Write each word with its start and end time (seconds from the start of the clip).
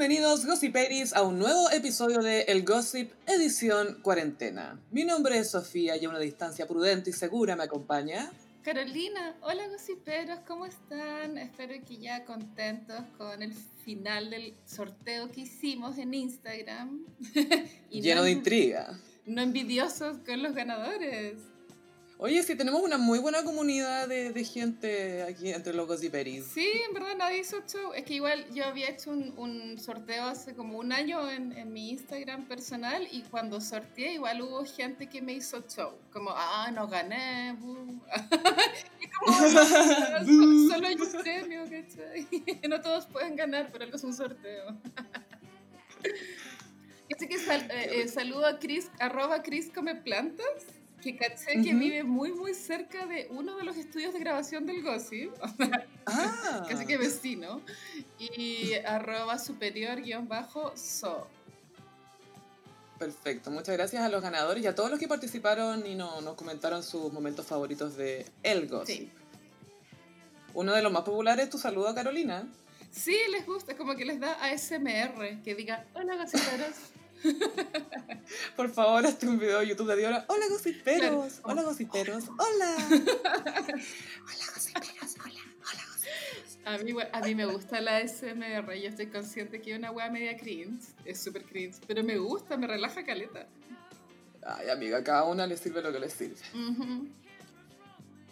Bienvenidos 0.00 0.46
Gossiperis 0.46 1.12
a 1.12 1.20
un 1.20 1.38
nuevo 1.38 1.70
episodio 1.70 2.20
de 2.20 2.44
El 2.44 2.64
Gossip 2.64 3.12
edición 3.26 4.00
cuarentena. 4.00 4.80
Mi 4.90 5.04
nombre 5.04 5.36
es 5.36 5.50
Sofía 5.50 5.94
y 5.98 6.06
a 6.06 6.08
una 6.08 6.18
distancia 6.18 6.66
prudente 6.66 7.10
y 7.10 7.12
segura 7.12 7.54
me 7.54 7.64
acompaña 7.64 8.30
Carolina, 8.62 9.36
hola 9.42 9.68
gossiperos, 9.68 10.38
¿cómo 10.46 10.64
están? 10.64 11.36
Espero 11.36 11.74
que 11.86 11.98
ya 11.98 12.24
contentos 12.24 13.02
con 13.18 13.42
el 13.42 13.52
final 13.52 14.30
del 14.30 14.54
sorteo 14.64 15.30
que 15.30 15.42
hicimos 15.42 15.98
en 15.98 16.14
Instagram. 16.14 17.04
y 17.90 18.00
Lleno 18.00 18.22
de 18.22 18.30
intriga. 18.30 18.98
No 19.26 19.42
envidiosos 19.42 20.16
con 20.24 20.42
los 20.42 20.54
ganadores. 20.54 21.34
Oye, 22.22 22.42
sí, 22.42 22.54
tenemos 22.54 22.82
una 22.82 22.98
muy 22.98 23.18
buena 23.18 23.42
comunidad 23.44 24.06
de, 24.06 24.30
de 24.30 24.44
gente 24.44 25.22
aquí 25.22 25.50
entre 25.54 25.72
los 25.72 26.04
y 26.04 26.10
Peris. 26.10 26.44
Sí, 26.52 26.70
en 26.86 26.92
verdad 26.92 27.16
nadie 27.16 27.38
hizo 27.38 27.62
show. 27.66 27.94
Es 27.94 28.04
que 28.04 28.12
igual 28.12 28.44
yo 28.52 28.66
había 28.66 28.90
hecho 28.90 29.10
un, 29.10 29.32
un 29.38 29.78
sorteo 29.78 30.24
hace 30.24 30.54
como 30.54 30.76
un 30.76 30.92
año 30.92 31.30
en, 31.30 31.52
en, 31.52 31.72
mi 31.72 31.88
Instagram 31.88 32.46
personal 32.46 33.08
y 33.10 33.22
cuando 33.22 33.58
sorteé 33.58 34.12
igual 34.12 34.42
hubo 34.42 34.66
gente 34.66 35.08
que 35.08 35.22
me 35.22 35.32
hizo 35.32 35.64
show. 35.66 35.94
Como, 36.12 36.28
ah, 36.34 36.70
no 36.74 36.88
gané. 36.88 37.56
y 39.00 39.08
como, 39.08 39.38
solo 40.70 40.88
hay 40.88 40.96
un 40.96 41.22
premio, 41.22 41.64
¿cachai? 41.64 42.28
no 42.68 42.82
todos 42.82 43.06
pueden 43.06 43.34
ganar, 43.34 43.70
pero 43.72 43.84
algo 43.84 43.96
es 43.96 44.04
un 44.04 44.12
sorteo. 44.12 44.76
Así 47.16 47.26
que 47.26 47.38
sal, 47.38 47.66
eh, 47.70 48.02
eh, 48.02 48.08
saludo 48.08 48.44
a 48.44 48.58
Chris, 48.58 48.90
arroba 48.98 49.42
Chris 49.42 49.70
Come 49.74 49.94
Plantas 49.94 50.79
que 51.00 51.16
caché 51.16 51.62
que 51.62 51.74
vive 51.74 52.04
muy, 52.04 52.32
muy 52.32 52.54
cerca 52.54 53.06
de 53.06 53.28
uno 53.30 53.56
de 53.56 53.64
los 53.64 53.76
estudios 53.76 54.12
de 54.12 54.20
grabación 54.20 54.66
del 54.66 54.82
Gossip. 54.82 55.32
ah. 56.06 56.66
Casi 56.68 56.86
que 56.86 56.96
vecino. 56.96 57.62
Y 58.18 58.74
arroba 58.86 59.38
superior 59.38 60.00
guion 60.00 60.28
bajo 60.28 60.72
so. 60.76 61.26
Perfecto, 62.98 63.50
muchas 63.50 63.76
gracias 63.76 64.02
a 64.02 64.10
los 64.10 64.22
ganadores 64.22 64.62
y 64.62 64.66
a 64.66 64.74
todos 64.74 64.90
los 64.90 64.98
que 64.98 65.08
participaron 65.08 65.86
y 65.86 65.94
no, 65.94 66.20
nos 66.20 66.34
comentaron 66.34 66.82
sus 66.82 67.10
momentos 67.12 67.46
favoritos 67.46 67.96
de 67.96 68.26
El 68.42 68.68
Gossip. 68.68 68.98
Sí. 68.98 69.10
Uno 70.52 70.74
de 70.74 70.82
los 70.82 70.92
más 70.92 71.02
populares 71.02 71.44
es 71.44 71.50
tu 71.50 71.56
saludo 71.56 71.88
a 71.88 71.94
Carolina. 71.94 72.46
Sí, 72.90 73.16
les 73.30 73.46
gusta, 73.46 73.76
como 73.76 73.94
que 73.94 74.04
les 74.04 74.20
da 74.20 74.32
ASMR, 74.44 75.42
que 75.42 75.54
diga, 75.54 75.86
hola 75.94 76.16
gossiperos. 76.16 76.74
Por 78.56 78.70
favor, 78.70 79.06
hazte 79.06 79.26
un 79.26 79.38
video 79.38 79.60
de 79.60 79.68
YouTube 79.68 79.88
de 79.88 79.96
Diora. 79.96 80.24
Hola, 80.28 80.46
gossiperos. 80.48 81.40
Hola, 81.42 81.62
gossiperos. 81.62 82.24
Hola. 82.28 82.76
Hola, 82.90 84.44
gossiperos. 84.54 85.16
Hola. 85.24 85.40
Hola, 85.60 85.84
gossiperos. 85.92 86.58
A 86.64 86.78
mí, 86.78 86.94
a 87.12 87.20
mí 87.20 87.34
me 87.34 87.46
gusta 87.46 87.80
la 87.80 88.06
SMR. 88.06 88.74
Yo 88.80 88.88
estoy 88.88 89.06
consciente 89.06 89.60
que 89.60 89.72
es 89.72 89.78
una 89.78 89.90
wea 89.90 90.10
media 90.10 90.36
cringe. 90.36 90.82
Es 91.04 91.20
súper 91.20 91.44
cringe. 91.44 91.76
Pero 91.86 92.04
me 92.04 92.18
gusta, 92.18 92.56
me 92.56 92.66
relaja 92.66 93.04
caleta. 93.04 93.46
Ay, 94.42 94.70
amiga, 94.70 95.02
cada 95.04 95.24
una 95.24 95.46
le 95.46 95.56
sirve 95.56 95.82
lo 95.82 95.92
que 95.92 95.98
le 95.98 96.08
sirve. 96.08 96.36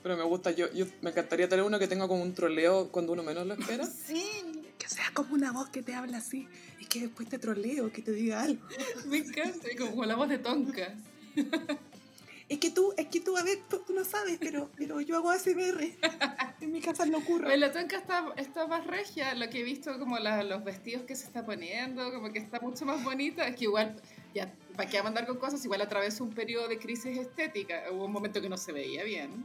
Pero 0.02 0.16
me 0.16 0.22
gusta, 0.24 0.52
yo, 0.52 0.72
yo 0.72 0.86
me 1.02 1.10
encantaría 1.10 1.48
tener 1.48 1.64
uno 1.64 1.78
que 1.78 1.88
tenga 1.88 2.08
como 2.08 2.22
un 2.22 2.32
troleo 2.32 2.90
cuando 2.90 3.12
uno 3.12 3.22
menos 3.22 3.46
lo 3.46 3.54
espera. 3.54 3.84
Sí, 4.06 4.24
sea 4.88 5.10
como 5.14 5.34
una 5.34 5.52
voz 5.52 5.68
que 5.68 5.82
te 5.82 5.94
habla 5.94 6.18
así 6.18 6.48
y 6.80 6.86
que 6.86 7.00
después 7.00 7.28
te 7.28 7.38
troleo, 7.38 7.92
que 7.92 8.02
te 8.02 8.12
diga 8.12 8.42
algo. 8.42 8.66
Me 9.06 9.18
encanta, 9.18 9.68
como 9.78 10.04
la 10.04 10.16
voz 10.16 10.28
de 10.28 10.38
Tonka. 10.38 10.94
Es 12.48 12.58
que 12.60 12.70
tú, 12.70 12.94
es 12.96 13.08
que 13.08 13.20
tú, 13.20 13.36
a 13.36 13.42
ver, 13.42 13.58
tú, 13.68 13.82
no 13.92 14.04
sabes, 14.04 14.38
pero, 14.40 14.70
pero 14.74 15.02
yo 15.02 15.16
hago 15.16 15.30
ASMR. 15.30 15.92
En 16.62 16.72
mi 16.72 16.80
casa 16.80 17.04
no 17.04 17.18
ocurre. 17.18 17.54
La 17.58 17.70
tonka 17.72 17.98
está, 17.98 18.32
está 18.36 18.66
más 18.66 18.86
regia, 18.86 19.34
lo 19.34 19.50
que 19.50 19.60
he 19.60 19.62
visto 19.62 19.98
como 19.98 20.18
la, 20.18 20.42
los 20.42 20.64
vestidos 20.64 21.02
que 21.02 21.14
se 21.14 21.26
está 21.26 21.44
poniendo, 21.44 22.10
como 22.10 22.32
que 22.32 22.38
está 22.38 22.58
mucho 22.60 22.86
más 22.86 23.04
bonita. 23.04 23.46
Es 23.46 23.54
que 23.56 23.64
igual, 23.64 24.00
ya, 24.34 24.50
¿para 24.76 24.88
qué 24.88 25.02
mandar 25.02 25.26
con 25.26 25.36
cosas? 25.36 25.62
Igual 25.62 25.82
atravesó 25.82 26.24
un 26.24 26.32
periodo 26.32 26.68
de 26.68 26.78
crisis 26.78 27.18
estética. 27.18 27.82
Hubo 27.92 28.06
un 28.06 28.12
momento 28.12 28.40
que 28.40 28.48
no 28.48 28.56
se 28.56 28.72
veía 28.72 29.04
bien. 29.04 29.44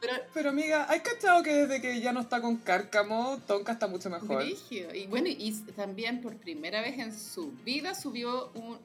Pero, 0.00 0.12
pero 0.34 0.50
amiga, 0.50 0.86
¿hay 0.90 1.00
cachado 1.00 1.42
que 1.42 1.52
desde 1.52 1.80
que 1.80 2.00
ya 2.00 2.12
no 2.12 2.20
está 2.20 2.40
con 2.40 2.56
Cárcamo, 2.56 3.40
Tonka 3.46 3.72
está 3.72 3.86
mucho 3.86 4.10
mejor? 4.10 4.44
Y 4.70 5.06
bueno, 5.06 5.28
y 5.28 5.52
también 5.74 6.20
por 6.20 6.36
primera 6.36 6.80
vez 6.80 6.98
en 6.98 7.16
su 7.16 7.52
vida 7.64 7.94
subió 7.94 8.50
un, 8.54 8.78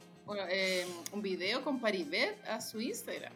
eh, 0.50 0.86
un 1.12 1.22
video 1.22 1.64
con 1.64 1.80
Paribet 1.80 2.38
a 2.48 2.62
su 2.62 2.80
Instagram. 2.80 3.34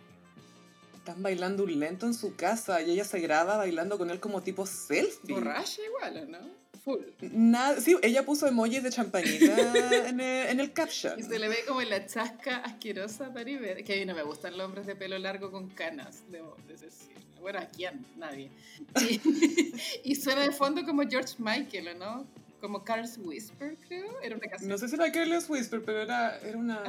Están 0.96 1.22
bailando 1.22 1.64
un 1.64 1.80
lento 1.80 2.08
en 2.08 2.14
su 2.14 2.36
casa 2.36 2.82
y 2.82 2.92
ella 2.92 3.04
se 3.04 3.20
graba 3.20 3.58
bailando 3.58 3.98
con 3.98 4.10
él 4.10 4.20
como 4.20 4.42
tipo 4.42 4.66
selfie. 4.66 5.36
Borracha 5.36 5.82
igual, 5.84 6.32
¿no? 6.32 6.40
Full. 6.86 7.02
Nada, 7.32 7.82
sí, 7.82 7.98
ella 8.02 8.24
puso 8.24 8.48
emojis 8.48 8.84
de 8.84 8.92
champañita 8.92 9.58
en, 10.08 10.20
el, 10.20 10.48
en, 10.48 10.60
el, 10.60 10.72
caption. 10.72 11.20
Y 11.20 11.24
se 11.24 11.40
le 11.40 11.50
ve 11.50 11.58
como 11.68 11.82
en 11.82 11.90
la 11.90 12.06
chasca 12.06 12.58
asquerosa 12.58 13.34
Paribet. 13.34 13.84
Que 13.84 13.96
a 13.96 13.98
mí 13.98 14.06
no 14.06 14.16
me 14.16 14.24
gustan 14.24 14.56
los 14.56 14.66
hombres 14.66 14.86
de 14.86 14.96
pelo 14.96 15.18
largo 15.18 15.52
con 15.52 15.68
canas, 15.70 16.24
debo 16.30 16.56
decir 16.68 17.16
bueno, 17.46 17.60
¿a 17.60 17.68
quién? 17.68 18.04
Nadie. 18.18 18.50
Y, 20.04 20.16
suena 20.16 20.42
de 20.42 20.52
fondo 20.52 20.84
como 20.84 21.04
George 21.08 21.36
Michael, 21.38 22.00
¿no? 22.00 22.26
Como 22.60 22.84
Carl's 22.84 23.20
Whisper, 23.20 23.78
creo. 23.88 24.20
Era 24.24 24.36
una 24.36 24.48
canción. 24.48 24.72
No 24.72 24.80
sé 24.80 24.88
si 24.88 24.96
era 24.96 25.12
Carl's 25.12 25.48
Whisper, 25.48 25.84
pero 25.84 26.02
era, 26.02 26.40
era 26.40 26.58
una... 26.58 26.82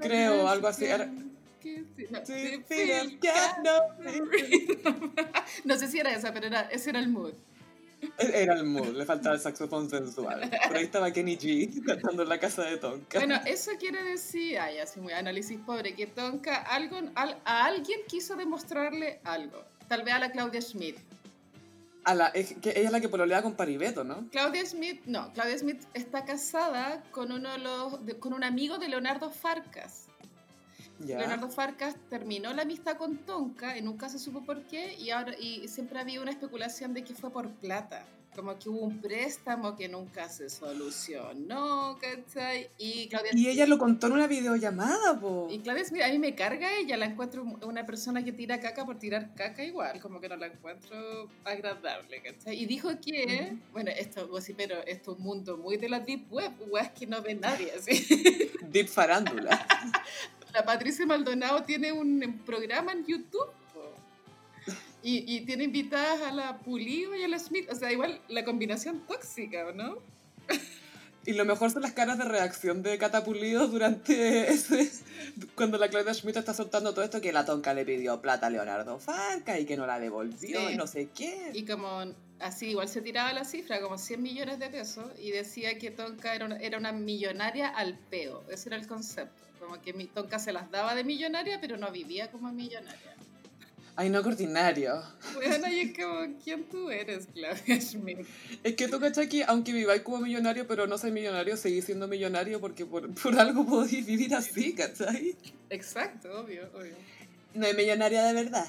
Creo, 0.00 0.46
algo 0.46 0.68
así. 0.68 0.86
No, 5.64 5.76
sé 5.76 5.88
si 5.88 5.98
era 5.98 6.14
esa, 6.14 6.32
pero 6.32 6.46
era, 6.46 6.62
ese 6.70 6.90
era 6.90 7.00
el 7.00 7.08
mood. 7.08 7.34
Era 8.18 8.54
el 8.54 8.64
mood, 8.64 8.96
le 8.96 9.04
faltaba 9.04 9.34
el 9.34 9.40
saxofón 9.40 9.88
sensual. 9.88 10.50
Por 10.68 10.76
ahí 10.76 10.84
estaba 10.84 11.12
Kenny 11.12 11.36
G 11.36 11.84
cantando 11.86 12.22
en 12.22 12.28
la 12.28 12.38
casa 12.38 12.62
de 12.62 12.76
Tonka. 12.76 13.18
Bueno, 13.18 13.40
eso 13.46 13.72
quiere 13.78 14.02
decir, 14.02 14.58
ay, 14.58 14.78
así 14.78 15.00
muy 15.00 15.12
análisis 15.12 15.58
pobre, 15.60 15.94
que 15.94 16.06
Tonka 16.06 16.56
algo, 16.56 16.96
a 17.14 17.64
alguien 17.64 18.00
quiso 18.08 18.36
demostrarle 18.36 19.20
algo. 19.24 19.64
Tal 19.88 20.02
vez 20.02 20.14
a 20.14 20.18
la 20.18 20.30
Claudia 20.30 20.60
Schmidt. 20.60 20.96
A 22.04 22.14
la, 22.14 22.32
que 22.32 22.70
ella 22.70 22.86
es 22.86 22.92
la 22.92 23.00
que 23.00 23.08
pololea 23.08 23.42
con 23.42 23.54
Paribeto, 23.54 24.04
¿no? 24.04 24.28
Claudia 24.30 24.64
Schmidt, 24.64 25.04
no, 25.04 25.32
Claudia 25.34 25.58
Schmidt 25.58 25.82
está 25.92 26.24
casada 26.24 27.02
con 27.10 27.30
uno 27.30 27.52
de 27.52 27.58
los, 27.58 27.98
con 28.20 28.32
un 28.32 28.42
amigo 28.42 28.78
de 28.78 28.88
Leonardo 28.88 29.30
Farcas. 29.30 30.09
Leonardo 31.00 31.48
Farcas 31.48 31.96
terminó 32.08 32.52
la 32.52 32.62
amistad 32.62 32.96
con 32.96 33.18
Tonka 33.18 33.76
y 33.76 33.82
nunca 33.82 34.08
se 34.08 34.18
supo 34.18 34.42
por 34.42 34.62
qué 34.64 34.94
y 34.94 35.10
ahora 35.10 35.36
y 35.38 35.66
siempre 35.68 35.98
había 35.98 36.20
una 36.20 36.30
especulación 36.30 36.94
de 36.94 37.04
que 37.04 37.14
fue 37.14 37.30
por 37.30 37.48
plata 37.48 38.04
como 38.34 38.58
que 38.58 38.68
hubo 38.68 38.80
un 38.80 39.00
préstamo 39.00 39.76
que 39.76 39.88
nunca 39.88 40.28
se 40.28 40.48
solucionó, 40.48 41.98
¿cachai? 42.00 42.70
Y, 42.78 43.08
Claudia 43.08 43.32
y 43.34 43.48
ella 43.48 43.66
lo 43.66 43.78
contó 43.78 44.06
en 44.06 44.14
una 44.14 44.26
videollamada, 44.26 45.18
po. 45.18 45.48
Y 45.50 45.58
Claudia 45.58 45.84
Smith, 45.84 46.02
a 46.02 46.08
mí 46.08 46.18
me 46.18 46.34
carga 46.34 46.76
ella, 46.76 46.96
la 46.96 47.06
encuentro 47.06 47.42
una 47.42 47.84
persona 47.84 48.24
que 48.24 48.32
tira 48.32 48.60
caca 48.60 48.86
por 48.86 48.98
tirar 48.98 49.34
caca 49.34 49.64
igual, 49.64 50.00
como 50.00 50.20
que 50.20 50.28
no 50.28 50.36
la 50.36 50.46
encuentro 50.46 51.28
agradable, 51.44 52.22
¿cachai? 52.22 52.56
Y 52.56 52.66
dijo 52.66 52.90
que, 53.00 53.56
bueno, 53.72 53.90
esto, 53.90 54.40
sí, 54.40 54.54
pero 54.54 54.76
esto 54.86 55.12
es 55.12 55.18
un 55.18 55.24
mundo 55.24 55.56
muy 55.56 55.76
de 55.76 55.88
la 55.88 56.00
deep 56.00 56.32
web, 56.32 56.52
es 56.80 56.90
que 56.90 57.06
no 57.06 57.20
ve 57.22 57.34
nadie, 57.34 57.72
así. 57.72 58.50
Deep 58.70 58.88
farándula. 58.88 59.66
la 60.52 60.64
Patricia 60.64 61.06
Maldonado 61.06 61.62
tiene 61.62 61.92
un 61.92 62.42
programa 62.44 62.92
en 62.92 63.06
YouTube 63.06 63.50
y, 65.02 65.34
y, 65.34 65.46
tiene 65.46 65.64
invitadas 65.64 66.20
a 66.22 66.32
la 66.32 66.58
Pulido 66.58 67.16
y 67.16 67.22
a 67.22 67.28
la 67.28 67.38
Smith. 67.38 67.66
O 67.70 67.74
sea, 67.74 67.90
igual 67.90 68.20
la 68.28 68.44
combinación 68.44 69.00
tóxica, 69.06 69.72
¿no? 69.72 69.98
Y 71.26 71.34
lo 71.34 71.44
mejor 71.44 71.70
son 71.70 71.82
las 71.82 71.92
caras 71.92 72.16
de 72.16 72.24
reacción 72.24 72.82
de 72.82 72.96
Catapulido 72.96 73.68
durante 73.68 74.50
ese. 74.52 74.90
Cuando 75.54 75.76
la 75.76 75.88
Claudia 75.88 76.14
Schmidt 76.14 76.36
está 76.36 76.54
soltando 76.54 76.94
todo 76.94 77.04
esto, 77.04 77.20
que 77.20 77.32
la 77.32 77.44
tonca 77.44 77.74
le 77.74 77.84
pidió 77.84 78.20
plata 78.22 78.46
a 78.46 78.50
Leonardo 78.50 78.98
Farca 78.98 79.58
y 79.58 79.66
que 79.66 79.76
no 79.76 79.86
la 79.86 80.00
devolvió 80.00 80.70
y 80.70 80.76
no 80.76 80.86
sé 80.86 81.10
qué. 81.14 81.50
Y 81.52 81.66
como 81.66 82.04
así, 82.40 82.68
igual 82.68 82.88
se 82.88 83.00
tiraba 83.00 83.32
la 83.32 83.44
cifra, 83.44 83.80
como 83.80 83.98
100 83.98 84.22
millones 84.22 84.58
de 84.58 84.68
pesos, 84.70 85.06
y 85.18 85.30
decía 85.30 85.78
que 85.78 85.90
Tonka 85.90 86.34
era 86.34 86.46
una, 86.46 86.56
era 86.56 86.78
una 86.78 86.92
millonaria 86.92 87.68
al 87.68 87.98
peo. 87.98 88.44
Ese 88.50 88.68
era 88.68 88.76
el 88.76 88.86
concepto. 88.86 89.42
Como 89.58 89.80
que 89.80 89.92
Tonka 89.92 90.38
se 90.38 90.52
las 90.52 90.70
daba 90.70 90.94
de 90.94 91.04
millonaria, 91.04 91.60
pero 91.60 91.76
no 91.76 91.90
vivía 91.92 92.30
como 92.30 92.50
millonaria. 92.52 93.14
Ay, 93.96 94.08
no, 94.08 94.20
ordinario. 94.20 95.02
Bueno, 95.34 95.68
y 95.68 95.80
es 95.80 95.98
como, 95.98 96.26
¿quién 96.42 96.64
tú 96.64 96.90
eres, 96.90 97.28
Claudia 97.34 97.80
Schmidt? 97.80 98.26
Es 98.62 98.74
que 98.74 98.88
tú, 98.88 98.98
¿cachai? 98.98 99.28
Que 99.28 99.44
aunque 99.44 99.72
viváis 99.72 100.00
como 100.02 100.18
millonario, 100.18 100.66
pero 100.66 100.86
no 100.86 100.96
soy 100.96 101.10
millonario, 101.10 101.56
seguís 101.56 101.84
siendo 101.84 102.08
millonario 102.08 102.60
porque 102.60 102.86
por, 102.86 103.12
por 103.14 103.38
algo 103.38 103.66
podéis 103.66 104.06
vivir 104.06 104.34
así, 104.34 104.72
¿cachai? 104.72 105.36
Exacto, 105.68 106.40
obvio, 106.40 106.70
obvio. 106.74 106.94
No 107.52 107.66
es 107.66 107.76
millonaria 107.76 108.24
de 108.24 108.32
verdad. 108.32 108.66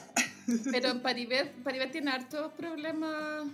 Pero 0.72 1.02
Paribet, 1.02 1.52
Paribet 1.64 1.92
tiene 1.92 2.12
hartos 2.12 2.52
problemas 2.54 3.48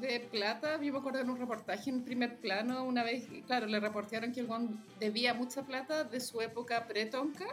de 0.00 0.20
plata. 0.30 0.80
Yo 0.82 0.92
me 0.92 0.98
acuerdo 0.98 1.20
en 1.20 1.30
un 1.30 1.38
reportaje 1.38 1.90
en 1.90 2.02
primer 2.02 2.36
plano, 2.36 2.84
una 2.84 3.02
vez, 3.02 3.26
claro, 3.46 3.66
le 3.66 3.80
reportaron 3.80 4.32
que 4.32 4.40
el 4.40 4.46
Juan 4.46 4.82
debía 4.98 5.34
mucha 5.34 5.62
plata 5.62 6.04
de 6.04 6.20
su 6.20 6.40
época 6.40 6.86
pre-tonka. 6.86 7.46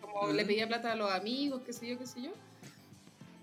Como 0.00 0.32
le 0.32 0.44
mm. 0.44 0.46
pedía 0.46 0.68
plata 0.68 0.92
a 0.92 0.96
los 0.96 1.10
amigos, 1.10 1.62
qué 1.64 1.72
sé 1.72 1.88
yo, 1.88 1.98
qué 1.98 2.06
sé 2.06 2.22
yo 2.22 2.32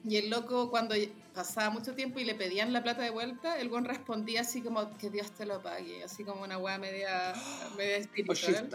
Y 0.08 0.18
el 0.18 0.30
loco, 0.30 0.70
cuando 0.70 0.94
pasaba 1.34 1.72
mucho 1.72 1.96
tiempo 1.96 2.20
y 2.20 2.26
le 2.26 2.36
pedían 2.36 2.72
la 2.74 2.84
plata 2.84 3.02
de 3.02 3.10
vuelta, 3.10 3.60
el 3.60 3.70
buen 3.70 3.86
respondía 3.86 4.42
así 4.42 4.62
como, 4.62 4.96
que 4.98 5.10
Dios 5.10 5.32
te 5.32 5.46
lo 5.48 5.62
pague, 5.62 6.04
así 6.04 6.24
como 6.24 6.44
una 6.44 6.60
weá 6.60 6.78
media, 6.78 7.34
media 7.78 7.98
espiritual. 7.98 8.70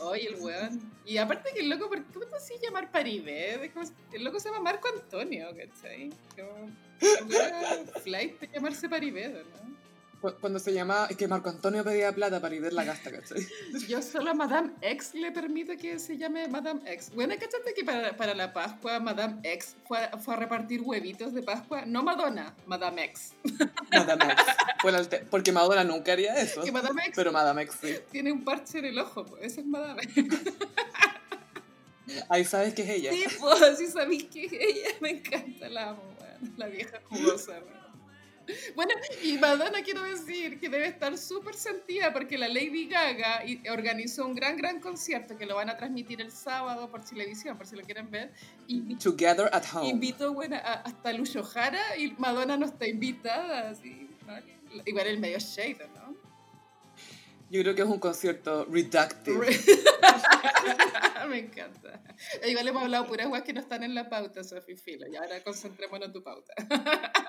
Oye, 0.00 0.28
el 0.28 0.40
weón. 0.40 0.92
Y 1.06 1.18
aparte 1.18 1.50
que 1.54 1.60
el 1.60 1.68
loco, 1.68 1.88
¿por 1.88 2.04
qué 2.04 2.26
te 2.26 2.36
así 2.36 2.54
llamar 2.60 2.90
Paribé? 2.90 3.70
El 4.12 4.24
loco 4.24 4.40
se 4.40 4.48
llama 4.50 4.60
Marco 4.60 4.88
Antonio, 4.88 5.48
¿cachai? 5.56 6.10
Como, 6.36 6.70
flight 8.02 8.40
de 8.40 8.48
llamarse 8.48 8.88
Paribé, 8.88 9.28
¿no? 9.28 9.81
Cuando 10.40 10.60
se 10.60 10.72
llama, 10.72 11.08
es 11.10 11.16
que 11.16 11.26
Marco 11.26 11.50
Antonio 11.50 11.82
pedía 11.82 12.12
plata 12.12 12.40
para 12.40 12.54
ir 12.54 12.72
la 12.72 12.84
gasta, 12.84 13.10
¿cachai? 13.10 13.44
Yo 13.88 14.00
solo 14.00 14.30
a 14.30 14.34
Madame 14.34 14.70
X 14.80 15.14
le 15.14 15.32
permito 15.32 15.76
que 15.76 15.98
se 15.98 16.16
llame 16.16 16.46
Madame 16.46 16.80
X. 16.86 17.10
Bueno, 17.12 17.34
¿cachate 17.34 17.74
que 17.74 17.84
para, 17.84 18.16
para 18.16 18.32
la 18.34 18.52
Pascua 18.52 19.00
Madame 19.00 19.40
X 19.42 19.74
fue, 19.84 19.98
fue, 20.20 20.34
a 20.34 20.36
repartir 20.36 20.80
huevitos 20.82 21.34
de 21.34 21.42
Pascua? 21.42 21.84
No 21.86 22.04
Madonna, 22.04 22.54
Madame 22.66 23.06
X. 23.06 23.32
Madame 23.92 24.32
X. 24.32 24.44
porque 25.28 25.50
Madonna 25.50 25.82
nunca 25.82 26.12
haría 26.12 26.36
eso. 26.36 26.62
Madame 26.72 27.02
X 27.02 27.14
pero 27.16 27.32
Madame 27.32 27.62
X 27.62 27.74
sí. 27.80 27.96
Tiene 28.12 28.30
un 28.30 28.44
parche 28.44 28.78
en 28.78 28.84
el 28.84 28.98
ojo, 29.00 29.26
pues. 29.26 29.42
esa 29.42 29.60
es 29.60 29.66
Madame 29.66 30.02
X. 30.02 30.24
Ahí 32.28 32.44
sabes 32.44 32.74
que 32.74 32.82
es 32.82 32.90
ella. 32.90 33.10
Sí, 33.10 33.24
pues, 33.40 33.78
sí 33.78 33.88
sabéis 33.88 34.24
que 34.24 34.44
es 34.44 34.52
ella. 34.52 34.88
Me 35.00 35.10
encanta 35.10 35.68
la 35.68 35.90
amo, 35.90 36.02
la 36.56 36.66
vieja 36.66 37.00
jugosa. 37.08 37.60
Bueno, 38.74 38.92
y 39.22 39.38
Madonna 39.38 39.82
quiero 39.82 40.02
decir 40.02 40.58
que 40.58 40.68
debe 40.68 40.86
estar 40.86 41.16
súper 41.18 41.54
sentida 41.54 42.12
porque 42.12 42.38
la 42.38 42.48
Lady 42.48 42.86
Gaga 42.86 43.42
organizó 43.70 44.26
un 44.26 44.34
gran, 44.34 44.56
gran 44.56 44.80
concierto 44.80 45.36
que 45.36 45.46
lo 45.46 45.56
van 45.56 45.70
a 45.70 45.76
transmitir 45.76 46.20
el 46.20 46.30
sábado 46.30 46.90
por 46.90 47.04
televisión, 47.04 47.56
por 47.56 47.66
si 47.66 47.76
lo 47.76 47.82
quieren 47.82 48.10
ver. 48.10 48.32
Y, 48.66 48.96
Together 48.96 49.48
at 49.52 49.64
Home. 49.74 49.88
Invitó 49.88 50.32
bueno, 50.32 50.56
hasta 50.62 51.12
Lucho 51.12 51.42
Jara 51.42 51.96
y 51.96 52.12
Madonna 52.18 52.56
no 52.56 52.66
está 52.66 52.86
invitada. 52.86 53.70
Así, 53.70 54.08
Igual 54.84 55.06
el 55.06 55.18
medio 55.18 55.38
shade, 55.38 55.88
¿no? 55.94 56.16
Yo 57.52 57.60
creo 57.60 57.74
que 57.74 57.82
es 57.82 57.88
un 57.88 57.98
concierto 57.98 58.64
reductive. 58.64 59.46
Me 61.28 61.38
encanta. 61.38 62.02
Igual 62.48 62.68
hemos 62.68 62.82
hablado 62.82 63.06
puras 63.06 63.28
guas 63.28 63.42
que 63.42 63.52
no 63.52 63.60
están 63.60 63.82
en 63.82 63.94
la 63.94 64.08
pauta, 64.08 64.42
Sofi 64.42 64.74
Filo. 64.74 65.06
Y 65.06 65.16
ahora 65.16 65.44
concentrémonos 65.44 66.06
en 66.06 66.12
tu 66.14 66.22
pauta. 66.22 66.54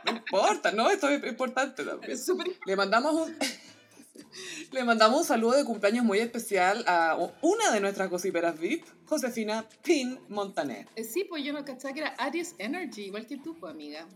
No 0.06 0.14
importa, 0.14 0.72
¿no? 0.72 0.90
Esto 0.90 1.10
es 1.10 1.22
importante 1.26 1.84
también. 1.84 2.18
Le 2.66 2.76
mandamos 2.78 3.14
un... 3.14 3.38
Le 4.72 4.84
mandamos 4.86 5.20
un 5.20 5.26
saludo 5.26 5.58
de 5.58 5.66
cumpleaños 5.66 6.06
muy 6.06 6.20
especial 6.20 6.86
a 6.88 7.18
una 7.42 7.72
de 7.72 7.82
nuestras 7.82 8.10
gossiperas 8.10 8.58
VIP, 8.58 8.86
Josefina 9.06 9.68
Pin 9.84 10.18
Montaner. 10.30 10.88
Eh, 10.96 11.04
sí, 11.04 11.26
pues 11.26 11.44
yo 11.44 11.52
no 11.52 11.66
cachaba 11.66 11.94
que 11.94 12.00
era 12.00 12.16
Aries 12.18 12.56
Energy, 12.60 13.08
igual 13.08 13.28
que 13.28 13.40
tú, 13.40 13.60
pues, 13.60 13.74
amiga. 13.74 14.08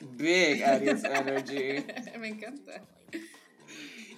Big 0.00 0.64
Aries 0.64 1.04
Energy. 1.04 1.84
Me 2.18 2.28
encanta. 2.28 2.82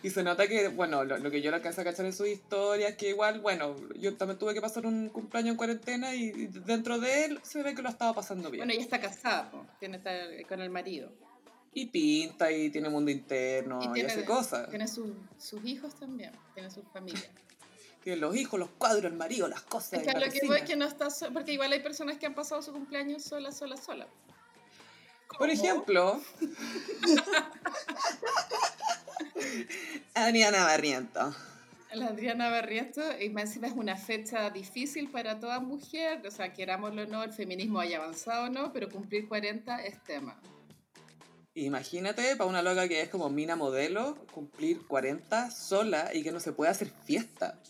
Y 0.04 0.10
se 0.10 0.22
nota 0.22 0.46
que, 0.46 0.68
bueno, 0.68 1.02
lo, 1.02 1.30
que 1.30 1.40
yo 1.40 1.50
le 1.50 1.56
alcancé 1.56 1.80
a 1.80 1.84
cachar 1.84 2.04
en 2.04 2.12
su 2.12 2.26
historia 2.26 2.88
es 2.88 2.96
que 2.96 3.08
igual, 3.08 3.40
bueno, 3.40 3.74
yo 3.98 4.14
también 4.18 4.38
tuve 4.38 4.52
que 4.52 4.60
pasar 4.60 4.84
un 4.84 5.08
cumpleaños 5.08 5.52
en 5.52 5.56
cuarentena 5.56 6.14
y 6.14 6.30
dentro 6.66 7.00
de 7.00 7.24
él 7.24 7.40
se 7.42 7.62
ve 7.62 7.74
que 7.74 7.80
lo 7.80 7.88
estaba 7.88 8.12
pasando 8.12 8.50
bien. 8.50 8.60
Bueno, 8.60 8.74
ella 8.74 8.82
está 8.82 9.00
casada, 9.00 9.50
tiene 9.80 10.02
con 10.46 10.60
el 10.60 10.68
marido. 10.68 11.10
Y 11.72 11.86
pinta 11.86 12.52
y 12.52 12.68
tiene 12.68 12.90
mundo 12.90 13.10
interno 13.10 13.80
y, 13.96 14.02
hace 14.02 14.26
cosas. 14.26 14.68
Tiene 14.68 14.88
sus 14.88 15.64
hijos 15.64 15.98
también, 15.98 16.32
tiene 16.52 16.70
su 16.70 16.82
familia. 16.82 17.24
tiene 18.02 18.20
los 18.20 18.36
hijos, 18.36 18.60
los 18.60 18.68
cuadros, 18.72 19.06
el 19.10 19.16
marido, 19.16 19.48
las 19.48 19.62
cosas. 19.62 20.00
Es 20.00 20.06
que 20.06 20.20
lo 20.20 20.30
que 20.30 20.46
voy 20.46 20.58
es 20.58 20.64
que 20.64 20.76
no 20.76 20.84
está, 20.84 21.08
porque 21.32 21.54
igual 21.54 21.72
hay 21.72 21.80
personas 21.80 22.18
que 22.18 22.26
han 22.26 22.34
pasado 22.34 22.60
su 22.60 22.72
cumpleaños 22.72 23.22
sola, 23.24 23.52
sola, 23.52 23.78
sola. 23.78 24.06
Por 25.38 25.50
ejemplo, 25.50 26.20
Adriana 30.14 30.64
Barriento. 30.64 31.34
La 31.92 32.06
Adriana 32.06 32.50
Barriento, 32.50 33.02
y 33.20 33.30
más 33.30 33.44
encima 33.44 33.68
es 33.68 33.74
una 33.74 33.96
fecha 33.96 34.50
difícil 34.50 35.10
para 35.10 35.38
toda 35.38 35.60
mujer, 35.60 36.26
o 36.26 36.30
sea, 36.30 36.52
querámoslo 36.52 37.02
o 37.02 37.06
no, 37.06 37.22
el 37.22 37.32
feminismo 37.32 37.78
haya 37.78 37.98
avanzado 37.98 38.46
o 38.46 38.50
no, 38.50 38.72
pero 38.72 38.88
cumplir 38.88 39.28
40 39.28 39.84
es 39.84 40.02
tema. 40.02 40.36
Imagínate 41.54 42.34
para 42.34 42.50
una 42.50 42.62
loca 42.62 42.88
que 42.88 43.00
es 43.00 43.08
como 43.08 43.30
mina 43.30 43.54
modelo, 43.54 44.16
cumplir 44.32 44.84
40 44.88 45.52
sola 45.52 46.10
y 46.12 46.24
que 46.24 46.32
no 46.32 46.40
se 46.40 46.52
puede 46.52 46.72
hacer 46.72 46.90
fiesta. 47.04 47.60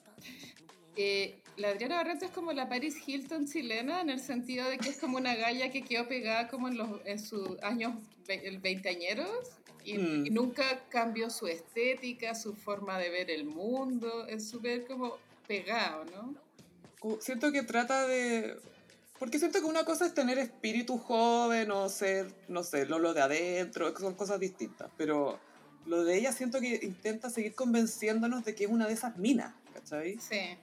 Eh, 0.96 1.42
la 1.56 1.68
Adriana 1.68 1.96
Barriento 1.96 2.24
es 2.24 2.30
como 2.32 2.52
la 2.52 2.68
Paris 2.68 2.96
Hilton 3.06 3.46
chilena 3.46 4.00
en 4.00 4.10
el 4.10 4.20
sentido 4.20 4.68
de 4.68 4.78
que 4.78 4.88
es 4.90 4.98
como 4.98 5.16
una 5.16 5.34
galla 5.34 5.70
que 5.70 5.82
quedó 5.82 6.08
pegada 6.08 6.48
como 6.48 6.68
en, 6.68 6.76
los, 6.76 6.88
en 7.04 7.18
sus 7.18 7.58
años 7.62 7.94
veinteañeros 8.26 9.50
y, 9.84 9.98
mm. 9.98 10.26
y, 10.26 10.30
nunca 10.30 10.64
cambió 10.88 11.30
su 11.30 11.46
estética, 11.46 12.34
su 12.34 12.54
forma 12.54 12.98
de 12.98 13.10
ver 13.10 13.30
el 13.30 13.44
mundo, 13.44 14.26
es 14.26 14.48
súper 14.48 14.86
como 14.86 15.18
pegado, 15.46 16.04
¿no? 16.06 16.34
Siento 17.20 17.52
que 17.52 17.62
trata 17.62 18.06
de... 18.06 18.56
Porque 19.18 19.38
siento 19.38 19.60
que 19.60 19.66
una 19.66 19.84
cosa 19.84 20.06
es 20.06 20.14
tener 20.14 20.38
espíritu 20.38 20.98
joven 20.98 21.70
o 21.70 21.88
ser, 21.88 22.26
no 22.48 22.64
sé, 22.64 22.86
lo, 22.86 22.98
lo 22.98 23.14
de 23.14 23.20
adentro, 23.20 23.96
son 23.96 24.14
cosas 24.14 24.40
distintas, 24.40 24.90
pero 24.96 25.38
lo 25.86 26.02
de 26.02 26.16
ella 26.18 26.32
siento 26.32 26.60
que 26.60 26.80
intenta 26.82 27.30
seguir 27.30 27.54
convenciéndonos 27.54 28.44
de 28.44 28.54
que 28.54 28.64
es 28.64 28.70
una 28.70 28.86
de 28.86 28.94
esas 28.94 29.16
minas, 29.18 29.54
¿cachai? 29.72 30.18
Sí. 30.18 30.56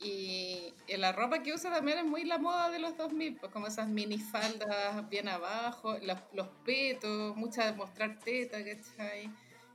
Y, 0.00 0.72
la 0.96 1.12
ropa 1.12 1.42
que 1.42 1.52
usa 1.52 1.70
también 1.70 1.98
es 1.98 2.04
muy 2.04 2.24
la 2.24 2.38
moda 2.38 2.70
de 2.70 2.78
los 2.78 2.96
2000, 2.96 3.36
pues 3.36 3.52
como 3.52 3.66
esas 3.68 3.88
minifaldas 3.88 5.08
bien 5.08 5.28
abajo, 5.28 5.96
los, 6.02 6.18
los 6.32 6.48
petos, 6.64 7.36
mucha 7.36 7.66
de 7.66 7.72
mostrar 7.72 8.18
teta, 8.18 8.58
¿cachai? 8.58 9.30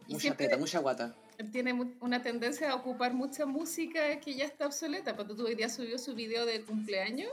Y 0.07 0.13
mucha 0.13 0.35
teta, 0.35 0.57
mucha 0.57 0.79
guata. 0.79 1.15
Tiene 1.51 1.73
una 1.99 2.21
tendencia 2.21 2.71
a 2.71 2.75
ocupar 2.75 3.13
mucha 3.13 3.45
música 3.45 4.19
que 4.19 4.35
ya 4.35 4.45
está 4.45 4.65
obsoleta. 4.67 5.15
Porque 5.15 5.33
tú 5.33 5.45
hoy 5.45 5.55
día 5.55 5.69
subió 5.69 5.97
su 5.97 6.15
video 6.15 6.45
de 6.45 6.61
cumpleaños 6.61 7.29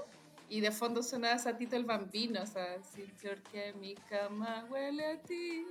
y 0.52 0.60
de 0.60 0.70
fondo 0.70 1.02
sonaba 1.02 1.38
Satito 1.38 1.76
el 1.76 1.84
Bambino, 1.84 2.43
o 2.43 2.46
sea, 2.46 2.76
sí, 2.94 3.06
porque 3.22 3.72
mi 3.81 3.94
cama 3.94 4.66
huele 4.69 5.06
a 5.06 5.22
ti, 5.22 5.64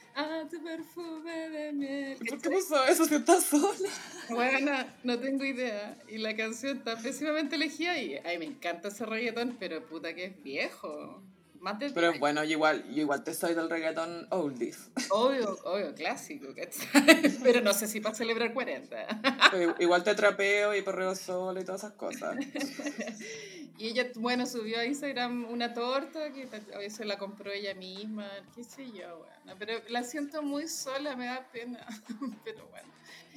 a 0.16 0.44
tu 0.50 0.60
perfume 0.64 1.48
de 1.48 1.72
miel. 1.72 2.18
¿Por 2.28 2.42
qué 2.42 2.50
puso 2.50 2.84
eso 2.86 3.04
si 3.04 3.14
estás 3.14 3.44
sola? 3.44 3.88
Bueno, 4.28 4.72
no 5.04 5.16
tengo 5.20 5.44
idea. 5.44 5.96
Y 6.08 6.18
la 6.18 6.34
canción 6.34 6.78
está 6.78 6.96
pésimamente 6.96 7.54
elegida 7.54 7.96
y, 8.00 8.16
ay, 8.16 8.38
me 8.38 8.46
encanta 8.46 8.88
ese 8.88 9.06
reggaetón, 9.06 9.58
pero 9.60 9.86
puta 9.86 10.12
que 10.12 10.24
es 10.24 10.42
viejo. 10.42 11.22
Más 11.60 11.76
pero 11.94 12.18
bueno, 12.18 12.44
yo 12.44 12.52
igual, 12.52 12.84
yo 12.92 13.02
igual 13.02 13.24
te 13.24 13.34
soy 13.34 13.54
del 13.54 13.68
reggaetón 13.68 14.26
oldies. 14.30 14.90
Obvio, 15.10 15.58
obvio, 15.64 15.94
clásico, 15.94 16.48
Pero 17.42 17.60
no 17.60 17.72
sé 17.72 17.86
si 17.86 18.00
para 18.00 18.14
celebrar 18.14 18.52
40. 18.52 19.06
igual 19.80 20.04
te 20.04 20.14
trapeo 20.14 20.74
y 20.74 20.82
perreo 20.82 21.14
solo 21.14 21.60
y 21.60 21.64
todas 21.64 21.82
esas 21.82 21.92
cosas. 21.92 22.36
Y 23.78 23.88
ella, 23.88 24.10
bueno, 24.14 24.46
subió 24.46 24.78
a 24.78 24.86
Instagram 24.86 25.50
una 25.50 25.74
torta 25.74 26.32
que 26.32 26.48
se 26.88 27.04
la 27.04 27.18
compró 27.18 27.52
ella 27.52 27.74
misma, 27.74 28.26
qué 28.54 28.64
sé 28.64 28.86
yo, 28.90 29.18
bueno. 29.18 29.58
Pero 29.58 29.82
la 29.90 30.02
siento 30.02 30.42
muy 30.42 30.66
sola, 30.66 31.14
me 31.14 31.26
da 31.26 31.46
pena. 31.52 31.86
pero 32.44 32.66
bueno. 32.68 32.88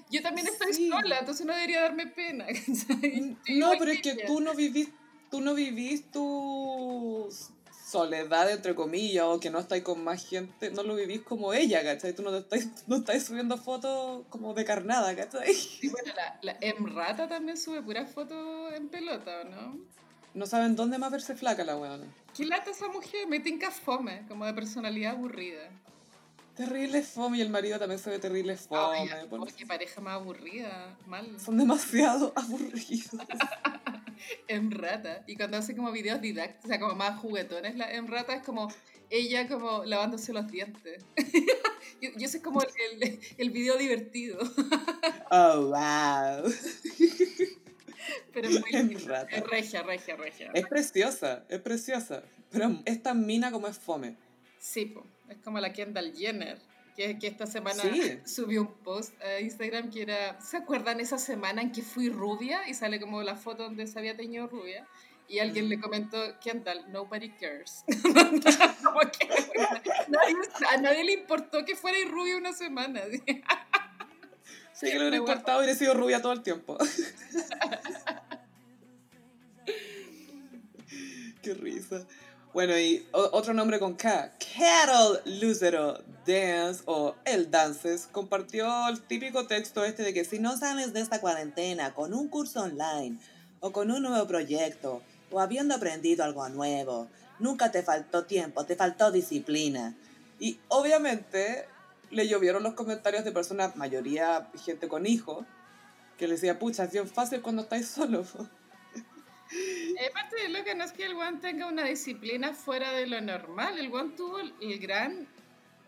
Yo 0.09 0.21
también 0.21 0.47
estoy 0.47 0.89
sola, 0.89 1.19
entonces 1.19 1.45
no 1.45 1.53
debería 1.53 1.81
darme 1.81 2.07
pena. 2.07 2.45
no, 3.49 3.71
pero 3.77 3.91
es 3.91 4.01
que 4.01 4.23
tú 4.25 4.39
no 4.39 4.55
vivís, 4.55 4.89
tú 5.29 5.41
no 5.41 5.53
vivís 5.53 6.09
tu 6.09 7.29
soledad, 7.89 8.49
entre 8.51 8.75
comillas, 8.75 9.25
o 9.25 9.39
que 9.39 9.49
no 9.49 9.59
estáis 9.59 9.83
con 9.83 10.03
más 10.03 10.27
gente, 10.27 10.71
no 10.71 10.83
lo 10.83 10.95
vivís 10.95 11.21
como 11.21 11.53
ella, 11.53 11.83
¿cachai? 11.83 12.13
Tú 12.13 12.21
no, 12.21 12.31
te 12.31 12.57
estás, 12.57 12.83
no 12.87 12.97
estás 12.97 13.23
subiendo 13.23 13.57
fotos 13.57 14.25
como 14.29 14.53
de 14.53 14.65
carnada, 14.65 15.15
¿cachai? 15.15 15.55
Y 15.81 15.89
bueno, 15.89 16.11
la, 16.15 16.39
la 16.41 16.57
Emrata 16.61 17.27
también 17.27 17.57
sube 17.57 17.81
puras 17.81 18.11
fotos 18.11 18.73
en 18.73 18.89
pelota, 18.89 19.43
¿no? 19.45 19.77
No 20.33 20.45
saben 20.45 20.75
dónde 20.75 20.97
más 20.97 21.11
verse 21.11 21.35
flaca 21.35 21.63
la 21.63 21.75
weona. 21.75 22.05
¿Qué 22.35 22.45
lata 22.45 22.71
esa 22.71 22.87
mujer? 22.87 23.27
Me 23.27 23.39
tinca 23.39 23.71
fome, 23.71 24.25
como 24.27 24.45
de 24.45 24.53
personalidad 24.53 25.13
aburrida. 25.13 25.69
Terrible 26.55 27.01
fome 27.03 27.37
y 27.37 27.41
el 27.41 27.49
marido 27.49 27.79
también 27.79 27.99
se 27.99 28.09
ve 28.09 28.19
terrible 28.19 28.55
fome. 28.57 29.09
qué 29.57 29.65
pareja 29.65 30.01
más 30.01 30.15
aburrida, 30.15 30.97
mal. 31.07 31.39
Son 31.39 31.57
demasiado 31.57 32.33
aburridos. 32.35 33.09
En 34.47 34.71
rata. 34.71 35.23
Y 35.27 35.35
cuando 35.35 35.57
hace 35.57 35.75
como 35.75 35.91
videos 35.91 36.21
didácticos, 36.21 36.65
o 36.65 36.67
sea, 36.67 36.79
como 36.79 36.95
más 36.95 37.19
juguetones, 37.19 37.75
la 37.75 37.91
en 37.93 38.07
rata 38.07 38.33
es 38.35 38.43
como 38.43 38.71
ella 39.09 39.47
como 39.47 39.83
lavándose 39.85 40.33
los 40.33 40.47
dientes. 40.51 41.05
yo, 42.01 42.09
yo 42.15 42.27
sé 42.27 42.41
como 42.41 42.61
el, 42.61 43.19
el 43.37 43.49
video 43.49 43.77
divertido. 43.77 44.39
oh, 45.31 45.65
wow. 45.67 46.53
Pero 48.33 48.49
muy 48.49 48.59
es 48.71 49.47
regia, 49.47 49.83
regia, 49.83 50.15
regia. 50.15 50.51
Es 50.53 50.67
preciosa, 50.67 51.45
es 51.49 51.59
preciosa. 51.59 52.23
Pero 52.51 52.81
es 52.85 53.01
tan 53.03 53.25
mina 53.25 53.51
como 53.51 53.67
es 53.67 53.77
fome. 53.77 54.15
Sí, 54.59 54.93
es 55.29 55.37
como 55.37 55.59
la 55.59 55.71
Kendall 55.71 56.13
Jenner. 56.15 56.57
Que, 56.99 57.17
que 57.17 57.27
esta 57.27 57.47
semana 57.47 57.81
subió 58.25 58.59
un 58.59 58.73
post 58.83 59.13
a 59.23 59.39
Instagram 59.39 59.89
que 59.89 60.01
era, 60.01 60.41
¿se 60.41 60.57
acuerdan 60.57 60.99
esa 60.99 61.17
semana 61.17 61.61
en 61.61 61.71
que 61.71 61.81
fui 61.81 62.09
rubia? 62.09 62.67
Y 62.67 62.73
sale 62.73 62.99
como 62.99 63.23
la 63.23 63.37
foto 63.37 63.63
donde 63.63 63.87
se 63.87 63.97
había 63.97 64.17
teñido 64.17 64.47
rubia. 64.47 64.85
Y 65.25 65.39
alguien 65.39 65.69
le 65.69 65.79
comentó, 65.79 66.17
Kendall, 66.41 66.91
nobody 66.91 67.29
cares. 67.29 67.85
a 70.69 70.77
nadie 70.81 71.05
le 71.05 71.13
importó 71.13 71.63
que 71.63 71.77
fuera 71.77 71.97
rubia 72.09 72.35
una 72.35 72.51
semana. 72.51 72.99
Sí, 74.73 74.87
que 74.87 74.93
le 74.93 74.99
hubiera 74.99 75.17
importado 75.17 75.59
hubiera 75.59 75.75
sido 75.75 75.93
rubia 75.93 76.21
todo 76.21 76.33
el 76.33 76.41
tiempo. 76.41 76.77
Qué 81.41 81.53
risa. 81.53 82.05
Bueno, 82.51 82.79
y 82.79 83.07
otro 83.11 83.53
nombre 83.53 83.77
con 83.77 83.93
K, 83.93 84.33
Carol 84.57 85.21
Lucero 85.39 85.99
Dance 86.25 86.81
o 86.87 87.13
El 87.23 87.51
Dances, 87.51 88.07
compartió 88.11 88.87
el 88.87 89.01
típico 89.01 89.45
texto 89.45 89.85
este 89.85 90.01
de 90.01 90.15
que 90.15 90.25
si 90.25 90.39
no 90.39 90.57
sales 90.57 90.91
de 90.91 91.01
esta 91.01 91.21
cuarentena 91.21 91.93
con 91.93 92.11
un 92.11 92.27
curso 92.27 92.63
online 92.63 93.19
o 93.59 93.71
con 93.71 93.91
un 93.91 94.01
nuevo 94.01 94.25
proyecto 94.25 95.03
o 95.29 95.39
habiendo 95.39 95.75
aprendido 95.75 96.23
algo 96.23 96.49
nuevo, 96.49 97.07
nunca 97.37 97.69
te 97.69 97.83
faltó 97.83 98.25
tiempo, 98.25 98.65
te 98.65 98.75
faltó 98.75 99.11
disciplina. 99.11 99.95
Y 100.39 100.59
obviamente 100.69 101.67
le 102.09 102.27
llovieron 102.27 102.63
los 102.63 102.73
comentarios 102.73 103.25
de 103.25 103.31
personas, 103.31 103.75
mayoría 103.75 104.49
gente 104.65 104.87
con 104.87 105.05
hijos, 105.05 105.45
que 106.17 106.27
le 106.27 106.33
decía, 106.33 106.57
pucha, 106.57 106.85
es 106.85 106.91
bien 106.91 107.07
fácil 107.07 107.43
cuando 107.43 107.61
estáis 107.61 107.87
solos. 107.87 108.29
Aparte 110.09 110.41
de 110.43 110.49
lo 110.49 110.63
que 110.63 110.75
no 110.75 110.83
es 110.83 110.91
que 110.91 111.05
el 111.05 111.13
Juan 111.13 111.39
tenga 111.39 111.67
una 111.67 111.83
disciplina 111.83 112.53
fuera 112.53 112.91
de 112.91 113.07
lo 113.07 113.19
normal, 113.21 113.79
el 113.79 113.89
Juan 113.89 114.15
tuvo 114.15 114.39
el 114.39 114.79
gran, 114.79 115.27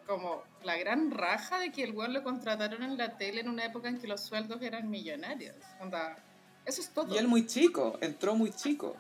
como 0.08 0.44
la 0.64 0.78
gran 0.78 1.12
raja 1.12 1.60
de 1.60 1.72
que 1.72 1.84
el 1.84 1.94
Juan 1.94 2.14
lo 2.14 2.24
contrataron 2.24 2.84
en 2.84 2.98
la 2.98 3.18
tele 3.18 3.42
en 3.42 3.50
una 3.50 3.66
época 3.66 3.90
en 3.90 4.00
que 4.00 4.08
los 4.08 4.22
sueldos 4.22 4.62
eran 4.62 4.90
millonarios. 4.90 5.56
eso 6.66 6.82
es 6.82 6.90
todo. 6.90 7.14
Y 7.14 7.18
él 7.18 7.28
muy 7.28 7.46
chico, 7.46 7.98
entró 8.02 8.36
muy 8.36 8.52
chico. 8.52 8.96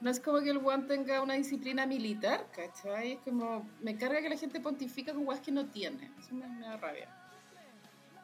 No 0.00 0.10
es 0.10 0.20
como 0.20 0.40
que 0.40 0.50
el 0.50 0.58
Juan 0.58 0.86
tenga 0.86 1.22
una 1.22 1.34
disciplina 1.34 1.86
militar, 1.86 2.46
¿cachai? 2.54 3.12
Es 3.12 3.20
como, 3.20 3.68
me 3.80 3.96
carga 3.96 4.20
que 4.20 4.28
la 4.28 4.36
gente 4.36 4.60
pontifica 4.60 5.14
con 5.14 5.24
guas 5.24 5.40
que 5.40 5.50
no 5.50 5.66
tiene. 5.66 6.10
Eso 6.18 6.34
me, 6.34 6.46
me 6.46 6.66
da 6.66 6.76
rabia. 6.76 7.08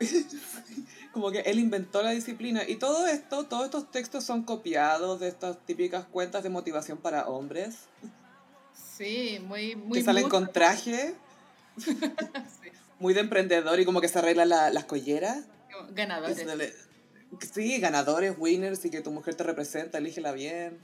como 1.13 1.31
que 1.31 1.41
él 1.41 1.59
inventó 1.59 2.03
la 2.03 2.11
disciplina. 2.11 2.63
Y 2.67 2.77
todo 2.77 3.07
esto, 3.07 3.45
todos 3.45 3.65
estos 3.65 3.91
textos 3.91 4.25
son 4.25 4.43
copiados 4.43 5.21
de 5.21 5.29
estas 5.29 5.59
típicas 5.67 6.05
cuentas 6.07 6.43
de 6.43 6.49
motivación 6.51 6.99
para 6.99 7.29
hombres. 7.29 7.89
Sí, 8.97 9.39
muy... 9.47 9.77
muy 9.77 9.99
que 9.99 10.05
salen 10.05 10.29
con 10.29 10.53
traje. 10.53 11.15
Muy 12.99 13.15
de 13.15 13.21
emprendedor 13.21 13.81
y 13.81 13.87
como 13.87 14.03
que 14.03 14.09
se 14.09 14.19
arreglan 14.19 14.51
las 14.51 14.85
colleras. 14.85 15.47
Ganadores. 15.93 16.75
Sí, 17.55 17.79
ganadores, 17.81 18.35
winners 18.37 18.85
y 18.85 18.91
que 18.91 19.01
tu 19.01 19.11
mujer 19.11 19.35
te 19.37 19.45
representa, 19.45 19.97
elígela 19.97 20.33
bien. 20.33 20.79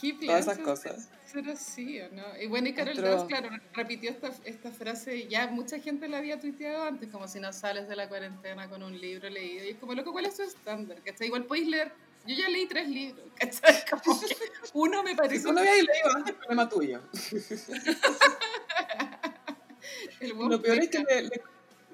Todas 0.00 0.42
esas 0.42 0.58
cosas. 0.58 1.08
Ser 1.24 1.48
así, 1.48 2.00
¿o 2.00 2.10
no? 2.12 2.22
Y 2.40 2.46
bueno, 2.46 2.68
y 2.68 2.74
Carol 2.74 2.96
Dance, 2.96 3.26
claro, 3.26 3.48
repitió 3.72 4.10
esta, 4.10 4.30
esta 4.44 4.70
frase, 4.70 5.26
ya 5.26 5.46
mucha 5.48 5.78
gente 5.78 6.08
la 6.08 6.18
había 6.18 6.38
tuiteado 6.38 6.84
antes, 6.84 7.08
como 7.08 7.26
si 7.28 7.40
no 7.40 7.52
sales 7.52 7.88
de 7.88 7.96
la 7.96 8.08
cuarentena 8.08 8.68
con 8.68 8.82
un 8.82 9.00
libro 9.00 9.28
leído. 9.30 9.64
Y 9.64 9.70
es 9.70 9.78
como, 9.78 9.94
loco, 9.94 10.12
¿cuál 10.12 10.26
es 10.26 10.36
tu 10.36 10.42
estándar? 10.42 10.98
¿Cachai? 11.02 11.28
Igual 11.28 11.44
podéis 11.44 11.68
leer. 11.68 11.92
Yo 12.26 12.34
ya 12.34 12.48
leí 12.48 12.66
tres 12.66 12.88
libros, 12.88 13.24
¿cachai? 13.36 13.84
Como 14.04 14.20
que 14.20 14.26
uno 14.74 15.02
me 15.04 15.14
parece. 15.14 15.44
Si 15.44 15.52
no 15.52 15.60
había 15.60 15.74
leído 15.74 16.10
antes, 16.14 16.34
problema 16.34 16.68
tuyo. 16.68 17.00
Lo 20.20 20.60
peor 20.60 20.78
es 20.78 20.88
que 20.88 20.98
le, 20.98 21.30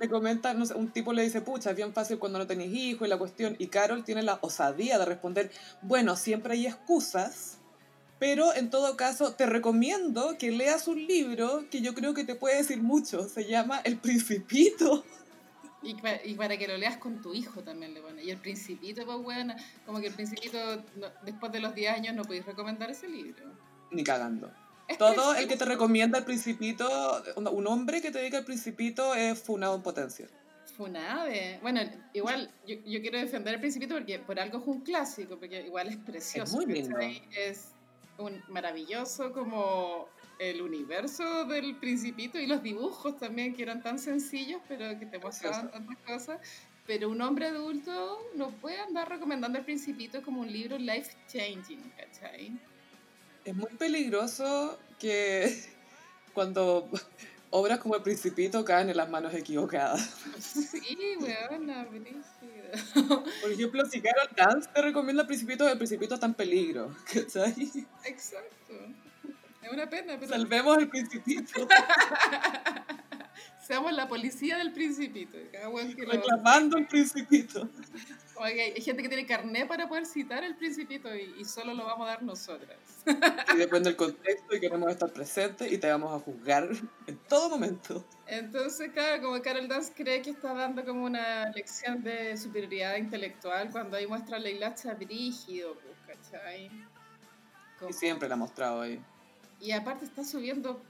le, 0.00 0.08
comenta, 0.08 0.54
no 0.54 0.64
sé, 0.64 0.74
un 0.74 0.90
tipo 0.90 1.12
le 1.12 1.22
dice, 1.22 1.42
pucha, 1.42 1.70
es 1.70 1.76
bien 1.76 1.92
fácil 1.92 2.18
cuando 2.18 2.38
no 2.38 2.46
tenés 2.46 2.68
hijos 2.68 3.06
y 3.06 3.10
la 3.10 3.18
cuestión. 3.18 3.56
Y 3.58 3.66
Carol 3.66 4.04
tiene 4.04 4.22
la 4.22 4.38
osadía 4.40 4.98
de 4.98 5.04
responder, 5.04 5.50
bueno, 5.82 6.16
siempre 6.16 6.54
hay 6.54 6.66
excusas 6.66 7.58
pero 8.22 8.54
en 8.54 8.70
todo 8.70 8.96
caso, 8.96 9.34
te 9.34 9.46
recomiendo 9.46 10.38
que 10.38 10.52
leas 10.52 10.86
un 10.86 11.08
libro 11.08 11.64
que 11.72 11.80
yo 11.80 11.92
creo 11.92 12.14
que 12.14 12.22
te 12.22 12.36
puede 12.36 12.58
decir 12.58 12.80
mucho. 12.80 13.28
Se 13.28 13.48
llama 13.48 13.80
El 13.82 13.96
Principito. 13.96 15.04
Y 15.82 15.94
para, 15.94 16.56
que 16.56 16.68
lo 16.68 16.78
leas 16.78 16.98
con 16.98 17.20
tu 17.20 17.34
hijo 17.34 17.64
también 17.64 17.94
le 17.94 18.00
pone. 18.00 18.22
Y 18.22 18.30
el 18.30 18.38
Principito, 18.38 19.04
pues 19.04 19.18
bueno, 19.18 19.56
como 19.84 20.00
que 20.00 20.06
el 20.06 20.14
Principito, 20.14 20.56
después 21.24 21.50
de 21.50 21.58
los 21.58 21.74
10 21.74 21.94
años 21.96 22.14
no 22.14 22.22
podéis 22.22 22.46
recomendar 22.46 22.92
ese 22.92 23.08
libro. 23.08 23.44
Ni 23.90 24.04
cagando. 24.04 24.52
Todo 25.00 25.34
el 25.34 25.48
que 25.48 25.56
te 25.56 25.64
recomienda 25.64 26.18
el 26.18 26.24
Principito, 26.24 27.24
un 27.34 27.66
hombre 27.66 28.00
que 28.00 28.12
te 28.12 28.22
diga 28.22 28.38
el 28.38 28.44
Principito 28.44 29.16
es 29.16 29.42
funado 29.42 29.74
en 29.74 29.82
potencia. 29.82 30.28
Funade. 30.76 31.58
Bueno, 31.60 31.80
igual 32.12 32.52
yo, 32.68 32.76
yo, 32.86 33.00
quiero 33.00 33.18
defender 33.18 33.54
el 33.54 33.60
Principito 33.60 33.96
porque 33.96 34.20
por 34.20 34.38
algo 34.38 34.58
es 34.58 34.64
un 34.68 34.82
clásico, 34.82 35.40
porque 35.40 35.66
igual 35.66 35.88
es 35.88 35.96
precioso. 35.96 36.60
Es 36.60 36.66
muy 36.66 36.72
lindo. 36.72 36.96
Es, 37.00 37.72
un 38.18 38.42
maravilloso 38.48 39.32
como 39.32 40.08
el 40.38 40.60
universo 40.60 41.44
del 41.44 41.76
principito 41.76 42.38
y 42.38 42.46
los 42.46 42.62
dibujos 42.62 43.18
también 43.18 43.54
que 43.54 43.62
eran 43.62 43.82
tan 43.82 43.98
sencillos 43.98 44.60
pero 44.68 44.98
que 44.98 45.06
te 45.06 45.18
mostraban 45.18 45.70
tantas 45.70 45.96
cosas 45.98 46.40
pero 46.86 47.10
un 47.10 47.20
hombre 47.20 47.46
adulto 47.46 48.18
no 48.34 48.50
puede 48.50 48.78
andar 48.80 49.08
recomendando 49.08 49.58
el 49.58 49.64
principito 49.64 50.22
como 50.22 50.40
un 50.40 50.50
libro 50.50 50.78
life 50.78 51.16
changing 51.28 51.82
¿cachai? 51.96 52.58
es 53.44 53.54
muy 53.54 53.70
peligroso 53.78 54.78
que 54.98 55.64
cuando 56.34 56.88
obras 57.52 57.78
como 57.78 57.94
El 57.94 58.02
Principito 58.02 58.64
caen 58.64 58.90
en 58.90 58.96
las 58.96 59.08
manos 59.08 59.32
equivocadas. 59.34 60.10
Sí, 60.38 61.16
weona, 61.20 61.86
Por 63.40 63.52
ejemplo, 63.52 63.84
si 63.86 64.00
Carol 64.00 64.28
Dance 64.34 64.68
te 64.74 64.82
recomienda 64.82 65.22
El 65.22 65.28
Principito, 65.28 65.68
El 65.68 65.78
Principito 65.78 66.14
está 66.14 66.26
en 66.26 66.34
peligro, 66.34 66.96
¿cachai? 67.12 67.54
Exacto. 68.04 68.74
Es 69.62 69.70
una 69.70 69.88
pena, 69.88 70.16
pero... 70.18 70.32
Salvemos 70.32 70.78
El 70.78 70.88
Principito. 70.88 71.68
Seamos 73.62 73.92
la 73.92 74.08
policía 74.08 74.58
del 74.58 74.72
Principito. 74.72 75.38
Reclamando 76.10 76.78
El 76.78 76.86
Principito. 76.86 77.68
Hay 78.40 78.80
gente 78.80 79.02
que 79.02 79.08
tiene 79.08 79.24
carné 79.24 79.66
para 79.66 79.88
poder 79.88 80.04
citar 80.04 80.42
el 80.42 80.56
principito 80.56 81.14
y, 81.14 81.44
solo 81.44 81.74
lo 81.74 81.84
vamos 81.84 82.08
a 82.08 82.10
dar 82.12 82.22
nosotras. 82.22 82.76
Y 83.54 83.56
depende 83.56 83.90
del 83.90 83.96
contexto 83.96 84.56
y 84.56 84.60
queremos 84.60 84.90
estar 84.90 85.12
presentes 85.12 85.70
y 85.70 85.78
te 85.78 85.88
vamos 85.88 86.12
a 86.12 86.18
juzgar 86.18 86.68
en 87.06 87.16
todo 87.28 87.50
momento. 87.50 88.04
Entonces, 88.26 88.90
claro, 88.92 89.22
como 89.22 89.42
Carol 89.42 89.68
Dance 89.68 89.92
cree 89.94 90.22
que 90.22 90.30
está 90.30 90.54
dando 90.54 90.84
como 90.84 91.04
una 91.04 91.50
lección 91.50 92.02
de 92.02 92.36
superioridad 92.36 92.96
intelectual 92.96 93.70
cuando 93.70 93.96
ahí 93.96 94.06
muestra 94.06 94.38
la 94.40 94.48
hilacha 94.48 94.94
brígido, 94.94 95.74
pues, 95.74 96.18
¿cachai? 96.18 96.70
Y 97.88 97.92
siempre 97.92 98.28
la 98.28 98.34
ha 98.34 98.38
mostrado 98.38 98.80
ahí. 98.80 99.00
Y 99.60 99.70
aparte 99.70 100.04
está 100.04 100.24
subiendo 100.24 100.82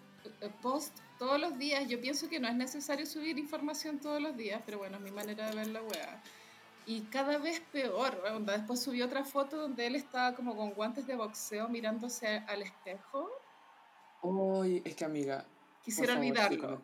post 0.60 0.96
todos 1.18 1.40
los 1.40 1.58
días. 1.58 1.88
Yo 1.88 2.00
pienso 2.00 2.28
que 2.28 2.40
no 2.40 2.48
es 2.48 2.54
necesario 2.54 3.06
subir 3.06 3.38
información 3.38 3.98
todos 3.98 4.20
los 4.20 4.36
días, 4.36 4.62
pero 4.64 4.78
bueno, 4.78 4.96
es 4.96 5.02
mi 5.02 5.10
manera 5.10 5.48
de 5.48 5.56
ver 5.56 5.68
la 5.68 5.82
weá. 5.82 6.22
Y 6.86 7.02
cada 7.02 7.38
vez 7.38 7.60
peor. 7.72 8.20
Después 8.44 8.82
subió 8.82 9.06
otra 9.06 9.24
foto 9.24 9.56
donde 9.56 9.86
él 9.86 9.94
estaba 9.94 10.34
como 10.34 10.56
con 10.56 10.72
guantes 10.72 11.06
de 11.06 11.14
boxeo 11.14 11.68
mirándose 11.68 12.42
al 12.48 12.62
espejo. 12.62 13.30
Uy, 14.22 14.82
es 14.84 14.94
que 14.96 15.04
amiga. 15.04 15.44
Quisiera 15.84 16.14
olvidarlo. 16.14 16.80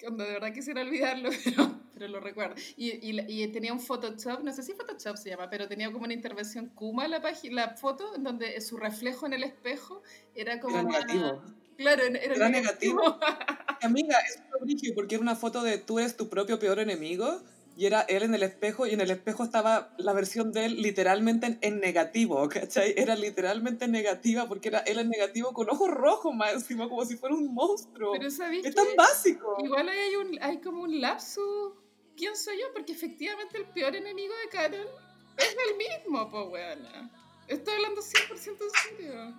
de 0.00 0.10
verdad 0.10 0.52
quisiera 0.52 0.82
olvidarlo, 0.82 1.30
pero, 1.44 1.70
pero 1.94 2.08
lo 2.08 2.20
recuerdo. 2.20 2.54
Y, 2.76 2.90
y, 2.90 3.20
y, 3.28 3.48
tenía 3.48 3.72
un 3.72 3.80
Photoshop, 3.80 4.42
no 4.42 4.52
sé 4.52 4.62
si 4.62 4.72
Photoshop 4.74 5.16
se 5.16 5.30
llama, 5.30 5.50
pero 5.50 5.66
tenía 5.66 5.90
como 5.90 6.04
una 6.04 6.14
intervención 6.14 6.68
Kuma 6.68 7.08
la, 7.08 7.20
la 7.50 7.76
foto, 7.76 8.14
en 8.14 8.22
donde 8.22 8.60
su 8.60 8.76
reflejo 8.76 9.26
en 9.26 9.32
el 9.34 9.44
espejo 9.44 10.02
era 10.34 10.60
como. 10.60 10.78
Era 10.78 10.84
negativo. 10.84 11.42
Claro, 11.78 12.02
era, 12.02 12.48
negativo. 12.48 13.00
amiga, 13.82 14.18
es 14.28 14.42
un 14.60 14.94
porque 14.96 15.14
era 15.14 15.22
una 15.22 15.36
foto 15.36 15.62
de 15.62 15.78
tú 15.78 16.00
eres 16.00 16.16
tu 16.16 16.28
propio 16.28 16.58
peor 16.58 16.80
enemigo 16.80 17.40
y 17.76 17.86
era 17.86 18.00
él 18.00 18.24
en 18.24 18.34
el 18.34 18.42
espejo 18.42 18.88
y 18.88 18.94
en 18.94 19.00
el 19.00 19.12
espejo 19.12 19.44
estaba 19.44 19.94
la 19.96 20.12
versión 20.12 20.50
de 20.50 20.64
él 20.64 20.82
literalmente 20.82 21.56
en, 21.60 21.78
negativo, 21.78 22.48
¿cachai? 22.48 22.94
Era 22.96 23.14
literalmente 23.14 23.86
negativa 23.86 24.48
porque 24.48 24.70
era 24.70 24.80
él 24.80 24.98
en 24.98 25.08
negativo 25.08 25.52
con 25.52 25.70
ojos 25.70 25.88
rojos 25.88 26.34
más 26.34 26.52
encima, 26.52 26.88
como 26.88 27.04
si 27.04 27.16
fuera 27.16 27.36
un 27.36 27.54
monstruo. 27.54 28.10
Pero 28.18 28.28
¿sabes 28.32 28.66
Es 28.66 28.74
tan 28.74 28.88
básico. 28.96 29.56
Igual 29.62 29.88
hay, 29.88 30.16
un, 30.16 30.36
hay 30.42 30.60
como 30.60 30.82
un 30.82 31.00
lapso, 31.00 31.76
¿quién 32.16 32.34
soy 32.34 32.58
yo? 32.58 32.66
Porque 32.72 32.90
efectivamente 32.90 33.56
el 33.56 33.66
peor 33.66 33.94
enemigo 33.94 34.34
de 34.42 34.48
Carol 34.50 34.88
es 35.36 35.56
el 35.70 35.76
mismo, 35.76 36.28
pues 36.28 36.48
weona. 36.50 37.08
Estoy 37.48 37.74
hablando 37.74 38.02
100% 38.02 38.56
en 38.60 38.70
serio. 38.82 39.34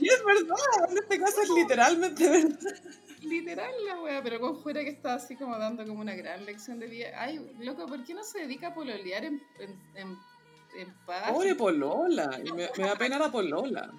y 0.00 0.08
es 0.08 0.24
verdad, 0.24 0.90
en 0.90 0.98
este 0.98 1.18
caso 1.20 1.42
es 1.42 1.50
literalmente 1.50 2.28
verdad. 2.28 2.76
Literal 3.20 3.70
la 3.84 4.00
wea, 4.00 4.22
pero 4.22 4.40
con 4.40 4.54
jura 4.54 4.82
que 4.82 4.88
está 4.88 5.14
así 5.14 5.36
como 5.36 5.58
dando 5.58 5.86
como 5.86 6.00
una 6.00 6.14
gran 6.14 6.46
lección 6.46 6.78
de 6.78 6.86
vida. 6.86 7.08
Ay, 7.16 7.38
loco, 7.60 7.86
¿por 7.86 8.02
qué 8.04 8.14
no 8.14 8.24
se 8.24 8.40
dedica 8.40 8.68
a 8.68 8.74
pololear 8.74 9.24
en, 9.26 9.42
en, 9.58 10.18
en, 10.74 10.94
paz? 11.04 11.30
Pobre 11.30 11.54
Polola, 11.54 12.40
me, 12.54 12.84
da 12.84 12.96
pena 12.96 13.18
la 13.18 13.30
Polola. 13.30 13.92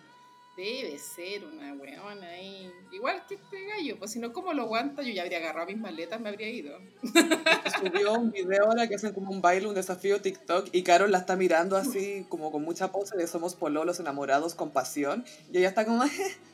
Debe 0.62 1.00
ser 1.00 1.44
una 1.44 1.74
weona 1.74 2.28
ahí. 2.28 2.72
Igual 2.92 3.26
que 3.28 3.34
este 3.34 3.66
gallo, 3.66 3.98
pues 3.98 4.12
si 4.12 4.20
no, 4.20 4.32
¿cómo 4.32 4.54
lo 4.54 4.62
aguanta? 4.62 5.02
Yo 5.02 5.12
ya 5.12 5.24
habría 5.24 5.40
agarrado 5.40 5.66
mis 5.66 5.80
maletas, 5.80 6.22
me 6.22 6.30
habría 6.30 6.50
ido. 6.50 6.78
Subió 7.80 8.14
un 8.14 8.32
video 8.32 8.66
ahora 8.68 8.88
que 8.88 8.94
hacen 8.94 9.12
como 9.12 9.32
un 9.32 9.42
baile, 9.42 9.66
un 9.66 9.74
desafío 9.74 10.22
TikTok, 10.22 10.70
y 10.72 10.84
Carol 10.84 11.12
la 11.12 11.18
está 11.18 11.36
mirando 11.36 11.78
así, 11.78 12.28
como 12.30 12.52
con 12.52 12.62
mucha 12.62 12.92
pose 12.92 13.18
de 13.18 13.26
somos 13.26 13.56
pololos 13.56 14.00
enamorados 14.00 14.54
con 14.54 14.70
pasión, 14.70 15.26
y 15.52 15.58
ella 15.58 15.70
está 15.70 15.84
como. 15.84 16.04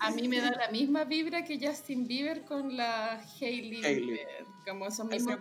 A 0.00 0.10
mí 0.10 0.28
me 0.28 0.40
da 0.40 0.50
la 0.50 0.70
misma 0.70 1.04
vibra 1.04 1.44
que 1.44 1.58
Justin 1.58 2.06
Bieber 2.06 2.44
con 2.44 2.76
la 2.76 3.22
Hailey, 3.40 3.80
Bieber. 3.80 4.44
Como 4.66 4.86
esos 4.86 5.06
mismos 5.06 5.38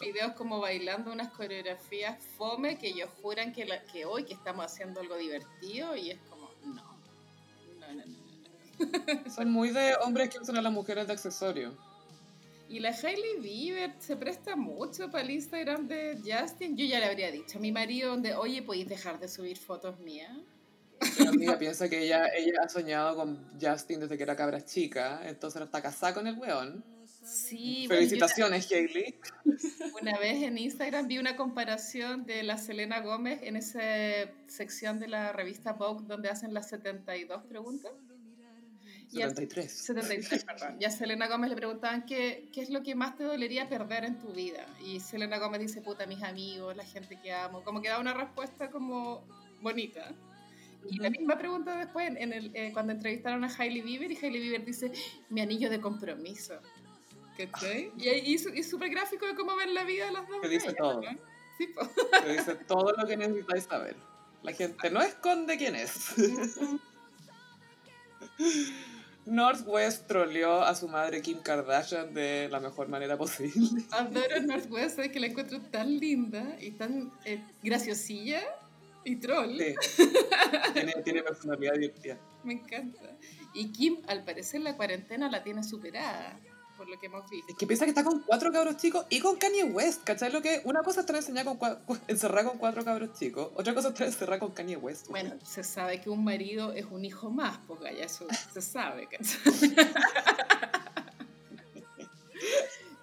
videos 0.00 0.32
como 0.32 0.60
bailando 0.60 1.12
unas 1.12 1.30
coreografías 1.32 2.22
fome 2.36 2.76
que 2.76 2.88
ellos 2.88 3.08
juran 3.22 3.52
que, 3.52 3.64
la, 3.64 3.82
que 3.84 4.04
hoy 4.04 4.24
que 4.24 4.34
estamos 4.34 4.66
haciendo 4.66 5.00
algo 5.00 5.16
divertido 5.16 5.96
y 5.96 6.10
es 6.10 6.18
como. 6.28 6.35
Son 9.34 9.50
muy 9.50 9.70
de 9.70 9.94
hombres 10.04 10.30
que 10.30 10.38
usan 10.38 10.56
a 10.56 10.62
las 10.62 10.72
mujeres 10.72 11.06
de 11.06 11.12
accesorio. 11.12 11.76
Y 12.68 12.80
la 12.80 12.90
Hailey 12.90 13.40
Bieber 13.40 13.92
se 14.00 14.16
presta 14.16 14.56
mucho 14.56 15.10
para 15.10 15.22
el 15.22 15.30
Instagram 15.30 15.86
de 15.86 16.18
Justin. 16.24 16.76
Yo 16.76 16.84
ya 16.84 16.98
le 16.98 17.06
habría 17.06 17.30
dicho 17.30 17.58
a 17.58 17.60
mi 17.60 17.70
marido, 17.70 18.10
donde, 18.10 18.34
oye, 18.34 18.62
¿podéis 18.62 18.88
dejar 18.88 19.20
de 19.20 19.28
subir 19.28 19.56
fotos 19.56 20.00
mías? 20.00 20.36
Mi 21.20 21.26
amiga 21.26 21.58
piensa 21.58 21.88
que 21.88 22.04
ella, 22.04 22.26
ella 22.34 22.62
ha 22.64 22.68
soñado 22.68 23.14
con 23.14 23.58
Justin 23.60 24.00
desde 24.00 24.16
que 24.16 24.22
era 24.24 24.34
cabra 24.34 24.64
chica, 24.64 25.20
entonces 25.28 25.62
está 25.62 25.80
casada 25.80 26.14
con 26.14 26.26
el 26.26 26.36
weón. 26.36 26.84
Sí, 27.24 27.86
Felicitaciones, 27.88 28.70
Hailey. 28.70 29.16
Una 30.00 30.16
vez 30.18 30.42
en 30.42 30.58
Instagram 30.58 31.08
vi 31.08 31.18
una 31.18 31.36
comparación 31.36 32.24
de 32.24 32.44
la 32.44 32.56
Selena 32.56 33.00
Gómez 33.00 33.40
en 33.42 33.56
esa 33.56 33.80
sección 34.46 35.00
de 35.00 35.08
la 35.08 35.32
revista 35.32 35.72
Vogue 35.72 36.04
donde 36.06 36.28
hacen 36.28 36.54
las 36.54 36.68
72 36.68 37.42
preguntas. 37.44 37.92
73. 39.08 39.70
73, 39.70 40.44
perdón. 40.44 40.76
Y 40.80 40.84
a 40.84 40.90
Selena 40.90 41.28
Gómez 41.28 41.50
le 41.50 41.56
preguntaban 41.56 42.04
qué, 42.06 42.48
qué 42.52 42.62
es 42.62 42.70
lo 42.70 42.82
que 42.82 42.94
más 42.94 43.16
te 43.16 43.24
dolería 43.24 43.68
perder 43.68 44.04
en 44.04 44.18
tu 44.18 44.32
vida. 44.32 44.66
Y 44.84 45.00
Selena 45.00 45.38
Gómez 45.38 45.60
dice, 45.60 45.80
puta, 45.80 46.06
mis 46.06 46.22
amigos, 46.22 46.76
la 46.76 46.84
gente 46.84 47.18
que 47.20 47.32
amo. 47.32 47.62
Como 47.62 47.80
que 47.80 47.88
da 47.88 48.00
una 48.00 48.14
respuesta 48.14 48.70
como 48.70 49.24
bonita. 49.60 50.12
Y 50.88 50.98
la 50.98 51.10
misma 51.10 51.36
pregunta 51.36 51.76
después, 51.76 52.12
en 52.16 52.32
el, 52.32 52.54
eh, 52.54 52.70
cuando 52.72 52.92
entrevistaron 52.92 53.44
a 53.44 53.48
Hailey 53.48 53.82
Bieber, 53.82 54.10
y 54.10 54.16
Hailey 54.16 54.40
Bieber 54.40 54.64
dice, 54.64 54.92
mi 55.30 55.40
anillo 55.40 55.70
de 55.70 55.80
compromiso. 55.80 56.60
¿Qué 57.36 57.92
Y, 57.98 58.34
y, 58.34 58.62
súper 58.62 58.90
gráfico 58.90 59.26
de 59.26 59.34
cómo 59.34 59.56
ven 59.56 59.74
la 59.74 59.84
vida 59.84 60.06
de 60.06 60.12
las 60.12 60.28
dos. 60.28 60.40
Que 60.40 60.48
dice 60.48 60.72
todo. 60.72 61.02
Sí, 61.58 61.68
Que 62.22 62.32
dice 62.32 62.54
todo 62.66 62.92
lo 62.92 63.06
que 63.06 63.16
necesitáis 63.16 63.64
saber. 63.64 63.96
La 64.42 64.52
gente 64.52 64.90
no 64.90 65.02
esconde 65.02 65.58
quién 65.58 65.74
es. 65.74 66.14
Northwest 69.26 70.06
troleó 70.06 70.62
a 70.62 70.74
su 70.74 70.88
madre 70.88 71.20
Kim 71.20 71.38
Kardashian 71.42 72.14
de 72.14 72.48
la 72.50 72.60
mejor 72.60 72.88
manera 72.88 73.18
posible. 73.18 73.52
Adoro 73.90 74.40
Northwest, 74.40 74.98
es 75.00 75.10
que 75.10 75.20
la 75.20 75.26
encuentro 75.26 75.60
tan 75.60 75.98
linda 75.98 76.56
y 76.60 76.70
tan 76.70 77.12
eh, 77.24 77.42
graciosilla 77.62 78.40
y 79.04 79.16
troll. 79.16 79.58
Tiene, 80.72 80.92
tiene 81.04 81.22
personalidad 81.22 81.74
divertida. 81.74 82.18
Me 82.44 82.54
encanta. 82.54 83.16
Y 83.52 83.72
Kim, 83.72 83.98
al 84.06 84.24
parecer, 84.24 84.60
la 84.60 84.76
cuarentena 84.76 85.28
la 85.28 85.42
tiene 85.42 85.64
superada 85.64 86.38
por 86.86 86.94
lo 86.94 87.00
que 87.00 87.06
hemos 87.06 87.28
visto. 87.28 87.52
Es 87.52 87.58
que 87.58 87.66
piensa 87.66 87.84
que 87.84 87.90
está 87.90 88.04
con 88.04 88.20
cuatro 88.20 88.52
cabros 88.52 88.76
chicos 88.76 89.06
y 89.10 89.20
con 89.20 89.36
Kanye 89.36 89.64
West, 89.64 90.04
¿cachai? 90.04 90.30
Lo 90.30 90.40
que 90.40 90.60
una 90.64 90.82
cosa 90.82 91.00
es 91.00 91.04
estar 91.04 91.16
enseñada 91.16 91.56
con 91.56 92.00
encerrada 92.08 92.48
con 92.48 92.58
cuatro 92.58 92.84
cabros 92.84 93.18
chicos, 93.18 93.50
otra 93.54 93.74
cosa 93.74 93.88
es 93.88 93.94
estar 93.94 94.06
encerrada 94.06 94.38
con 94.38 94.52
Kanye 94.52 94.76
West. 94.76 95.08
Bueno, 95.08 95.34
se 95.44 95.64
sabe 95.64 96.00
que 96.00 96.10
un 96.10 96.22
marido 96.22 96.72
es 96.72 96.86
un 96.86 97.04
hijo 97.04 97.30
más, 97.30 97.58
porque 97.66 97.96
ya 97.96 98.04
eso 98.04 98.26
se 98.52 98.62
sabe, 98.62 99.08
¿cachai? 99.08 99.74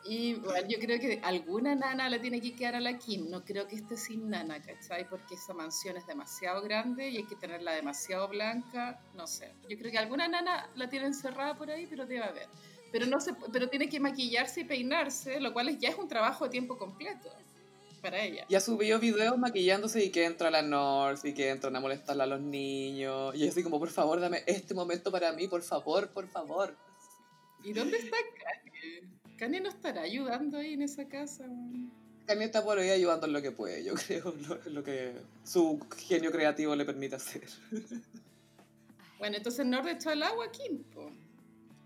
Y 0.06 0.36
bueno, 0.36 0.68
yo 0.68 0.80
creo 0.80 1.00
que 1.00 1.22
alguna 1.24 1.76
nana 1.76 2.10
le 2.10 2.20
tiene 2.20 2.42
que 2.42 2.54
quedar 2.54 2.76
a 2.76 2.82
la 2.82 2.98
Kim. 2.98 3.30
No 3.30 3.46
creo 3.46 3.68
que 3.68 3.76
esté 3.76 3.96
sin 3.96 4.30
nana, 4.30 4.62
¿cachai? 4.62 5.08
Porque 5.08 5.36
esa 5.36 5.54
mansión 5.54 5.96
es 5.96 6.06
demasiado 6.06 6.62
grande 6.62 7.10
y 7.10 7.18
hay 7.18 7.24
que 7.24 7.38
tenerla 7.38 7.72
demasiado 7.72 8.28
blanca. 8.28 9.00
No 9.16 9.28
sé. 9.28 9.54
Yo 9.70 9.78
creo 9.78 9.92
que 9.92 9.98
alguna 9.98 10.28
nana 10.28 10.70
la 10.76 10.90
tiene 10.90 11.08
encerrada 11.08 11.56
por 11.56 11.72
ahí, 11.72 11.88
pero 11.88 12.06
debe 12.06 12.24
haber. 12.24 12.50
Pero, 12.94 13.08
no 13.08 13.20
se, 13.20 13.34
pero 13.52 13.70
tiene 13.70 13.90
que 13.90 14.00
maquillarse 14.00 14.62
y 14.62 14.66
peinarse, 14.66 15.40
lo 15.40 15.52
cual 15.52 15.80
ya 15.80 15.90
es 15.90 15.98
un 15.98 16.08
trabajo 16.08 16.46
de 16.46 16.52
tiempo 16.52 16.78
completo 16.78 17.28
para 18.04 18.22
ella. 18.22 18.46
Ya 18.50 18.60
subió 18.60 19.00
videos 19.00 19.36
maquillándose 19.36 20.06
y 20.06 20.12
que 20.12 20.26
entra 20.26 20.50
a 20.50 20.52
la 20.52 20.62
North 20.62 21.26
y 21.26 21.34
que 21.34 21.50
entran 21.50 21.76
a 21.76 21.80
molestarla 21.80 22.26
a 22.26 22.28
los 22.28 22.42
niños. 22.42 23.34
Y 23.36 23.48
así 23.48 23.64
como, 23.64 23.80
por 23.80 23.90
favor, 23.90 24.20
dame 24.20 24.44
este 24.46 24.76
momento 24.76 25.10
para 25.10 25.32
mí, 25.32 25.48
por 25.48 25.64
favor, 25.64 26.08
por 26.10 26.28
favor. 26.28 26.76
¿Y 27.64 27.74
dónde 27.74 27.98
está 27.98 28.16
Kanye? 28.16 29.02
Kanye 29.38 29.62
no 29.62 29.70
estará 29.70 30.04
ayudando 30.04 30.60
ahí 30.60 30.74
en 30.74 30.84
esa 30.84 31.08
casa. 31.08 31.46
Kanye 32.28 32.46
está 32.46 32.64
por 32.64 32.78
ahí 32.78 32.92
ayudando 32.92 33.26
en 33.26 33.34
lo 33.34 33.42
que 33.42 33.52
puede, 33.52 33.84
yo 33.84 33.96
creo, 34.08 34.36
lo, 34.48 34.70
lo 34.70 34.84
que 34.84 35.14
su 35.44 35.84
genio 35.98 36.32
creativo 36.32 36.76
le 36.76 36.86
permite 36.86 37.16
hacer. 37.16 37.48
Bueno, 39.18 39.38
entonces 39.38 39.66
Nord 39.66 39.88
echó 39.88 40.12
el 40.12 40.22
agua 40.22 40.46
aquí, 40.46 40.84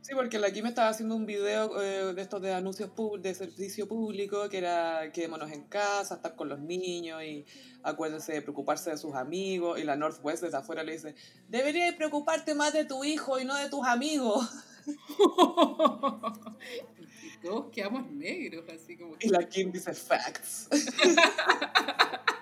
Sí, 0.08 0.16
porque 0.16 0.40
la 0.40 0.50
Kim 0.52 0.66
estaba 0.66 0.88
haciendo 0.88 1.18
un 1.18 1.26
video 1.26 1.82
eh, 1.82 2.14
de 2.14 2.22
estos 2.22 2.42
de 2.42 2.54
anuncios 2.54 2.92
de 3.20 3.36
servicio 3.36 3.90
público, 3.90 4.48
que 4.48 4.60
era 4.60 5.12
quedémonos 5.12 5.52
en 5.52 5.66
casa, 5.66 6.16
estar 6.16 6.34
con 6.34 6.48
los 6.48 6.60
niños 6.60 7.22
y 7.24 7.46
acuérdense 7.84 8.32
de 8.32 8.42
preocuparse 8.42 8.90
de 8.90 8.98
sus 8.98 9.16
amigos. 9.16 9.78
Y 9.78 9.84
la 9.84 9.98
Northwest 9.98 10.44
desde 10.44 10.56
afuera 10.56 10.84
le 10.84 10.94
dice, 10.94 11.14
deberías 11.50 11.94
preocuparte 11.96 12.56
más 12.56 12.72
de 12.72 12.86
tu 12.86 13.04
hijo 13.04 13.38
y 13.38 13.44
no 13.44 13.54
de 13.58 13.70
tus 13.70 13.86
amigos. 13.86 14.50
todos 17.44 17.70
quedamos 17.74 18.10
negros, 18.10 18.64
así 18.74 18.96
como... 18.96 19.18
Y 19.20 19.28
la 19.28 19.40
Kim 19.40 19.74
dice 19.74 19.94
facts. 19.94 20.70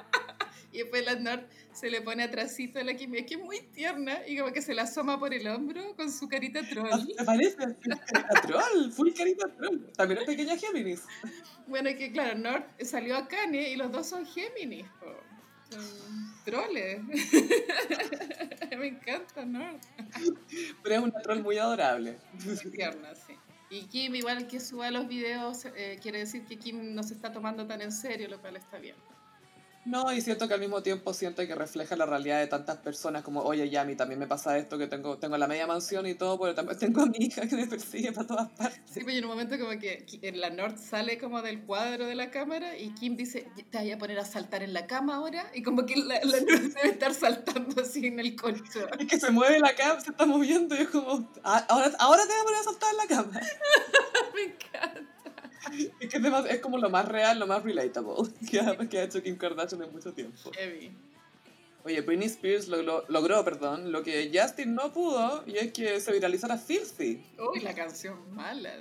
y 0.75 0.79
después 0.79 1.05
la 1.05 1.15
Nord 1.15 1.47
se 1.71 1.89
le 1.89 2.01
pone 2.01 2.23
atrásito 2.23 2.79
a 2.79 2.83
la 2.83 2.93
Kim, 2.95 3.15
es 3.15 3.25
que 3.25 3.35
es 3.35 3.39
muy 3.39 3.61
tierna, 3.73 4.19
y 4.27 4.37
como 4.37 4.51
que 4.51 4.61
se 4.61 4.73
la 4.73 4.83
asoma 4.83 5.17
por 5.17 5.33
el 5.33 5.47
hombro 5.47 5.95
con 5.95 6.11
su 6.11 6.27
carita 6.27 6.67
troll. 6.67 7.07
¿Te 7.07 7.13
ah, 7.17 7.25
parece? 7.25 7.55
Carita 7.55 8.41
troll, 8.41 8.91
full 8.91 9.13
carita 9.13 9.47
troll. 9.55 9.79
También 9.95 10.21
es 10.21 10.25
pequeña 10.25 10.57
Géminis. 10.57 11.03
Bueno, 11.67 11.89
que 11.97 12.11
claro, 12.11 12.37
Nord 12.37 12.65
salió 12.83 13.15
a 13.15 13.27
Kanye 13.27 13.69
y 13.71 13.77
los 13.77 13.89
dos 13.91 14.07
son 14.07 14.25
Géminis. 14.25 14.85
Son 15.69 15.81
troles. 16.43 17.01
Me 18.77 18.87
encanta 18.87 19.45
Nord. 19.45 19.79
Pero 20.83 20.95
es 20.95 21.01
una 21.01 21.21
troll 21.21 21.41
muy 21.41 21.57
adorable. 21.57 22.17
Muy 22.45 22.57
tierna, 22.71 23.15
sí. 23.15 23.33
Y 23.69 23.83
Kim, 23.87 24.13
igual 24.15 24.47
que 24.47 24.59
suba 24.59 24.91
los 24.91 25.07
videos, 25.07 25.65
eh, 25.75 25.97
quiere 26.01 26.19
decir 26.19 26.45
que 26.45 26.57
Kim 26.57 26.93
no 26.93 27.01
se 27.01 27.13
está 27.13 27.31
tomando 27.31 27.65
tan 27.65 27.81
en 27.81 27.91
serio, 27.91 28.27
lo 28.27 28.39
cual 28.39 28.57
está 28.57 28.77
bien. 28.77 28.95
No, 29.85 30.11
y 30.11 30.19
siento 30.19 30.47
que 30.47 30.55
al 30.55 30.59
mismo 30.59 30.81
tiempo 30.81 31.13
siento 31.13 31.45
que 31.45 31.53
refleja 31.53 31.95
la 31.95 32.07
realidad 32.07 32.39
de 32.39 32.47
tantas 32.47 32.77
personas 32.77 33.23
como, 33.23 33.41
oye, 33.41 33.69
ya 33.69 33.81
a 33.81 33.85
mí 33.85 33.95
también 33.95 34.19
me 34.19 34.25
pasa 34.25 34.57
esto, 34.57 34.79
que 34.79 34.87
tengo, 34.87 35.19
tengo 35.19 35.37
la 35.37 35.47
media 35.47 35.67
mansión 35.67 36.07
y 36.07 36.15
todo, 36.15 36.39
pero 36.39 36.55
también 36.55 36.79
tengo 36.79 37.01
a 37.01 37.05
mi 37.05 37.17
hija 37.19 37.47
que 37.47 37.55
me 37.55 37.67
persigue 37.67 38.11
para 38.11 38.25
todas 38.25 38.49
partes. 38.51 38.81
Sí, 38.91 39.01
pues 39.03 39.15
en 39.15 39.25
un 39.25 39.29
momento 39.29 39.59
como 39.59 39.79
que 39.79 40.05
en 40.23 40.41
la 40.41 40.49
North 40.49 40.79
sale 40.79 41.19
como 41.19 41.43
del 41.43 41.61
cuadro 41.61 42.07
de 42.07 42.15
la 42.15 42.31
cámara 42.31 42.75
y 42.75 42.95
Kim 42.95 43.15
dice, 43.15 43.47
te 43.69 43.77
voy 43.77 43.91
a 43.91 43.97
poner 43.99 44.17
a 44.17 44.25
saltar 44.25 44.63
en 44.63 44.73
la 44.73 44.87
cama 44.87 45.17
ahora, 45.17 45.51
y 45.53 45.61
como 45.61 45.85
que 45.85 45.95
la, 45.97 46.19
la 46.23 46.39
North 46.39 46.73
debe 46.75 46.89
estar 46.89 47.13
saltando 47.13 47.81
así 47.81 48.07
en 48.07 48.19
el 48.19 48.35
colchón. 48.35 48.89
Es 48.99 49.07
que 49.07 49.19
se 49.19 49.29
mueve 49.29 49.59
la 49.59 49.75
cama, 49.75 50.01
se 50.01 50.09
está 50.09 50.25
moviendo 50.25 50.75
y 50.75 50.79
es 50.79 50.89
como, 50.89 51.31
ah, 51.43 51.63
ahora, 51.69 51.91
ahora 51.99 52.23
te 52.23 52.29
voy 52.29 52.41
a 52.41 52.43
poner 52.43 52.59
a 52.59 52.63
saltar 52.63 52.91
en 52.91 52.97
la 52.97 53.07
cama. 53.07 53.41
me 54.33 54.41
encanta. 54.41 55.14
Es 55.99 56.09
que 56.09 56.17
es, 56.49 56.59
como 56.59 56.77
lo 56.77 56.89
más 56.89 57.07
real, 57.07 57.39
lo 57.39 57.47
más 57.47 57.63
relatable 57.63 58.29
que 58.49 58.59
ha, 58.59 58.77
que 58.77 58.99
ha 58.99 59.03
hecho 59.03 59.21
Kim 59.21 59.37
Kardashian 59.37 59.81
en 59.81 59.91
mucho 59.91 60.13
tiempo. 60.13 60.51
Oye, 61.83 62.01
Britney 62.01 62.27
Spears 62.27 62.67
logró, 62.67 63.45
perdón, 63.45 63.91
lo 63.91 64.01
que 64.01 64.31
Justin 64.33 64.73
no 64.73 64.91
pudo, 64.91 65.43
y 65.45 65.57
es 65.57 65.71
que 65.71 65.99
se 65.99 66.11
viralizara 66.11 66.57
Filthy. 66.57 67.23
Uy, 67.37 67.59
la 67.59 67.75
canción 67.75 68.33
mala. 68.33 68.73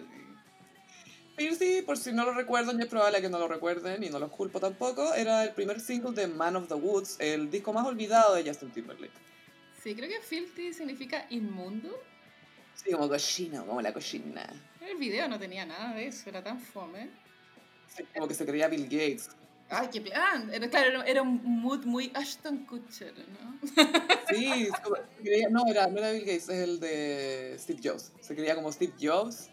Filthy, 1.37 1.83
por 1.83 1.99
si 1.99 2.13
no 2.13 2.25
lo 2.25 2.33
recuerdan, 2.33 2.79
y 2.79 2.85
es 2.85 2.89
probable 2.89 3.21
que 3.21 3.29
no 3.29 3.39
lo 3.39 3.47
recuerden, 3.47 4.03
y 4.03 4.09
no 4.09 4.19
los 4.19 4.31
culpo 4.31 4.59
tampoco, 4.59 5.13
era 5.13 5.45
el 5.45 5.53
primer 5.53 5.81
single 5.81 6.13
de 6.13 6.29
Man 6.29 6.57
of 6.57 6.69
the 6.69 6.75
Woods, 6.75 7.17
el 7.19 7.51
disco 7.51 7.75
más 7.75 7.87
olvidado 7.87 8.37
de 8.37 8.49
Justin 8.49 8.71
Timberlake. 8.71 9.13
Sí, 9.83 9.95
creo 9.95 10.09
que 10.09 10.21
Filthy 10.21 10.73
significa 10.73 11.27
inmundo. 11.29 12.01
Sí, 12.75 12.91
como 12.93 13.07
cochino, 13.07 13.67
como 13.67 13.83
la 13.83 13.93
cochina. 13.93 14.49
El 14.89 14.97
video 14.99 15.29
no 15.29 15.39
tenía 15.39 15.65
nada 15.65 15.95
de 15.95 16.07
eso, 16.07 16.29
era 16.29 16.43
tan 16.43 16.61
fome. 16.61 17.11
como 18.15 18.29
que 18.29 18.35
se 18.35 18.45
creía 18.45 18.69
Bill 18.69 18.85
Gates. 18.85 19.31
Ay, 19.71 19.89
qué 19.91 20.01
plan. 20.01 20.53
Era, 20.53 20.69
claro, 20.69 21.03
era 21.05 21.23
un 21.23 21.41
mood 21.43 21.85
muy 21.85 22.13
Ashton 22.15 22.67
Kutcher, 22.67 23.15
¿no? 23.17 23.59
Sí, 24.29 24.69
no, 25.51 25.67
era, 25.67 25.87
no 25.87 25.99
era 25.99 26.11
Bill 26.13 26.25
Gates, 26.25 26.49
es 26.49 26.69
el 26.69 26.81
de 26.81 27.57
Steve 27.59 27.81
Jobs. 27.83 28.13
Se 28.21 28.35
creía 28.35 28.55
como 28.55 28.71
Steve 28.71 28.93
Jobs 29.01 29.49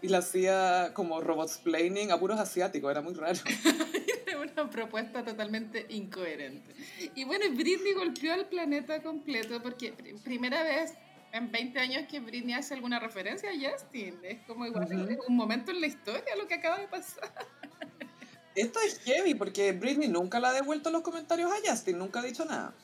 y 0.00 0.08
la 0.08 0.18
hacía 0.18 0.92
como 0.94 1.20
robots 1.20 1.58
planning 1.58 2.12
a 2.12 2.18
puros 2.18 2.38
asiáticos, 2.38 2.90
era 2.90 3.00
muy 3.00 3.14
raro. 3.14 3.38
una 4.38 4.70
propuesta 4.70 5.24
totalmente 5.24 5.86
incoherente. 5.90 6.74
Y 7.14 7.24
bueno, 7.24 7.44
Britney 7.54 7.92
golpeó 7.92 8.32
al 8.34 8.46
planeta 8.46 9.02
completo 9.02 9.62
porque 9.62 9.94
primera 10.22 10.62
vez 10.62 10.94
en 11.32 11.50
20 11.50 11.78
años 11.78 12.04
que 12.08 12.20
Britney 12.20 12.54
hace 12.54 12.74
alguna 12.74 12.98
referencia 12.98 13.50
a 13.50 13.52
Justin. 13.52 14.18
Es 14.22 14.40
como 14.46 14.66
igual 14.66 14.88
un 15.26 15.36
momento 15.36 15.70
en 15.70 15.80
la 15.80 15.86
historia 15.86 16.36
lo 16.36 16.46
que 16.46 16.54
acaba 16.54 16.78
de 16.78 16.88
pasar. 16.88 17.32
Esto 18.54 18.80
es 18.80 18.98
heavy 19.00 19.34
porque 19.34 19.72
Britney 19.72 20.08
nunca 20.08 20.40
le 20.40 20.48
ha 20.48 20.52
devuelto 20.52 20.90
los 20.90 21.02
comentarios 21.02 21.50
a 21.52 21.56
Justin, 21.70 21.98
nunca 21.98 22.20
ha 22.20 22.24
dicho 22.24 22.44
nada. 22.44 22.74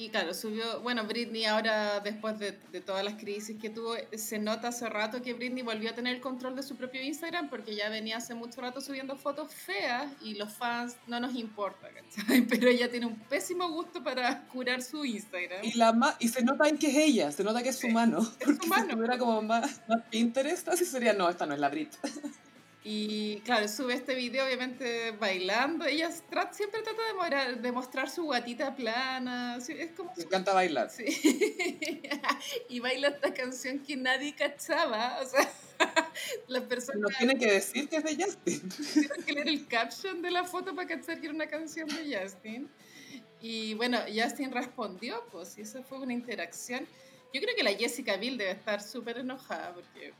Y 0.00 0.08
claro, 0.08 0.32
subió, 0.32 0.80
bueno, 0.80 1.04
Britney 1.04 1.44
ahora, 1.44 2.00
después 2.00 2.38
de, 2.38 2.52
de, 2.72 2.80
todas 2.80 3.04
las 3.04 3.16
crisis 3.16 3.58
que 3.60 3.68
tuvo, 3.68 3.96
se 4.14 4.38
nota 4.38 4.68
hace 4.68 4.88
rato 4.88 5.20
que 5.20 5.34
Britney 5.34 5.62
volvió 5.62 5.90
a 5.90 5.92
tener 5.92 6.14
el 6.14 6.22
control 6.22 6.56
de 6.56 6.62
su 6.62 6.74
propio 6.74 7.02
Instagram 7.02 7.50
porque 7.50 7.76
ya 7.76 7.90
venía 7.90 8.16
hace 8.16 8.34
mucho 8.34 8.62
rato 8.62 8.80
subiendo 8.80 9.14
fotos 9.16 9.52
feas 9.52 10.10
y 10.22 10.36
los 10.36 10.54
fans 10.54 10.96
no 11.06 11.20
nos 11.20 11.34
importa, 11.34 11.90
¿cachai? 11.90 12.40
Pero 12.48 12.68
ella 12.68 12.90
tiene 12.90 13.04
un 13.04 13.16
pésimo 13.28 13.68
gusto 13.68 14.02
para 14.02 14.48
curar 14.48 14.80
su 14.80 15.04
Instagram. 15.04 15.62
Y, 15.64 15.74
la 15.74 16.16
y 16.18 16.28
se 16.28 16.42
nota 16.42 16.66
en 16.66 16.78
que 16.78 16.86
es 16.86 16.96
ella, 16.96 17.30
se 17.30 17.44
nota 17.44 17.62
que 17.62 17.68
es 17.68 17.78
su 17.78 17.88
mano. 17.88 18.20
Es 18.40 18.56
su 18.56 18.68
mano. 18.68 19.06
Si 19.12 19.18
como 19.18 19.42
más, 19.42 19.82
más 19.86 20.00
Pinterest, 20.10 20.66
así 20.68 20.86
sería, 20.86 21.12
no, 21.12 21.28
esta 21.28 21.44
no 21.44 21.52
es 21.52 21.60
la 21.60 21.68
Brit. 21.68 21.92
Y 22.82 23.40
claro, 23.40 23.68
sube 23.68 23.92
este 23.92 24.14
video 24.14 24.46
obviamente 24.46 25.10
bailando. 25.12 25.84
Ella 25.84 26.10
siempre 26.10 26.80
trata 26.82 27.54
de, 27.60 27.72
mostrar 27.72 28.08
su 28.08 28.24
guatita 28.24 28.74
plana. 28.74 29.58
Es 29.58 29.90
como 29.92 30.12
Me 30.16 30.22
encanta 30.22 30.54
bailar. 30.54 30.88
Sí. 30.88 31.04
y 32.70 32.80
baila 32.80 33.08
esta 33.08 33.34
canción 33.34 33.80
que 33.80 33.96
nadie 33.96 34.34
cachaba. 34.34 35.20
O 35.20 35.26
sea, 35.26 35.52
las 36.48 36.62
personas... 36.62 37.02
Nos 37.02 37.18
tiene 37.18 37.38
que 37.38 37.52
decir 37.52 37.86
que 37.86 37.96
es 37.96 38.04
de 38.04 38.24
Justin. 38.24 38.68
Tienen 38.70 39.22
que 39.26 39.32
leer 39.34 39.48
el 39.48 39.66
caption 39.66 40.22
de 40.22 40.30
la 40.30 40.44
foto 40.44 40.74
para 40.74 40.88
cachar 40.88 41.20
que 41.20 41.26
era 41.26 41.34
una 41.34 41.48
canción 41.48 41.86
de 41.86 42.18
Justin. 42.18 42.70
Y 43.42 43.74
bueno, 43.74 43.98
Justin 44.14 44.52
respondió, 44.52 45.22
pues, 45.30 45.56
y 45.58 45.62
eso 45.62 45.82
fue 45.82 45.98
una 45.98 46.14
interacción. 46.14 46.86
Yo 47.32 47.40
creo 47.42 47.54
que 47.54 47.62
la 47.62 47.74
Jessica 47.74 48.16
Biel 48.16 48.38
debe 48.38 48.52
estar 48.52 48.82
súper 48.82 49.18
enojada 49.18 49.74
porque 49.74 50.12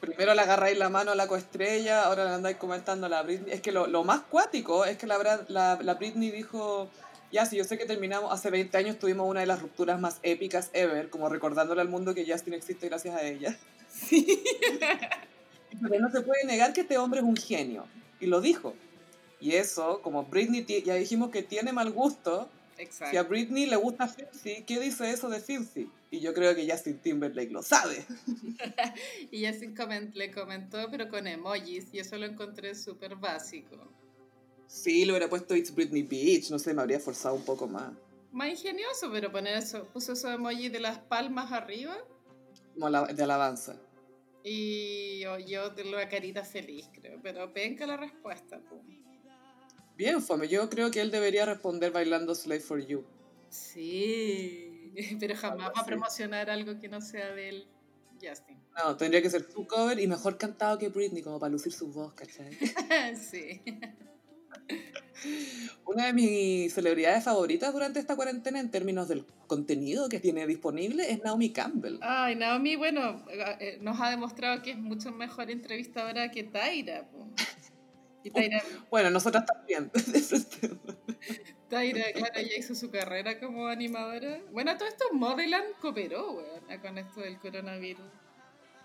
Primero 0.00 0.34
le 0.34 0.40
agarráis 0.40 0.78
la 0.78 0.88
mano 0.88 1.12
a 1.12 1.14
la 1.14 1.26
coestrella, 1.26 2.04
ahora 2.04 2.24
le 2.24 2.30
andáis 2.30 2.56
comentando 2.56 3.06
a 3.06 3.08
la 3.08 3.22
Britney. 3.22 3.52
Es 3.52 3.60
que 3.60 3.72
lo, 3.72 3.86
lo 3.86 4.04
más 4.04 4.22
cuático 4.22 4.84
es 4.84 4.96
que 4.96 5.06
la, 5.06 5.44
la, 5.48 5.78
la, 5.80 5.94
Britney 5.94 6.30
dijo, 6.30 6.88
ya, 7.32 7.46
sí, 7.46 7.56
yo 7.56 7.64
sé 7.64 7.78
que 7.78 7.86
terminamos, 7.86 8.32
hace 8.32 8.50
20 8.50 8.76
años 8.76 8.98
tuvimos 8.98 9.28
una 9.28 9.40
de 9.40 9.46
las 9.46 9.60
rupturas 9.60 10.00
más 10.00 10.18
épicas 10.22 10.70
ever, 10.72 11.10
como 11.10 11.28
recordándole 11.28 11.80
al 11.80 11.88
mundo 11.88 12.14
que 12.14 12.30
Justin 12.30 12.54
existe 12.54 12.88
gracias 12.88 13.14
a 13.14 13.22
ella. 13.22 13.56
Sí. 13.88 14.42
Pero 15.82 16.00
no 16.00 16.10
se 16.10 16.22
puede 16.22 16.44
negar 16.44 16.72
que 16.72 16.82
este 16.82 16.98
hombre 16.98 17.20
es 17.20 17.26
un 17.26 17.36
genio, 17.36 17.86
y 18.20 18.26
lo 18.26 18.40
dijo. 18.40 18.74
Y 19.40 19.54
eso, 19.54 20.00
como 20.02 20.24
Britney 20.24 20.64
ya 20.82 20.94
dijimos 20.94 21.30
que 21.30 21.42
tiene 21.42 21.72
mal 21.72 21.92
gusto, 21.92 22.48
Exacto. 22.78 23.10
Si 23.10 23.16
a 23.16 23.22
Britney 23.22 23.66
le 23.66 23.76
gusta 23.76 24.06
Filthy, 24.08 24.64
¿qué 24.64 24.80
dice 24.80 25.10
eso 25.10 25.28
de 25.28 25.40
Filthy? 25.40 25.90
Y 26.10 26.20
yo 26.20 26.34
creo 26.34 26.54
que 26.54 26.70
Justin 26.70 26.98
Timberlake 26.98 27.50
lo 27.50 27.62
sabe. 27.62 28.04
y 29.30 29.46
Justin 29.46 29.74
le 30.14 30.30
comentó, 30.30 30.90
pero 30.90 31.08
con 31.08 31.26
emojis, 31.26 31.92
y 31.92 31.98
eso 31.98 32.16
lo 32.16 32.26
encontré 32.26 32.74
súper 32.74 33.16
básico. 33.16 33.76
Sí, 34.66 35.04
lo 35.04 35.12
hubiera 35.12 35.28
puesto 35.28 35.54
It's 35.54 35.74
Britney 35.74 36.02
Beach, 36.02 36.50
no 36.50 36.58
sé, 36.58 36.74
me 36.74 36.82
habría 36.82 37.00
forzado 37.00 37.34
un 37.34 37.44
poco 37.44 37.66
más. 37.66 37.92
Más 38.32 38.48
ingenioso, 38.50 39.10
pero 39.10 39.32
poner 39.32 39.56
eso, 39.56 39.84
puso 39.92 40.12
esos 40.12 40.32
emojis 40.32 40.70
de 40.70 40.80
las 40.80 40.98
palmas 40.98 41.52
arriba. 41.52 41.96
Como 42.74 42.90
de 42.90 43.22
alabanza. 43.22 43.76
Y 44.44 45.20
yo, 45.20 45.38
yo 45.38 45.70
de 45.70 45.84
la 45.84 46.08
carita 46.08 46.44
feliz, 46.44 46.88
creo, 46.92 47.18
pero 47.22 47.52
penca 47.52 47.86
la 47.86 47.96
respuesta, 47.96 48.60
pum. 48.60 49.05
Bien, 49.96 50.20
Fome. 50.22 50.48
Yo 50.48 50.68
creo 50.68 50.90
que 50.90 51.00
él 51.00 51.10
debería 51.10 51.46
responder 51.46 51.90
bailando 51.90 52.34
Slave 52.34 52.60
for 52.60 52.84
You. 52.84 53.04
Sí, 53.48 54.92
pero 55.20 55.34
jamás 55.36 55.72
va 55.76 55.80
a 55.80 55.86
promocionar 55.86 56.50
algo 56.50 56.78
que 56.78 56.88
no 56.88 57.00
sea 57.00 57.32
de 57.32 57.48
él, 57.48 57.66
Justin. 58.22 58.58
No, 58.76 58.96
tendría 58.96 59.22
que 59.22 59.30
ser 59.30 59.46
su 59.50 59.66
cover 59.66 59.98
y 59.98 60.06
mejor 60.06 60.36
cantado 60.36 60.78
que 60.78 60.90
Britney, 60.90 61.22
como 61.22 61.40
para 61.40 61.50
lucir 61.50 61.72
su 61.72 61.88
voz, 61.88 62.12
¿cachai? 62.12 62.50
sí. 63.16 63.62
Una 65.86 66.06
de 66.06 66.12
mis 66.12 66.74
celebridades 66.74 67.24
favoritas 67.24 67.72
durante 67.72 67.98
esta 68.00 68.16
cuarentena 68.16 68.60
en 68.60 68.70
términos 68.70 69.08
del 69.08 69.24
contenido 69.46 70.08
que 70.08 70.20
tiene 70.20 70.46
disponible 70.46 71.10
es 71.10 71.22
Naomi 71.22 71.52
Campbell. 71.52 71.98
Ay, 72.02 72.36
Naomi, 72.36 72.76
bueno, 72.76 73.24
eh, 73.30 73.78
nos 73.80 73.98
ha 74.00 74.10
demostrado 74.10 74.60
que 74.62 74.72
es 74.72 74.78
mucho 74.78 75.12
mejor 75.12 75.50
entrevistadora 75.50 76.30
que 76.30 76.44
Tyra. 76.44 77.08
Bueno, 78.90 79.10
nosotras 79.10 79.44
también. 79.46 79.90
Taira, 81.68 82.12
claro, 82.12 82.34
ya 82.40 82.56
hizo 82.56 82.74
su 82.74 82.90
carrera 82.90 83.40
como 83.40 83.66
animadora. 83.66 84.40
Bueno, 84.52 84.76
todo 84.76 84.88
esto 84.88 85.04
Modeland 85.12 85.66
cooperó, 85.80 86.32
weón, 86.32 86.80
con 86.80 86.98
esto 86.98 87.20
del 87.20 87.38
coronavirus. 87.38 88.04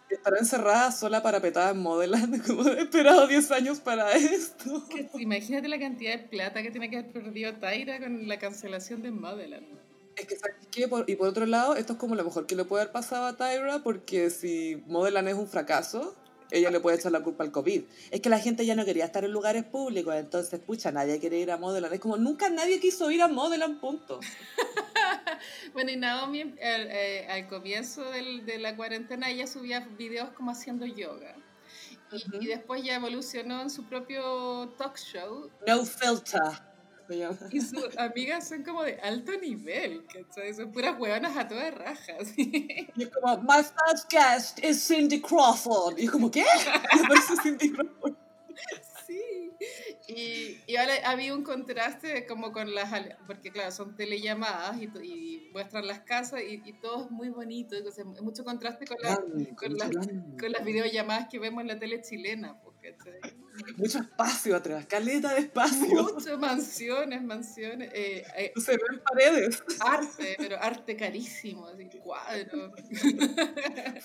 Estará 0.10 0.40
encerrada 0.40 0.92
sola 0.92 1.24
para 1.24 1.40
petada 1.40 1.72
en 1.72 1.80
Modeland, 1.80 2.44
como 2.48 2.68
he 2.68 2.82
esperado 2.82 3.28
10 3.28 3.52
años 3.52 3.80
para 3.80 4.12
esto. 4.14 4.84
imagínate 5.18 5.68
la 5.68 5.80
cantidad 5.80 6.12
de 6.12 6.28
plata 6.28 6.62
que 6.62 6.72
tiene 6.72 6.90
que 6.90 6.98
haber 6.98 7.12
perdido 7.12 7.54
Taira 7.56 8.00
con 8.00 8.28
la 8.28 8.38
cancelación 8.38 9.02
de 9.02 9.12
Modeland. 9.12 9.80
Es 10.16 10.26
que, 10.26 10.36
¿sabes 10.36 10.58
qué? 10.72 10.90
y 11.08 11.16
por 11.16 11.28
otro 11.28 11.46
lado, 11.46 11.76
esto 11.76 11.94
es 11.94 12.00
como 12.00 12.16
lo 12.16 12.24
mejor 12.26 12.46
que 12.46 12.56
le 12.56 12.66
puede 12.66 12.84
haber 12.84 12.92
pasado 12.92 13.26
a 13.26 13.38
Tyra, 13.38 13.82
porque 13.84 14.30
si 14.30 14.84
Modeland 14.88 15.30
es 15.30 15.36
un 15.36 15.48
fracaso, 15.48 16.16
ella 16.52 16.70
le 16.70 16.80
puede 16.80 16.98
echar 16.98 17.12
la 17.12 17.22
culpa 17.22 17.44
al 17.44 17.52
COVID. 17.52 17.84
Es 18.12 18.22
que 18.22 18.30
la 18.30 18.40
gente 18.40 18.66
ya 18.66 18.76
no 18.76 18.86
quería 18.86 19.06
estar 19.06 19.24
en 19.24 19.32
lugares 19.32 19.64
públicos, 19.64 20.14
entonces, 20.16 20.60
pucha, 20.60 20.92
nadie 20.92 21.20
quiere 21.20 21.40
ir 21.40 21.52
a 21.52 21.58
Modeland. 21.58 21.94
Es 21.94 22.00
como, 22.00 22.18
nunca 22.18 22.50
nadie 22.50 22.80
quiso 22.80 23.10
ir 23.10 23.22
a 23.22 23.28
Modeland, 23.28 23.80
punto. 23.80 24.20
bueno, 25.74 25.92
y 25.92 25.96
Naomi, 25.96 26.56
eh, 26.60 27.28
al 27.30 27.48
comienzo 27.48 28.04
del, 28.12 28.46
de 28.46 28.60
la 28.60 28.76
cuarentena, 28.76 29.30
ella 29.30 29.48
subía 29.48 29.80
videos 29.98 30.30
como 30.32 30.52
haciendo 30.52 30.86
yoga. 30.86 31.36
Y, 32.12 32.44
y, 32.44 32.48
después 32.48 32.84
ya 32.84 32.96
evolucionó 32.96 33.62
en 33.62 33.70
su 33.70 33.86
propio 33.86 34.74
talk 34.78 34.98
show. 34.98 35.50
No 35.66 35.86
filter. 35.86 36.71
Y 37.52 37.62
sus 37.62 37.98
amigas 37.98 38.48
son 38.48 38.64
como 38.64 38.84
de 38.84 39.00
alto 39.02 39.32
nivel, 39.40 40.06
¿cachai? 40.06 40.54
Son 40.54 40.72
puras 40.72 41.00
hueonas 41.00 41.36
a 41.38 41.48
todas 41.48 41.74
rajas. 41.74 42.34
Y 42.38 43.04
es 43.04 43.10
como, 43.10 43.38
my 43.44 43.64
first 43.64 44.10
guest 44.10 44.64
is 44.64 44.86
Cindy 44.86 45.22
Crawford. 45.22 45.98
Y 45.98 46.06
es 46.06 46.12
como, 46.12 46.30
¿qué? 46.30 46.46
Y 46.96 47.06
aparece 47.06 47.34
Cindy 47.42 47.72
Crawford. 47.72 48.16
Sí. 49.06 49.52
Y, 50.08 50.58
y 50.68 50.76
ahora 50.76 50.94
había 51.06 51.34
un 51.36 51.44
contraste 51.44 52.26
como 52.26 52.52
con 52.52 52.74
las, 52.74 52.92
porque 53.28 53.52
claro, 53.52 53.72
son 53.72 53.96
telellamadas 53.96 54.78
y, 54.78 54.90
y 55.04 55.50
muestran 55.54 55.88
las 55.88 56.00
casas 56.00 56.42
y, 56.42 56.62
y, 56.66 56.74
todo 56.74 57.06
es 57.06 57.12
muy 57.12 57.30
bonito, 57.30 57.76
entonces 57.76 58.06
mucho 58.06 58.44
contraste 58.44 58.86
con, 58.86 58.98
la, 59.02 59.16
con, 59.56 59.78
las, 59.78 59.90
con 60.40 60.52
las 60.52 60.66
videollamadas 60.66 61.28
que 61.30 61.40
vemos 61.40 61.62
en 61.62 61.68
la 61.68 61.80
tele 61.80 62.02
chilena. 62.02 62.60
Mucho 63.78 64.00
espacio 64.00 64.56
atrás, 64.56 64.86
caleta 64.86 65.34
de 65.34 65.42
espacio. 65.42 66.04
Muchas 66.14 66.40
mansiones, 66.40 67.22
mansiones. 67.24 67.92
Eh, 67.94 68.24
eh, 68.38 68.54
se 68.56 68.72
ven 68.72 69.02
paredes. 69.04 69.64
Arte, 69.80 70.36
pero 70.38 70.58
arte 70.60 70.96
carísimo, 70.96 71.68
así, 71.68 71.86
cuadros. 72.04 72.72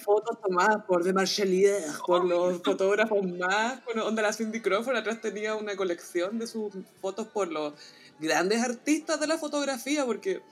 Fotos 0.05 0.41
tomadas 0.41 0.85
por 0.85 1.05
De 1.05 1.13
Marchelier, 1.13 1.83
por 2.07 2.25
los 2.25 2.63
fotógrafos 2.63 3.25
más. 3.25 3.85
Bueno, 3.85 4.05
donde 4.05 4.23
la 4.23 4.33
Cindy 4.33 4.61
Crawford 4.61 4.97
atrás 4.97 5.21
tenía 5.21 5.55
una 5.55 5.77
colección 5.77 6.39
de 6.39 6.47
sus 6.47 6.73
fotos 7.01 7.29
por 7.29 7.51
los 7.51 7.75
grandes 8.19 8.63
artistas 8.63 9.21
de 9.21 9.27
la 9.27 9.39
fotografía, 9.39 10.05
porque 10.05 10.43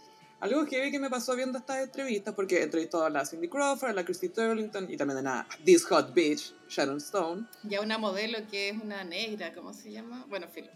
algo 0.41 0.67
que 0.67 0.81
vi 0.83 0.91
que 0.91 0.99
me 0.99 1.09
pasó 1.09 1.35
viendo 1.35 1.59
estas 1.59 1.83
entrevistas, 1.83 2.35
porque 2.35 2.63
entrevistó 2.63 3.05
a 3.05 3.11
la 3.11 3.25
Cindy 3.25 3.49
Crawford, 3.49 3.91
a 3.91 3.93
la 3.95 4.05
Christy 4.05 4.29
Turlington 4.29 4.91
y 4.91 4.97
también 4.97 5.27
a 5.27 5.47
This 5.65 5.85
Hot 5.87 6.13
Bitch, 6.13 6.55
Sharon 6.69 6.99
Stone. 6.99 7.47
Y 7.69 7.75
a 7.75 7.81
una 7.81 7.99
modelo 7.99 8.39
que 8.51 8.71
es 8.71 8.77
una 8.81 9.05
negra, 9.05 9.53
¿cómo 9.55 9.73
se 9.73 9.91
llama? 9.91 10.25
Bueno, 10.29 10.47
Phil. 10.53 10.69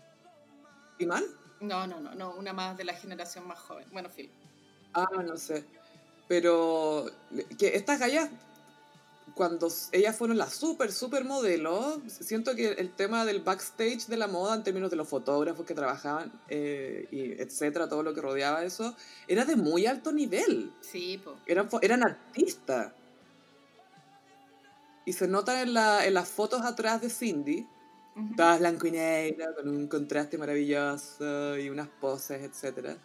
¿Iman? 0.98 1.24
No, 1.60 1.86
no, 1.86 2.00
no, 2.00 2.14
no, 2.14 2.34
una 2.34 2.52
más 2.52 2.76
de 2.76 2.84
la 2.84 2.94
generación 2.94 3.46
más 3.46 3.58
joven. 3.58 3.86
Bueno, 3.92 4.08
Phil. 4.08 4.30
Ah, 4.94 5.06
no 5.24 5.36
sé. 5.36 5.64
Pero 6.28 7.10
que 7.58 7.74
estas 7.74 7.98
gallas 7.98 8.30
cuando 9.38 9.68
ellas 9.92 10.16
fueron 10.16 10.36
las 10.36 10.52
super, 10.52 10.90
super 10.90 11.24
modelos, 11.24 12.00
siento 12.08 12.56
que 12.56 12.72
el 12.72 12.90
tema 12.90 13.24
del 13.24 13.40
backstage 13.40 14.08
de 14.08 14.16
la 14.16 14.26
moda, 14.26 14.56
en 14.56 14.64
términos 14.64 14.90
de 14.90 14.96
los 14.96 15.06
fotógrafos 15.06 15.64
que 15.64 15.74
trabajaban, 15.74 16.32
eh, 16.48 17.06
y 17.12 17.40
etcétera, 17.40 17.88
todo 17.88 18.02
lo 18.02 18.12
que 18.14 18.20
rodeaba 18.20 18.64
eso, 18.64 18.96
era 19.28 19.44
de 19.44 19.54
muy 19.54 19.86
alto 19.86 20.10
nivel. 20.10 20.72
Sí, 20.80 21.20
po. 21.24 21.36
Eran, 21.46 21.68
eran 21.82 22.02
artistas. 22.02 22.92
Y 25.04 25.12
se 25.12 25.28
nota 25.28 25.62
en, 25.62 25.72
la, 25.72 26.04
en 26.04 26.14
las 26.14 26.28
fotos 26.28 26.62
atrás 26.62 27.00
de 27.00 27.08
Cindy, 27.08 27.64
todas 28.36 28.58
blanco 28.58 28.88
y 28.88 28.90
negro, 28.90 29.54
con 29.54 29.68
un 29.68 29.86
contraste 29.86 30.36
maravilloso 30.36 31.56
y 31.56 31.70
unas 31.70 31.86
poses, 31.86 32.42
etcétera. 32.42 32.96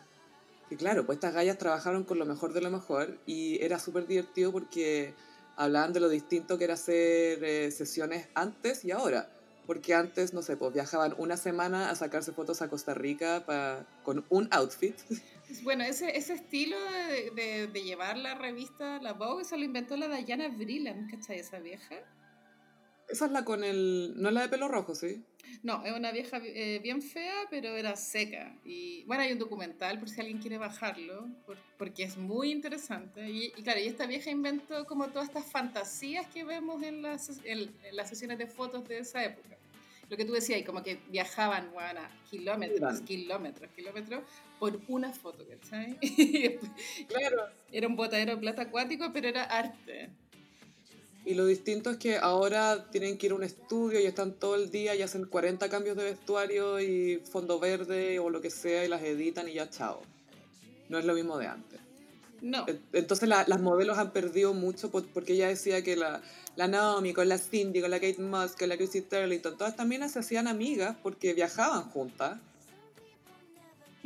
Y 0.71 0.77
claro, 0.77 1.05
pues 1.05 1.17
estas 1.17 1.35
gallas 1.35 1.59
trabajaron 1.59 2.05
con 2.05 2.17
lo 2.17 2.25
mejor 2.25 2.53
de 2.53 2.61
lo 2.61 2.71
mejor 2.71 3.19
y 3.27 3.63
era 3.63 3.77
súper 3.77 4.07
divertido 4.07 4.51
porque 4.51 5.13
hablaban 5.55 5.93
de 5.93 5.99
lo 5.99 6.09
distinto 6.09 6.57
que 6.57 6.65
era 6.65 6.73
hacer 6.73 7.43
eh, 7.43 7.71
sesiones 7.71 8.27
antes 8.33 8.85
y 8.85 8.91
ahora. 8.91 9.29
porque 9.65 9.93
antes, 9.93 10.33
no 10.33 10.41
sé, 10.41 10.57
pues 10.57 10.73
viajaban 10.73 11.15
una 11.17 11.37
semana 11.37 11.89
a 11.89 11.95
sacarse 11.95 12.33
fotos 12.33 12.61
a 12.61 12.69
Costa 12.69 12.93
Rica 12.93 13.45
pa, 13.45 13.85
con 14.03 14.25
un 14.29 14.47
outfit. 14.51 14.95
Bueno, 15.61 15.83
ese, 15.83 16.17
ese 16.17 16.33
estilo 16.33 16.77
de, 17.35 17.67
de, 17.67 17.83
llevar 17.83 18.17
la 18.17 18.33
revista, 18.33 18.99
la 19.01 19.13
Vogue, 19.13 19.43
eso 19.43 19.55
lo 19.55 19.63
inventó 19.63 19.95
la 19.97 20.07
Diana 20.07 20.47
Vreeland, 20.47 21.11
¿cachai? 21.11 21.39
Esa 21.39 21.59
vieja. 21.59 21.95
Esa 23.09 23.25
es 23.25 23.31
la 23.31 23.45
con 23.45 23.63
el... 23.63 24.13
No 24.15 24.29
es 24.29 24.33
la 24.33 24.41
de 24.41 24.49
pelo 24.49 24.67
rojo, 24.67 24.95
¿sí? 24.95 25.23
No, 25.61 25.85
es 25.85 25.93
una 25.93 26.11
vieja 26.11 26.41
eh, 26.43 26.79
bien 26.81 27.01
fea, 27.01 27.47
pero 27.49 27.75
era 27.75 27.95
seca. 27.95 28.55
Y 28.65 29.03
bueno, 29.05 29.23
hay 29.23 29.31
un 29.31 29.39
documental 29.39 29.99
por 29.99 30.09
si 30.09 30.19
alguien 30.19 30.39
quiere 30.39 30.57
bajarlo, 30.57 31.27
porque 31.77 32.03
es 32.03 32.17
muy 32.17 32.51
interesante. 32.51 33.29
Y, 33.29 33.51
claro, 33.51 33.79
y 33.79 33.87
esta 33.87 34.05
vieja 34.05 34.29
inventó 34.29 34.85
como 34.85 35.07
todas 35.09 35.27
estas 35.27 35.45
fantasías 35.45 36.27
que 36.27 36.43
vemos 36.43 36.83
en 36.83 37.01
las, 37.01 37.39
en, 37.43 37.71
las 37.91 38.09
sesiones 38.09 38.37
de 38.37 38.47
fotos 38.47 38.87
de 38.87 38.99
esa 38.99 39.23
época. 39.23 39.57
Lo 40.09 40.17
que 40.17 40.25
tú 40.25 40.33
decías, 40.33 40.59
y 40.59 40.63
como 40.63 40.83
que 40.83 40.99
viajaban, 41.09 41.71
bueno, 41.71 42.01
kilómetros, 42.29 43.01
kilómetros, 43.01 43.71
kilómetros, 43.71 44.23
por 44.59 44.79
una 44.87 45.11
foto, 45.13 45.45
¿sabes? 45.63 45.95
claro. 47.07 47.37
Era 47.71 47.87
un 47.87 47.95
botadero 47.95 48.35
de 48.35 48.37
plata 48.37 48.63
acuático, 48.63 49.11
pero 49.13 49.29
era 49.29 49.43
arte. 49.43 50.09
Y 51.25 51.35
lo 51.35 51.45
distinto 51.45 51.89
es 51.89 51.97
que 51.97 52.17
ahora 52.17 52.89
tienen 52.91 53.17
que 53.17 53.27
ir 53.27 53.31
a 53.31 53.35
un 53.35 53.43
estudio 53.43 53.99
y 53.99 54.05
están 54.05 54.33
todo 54.33 54.55
el 54.55 54.69
día 54.69 54.93
y 54.93 55.01
hacen 55.01 55.25
40 55.25 55.69
cambios 55.69 55.95
de 55.95 56.03
vestuario 56.03 56.81
y 56.81 57.21
fondo 57.31 57.59
verde 57.59 58.19
o 58.19 58.29
lo 58.29 58.41
que 58.41 58.49
sea 58.49 58.83
y 58.83 58.89
las 58.89 59.01
editan 59.03 59.47
y 59.47 59.53
ya 59.53 59.69
chao. 59.69 60.01
No 60.89 60.99
es 60.99 61.05
lo 61.05 61.13
mismo 61.13 61.37
de 61.37 61.47
antes. 61.47 61.79
No. 62.41 62.65
Entonces 62.91 63.29
las 63.29 63.61
modelos 63.61 63.97
han 63.97 64.11
perdido 64.11 64.53
mucho 64.53 64.91
porque 64.91 65.33
ella 65.33 65.47
decía 65.47 65.81
que 65.81 65.95
la, 65.95 66.21
la 66.57 66.67
Naomi 66.67 67.13
con 67.13 67.29
la 67.29 67.37
Cindy, 67.37 67.79
con 67.79 67.89
la 67.89 68.01
Kate 68.01 68.21
Moss, 68.21 68.57
con 68.57 68.67
la 68.67 68.75
Chrissy 68.75 69.01
Turlington, 69.01 69.57
todas 69.57 69.77
también 69.77 70.07
se 70.09 70.19
hacían 70.19 70.49
amigas 70.49 70.97
porque 71.01 71.33
viajaban 71.33 71.83
juntas 71.83 72.37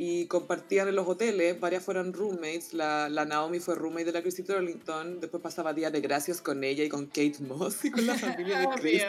y 0.00 0.26
compartían 0.26 0.86
en 0.86 0.94
los 0.94 1.08
hoteles, 1.08 1.58
varias 1.58 1.82
fueron 1.82 2.12
roommates, 2.12 2.72
la, 2.72 3.08
la 3.08 3.24
Naomi 3.24 3.58
fue 3.58 3.74
roommate 3.74 4.04
de 4.04 4.12
la 4.12 4.22
Chrissy 4.22 4.44
Turlington, 4.44 5.18
después 5.18 5.42
pasaba 5.42 5.74
días 5.74 5.90
de 5.90 6.00
gracias 6.00 6.40
con 6.40 6.62
ella 6.62 6.84
y 6.84 6.88
con 6.88 7.06
Kate 7.06 7.38
Moss 7.40 7.84
y 7.84 7.90
con 7.90 8.06
la 8.06 8.14
familia 8.14 8.60
de 8.60 8.68
Chrissy. 8.68 9.04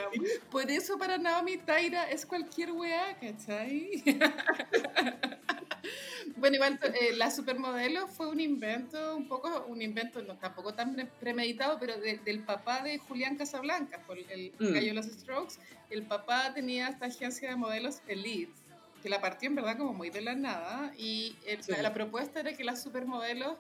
Por 0.50 0.72
eso 0.72 0.98
para 0.98 1.20
Naomi 1.20 1.58
Taira 1.58 2.10
es 2.10 2.26
cualquier 2.26 2.72
weá, 2.72 3.16
¿cachai? 3.22 4.04
bueno, 6.38 6.56
igual 6.56 6.80
eh, 7.00 7.16
la 7.16 7.30
supermodelo 7.30 8.08
fue 8.08 8.28
un 8.28 8.40
invento, 8.40 9.16
un 9.16 9.28
poco, 9.28 9.66
un 9.68 9.84
invento, 9.84 10.24
no, 10.24 10.40
tampoco 10.40 10.74
tan 10.74 11.08
premeditado, 11.20 11.78
pero 11.80 12.00
del 12.00 12.40
papá 12.40 12.82
de 12.82 12.98
Julián 12.98 13.38
Casablanca, 13.38 14.02
por 14.08 14.18
el 14.18 14.54
mm. 14.58 14.74
gallo 14.74 14.88
de 14.88 14.94
los 14.94 15.06
Strokes. 15.06 15.60
El 15.92 16.08
papá 16.08 16.52
tenía 16.56 16.88
esta 16.88 17.06
agencia 17.06 17.52
de 17.52 17.56
modelos 17.56 18.02
Elite 18.08 18.54
que 19.02 19.10
la 19.10 19.22
partió 19.22 19.50
en 19.50 19.56
verdad 19.56 19.78
como 19.78 19.94
muy 19.94 20.10
de 20.10 20.22
la 20.22 20.36
nada 20.36 20.94
y 20.98 21.36
la 21.82 21.94
propuesta 21.94 22.40
era 22.42 22.54
que 22.54 22.64
las 22.64 22.82
supermodelos 22.84 23.58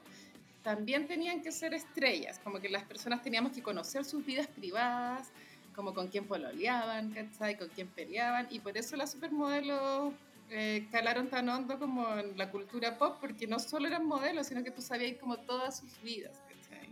también 0.63 1.07
tenían 1.07 1.41
que 1.41 1.51
ser 1.51 1.73
estrellas, 1.73 2.39
como 2.43 2.59
que 2.59 2.69
las 2.69 2.83
personas 2.83 3.23
teníamos 3.23 3.53
que 3.53 3.61
conocer 3.61 4.03
sus 4.05 4.25
vidas 4.25 4.47
privadas, 4.47 5.29
como 5.75 5.93
con 5.93 6.07
quién 6.09 6.25
pololeaban, 6.25 7.11
¿cachai? 7.11 7.57
Con 7.57 7.69
quién 7.69 7.87
peleaban, 7.87 8.47
y 8.49 8.59
por 8.59 8.77
eso 8.77 8.97
las 8.97 9.11
supermodelos 9.11 10.13
eh, 10.49 10.87
calaron 10.91 11.29
tan 11.29 11.47
hondo 11.47 11.79
como 11.79 12.17
en 12.17 12.37
la 12.37 12.51
cultura 12.51 12.97
pop, 12.97 13.17
porque 13.21 13.47
no 13.47 13.59
solo 13.59 13.87
eran 13.87 14.05
modelos, 14.05 14.47
sino 14.47 14.63
que 14.63 14.71
tú 14.71 14.81
sabías 14.81 15.17
como 15.17 15.37
todas 15.37 15.77
sus 15.77 16.01
vidas, 16.01 16.37
¿cachai? 16.47 16.89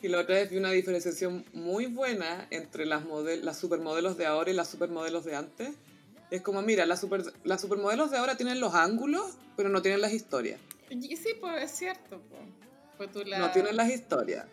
Y 0.00 0.08
la 0.08 0.20
otra 0.20 0.42
vi 0.44 0.56
una 0.56 0.70
diferenciación 0.70 1.44
muy 1.52 1.86
buena 1.86 2.46
entre 2.50 2.86
las, 2.86 3.04
las 3.42 3.58
supermodelos 3.58 4.16
de 4.16 4.26
ahora 4.26 4.50
y 4.50 4.54
las 4.54 4.68
supermodelos 4.70 5.24
de 5.24 5.36
antes 5.36 5.74
es 6.30 6.42
como, 6.42 6.62
mira, 6.62 6.86
las, 6.86 7.00
super, 7.00 7.22
las 7.44 7.60
supermodelos 7.60 8.10
de 8.10 8.18
ahora 8.18 8.36
tienen 8.36 8.60
los 8.60 8.74
ángulos, 8.74 9.36
pero 9.56 9.68
no 9.68 9.82
tienen 9.82 10.00
las 10.00 10.12
historias. 10.12 10.60
Y 10.90 11.16
sí, 11.16 11.34
pues 11.40 11.62
es 11.62 11.70
cierto. 11.70 12.20
Pues. 12.96 13.10
No 13.38 13.50
tienen 13.52 13.76
las 13.76 13.90
historias. 13.90 14.46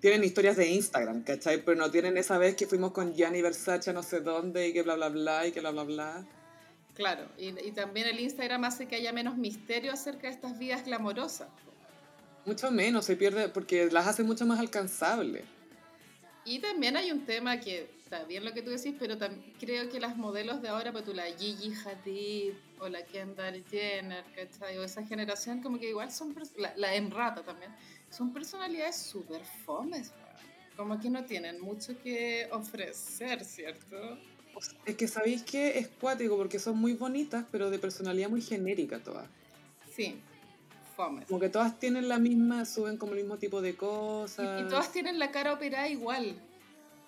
Tienen 0.00 0.22
historias 0.22 0.56
de 0.56 0.68
Instagram, 0.68 1.22
¿cachai? 1.22 1.64
Pero 1.64 1.76
no 1.76 1.90
tienen 1.90 2.16
esa 2.16 2.38
vez 2.38 2.54
que 2.54 2.66
fuimos 2.66 2.92
con 2.92 3.14
Gianni 3.14 3.42
Versace 3.42 3.92
no 3.92 4.02
sé 4.02 4.20
dónde 4.20 4.68
y 4.68 4.72
que 4.72 4.82
bla, 4.82 4.94
bla, 4.96 5.08
bla 5.08 5.46
y 5.46 5.52
que 5.52 5.60
bla, 5.60 5.70
bla, 5.70 5.84
bla. 5.84 6.26
Claro, 6.94 7.26
y, 7.38 7.48
y 7.66 7.72
también 7.72 8.06
el 8.06 8.20
Instagram 8.20 8.64
hace 8.64 8.86
que 8.86 8.96
haya 8.96 9.12
menos 9.12 9.36
misterio 9.36 9.92
acerca 9.92 10.28
de 10.28 10.34
estas 10.34 10.58
vidas 10.58 10.84
glamorosas. 10.84 11.48
Mucho 12.44 12.70
menos, 12.70 13.06
se 13.06 13.16
pierde 13.16 13.48
porque 13.48 13.88
las 13.90 14.06
hace 14.06 14.22
mucho 14.22 14.44
más 14.44 14.60
alcanzables. 14.60 15.44
Y 16.44 16.58
también 16.58 16.96
hay 16.96 17.10
un 17.10 17.24
tema 17.24 17.58
que 17.60 17.88
está 18.12 18.26
bien 18.26 18.44
lo 18.44 18.52
que 18.52 18.60
tú 18.60 18.70
decís, 18.70 18.94
pero 18.98 19.16
creo 19.58 19.88
que 19.88 19.98
las 19.98 20.18
modelos 20.18 20.60
de 20.60 20.68
ahora, 20.68 20.92
pues 20.92 21.04
tú 21.04 21.14
la 21.14 21.24
Gigi 21.24 21.72
Hadid 21.72 22.52
o 22.78 22.88
la 22.88 23.04
Kendall 23.06 23.64
Jenner, 23.70 24.22
¿cachai? 24.36 24.76
O 24.76 24.84
esa 24.84 25.02
generación, 25.04 25.62
como 25.62 25.78
que 25.78 25.88
igual 25.88 26.12
son, 26.12 26.34
la, 26.58 26.74
la 26.76 26.94
Emrata 26.94 27.42
también, 27.42 27.74
son 28.10 28.32
personalidades 28.34 28.96
súper 28.96 29.42
fomes, 29.64 30.12
como 30.76 31.00
que 31.00 31.08
no 31.08 31.24
tienen 31.24 31.58
mucho 31.60 31.98
que 32.02 32.48
ofrecer, 32.52 33.44
¿cierto? 33.46 34.18
Es 34.84 34.96
que 34.96 35.08
sabéis 35.08 35.42
que 35.42 35.78
es 35.78 35.88
cuático 35.88 36.36
porque 36.36 36.58
son 36.58 36.76
muy 36.76 36.92
bonitas, 36.92 37.46
pero 37.50 37.70
de 37.70 37.78
personalidad 37.78 38.28
muy 38.28 38.42
genérica 38.42 38.98
todas. 38.98 39.26
Sí, 39.96 40.20
fomes. 40.94 41.26
Como 41.26 41.40
que 41.40 41.48
todas 41.48 41.78
tienen 41.78 42.08
la 42.08 42.18
misma, 42.18 42.66
suben 42.66 42.98
como 42.98 43.12
el 43.12 43.20
mismo 43.20 43.38
tipo 43.38 43.62
de 43.62 43.74
cosas. 43.74 44.60
Y, 44.60 44.64
y 44.64 44.68
todas 44.68 44.92
tienen 44.92 45.18
la 45.18 45.30
cara 45.30 45.54
operada 45.54 45.88
igual. 45.88 46.36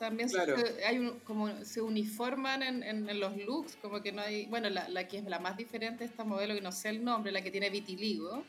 También 0.05 0.29
se, 0.29 0.39
hay 0.85 1.19
como 1.25 1.49
se 1.65 1.81
uniforman 1.81 2.63
en, 2.63 2.83
en, 2.83 3.19
los 3.19 3.35
looks, 3.39 3.77
como 3.81 4.03
que 4.03 4.13
no 4.13 4.21
hay, 4.21 4.45
bueno, 4.47 4.69
la, 4.69 4.87
la, 4.91 5.09
que 5.09 5.17
es 5.17 5.25
la 5.25 5.39
más 5.39 5.57
diferente, 5.57 6.05
esta 6.05 6.25
modelo 6.25 6.55
que 6.55 6.61
no 6.61 6.73
sé 6.73 6.91
el 6.91 7.03
nombre, 7.03 7.33
la 7.33 7.41
que 7.41 7.51
tiene 7.51 7.71
vitiligo. 7.71 8.45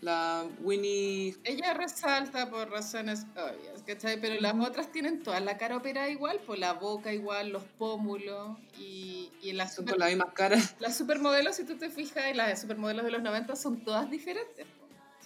La 0.00 0.44
Winnie... 0.60 1.34
Ella 1.42 1.74
resalta 1.74 2.48
por 2.50 2.70
razones 2.70 3.26
obvias, 3.34 3.82
¿cachai? 3.84 4.20
Pero 4.20 4.40
las 4.40 4.54
otras 4.54 4.92
tienen 4.92 5.24
toda 5.24 5.40
la 5.40 5.58
cara 5.58 5.76
operada 5.76 6.08
igual, 6.08 6.38
por 6.38 6.56
la 6.56 6.74
boca 6.74 7.12
igual, 7.12 7.48
los 7.48 7.64
pómulos 7.64 8.56
y, 8.78 9.28
y 9.42 9.52
las 9.54 9.74
super, 9.74 9.98
la 9.98 10.06
misma 10.06 10.32
cara. 10.32 10.56
Las 10.78 10.96
supermodelos, 10.96 11.56
si 11.56 11.64
tú 11.64 11.76
te 11.76 11.90
fijas, 11.90 12.30
y 12.30 12.34
las 12.34 12.60
supermodelos 12.60 13.04
de 13.04 13.10
los 13.10 13.22
90 13.22 13.56
son 13.56 13.82
todas 13.82 14.08
diferentes 14.08 14.68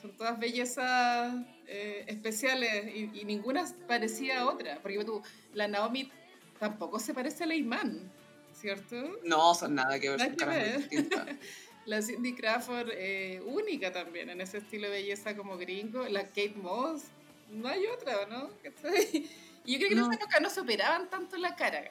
son 0.01 0.17
todas 0.17 0.39
bellezas 0.39 1.35
eh, 1.69 2.05
especiales 2.07 2.95
y, 2.95 3.25
ninguna 3.25 3.65
parecía 3.87 4.41
a 4.41 4.47
otra. 4.47 4.79
Porque 4.81 5.05
tú, 5.05 5.23
la 5.55 5.69
Naomi 5.69 6.11
tampoco 6.59 6.99
se 6.99 7.15
parece 7.15 7.45
a 7.45 7.47
la 7.47 7.55
Iman, 7.55 8.11
¿cierto? 8.53 9.19
No, 9.25 9.55
son 9.55 9.75
nada 9.75 9.99
que 9.99 10.11
ver, 10.11 10.21
son 10.21 10.37
La 11.87 12.03
Cindy 12.03 12.35
Crawford, 12.35 12.91
eh, 12.93 13.41
única 13.47 13.93
también 13.93 14.29
en 14.29 14.41
ese 14.41 14.59
estilo 14.59 14.91
de 14.91 15.03
belleza 15.03 15.37
como 15.37 15.57
gringo. 15.57 16.09
La 16.09 16.25
Kate 16.25 16.55
Moss, 16.57 17.05
no 17.51 17.69
hay 17.69 17.87
otra, 17.87 18.27
¿no? 18.27 18.51
Y 19.69 19.73
yo 19.73 19.79
creo 19.79 19.89
que 19.89 19.95
en 19.95 20.01
esa 20.01 20.15
época 20.15 20.39
no 20.39 20.49
se 20.49 20.61
operaban 20.61 21.11
tanto 21.11 21.37
la 21.37 21.57
cara, 21.57 21.91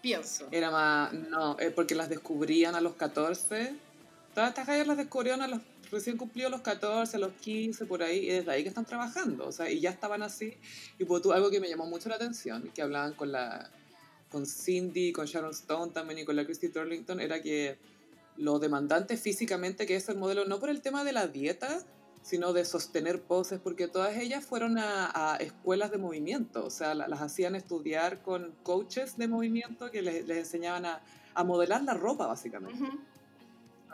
Pienso. 0.00 0.48
Era 0.50 0.70
más, 0.70 1.12
no, 1.12 1.56
porque 1.74 1.94
las 1.94 2.08
descubrían 2.08 2.74
a 2.74 2.80
los 2.80 2.94
14. 2.94 3.74
Todas 4.34 4.50
estas 4.50 4.66
gallas 4.66 4.86
las 4.86 4.96
descubrieron 4.96 5.42
a 5.42 5.48
los 5.48 5.60
recién 5.96 6.16
cumplió 6.16 6.48
los 6.48 6.60
14, 6.60 7.18
los 7.18 7.32
15, 7.34 7.86
por 7.86 8.02
ahí, 8.02 8.18
y 8.18 8.28
desde 8.28 8.50
ahí 8.50 8.62
que 8.62 8.68
están 8.68 8.84
trabajando, 8.84 9.46
o 9.48 9.52
sea, 9.52 9.70
y 9.70 9.80
ya 9.80 9.90
estaban 9.90 10.22
así. 10.22 10.54
Y 10.98 11.04
pues 11.04 11.22
tú, 11.22 11.32
algo 11.32 11.50
que 11.50 11.60
me 11.60 11.68
llamó 11.68 11.86
mucho 11.86 12.08
la 12.08 12.16
atención, 12.16 12.70
que 12.74 12.82
hablaban 12.82 13.14
con 13.14 13.32
la 13.32 13.70
con 14.30 14.44
Cindy, 14.44 15.12
con 15.12 15.26
Sharon 15.26 15.52
Stone 15.52 15.92
también 15.92 16.18
y 16.18 16.24
con 16.24 16.36
la 16.36 16.44
Christy 16.44 16.68
Turlington, 16.68 17.20
era 17.20 17.40
que 17.40 17.78
lo 18.36 18.58
demandante 18.58 19.16
físicamente 19.16 19.86
que 19.86 19.96
es 19.96 20.08
el 20.08 20.16
modelo, 20.16 20.44
no 20.44 20.58
por 20.60 20.68
el 20.68 20.82
tema 20.82 21.04
de 21.04 21.12
la 21.12 21.26
dieta, 21.26 21.80
sino 22.22 22.52
de 22.52 22.64
sostener 22.64 23.22
poses, 23.22 23.60
porque 23.60 23.86
todas 23.86 24.16
ellas 24.16 24.44
fueron 24.44 24.78
a, 24.78 25.10
a 25.14 25.36
escuelas 25.36 25.92
de 25.92 25.98
movimiento, 25.98 26.66
o 26.66 26.70
sea, 26.70 26.94
las 26.94 27.22
hacían 27.22 27.54
estudiar 27.54 28.20
con 28.22 28.52
coaches 28.64 29.16
de 29.16 29.28
movimiento 29.28 29.90
que 29.92 30.02
les, 30.02 30.26
les 30.26 30.38
enseñaban 30.38 30.86
a, 30.86 31.00
a, 31.34 31.44
modelar 31.44 31.84
la 31.84 31.94
ropa, 31.94 32.26
básicamente. 32.26 32.84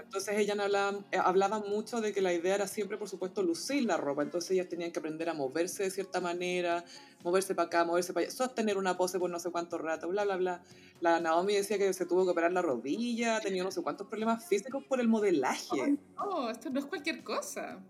Entonces 0.05 0.39
ellas 0.39 0.59
hablaban, 0.59 1.07
eh, 1.11 1.19
hablaban 1.19 1.63
mucho 1.69 2.01
de 2.01 2.13
que 2.13 2.21
la 2.21 2.33
idea 2.33 2.55
era 2.55 2.67
siempre, 2.67 2.97
por 2.99 3.09
supuesto, 3.09 3.43
lucir 3.43 3.85
la 3.85 3.97
ropa. 3.97 4.23
Entonces 4.23 4.51
ellas 4.53 4.69
tenían 4.69 4.93
que 4.93 4.99
aprender 4.99 5.29
a 5.29 5.35
moverse 5.35 5.85
de 5.85 5.91
cierta 5.91 6.21
manera, 6.21 6.85
moverse 7.25 7.55
para 7.55 7.67
acá, 7.67 7.85
moverse 7.85 8.13
para 8.13 8.27
allá, 8.27 8.35
sostener 8.35 8.77
una 8.77 8.97
pose 8.97 9.19
por 9.19 9.31
no 9.31 9.39
sé 9.39 9.51
cuánto 9.51 9.79
rato, 9.79 10.09
bla, 10.09 10.25
bla, 10.25 10.37
bla. 10.37 10.63
La 11.01 11.21
Naomi 11.21 11.55
decía 11.55 11.79
que 11.79 11.93
se 11.93 12.07
tuvo 12.07 12.25
que 12.25 12.31
operar 12.31 12.53
la 12.53 12.63
rodilla, 12.63 13.41
tenía 13.41 13.65
no 13.65 13.71
sé 13.71 13.83
cuántos 13.83 14.07
problemas 14.07 14.45
físicos 14.47 14.85
por 14.85 15.01
el 15.01 15.09
modelaje. 15.09 15.99
no, 16.17 16.51
esto 16.51 16.71
no 16.71 16.81
es 16.81 16.87
cualquier 16.87 17.23
cosa. 17.25 17.81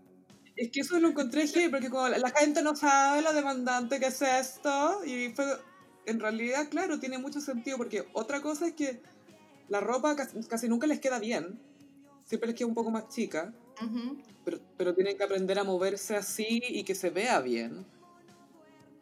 Es 0.55 0.69
que 0.71 0.81
eso 0.81 0.99
lo 0.99 1.09
encontré 1.09 1.47
heavy, 1.47 1.69
porque 1.69 1.89
como 1.89 2.07
la 2.07 2.29
gente 2.29 2.61
no 2.61 2.75
sabe 2.75 3.21
lo 3.23 3.33
demandante 3.33 3.99
que 3.99 4.07
es 4.07 4.21
esto, 4.21 5.03
y 5.03 5.29
fue, 5.29 5.45
en 6.05 6.19
realidad, 6.19 6.67
claro, 6.69 6.99
tiene 6.99 7.17
mucho 7.17 7.41
sentido, 7.41 7.77
porque 7.77 8.07
otra 8.13 8.41
cosa 8.41 8.67
es 8.67 8.73
que 8.73 9.01
la 9.67 9.79
ropa 9.79 10.15
casi 10.47 10.69
nunca 10.69 10.85
les 10.85 10.99
queda 10.99 11.17
bien 11.17 11.59
siempre 12.33 12.47
les 12.47 12.57
queda 12.57 12.67
un 12.67 12.73
poco 12.73 12.89
más 12.89 13.09
chica, 13.09 13.53
pero, 14.43 14.59
pero 14.75 14.95
tienen 14.95 15.15
que 15.15 15.23
aprender 15.23 15.59
a 15.59 15.63
moverse 15.63 16.15
así 16.15 16.63
y 16.67 16.83
que 16.83 16.95
se 16.95 17.11
vea 17.11 17.39
bien. 17.41 17.85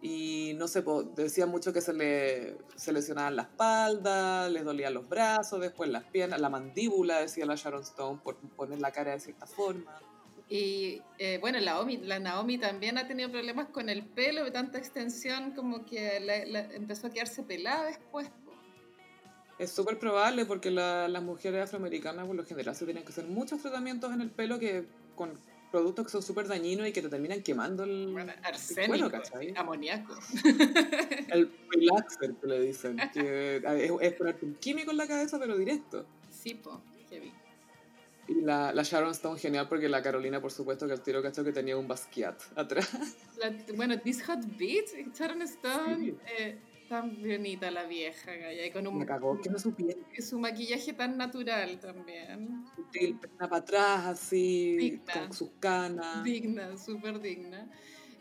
Y 0.01 0.53
no 0.57 0.67
sé, 0.67 0.83
decía 1.15 1.45
mucho 1.45 1.71
que 1.71 1.79
se 1.79 1.93
le, 1.93 2.57
se 2.75 2.91
lesionaban 2.91 3.37
la 3.37 3.43
espalda, 3.43 4.49
les 4.49 4.65
dolían 4.65 4.93
los 4.93 5.07
brazos, 5.07 5.61
después 5.61 5.89
las 5.89 6.03
piernas, 6.03 6.41
la 6.41 6.49
mandíbula, 6.49 7.21
decía 7.21 7.45
la 7.45 7.55
Sharon 7.55 7.83
Stone, 7.83 8.19
por 8.21 8.35
poner 8.35 8.81
la 8.81 8.91
cara 8.91 9.13
de 9.13 9.21
cierta 9.21 9.47
forma. 9.47 9.97
Y 10.49 11.01
eh, 11.17 11.37
bueno, 11.39 11.57
la 11.59 11.75
Naomi, 11.75 11.97
la 11.99 12.19
Naomi 12.19 12.57
también 12.57 12.97
ha 12.97 13.07
tenido 13.07 13.31
problemas 13.31 13.69
con 13.69 13.87
el 13.87 14.03
pelo, 14.03 14.43
de 14.43 14.51
tanta 14.51 14.77
extensión 14.77 15.51
como 15.51 15.85
que 15.85 16.17
empezó 16.73 17.07
a 17.07 17.11
quedarse 17.11 17.43
pelada 17.43 17.85
después. 17.85 18.29
Es 19.61 19.69
súper 19.69 19.99
probable 19.99 20.47
porque 20.47 20.71
las 20.71 21.21
mujeres 21.21 21.65
afroamericanas 21.65 22.25
por 22.25 22.35
lo 22.35 22.43
general 22.43 22.75
se 22.75 22.83
tienen 22.83 23.03
que 23.03 23.09
hacer 23.09 23.25
muchos 23.25 23.61
tratamientos 23.61 24.11
en 24.11 24.21
el 24.21 24.31
pelo 24.31 24.57
que 24.57 24.85
con 25.15 25.37
productos 25.69 26.07
que 26.07 26.11
son 26.11 26.23
súper 26.23 26.47
dañinos 26.47 26.87
y 26.87 26.91
que 26.91 27.03
te 27.03 27.09
terminan 27.09 27.43
quemando 27.43 27.83
el, 27.83 28.11
bueno, 28.11 28.33
arsénico, 28.43 29.11
amoníaco. 29.55 30.15
El 31.29 31.51
relaxer 31.69 32.33
que 32.41 32.47
le 32.47 32.59
dicen, 32.61 32.97
que 33.13 33.57
es, 33.57 33.91
es, 34.01 34.13
ponerte 34.13 34.47
un 34.47 34.55
químico 34.55 34.89
en 34.89 34.97
la 34.97 35.07
cabeza 35.07 35.37
pero 35.37 35.55
directo. 35.55 36.07
Sí, 36.31 36.55
po, 36.55 36.81
heavy. 37.11 37.31
Y 38.29 38.41
la, 38.41 38.73
la, 38.73 38.81
Sharon 38.81 39.11
Stone 39.11 39.39
genial 39.39 39.69
porque 39.69 39.87
la 39.89 40.01
Carolina, 40.01 40.41
por 40.41 40.51
supuesto, 40.51 40.87
que 40.87 40.93
el 40.93 41.01
tiro 41.01 41.21
cachó 41.21 41.43
que 41.43 41.51
tenía 41.51 41.77
un 41.77 41.87
Basquiat 41.87 42.41
atrás. 42.55 42.89
bueno, 43.75 43.99
This 43.99 44.25
Hot 44.25 44.39
Beat, 44.57 44.87
Sharon 45.15 45.43
Stone, 45.43 46.15
eh, 46.39 46.57
tan 46.91 47.21
bonita 47.21 47.71
la 47.71 47.85
vieja, 47.85 48.35
gaya, 48.35 48.69
con 48.73 48.85
un... 48.85 48.97
Me 48.99 49.05
cagó 49.05 49.39
que 49.39 49.49
no 49.49 49.57
supiera. 49.57 49.97
Su 50.19 50.37
maquillaje 50.37 50.91
tan 50.91 51.15
natural 51.15 51.79
también. 51.79 52.65
Sutil, 52.75 53.17
para 53.39 53.55
atrás, 53.55 54.05
así, 54.07 55.01
con 55.13 55.31
sus 55.31 55.51
canas. 55.61 56.21
Digna, 56.25 56.77
súper 56.77 57.21
digna. 57.21 57.71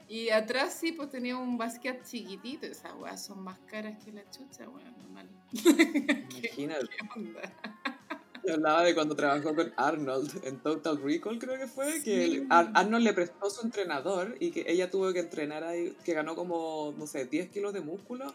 Y 0.06 0.30
atrás 0.30 0.72
sí, 0.72 0.92
pues 0.92 1.10
tenía 1.10 1.36
un 1.36 1.58
Basquiat 1.58 2.04
chiquitito. 2.04 2.64
Esas 2.66 2.94
weas 2.94 3.20
son 3.24 3.42
más 3.42 3.58
caras 3.66 3.98
que 4.04 4.12
la 4.12 4.22
chucha, 4.30 4.68
weón, 4.68 4.96
normal. 4.98 5.28
Imagínate. 5.52 6.86
¿Qué 6.86 7.18
onda? 7.18 7.40
Yo 8.46 8.54
hablaba 8.54 8.84
de 8.84 8.94
cuando 8.94 9.16
trabajó 9.16 9.52
con 9.52 9.72
Arnold 9.76 10.44
en 10.44 10.60
Total 10.60 10.96
Recall, 11.02 11.38
creo 11.38 11.58
que 11.58 11.66
fue, 11.66 12.02
que 12.02 12.46
Arnold 12.48 13.04
le 13.04 13.12
prestó 13.12 13.50
su 13.50 13.66
entrenador 13.66 14.36
y 14.40 14.50
que 14.52 14.64
ella 14.66 14.90
tuvo 14.90 15.12
que 15.12 15.18
entrenar 15.18 15.62
ahí, 15.62 15.94
que 16.04 16.14
ganó 16.14 16.34
como, 16.36 16.94
no 16.96 17.06
sé, 17.06 17.26
10 17.26 17.50
kilos 17.50 17.74
de 17.74 17.82
músculo. 17.82 18.32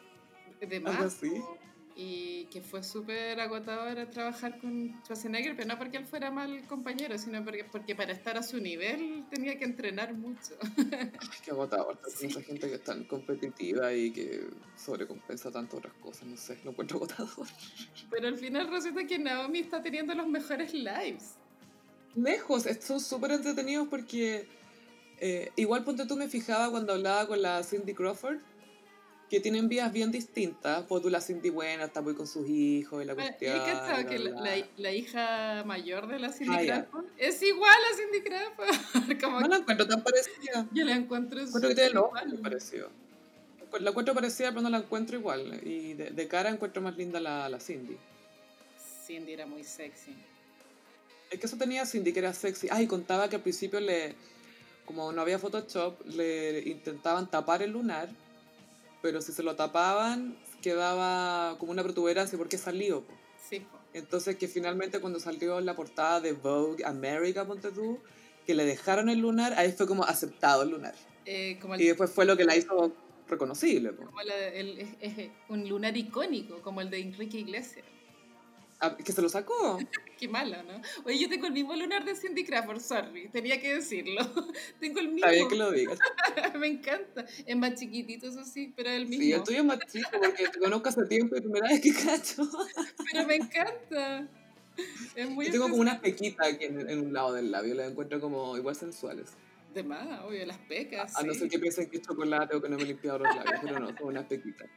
De. 0.59 0.77
Algo 0.77 1.03
así 1.03 1.41
y 1.97 2.45
que 2.47 2.61
fue 2.61 2.83
súper 2.83 3.39
agotador 3.39 4.05
trabajar 4.07 4.59
con 4.59 4.93
Schwarzenegger, 5.03 5.55
pero 5.55 5.69
no 5.69 5.77
porque 5.77 5.95
él 5.95 6.05
fuera 6.05 6.29
mal 6.29 6.67
compañero, 6.67 7.17
sino 7.17 7.43
porque, 7.43 7.63
porque 7.63 7.95
para 7.95 8.11
estar 8.11 8.37
a 8.37 8.43
su 8.43 8.59
nivel 8.59 9.23
tenía 9.29 9.57
que 9.57 9.63
entrenar 9.63 10.13
mucho. 10.13 10.55
Ay, 10.77 11.29
qué 11.43 11.51
agotador, 11.51 11.97
sí. 12.13 12.27
mucha 12.27 12.41
gente 12.41 12.67
que 12.67 12.75
es 12.75 12.83
tan 12.83 13.05
competitiva 13.05 13.93
y 13.93 14.11
que 14.11 14.45
sobrecompensa 14.75 15.49
tanto 15.51 15.77
otras 15.77 15.93
cosas, 15.93 16.27
no 16.27 16.35
sé, 16.35 16.57
lo 16.65 16.71
encuentro 16.71 16.97
agotador. 16.97 17.47
Pero 18.09 18.27
al 18.27 18.37
final 18.37 18.69
resulta 18.69 19.07
que 19.07 19.17
Naomi 19.17 19.59
está 19.59 19.81
teniendo 19.81 20.13
los 20.15 20.27
mejores 20.27 20.73
lives. 20.73 21.35
Lejos, 22.15 22.65
son 22.81 22.99
súper 22.99 23.31
entretenidos 23.31 23.87
porque 23.87 24.49
eh, 25.19 25.49
igual 25.55 25.85
ponte 25.85 26.05
tú 26.05 26.17
me 26.17 26.27
fijaba 26.27 26.69
cuando 26.71 26.93
hablaba 26.93 27.25
con 27.25 27.41
la 27.41 27.63
Cindy 27.63 27.93
Crawford 27.93 28.39
que 29.29 29.39
tienen 29.39 29.67
vidas 29.69 29.91
bien 29.91 30.11
distintas. 30.11 30.83
Pues 30.87 31.01
tú 31.01 31.09
la 31.09 31.21
Cindy 31.21 31.49
buena, 31.49 31.85
está 31.85 32.01
muy 32.01 32.13
con 32.15 32.27
sus 32.27 32.47
hijos 32.47 33.03
y 33.03 33.05
la 33.05 33.15
cuestión. 33.15 33.57
¿Y 33.57 34.05
que 34.05 34.19
la, 34.19 34.65
la, 34.77 34.91
hija 34.91 35.63
mayor 35.65 36.07
de 36.07 36.19
la 36.19 36.31
Cindy 36.31 36.69
ah, 36.69 36.85
Crawford 36.85 37.05
es 37.17 37.41
igual 37.41 37.77
a 37.91 37.97
Cindy 37.97 38.29
Crawford? 38.29 39.21
Como 39.21 39.41
no 39.41 39.47
la 39.47 39.57
encuentro 39.57 39.87
tan 39.87 40.03
parecida. 40.03 40.67
Yo 40.73 40.85
la 40.85 40.95
encuentro 40.95 41.41
Encuentro 41.41 41.69
que 41.69 41.75
tiene 41.75 41.89
los 41.91 42.09
parecido. 42.41 42.89
La 43.79 43.89
encuentro 43.89 44.13
parecida, 44.13 44.49
pero 44.49 44.61
no 44.61 44.69
la 44.69 44.77
encuentro 44.77 45.17
igual. 45.17 45.59
Y 45.63 45.95
de, 45.95 46.11
de 46.11 46.27
cara 46.27 46.49
encuentro 46.49 46.81
más 46.81 46.95
linda 46.95 47.19
la, 47.19 47.49
la 47.49 47.59
Cindy. 47.59 47.97
Cindy 49.05 49.33
era 49.33 49.45
muy 49.45 49.63
sexy. 49.63 50.15
Es 51.29 51.39
que 51.39 51.47
eso 51.47 51.57
tenía 51.57 51.85
Cindy, 51.85 52.13
que 52.13 52.19
era 52.19 52.33
sexy. 52.33 52.67
Ay, 52.71 52.87
contaba 52.87 53.27
que 53.27 53.35
al 53.35 53.41
principio 53.41 53.79
le... 53.79 54.15
Como 54.85 55.11
no 55.11 55.21
había 55.21 55.39
Photoshop, 55.39 56.05
le 56.05 56.59
intentaban 56.69 57.29
tapar 57.29 57.63
el 57.63 57.71
lunar 57.71 58.07
pero 59.05 59.21
si 59.21 59.33
se 59.33 59.43
lo 59.43 59.55
tapaban 59.55 60.35
quedaba 60.63 61.59
como 61.59 61.71
una 61.71 61.83
protuberancia 61.83 62.39
porque 62.39 62.57
salió. 62.57 63.03
Sí. 63.47 63.63
Entonces 63.93 64.35
que 64.35 64.47
finalmente 64.47 64.99
cuando 64.99 65.19
salió 65.19 65.61
la 65.61 65.75
portada 65.75 66.21
de 66.21 66.33
Vogue 66.33 66.83
America, 66.83 67.45
ponte 67.45 67.71
tú, 67.71 67.99
que 68.47 68.55
le 68.55 68.65
dejaron 68.65 69.07
el 69.09 69.19
lunar, 69.19 69.53
ahí 69.57 69.71
fue 69.73 69.85
como 69.85 70.05
aceptado 70.05 70.63
el 70.63 70.69
lunar. 70.71 70.95
Eh, 71.27 71.59
y 71.77 71.85
después 71.85 72.09
fue 72.09 72.25
lo 72.25 72.35
que 72.35 72.45
la 72.45 72.55
hizo 72.55 72.95
reconocible. 73.29 73.95
Como 73.95 74.21
el, 74.21 74.89
un 75.49 75.69
lunar 75.69 75.95
icónico, 75.95 76.63
como 76.63 76.81
el 76.81 76.89
de 76.89 77.01
Enrique 77.01 77.37
Iglesias. 77.37 77.85
Ah, 78.79 78.95
que 78.97 79.11
se 79.11 79.21
lo 79.21 79.29
sacó. 79.29 79.79
Qué 80.19 80.27
malo, 80.27 80.61
¿no? 80.63 80.81
Oye, 81.05 81.19
yo 81.19 81.29
tengo 81.29 81.47
el 81.47 81.53
mismo 81.53 81.75
lunar 81.75 82.05
de 82.05 82.15
Cindy 82.15 82.43
Crawford, 82.45 82.79
sorry, 82.79 83.29
tenía 83.29 83.59
que 83.59 83.75
decirlo. 83.75 84.21
tengo 84.79 84.99
el 84.99 85.09
mismo. 85.09 85.25
Está 85.25 85.31
bien 85.31 85.47
que 85.49 85.55
lo 85.55 85.71
digas. 85.71 85.99
Me 86.59 86.67
encanta. 86.67 87.25
Es 87.45 87.55
más 87.55 87.75
chiquitito, 87.75 88.27
eso 88.27 88.43
sí, 88.43 88.73
pero 88.75 88.89
es 88.89 88.97
el 88.97 89.07
mismo. 89.07 89.23
Sí, 89.23 89.31
el 89.33 89.43
tuyo 89.43 89.59
es 89.59 89.65
más 89.65 89.79
chico 89.91 90.09
porque 90.11 90.47
te 90.49 90.59
conozco 90.59 90.89
hace 90.89 91.05
tiempo 91.05 91.35
y 91.35 91.41
primera 91.41 91.67
vez 91.67 91.81
que 91.81 91.93
cacho. 91.93 92.49
pero 93.11 93.27
me 93.27 93.35
encanta. 93.35 94.27
Es 95.15 95.29
muy 95.29 95.45
yo 95.45 95.51
tengo 95.53 95.69
como 95.69 95.81
unas 95.81 95.99
pequitas 95.99 96.47
aquí 96.47 96.65
en, 96.65 96.99
un 96.99 97.13
lado 97.13 97.33
del 97.33 97.49
labio, 97.49 97.75
las 97.75 97.89
encuentro 97.89 98.19
como 98.19 98.57
igual 98.57 98.75
sensuales. 98.75 99.31
De 99.73 99.83
más, 99.83 100.21
obvio, 100.21 100.45
las 100.45 100.57
pecas. 100.57 101.15
A, 101.15 101.23
no 101.23 101.33
ser 101.33 101.49
que 101.49 101.59
piensen 101.59 101.89
que 101.89 101.97
es 101.97 102.03
chocolate 102.03 102.55
o 102.55 102.61
que 102.61 102.69
no 102.69 102.77
me 102.77 102.83
he 102.83 102.87
limpiado 102.87 103.19
los 103.19 103.35
labios, 103.35 103.59
pero 103.61 103.79
no, 103.79 103.87
son 103.97 104.07
unas 104.07 104.25
pequitas. 104.25 104.69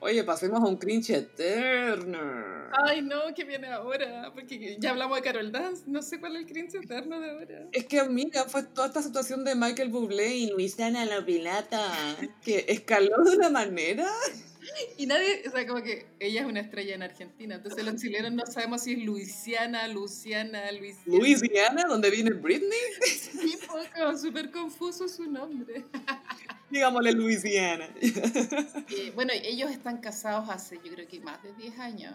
Oye, 0.00 0.22
pasemos 0.24 0.62
a 0.62 0.66
un 0.66 0.76
cringe 0.76 1.10
eterno. 1.10 2.18
Ay, 2.84 3.00
no, 3.00 3.22
¿qué 3.34 3.44
viene 3.44 3.68
ahora? 3.68 4.30
Porque 4.34 4.76
ya 4.78 4.90
hablamos 4.90 5.16
de 5.16 5.22
Carol 5.22 5.50
Dance, 5.50 5.84
no 5.86 6.02
sé 6.02 6.20
cuál 6.20 6.36
es 6.36 6.42
el 6.42 6.46
cringe 6.48 6.74
eterno 6.74 7.18
de 7.20 7.30
ahora. 7.30 7.68
Es 7.72 7.86
que, 7.86 7.98
amiga, 7.98 8.44
fue 8.44 8.62
toda 8.62 8.88
esta 8.88 9.02
situación 9.02 9.44
de 9.44 9.54
Michael 9.54 9.88
Bublé 9.88 10.36
y 10.36 10.50
Luisana 10.50 11.04
la 11.06 11.24
Pilata, 11.24 11.92
que 12.44 12.66
escaló 12.68 13.24
de 13.24 13.36
una 13.36 13.48
manera. 13.48 14.06
Y 14.98 15.06
nadie, 15.06 15.42
o 15.46 15.50
sea, 15.50 15.66
como 15.66 15.82
que 15.82 16.06
ella 16.18 16.40
es 16.40 16.46
una 16.46 16.60
estrella 16.60 16.94
en 16.94 17.02
Argentina, 17.02 17.54
entonces 17.54 17.84
los 17.84 17.96
chilenos 18.00 18.32
no 18.32 18.46
sabemos 18.46 18.82
si 18.82 18.94
es 18.94 18.98
Luisiana, 18.98 19.86
Luciana, 19.88 20.70
Luisiana. 20.72 21.18
¿Luisiana? 21.18 21.84
¿Dónde 21.88 22.10
viene 22.10 22.30
Britney? 22.32 22.78
Sí, 23.02 23.58
poco, 23.66 24.18
súper 24.18 24.50
confuso 24.50 25.08
su 25.08 25.30
nombre. 25.30 25.84
Digámosle 26.70 27.12
Luisiana. 27.12 27.88
Eh, 28.88 29.12
bueno, 29.14 29.32
ellos 29.42 29.70
están 29.70 29.98
casados 29.98 30.48
hace 30.48 30.76
yo 30.84 30.92
creo 30.92 31.08
que 31.08 31.20
más 31.20 31.42
de 31.42 31.52
10 31.54 31.78
años. 31.78 32.14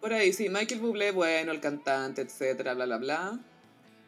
Por 0.00 0.12
ahí, 0.12 0.32
sí, 0.32 0.48
Michael 0.48 0.80
Bublé, 0.80 1.12
bueno, 1.12 1.52
el 1.52 1.60
cantante, 1.60 2.22
etcétera, 2.22 2.74
bla, 2.74 2.84
bla, 2.84 2.98
bla. 2.98 3.40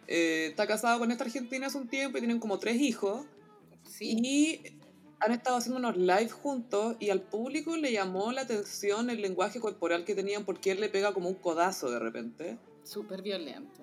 Eh, 0.09 0.49
está 0.51 0.67
casado 0.67 0.99
con 0.99 1.11
esta 1.11 1.25
argentina 1.25 1.67
hace 1.67 1.79
un 1.79 1.89
tiempo 1.89 2.19
y 2.19 2.21
tienen 2.21 2.39
como 2.39 2.59
tres 2.59 2.77
hijos. 2.77 3.25
Sí. 3.85 4.19
Y 4.23 4.77
han 5.21 5.33
estado 5.33 5.57
haciendo 5.57 5.79
unos 5.79 5.97
live 5.97 6.29
juntos 6.29 6.97
y 7.01 7.11
al 7.11 7.23
público 7.23 7.77
le 7.77 7.93
llamó 7.93 8.33
la 8.33 8.43
atención 8.43 9.09
el 9.09 9.23
lenguaje 9.23 9.61
corporal 9.61 10.05
que 10.05 10.15
tenían 10.15 10.45
porque 10.45 10.73
él 10.73 10.81
le 10.81 10.89
pega 10.89 11.15
como 11.15 11.29
un 11.29 11.37
codazo 11.37 11.91
de 11.91 11.99
repente. 11.99 12.59
Súper 12.85 13.23
violento. 13.23 13.81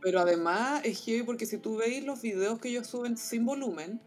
Pero 0.00 0.20
además 0.20 0.82
es 0.84 1.00
que 1.00 1.24
porque 1.24 1.46
si 1.46 1.58
tú 1.58 1.76
veis 1.76 2.04
los 2.04 2.20
videos 2.20 2.58
que 2.58 2.68
ellos 2.68 2.86
suben 2.88 3.16
sin 3.16 3.46
volumen, 3.46 4.00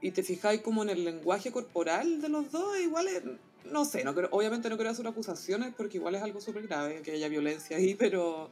y 0.00 0.10
te 0.10 0.22
fijáis 0.22 0.60
como 0.60 0.82
en 0.82 0.90
el 0.90 1.04
lenguaje 1.04 1.50
corporal 1.50 2.20
de 2.20 2.28
los 2.28 2.50
dos, 2.52 2.78
igual 2.78 3.08
es, 3.08 3.22
no 3.64 3.84
sé, 3.84 4.04
no 4.04 4.12
obviamente 4.30 4.68
no 4.68 4.76
quiero 4.76 4.90
hacer 4.90 5.06
acusaciones 5.06 5.74
porque 5.76 5.96
igual 5.96 6.14
es 6.14 6.22
algo 6.22 6.40
súper 6.40 6.66
grave 6.66 7.02
que 7.02 7.12
haya 7.12 7.28
violencia 7.28 7.76
ahí, 7.76 7.94
pero, 7.94 8.50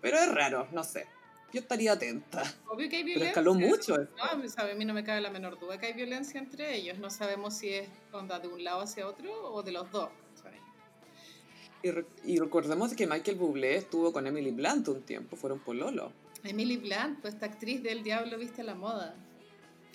pero 0.00 0.18
es 0.18 0.28
raro, 0.32 0.68
no 0.72 0.84
sé. 0.84 1.06
Yo 1.50 1.60
estaría 1.60 1.92
atenta. 1.92 2.42
Obvio 2.68 2.90
que 2.90 2.96
hay 2.96 3.04
violencia. 3.04 3.32
Pero 3.34 3.50
escaló 3.50 3.54
mucho. 3.54 3.96
No, 3.96 4.24
a 4.24 4.74
mí 4.74 4.84
no 4.84 4.92
me 4.92 5.02
cabe 5.02 5.22
la 5.22 5.30
menor 5.30 5.58
duda 5.58 5.78
que 5.78 5.86
hay 5.86 5.94
violencia 5.94 6.38
entre 6.38 6.76
ellos. 6.76 6.98
No 6.98 7.08
sabemos 7.08 7.54
si 7.54 7.72
es 7.72 7.88
onda 8.12 8.38
de 8.38 8.48
un 8.48 8.62
lado 8.62 8.82
hacia 8.82 9.08
otro 9.08 9.32
o 9.50 9.62
de 9.62 9.72
los 9.72 9.90
dos. 9.90 10.10
Y, 11.82 11.88
y, 12.32 12.38
recordemos 12.38 12.92
que 12.94 13.06
Michael 13.06 13.36
Bublé 13.38 13.76
estuvo 13.76 14.12
con 14.12 14.26
Emily 14.26 14.50
Blunt 14.50 14.88
un 14.88 15.02
tiempo, 15.02 15.36
fueron 15.36 15.60
pololo. 15.60 16.12
Emily 16.42 16.76
Blunt, 16.76 17.20
pues 17.20 17.34
esta 17.34 17.46
actriz 17.46 17.84
del 17.84 18.02
Diablo 18.02 18.36
Viste 18.36 18.64
la 18.64 18.74
Moda 18.74 19.14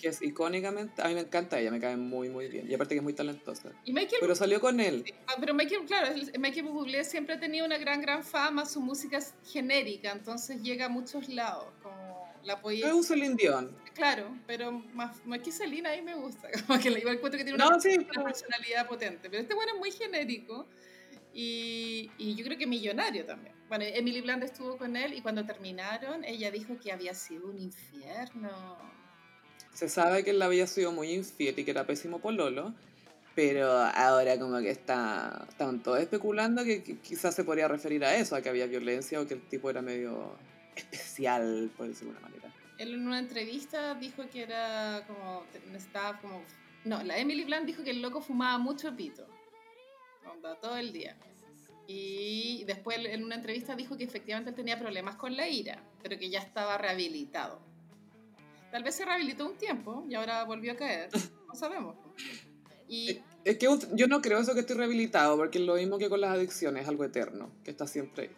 que 0.04 0.10
es 0.10 0.20
icónicamente, 0.20 1.00
a 1.00 1.08
mí 1.08 1.14
me 1.14 1.20
encanta 1.20 1.58
ella, 1.58 1.70
me 1.70 1.80
cae 1.80 1.96
muy, 1.96 2.28
muy 2.28 2.48
bien. 2.48 2.70
Y 2.70 2.74
aparte 2.74 2.94
que 2.94 2.98
es 2.98 3.02
muy 3.02 3.14
talentosa. 3.14 3.72
pero 4.20 4.34
salió 4.34 4.60
con 4.60 4.78
él. 4.78 5.02
Ah, 5.26 5.36
pero 5.40 5.54
Michael, 5.54 5.86
claro, 5.86 6.14
Michael 6.38 6.66
Bublé 6.66 7.04
siempre 7.04 7.36
ha 7.36 7.40
tenido 7.40 7.64
una 7.64 7.78
gran, 7.78 8.02
gran 8.02 8.22
fama, 8.22 8.66
su 8.66 8.82
música 8.82 9.16
es 9.16 9.32
genérica, 9.46 10.12
entonces 10.12 10.60
llega 10.60 10.86
a 10.86 10.88
muchos 10.90 11.30
lados, 11.30 11.72
como 11.82 12.30
la 12.42 12.60
Es 12.70 12.92
un 12.92 13.02
Celine 13.02 13.34
Claro, 13.94 14.36
pero 14.46 14.72
más, 14.72 15.24
más 15.24 15.38
que 15.38 15.50
Celine 15.50 15.88
ahí 15.88 16.02
me 16.02 16.16
gusta, 16.16 16.50
como 16.66 16.78
que 16.78 16.90
igual 16.90 17.18
cuento 17.18 17.38
que 17.38 17.44
tiene 17.44 17.56
una, 17.56 17.78
personalidad 17.78 18.86
potente, 18.86 19.30
pero 19.30 19.40
este 19.40 19.54
bueno 19.54 19.72
es 19.72 19.78
muy 19.78 19.90
genérico. 19.90 20.66
Y, 21.36 22.12
y, 22.16 22.36
yo 22.36 22.44
creo 22.44 22.56
que 22.56 22.66
millonario 22.66 23.24
también. 23.24 23.56
Bueno, 23.68 23.84
Emily 23.88 24.20
Blunt 24.20 24.44
estuvo 24.44 24.76
con 24.78 24.96
él 24.96 25.14
y 25.14 25.20
cuando 25.20 25.44
terminaron, 25.44 26.22
ella 26.22 26.52
dijo 26.52 26.78
que 26.78 26.92
había 26.92 27.12
sido 27.12 27.48
un 27.48 27.58
infierno 27.58 28.78
se 29.74 29.88
sabe 29.88 30.24
que 30.24 30.30
él 30.30 30.40
había 30.40 30.66
sido 30.66 30.92
muy 30.92 31.10
infiel 31.10 31.58
y 31.58 31.64
que 31.64 31.70
era 31.72 31.84
pésimo 31.84 32.20
pololo, 32.20 32.72
pero 33.34 33.70
ahora 33.72 34.38
como 34.38 34.58
que 34.60 34.70
está, 34.70 35.46
todos 35.82 35.98
especulando 35.98 36.64
que 36.64 36.82
quizás 36.82 37.34
se 37.34 37.44
podría 37.44 37.68
referir 37.68 38.04
a 38.04 38.14
eso, 38.14 38.36
a 38.36 38.40
que 38.40 38.48
había 38.48 38.66
violencia 38.66 39.20
o 39.20 39.26
que 39.26 39.34
el 39.34 39.42
tipo 39.42 39.68
era 39.68 39.82
medio 39.82 40.36
especial, 40.76 41.70
por 41.76 41.88
decirlo 41.88 42.12
de 42.12 42.18
alguna 42.18 42.36
manera. 42.36 42.54
Él 42.78 42.94
en 42.94 43.06
una 43.06 43.18
entrevista 43.18 43.94
dijo 43.94 44.22
que 44.32 44.42
era 44.42 45.04
como, 45.06 45.44
estaba 45.76 46.20
como, 46.20 46.42
no, 46.84 47.02
la 47.02 47.18
Emily 47.18 47.44
Blunt 47.44 47.66
dijo 47.66 47.82
que 47.82 47.90
el 47.90 48.00
loco 48.02 48.20
fumaba 48.20 48.58
mucho 48.58 48.94
pito, 48.96 49.26
todo 50.60 50.76
el 50.76 50.92
día. 50.92 51.16
Y 51.86 52.64
después 52.64 52.98
en 52.98 53.24
una 53.24 53.34
entrevista 53.34 53.74
dijo 53.74 53.96
que 53.96 54.04
efectivamente 54.04 54.50
él 54.50 54.56
tenía 54.56 54.78
problemas 54.78 55.16
con 55.16 55.36
la 55.36 55.48
ira, 55.48 55.82
pero 56.02 56.18
que 56.18 56.30
ya 56.30 56.38
estaba 56.38 56.78
rehabilitado. 56.78 57.73
Tal 58.74 58.82
vez 58.82 58.96
se 58.96 59.04
rehabilitó 59.04 59.46
un 59.46 59.56
tiempo 59.56 60.04
y 60.08 60.16
ahora 60.16 60.42
volvió 60.42 60.72
a 60.72 60.76
caer. 60.76 61.08
No 61.46 61.54
sabemos. 61.54 61.94
Y... 62.88 63.20
Es 63.44 63.58
que 63.58 63.68
yo 63.92 64.08
no 64.08 64.20
creo 64.20 64.40
eso 64.40 64.54
que 64.54 64.60
estoy 64.60 64.74
rehabilitado, 64.74 65.36
porque 65.36 65.58
es 65.58 65.64
lo 65.64 65.76
mismo 65.76 65.98
que 65.98 66.08
con 66.08 66.20
las 66.20 66.32
adicciones, 66.32 66.88
algo 66.88 67.04
eterno, 67.04 67.52
que 67.62 67.70
está 67.70 67.86
siempre 67.86 68.24
ahí. 68.24 68.30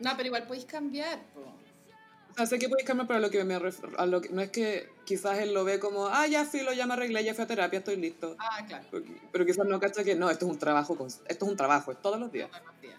No, 0.00 0.10
pero 0.16 0.26
igual 0.26 0.48
podéis 0.48 0.64
cambiar. 0.64 1.20
O 1.36 2.34
sea, 2.34 2.46
sé 2.46 2.58
que 2.58 2.68
podéis 2.68 2.84
cambiar, 2.84 3.06
pero 3.06 3.18
a 3.18 3.22
lo 3.22 3.30
que 3.30 3.44
me 3.44 3.56
refiero, 3.60 3.96
a 4.00 4.06
lo 4.06 4.20
que, 4.20 4.30
no 4.30 4.42
es 4.42 4.50
que 4.50 4.88
quizás 5.04 5.38
él 5.38 5.54
lo 5.54 5.62
ve 5.62 5.78
como, 5.78 6.08
ah, 6.08 6.26
ya 6.26 6.44
filo, 6.44 6.72
ya 6.72 6.88
me 6.88 6.94
arreglé, 6.94 7.22
ya 7.22 7.34
fui 7.34 7.44
a 7.44 7.46
terapia, 7.46 7.78
estoy 7.78 7.94
listo. 7.94 8.34
Ah, 8.40 8.66
claro. 8.66 8.88
Pero, 9.30 9.46
quizás 9.46 9.64
no 9.68 9.78
cacha 9.78 10.02
que 10.02 10.16
no, 10.16 10.28
esto 10.28 10.46
es 10.46 10.50
un 10.50 10.58
trabajo, 10.58 10.98
esto 11.06 11.44
es 11.44 11.48
un 11.48 11.56
trabajo, 11.56 11.92
es 11.92 12.02
todos 12.02 12.18
los 12.18 12.32
días. 12.32 12.50
Todos 12.50 12.64
los 12.64 12.80
días. 12.80 12.98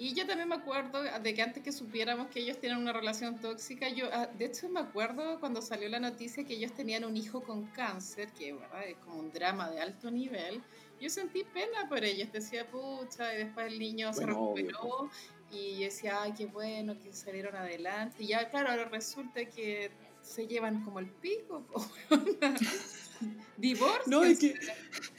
Y 0.00 0.14
yo 0.14 0.26
también 0.26 0.48
me 0.48 0.54
acuerdo 0.54 1.02
de 1.02 1.34
que 1.34 1.42
antes 1.42 1.62
que 1.62 1.72
supiéramos 1.72 2.28
que 2.28 2.40
ellos 2.40 2.58
tienen 2.58 2.78
una 2.78 2.90
relación 2.90 3.38
tóxica, 3.38 3.86
yo, 3.90 4.08
ah, 4.10 4.28
de 4.28 4.46
hecho 4.46 4.66
me 4.70 4.80
acuerdo 4.80 5.38
cuando 5.40 5.60
salió 5.60 5.90
la 5.90 6.00
noticia 6.00 6.42
que 6.42 6.54
ellos 6.54 6.72
tenían 6.72 7.04
un 7.04 7.18
hijo 7.18 7.42
con 7.42 7.66
cáncer, 7.66 8.32
que 8.32 8.54
¿verdad? 8.54 8.82
es 8.86 8.96
como 9.04 9.18
un 9.18 9.30
drama 9.30 9.70
de 9.70 9.78
alto 9.78 10.10
nivel. 10.10 10.62
Yo 10.98 11.10
sentí 11.10 11.44
pena 11.44 11.86
por 11.86 12.02
ellos, 12.02 12.32
decía, 12.32 12.66
pucha, 12.66 13.34
y 13.34 13.44
después 13.44 13.66
el 13.66 13.78
niño 13.78 14.10
se 14.14 14.24
recuperó 14.24 15.10
y 15.52 15.84
decía, 15.84 16.22
ay, 16.22 16.32
qué 16.32 16.46
bueno 16.46 16.98
que 16.98 17.12
salieron 17.12 17.54
adelante. 17.54 18.22
Y 18.22 18.28
ya, 18.28 18.48
claro, 18.48 18.70
ahora 18.70 18.86
resulta 18.86 19.44
que 19.44 19.90
se 20.22 20.46
llevan 20.46 20.82
como 20.82 21.00
el 21.00 21.10
pico, 21.10 21.62
divorcio. 23.58 24.02
No, 24.06 24.24
es 24.24 24.38
que 24.38 24.54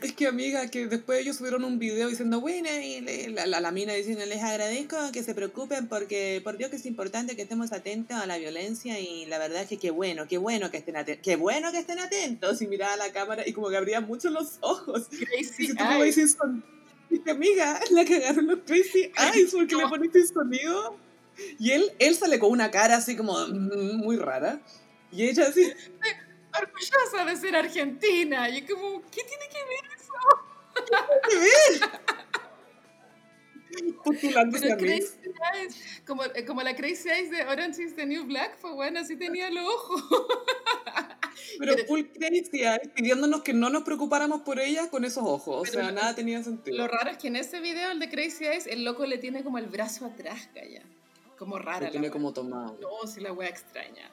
es 0.00 0.12
que, 0.12 0.28
amiga, 0.28 0.68
que 0.68 0.86
después 0.86 1.20
ellos 1.20 1.36
subieron 1.36 1.64
un 1.64 1.78
video 1.78 2.08
diciendo, 2.08 2.40
bueno, 2.40 2.68
y 2.80 3.00
la, 3.30 3.46
la, 3.46 3.60
la, 3.60 3.72
mina 3.72 3.92
diciendo, 3.94 4.24
les 4.26 4.42
agradezco 4.42 4.96
que 5.12 5.24
se 5.24 5.34
preocupen 5.34 5.88
porque, 5.88 6.40
por 6.44 6.56
Dios 6.56 6.70
que 6.70 6.76
es 6.76 6.86
importante 6.86 7.34
que 7.34 7.42
estemos 7.42 7.72
atentos 7.72 8.16
a 8.16 8.26
la 8.26 8.38
violencia 8.38 9.00
y 9.00 9.26
la 9.26 9.38
verdad 9.38 9.62
es 9.62 9.68
que 9.68 9.76
qué 9.76 9.90
bueno, 9.90 10.28
qué 10.28 10.38
bueno 10.38 10.70
que 10.70 10.76
estén 10.76 10.96
atentos, 10.96 11.24
qué 11.24 11.34
bueno 11.34 11.72
que 11.72 11.78
estén 11.78 11.98
atentos. 11.98 12.62
Y 12.62 12.68
miraba 12.68 12.92
a 12.92 12.96
la 12.96 13.12
cámara 13.12 13.42
y 13.44 13.52
como 13.52 13.70
que 13.70 13.76
abría 13.76 14.00
mucho 14.00 14.30
los 14.30 14.58
ojos. 14.60 15.08
Crazy 15.10 15.64
y 15.64 15.66
si 15.66 15.74
tú 15.74 15.84
me 15.84 16.04
dices, 16.04 16.36
dije, 17.10 17.30
amiga, 17.30 17.80
la 17.90 18.04
cagaron 18.04 18.46
los 18.46 18.60
crazy 18.64 19.10
eyes 19.34 19.52
porque 19.52 19.74
le 19.74 19.88
poniste 19.88 20.24
sonido. 20.28 20.96
Y 21.58 21.72
él, 21.72 21.90
él 21.98 22.14
sale 22.14 22.38
con 22.38 22.52
una 22.52 22.70
cara 22.70 22.96
así 22.96 23.16
como 23.16 23.36
mm, 23.48 23.96
muy 23.96 24.16
rara. 24.16 24.60
Y 25.10 25.24
ella 25.24 25.48
así 25.48 25.72
orgullosa 26.60 27.24
de 27.24 27.36
ser 27.36 27.56
argentina. 27.56 28.48
Y 28.50 28.62
como, 28.62 29.02
¿qué 29.10 29.22
tiene 29.24 29.48
que 29.48 29.64
ver 29.64 29.84
eso? 29.96 30.12
¿Qué 34.04 34.16
tiene 34.16 34.76
que 34.76 34.84
ver? 34.84 35.02
como, 36.06 36.24
eh, 36.24 36.44
como 36.44 36.62
la 36.62 36.74
Crazy 36.74 37.08
Eyes 37.08 37.30
de 37.30 37.44
Orange 37.44 37.82
is 37.82 37.94
the 37.94 38.06
New 38.06 38.24
Black, 38.24 38.58
fue 38.58 38.72
bueno, 38.72 39.00
así 39.00 39.16
tenía 39.16 39.50
los 39.50 39.64
ojos. 39.64 40.02
Pero, 41.58 41.76
full 41.86 42.02
Crazy 42.14 42.62
Eyes 42.62 42.88
pidiéndonos 42.94 43.42
que 43.42 43.52
no 43.52 43.70
nos 43.70 43.82
preocupáramos 43.82 44.42
por 44.42 44.58
ella 44.58 44.90
con 44.90 45.04
esos 45.04 45.24
ojos, 45.24 45.68
o 45.68 45.70
sea, 45.70 45.92
nada 45.92 46.14
tenía 46.14 46.42
sentido. 46.42 46.76
Lo 46.76 46.88
raro 46.88 47.10
es 47.10 47.18
que 47.18 47.28
en 47.28 47.36
ese 47.36 47.60
video, 47.60 47.90
el 47.90 48.00
de 48.00 48.08
Crazy 48.08 48.46
Eyes, 48.46 48.66
el 48.66 48.84
loco 48.84 49.06
le 49.06 49.18
tiene 49.18 49.44
como 49.44 49.58
el 49.58 49.66
brazo 49.66 50.06
atrás, 50.06 50.48
calla. 50.54 50.82
Como 51.38 51.58
rara. 51.58 51.86
Lo 51.86 51.92
tiene 51.92 52.10
como 52.10 52.32
tomado. 52.32 52.78
No, 52.80 53.06
si 53.06 53.20
la 53.20 53.32
wea 53.32 53.48
extraña 53.48 54.10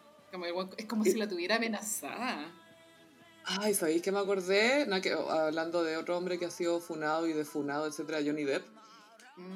es 0.78 0.86
como 0.86 1.04
si 1.04 1.16
la 1.16 1.28
tuviera 1.28 1.56
amenazada. 1.56 2.52
Ay, 3.46 3.74
¿sabéis 3.76 4.02
que 4.02 4.12
me 4.12 4.20
acordé? 4.20 4.88
hablando 5.30 5.84
de 5.84 5.98
otro 5.98 6.18
hombre 6.18 6.40
que 6.40 6.46
ha 6.46 6.52
sido 6.52 6.80
funado 6.80 7.28
y 7.28 7.34
defunado, 7.34 7.88
etcétera, 7.88 8.20
Johnny 8.26 8.44
Depp. 8.44 8.66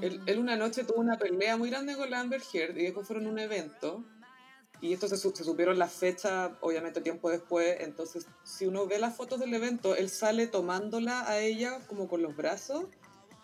Él, 0.01 0.21
mm. 0.25 0.39
una 0.39 0.55
noche 0.55 0.83
tuvo 0.83 0.99
una 0.99 1.17
pelea 1.17 1.57
muy 1.57 1.69
grande 1.69 1.95
con 1.95 2.09
la 2.09 2.19
Amber 2.19 2.41
Heard 2.53 2.77
y 2.77 2.83
después 2.83 3.07
fueron 3.07 3.25
a 3.25 3.29
un 3.29 3.39
evento. 3.39 4.03
Y 4.81 4.93
esto 4.93 5.07
se, 5.07 5.17
se 5.17 5.43
supieron 5.43 5.77
la 5.79 5.87
fecha, 5.87 6.57
obviamente, 6.61 7.01
tiempo 7.01 7.29
después. 7.29 7.77
Entonces, 7.81 8.27
si 8.43 8.65
uno 8.65 8.85
ve 8.85 8.99
las 8.99 9.15
fotos 9.15 9.39
del 9.39 9.53
evento, 9.53 9.95
él 9.95 10.09
sale 10.09 10.47
tomándola 10.47 11.27
a 11.27 11.39
ella 11.39 11.79
como 11.87 12.07
con 12.07 12.21
los 12.21 12.35
brazos 12.35 12.85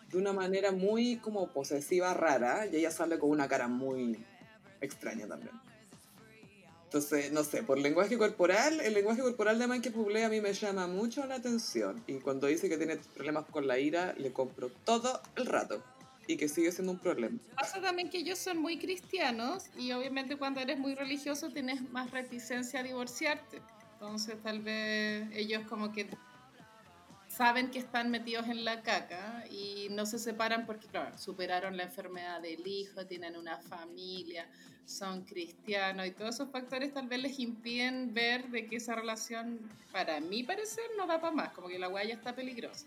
de 0.10 0.18
una 0.18 0.32
manera 0.32 0.72
muy 0.72 1.18
como 1.18 1.52
posesiva, 1.52 2.14
rara. 2.14 2.68
Y 2.68 2.78
ella 2.78 2.92
sale 2.92 3.18
con 3.18 3.32
una 3.32 3.48
cara 3.48 3.68
muy 3.68 4.24
extraña 4.80 5.28
también. 5.28 5.60
Entonces, 6.96 7.30
no 7.34 7.44
sé, 7.44 7.62
por 7.62 7.78
lenguaje 7.78 8.18
corporal, 8.18 8.80
el 8.80 8.94
lenguaje 8.94 9.22
corporal 9.22 9.60
de 9.60 9.68
Michael 9.68 9.94
Bublé 9.94 10.24
a 10.24 10.30
mí 10.30 10.40
me 10.40 10.54
llama 10.54 10.88
mucho 10.88 11.26
la 11.26 11.36
atención. 11.36 12.02
Y 12.08 12.20
cuando 12.20 12.48
dice 12.48 12.70
que 12.70 12.78
tiene 12.78 12.96
problemas 13.14 13.44
con 13.52 13.68
la 13.68 13.78
ira, 13.78 14.16
le 14.18 14.32
compro 14.32 14.70
todo 14.86 15.22
el 15.36 15.46
rato. 15.46 15.84
Y 16.26 16.38
que 16.38 16.48
sigue 16.48 16.72
siendo 16.72 16.94
un 16.94 17.00
problema. 17.00 17.38
Pasa 17.58 17.82
también 17.82 18.10
que 18.10 18.20
ellos 18.20 18.40
son 18.40 18.60
muy 18.60 18.80
cristianos 18.80 19.66
y 19.78 19.92
obviamente 19.92 20.38
cuando 20.38 20.62
eres 20.62 20.80
muy 20.80 20.96
religioso 20.96 21.50
tienes 21.50 21.82
más 21.92 22.12
reticencia 22.12 22.80
a 22.80 22.84
divorciarte. 22.84 23.62
Entonces 23.96 24.42
tal 24.42 24.62
vez 24.62 25.28
ellos 25.34 25.68
como 25.68 25.92
que 25.92 26.08
saben 27.28 27.72
que 27.72 27.80
están 27.80 28.10
metidos 28.10 28.48
en 28.48 28.64
la 28.64 28.84
caca 28.84 29.44
y 29.52 29.90
no 29.92 30.06
se 30.06 30.18
separan 30.18 30.66
porque, 30.66 30.88
claro, 30.88 31.18
superaron 31.18 31.76
la 31.76 31.84
enfermedad 31.84 32.40
del 32.42 32.66
hijo, 32.66 33.06
tienen 33.06 33.36
una 33.36 33.58
familia, 33.58 34.50
son 34.86 35.24
cristianos 35.24 36.08
y 36.08 36.12
todos 36.12 36.36
esos 36.36 36.50
factores 36.50 36.94
tal 36.94 37.08
vez 37.08 37.20
les 37.20 37.40
impiden 37.40 38.14
ver 38.14 38.48
de 38.50 38.68
que 38.68 38.78
esa 38.78 38.96
relación, 38.96 39.60
para 39.92 40.20
mi 40.20 40.44
parecer, 40.44 40.84
no 40.98 41.08
da 41.08 41.20
para 41.20 41.36
más, 41.36 41.54
como 41.54 41.68
que 41.68 41.80
la 41.80 41.88
guaya 41.88 42.14
está 42.14 42.36
peligrosa. 42.36 42.86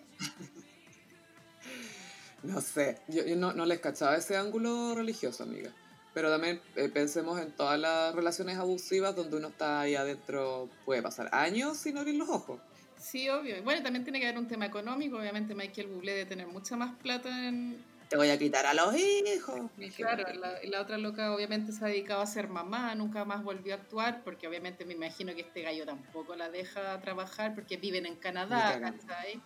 no 2.43 2.61
sé, 2.61 2.99
yo, 3.09 3.25
no, 3.37 3.53
no, 3.53 3.67
les 3.67 3.81
cachaba 3.81 4.17
ese 4.17 4.37
ángulo 4.37 4.95
religioso, 4.95 5.43
amiga. 5.43 5.71
Pero 6.15 6.31
también 6.31 6.61
eh, 6.77 6.89
pensemos 6.89 7.41
en 7.41 7.53
todas 7.53 7.79
las 7.79 8.15
relaciones 8.15 8.57
abusivas 8.57 9.15
donde 9.15 9.37
uno 9.37 9.49
está 9.49 9.81
ahí 9.81 9.95
adentro, 9.95 10.69
puede 10.85 11.03
pasar 11.03 11.29
años 11.33 11.77
sin 11.77 11.99
abrir 11.99 12.15
los 12.15 12.29
ojos. 12.29 12.61
Sí, 12.99 13.29
obvio. 13.29 13.63
Bueno, 13.63 13.83
también 13.83 14.05
tiene 14.05 14.19
que 14.21 14.27
haber 14.27 14.39
un 14.39 14.49
tema 14.49 14.67
económico. 14.67 15.19
Obviamente 15.19 15.55
Michael 15.55 15.87
Bublé 15.89 16.13
debe 16.13 16.27
tener 16.27 16.47
mucha 16.47 16.77
más 16.77 16.95
plata 16.97 17.47
en... 17.47 17.79
Te 18.09 18.17
voy 18.17 18.31
a 18.31 18.39
quitar 18.39 18.65
a 18.67 18.75
los 18.75 18.95
hijos. 18.97 19.71
Claro, 19.97 20.25
la, 20.35 20.55
la, 20.63 20.81
otra 20.81 20.97
loca 20.97 21.35
obviamente 21.35 21.73
se 21.73 21.85
ha 21.85 21.89
dedicado 21.89 22.23
a 22.23 22.27
ser 22.27 22.49
mamá, 22.49 22.95
nunca 22.95 23.25
más 23.25 23.45
volvió 23.45 23.75
a 23.75 23.77
actuar, 23.77 24.23
porque 24.25 24.49
obviamente 24.49 24.85
me 24.85 24.95
imagino 24.95 25.35
que 25.35 25.43
este 25.43 25.63
gallo 25.63 25.85
tampoco 25.85 26.35
la 26.35 26.49
deja 26.49 27.01
trabajar 27.01 27.55
porque 27.55 27.77
viven 27.77 28.07
en 28.07 28.17
Canadá, 28.17 28.81
¿cachai? 28.81 29.41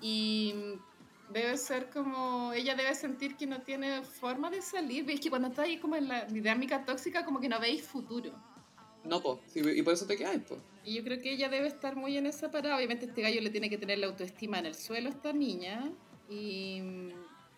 Y 0.00 0.74
debe 1.30 1.56
ser 1.56 1.88
como, 1.88 2.52
ella 2.52 2.74
debe 2.74 2.94
sentir 2.94 3.36
que 3.36 3.46
no 3.46 3.62
tiene 3.62 4.02
forma 4.02 4.50
de 4.50 4.60
salir. 4.62 5.10
Es 5.10 5.20
que 5.20 5.30
cuando 5.30 5.48
está 5.48 5.62
ahí 5.62 5.78
como 5.78 5.96
en 5.96 6.08
la 6.08 6.26
dinámica 6.26 6.84
tóxica, 6.84 7.24
como 7.24 7.40
que 7.40 7.48
no 7.48 7.58
veis 7.60 7.82
futuro. 7.82 8.30
No, 9.04 9.22
pues, 9.22 9.38
y 9.54 9.82
por 9.82 9.94
eso 9.94 10.06
te 10.06 10.16
quedáis, 10.16 10.42
pues. 10.46 10.60
Y 10.84 10.94
yo 10.94 11.04
creo 11.04 11.20
que 11.20 11.32
ella 11.32 11.48
debe 11.48 11.66
estar 11.66 11.96
muy 11.96 12.16
en 12.16 12.26
esa 12.26 12.50
parada. 12.50 12.76
Obviamente 12.76 13.06
este 13.06 13.22
gallo 13.22 13.40
le 13.40 13.50
tiene 13.50 13.70
que 13.70 13.78
tener 13.78 13.98
la 13.98 14.06
autoestima 14.06 14.58
en 14.58 14.66
el 14.66 14.74
suelo 14.74 15.08
a 15.08 15.12
esta 15.12 15.32
niña. 15.32 15.92
Y, 16.28 16.80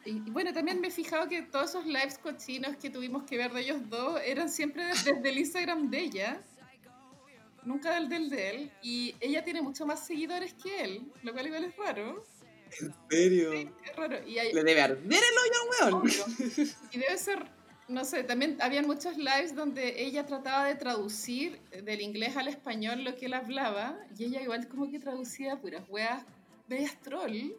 y, 0.04 0.30
bueno, 0.30 0.52
también 0.52 0.80
me 0.80 0.88
he 0.88 0.90
fijado 0.90 1.28
que 1.28 1.42
todos 1.42 1.70
esos 1.70 1.86
lives 1.86 2.18
cochinos 2.18 2.76
que 2.76 2.90
tuvimos 2.90 3.24
que 3.24 3.36
ver 3.36 3.52
de 3.52 3.60
ellos 3.60 3.88
dos 3.88 4.20
eran 4.24 4.48
siempre 4.48 4.86
desde 4.86 5.28
el 5.28 5.38
Instagram 5.38 5.90
de 5.90 6.00
ella. 6.00 6.42
Nunca 7.64 7.94
del 7.94 8.08
del 8.08 8.30
de 8.30 8.50
él. 8.50 8.72
Y 8.82 9.14
ella 9.20 9.44
tiene 9.44 9.60
mucho 9.60 9.84
más 9.84 10.06
seguidores 10.06 10.54
que 10.54 10.82
él, 10.82 11.12
lo 11.22 11.32
cual 11.32 11.46
igual 11.46 11.64
es 11.64 11.76
raro. 11.76 12.24
¿En 12.80 12.94
serio? 13.10 13.52
Sí, 13.52 13.70
es 13.84 13.96
raro. 13.96 14.26
Y 14.26 14.34
Le 14.34 14.64
debe 14.64 14.80
arder 14.80 15.00
el 15.02 15.10
hoyo, 15.10 16.00
weón. 16.00 16.10
Y 16.92 16.98
debe 16.98 17.18
ser 17.18 17.58
no 17.88 18.04
sé, 18.04 18.22
también 18.22 18.58
habían 18.60 18.86
muchos 18.86 19.16
lives 19.16 19.54
donde 19.54 20.02
ella 20.02 20.26
trataba 20.26 20.66
de 20.66 20.74
traducir 20.74 21.58
del 21.70 22.02
inglés 22.02 22.36
al 22.36 22.46
español 22.46 23.02
lo 23.02 23.16
que 23.16 23.26
él 23.26 23.34
hablaba 23.34 23.98
y 24.16 24.24
ella 24.24 24.42
igual 24.42 24.68
como 24.68 24.90
que 24.90 24.98
traducía 24.98 25.56
puras 25.56 25.84
weas 25.88 26.22
bellas 26.68 27.00
troll, 27.00 27.54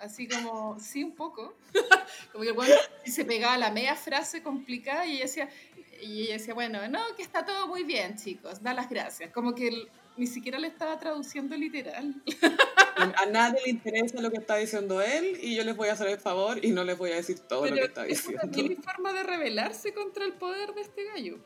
así 0.00 0.28
como, 0.28 0.78
sí, 0.80 1.04
un 1.04 1.12
poco, 1.12 1.54
como 2.32 2.44
que 2.44 2.52
bueno, 2.52 2.74
se 3.04 3.24
pegaba 3.24 3.56
la 3.56 3.70
media 3.70 3.96
frase 3.96 4.42
complicada 4.42 5.06
y 5.06 5.16
ella 5.16 5.22
decía, 5.22 5.48
y 6.02 6.22
ella 6.22 6.34
decía, 6.34 6.54
bueno, 6.54 6.86
no, 6.88 7.00
que 7.16 7.22
está 7.22 7.44
todo 7.44 7.66
muy 7.68 7.84
bien, 7.84 8.16
chicos, 8.16 8.62
da 8.62 8.74
las 8.74 8.88
gracias, 8.88 9.30
como 9.32 9.54
que 9.54 9.88
ni 10.16 10.26
siquiera 10.26 10.58
le 10.58 10.68
estaba 10.68 10.98
traduciendo 10.98 11.56
literal. 11.56 12.14
A 12.96 13.26
nadie 13.26 13.60
le 13.66 13.70
interesa 13.70 14.22
lo 14.22 14.30
que 14.30 14.38
está 14.38 14.56
diciendo 14.56 15.02
él 15.02 15.38
y 15.42 15.54
yo 15.54 15.64
les 15.64 15.76
voy 15.76 15.88
a 15.88 15.92
hacer 15.92 16.08
el 16.08 16.18
favor 16.18 16.64
y 16.64 16.70
no 16.70 16.82
les 16.82 16.96
voy 16.96 17.12
a 17.12 17.16
decir 17.16 17.38
todo 17.40 17.66
lo 17.66 17.74
que 17.74 17.82
está 17.82 18.04
diciendo. 18.04 18.42
Es 18.42 18.84
forma 18.84 19.12
de 19.12 19.22
rebelarse 19.22 19.92
contra 19.92 20.24
el 20.24 20.32
poder 20.32 20.72
de 20.72 20.80
este 20.80 21.04
gallo. 21.04 21.36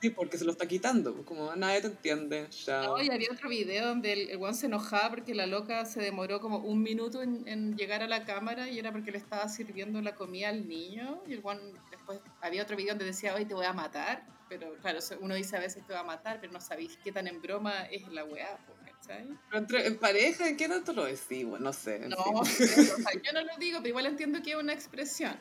Sí, 0.00 0.10
porque 0.10 0.36
se 0.36 0.44
lo 0.44 0.52
está 0.52 0.66
quitando, 0.66 1.14
pues, 1.14 1.26
como 1.26 1.54
nadie 1.56 1.80
te 1.80 1.86
entiende. 1.88 2.48
No, 2.66 3.02
y 3.02 3.10
había 3.10 3.30
otro 3.32 3.48
video 3.48 3.86
donde 3.86 4.12
el, 4.12 4.30
el 4.30 4.54
se 4.54 4.66
enojaba 4.66 5.10
porque 5.10 5.34
la 5.34 5.46
loca 5.46 5.84
se 5.86 6.00
demoró 6.00 6.40
como 6.40 6.58
un 6.58 6.82
minuto 6.82 7.22
en, 7.22 7.46
en, 7.48 7.76
llegar 7.76 8.02
a 8.02 8.06
la 8.06 8.24
cámara 8.24 8.68
y 8.68 8.78
era 8.78 8.92
porque 8.92 9.10
le 9.10 9.18
estaba 9.18 9.48
sirviendo 9.48 10.00
la 10.02 10.14
comida 10.14 10.50
al 10.50 10.68
niño. 10.68 11.22
Y 11.26 11.34
el 11.34 11.40
one 11.42 11.60
después 11.90 12.20
había 12.40 12.62
otro 12.62 12.76
video 12.76 12.92
donde 12.92 13.06
decía, 13.06 13.34
hoy 13.34 13.46
te 13.46 13.54
voy 13.54 13.66
a 13.66 13.72
matar. 13.72 14.26
Pero 14.48 14.74
claro, 14.80 15.00
uno 15.20 15.34
dice 15.34 15.56
a 15.56 15.60
veces 15.60 15.84
te 15.86 15.92
va 15.92 16.00
a 16.00 16.04
matar, 16.04 16.40
pero 16.40 16.52
no 16.52 16.60
sabéis 16.60 16.96
qué 17.02 17.10
tan 17.10 17.26
en 17.26 17.42
broma 17.42 17.86
es 17.86 18.06
la 18.08 18.24
weá, 18.24 18.56
¿cachai? 18.84 19.26
Entre, 19.52 19.86
en 19.86 19.98
pareja, 19.98 20.48
¿en 20.48 20.56
qué 20.56 20.68
tanto 20.68 20.92
lo 20.92 21.04
decimos? 21.04 21.58
No 21.58 21.72
sé. 21.72 21.98
No, 22.08 22.16
o 22.34 22.44
sea, 22.44 23.12
yo 23.24 23.32
no 23.32 23.42
lo 23.42 23.56
digo, 23.58 23.78
pero 23.78 23.88
igual 23.88 24.06
entiendo 24.06 24.40
que 24.42 24.50
es 24.50 24.56
una 24.56 24.72
expresión. 24.72 25.36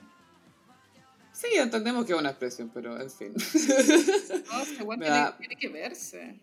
Sí, 1.36 1.48
entendemos 1.56 2.06
que 2.06 2.14
es 2.14 2.20
una 2.20 2.30
expresión, 2.30 2.72
pero 2.74 3.00
en 3.00 3.12
fin. 3.12 3.34
No, 3.34 4.64
tiene, 4.98 5.32
tiene, 5.38 5.56
que 5.58 5.68
verse. 5.68 6.40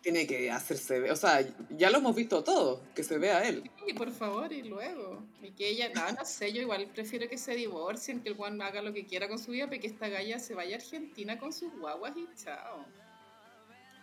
Tiene 0.00 0.26
que 0.26 0.50
hacerse, 0.50 1.10
o 1.10 1.16
sea, 1.16 1.46
ya 1.76 1.90
lo 1.90 1.98
hemos 1.98 2.16
visto 2.16 2.42
todo, 2.42 2.82
que 2.94 3.04
se 3.04 3.18
vea 3.18 3.46
él. 3.46 3.70
Sí, 3.86 3.92
por 3.92 4.10
favor, 4.10 4.50
y 4.50 4.62
luego. 4.62 5.22
Y 5.42 5.50
que 5.50 5.68
ella, 5.68 5.90
no, 5.94 6.10
no 6.10 6.24
sé, 6.24 6.54
yo 6.54 6.62
igual 6.62 6.88
prefiero 6.94 7.28
que 7.28 7.36
se 7.36 7.54
divorcien, 7.54 8.22
que 8.22 8.30
el 8.30 8.34
Juan 8.34 8.60
haga 8.62 8.80
lo 8.80 8.94
que 8.94 9.04
quiera 9.04 9.28
con 9.28 9.38
su 9.38 9.50
vida, 9.50 9.66
pero 9.68 9.82
que 9.82 9.88
esta 9.88 10.08
galla 10.08 10.38
se 10.38 10.54
vaya 10.54 10.76
a 10.76 10.78
Argentina 10.78 11.38
con 11.38 11.52
sus 11.52 11.70
guaguas 11.78 12.14
y 12.16 12.26
chao. 12.42 12.86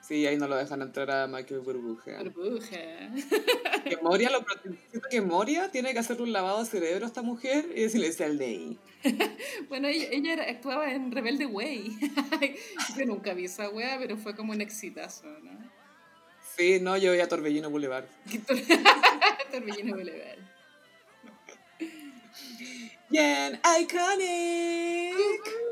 Sí, 0.09 0.25
ahí 0.25 0.37
no 0.37 0.47
lo 0.47 0.55
dejan 0.55 0.81
entrar 0.81 1.11
a 1.11 1.27
Michael 1.27 1.59
Burbuja. 1.59 2.17
Burbuja. 2.23 2.79
Que 3.83 3.95
Moria, 4.01 4.31
lo, 4.31 4.43
que 5.07 5.21
Moria 5.21 5.69
tiene 5.69 5.93
que 5.93 5.99
hacerle 5.99 6.23
un 6.23 6.33
lavado 6.33 6.63
de 6.63 6.65
cerebro 6.65 7.05
a 7.05 7.07
esta 7.07 7.21
mujer 7.21 7.69
y 7.75 7.81
decirle 7.81 8.11
al 8.25 8.39
de 8.39 8.45
ahí. 8.45 8.79
bueno, 9.69 9.87
ella, 9.87 10.33
actuaba 10.49 10.91
en 10.91 11.11
Rebelde 11.11 11.45
Way. 11.45 11.95
yo 12.97 13.05
nunca 13.05 13.35
vi 13.35 13.45
esa 13.45 13.69
wea, 13.69 13.99
pero 13.99 14.17
fue 14.17 14.35
como 14.35 14.51
un 14.51 14.61
exitazo, 14.61 15.27
¿no? 15.43 15.51
Sí, 16.57 16.79
no, 16.81 16.97
yo 16.97 17.11
voy 17.11 17.19
a 17.19 17.27
Torbellino 17.27 17.69
Boulevard. 17.69 18.05
Torbellino 19.51 19.95
Boulevard. 19.95 20.39
Bien, 23.11 23.59
iconic. 23.79 25.68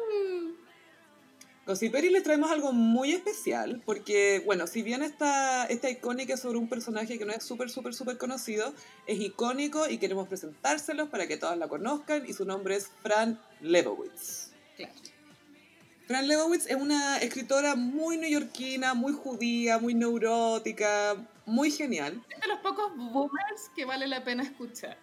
Gossiperi 1.68 2.10
les 2.10 2.24
traemos 2.24 2.50
algo 2.50 2.72
muy 2.72 3.12
especial 3.12 3.82
porque, 3.86 4.42
bueno, 4.46 4.68
si 4.68 4.84
bien 4.84 5.04
esta, 5.04 5.66
esta 5.66 5.90
icónica 5.90 6.36
es 6.36 6.40
sobre 6.40 6.58
un 6.58 6.70
personaje 6.70 7.20
que 7.20 7.26
no 7.26 7.34
es 7.34 7.44
súper, 7.44 7.70
súper, 7.70 7.94
súper 7.94 8.18
conocido, 8.18 8.74
es 9.06 9.20
icónico 9.20 9.90
y 9.90 9.98
queremos 9.98 10.30
presentárselos 10.30 11.10
para 11.10 11.28
que 11.28 11.36
todas 11.36 11.58
la 11.58 11.68
conozcan 11.68 12.26
y 12.26 12.32
su 12.32 12.46
nombre 12.46 12.78
es 12.78 12.88
Fran 13.04 13.38
Lebowitz. 13.60 14.52
Claro. 14.78 14.94
Fran 16.08 16.30
Lebowitz 16.30 16.68
es 16.68 16.78
una 16.78 17.18
escritora 17.18 17.76
muy 17.76 18.16
neoyorquina, 18.16 18.94
muy 18.94 19.12
judía, 19.12 19.78
muy 19.78 19.94
neurótica, 19.94 21.18
muy 21.46 21.70
genial. 21.70 22.24
Es 22.30 22.40
de 22.40 22.48
los 22.48 22.60
pocos 22.60 22.96
boomers 22.96 23.72
que 23.76 23.84
vale 23.84 24.08
la 24.08 24.24
pena 24.24 24.44
escuchar 24.44 24.98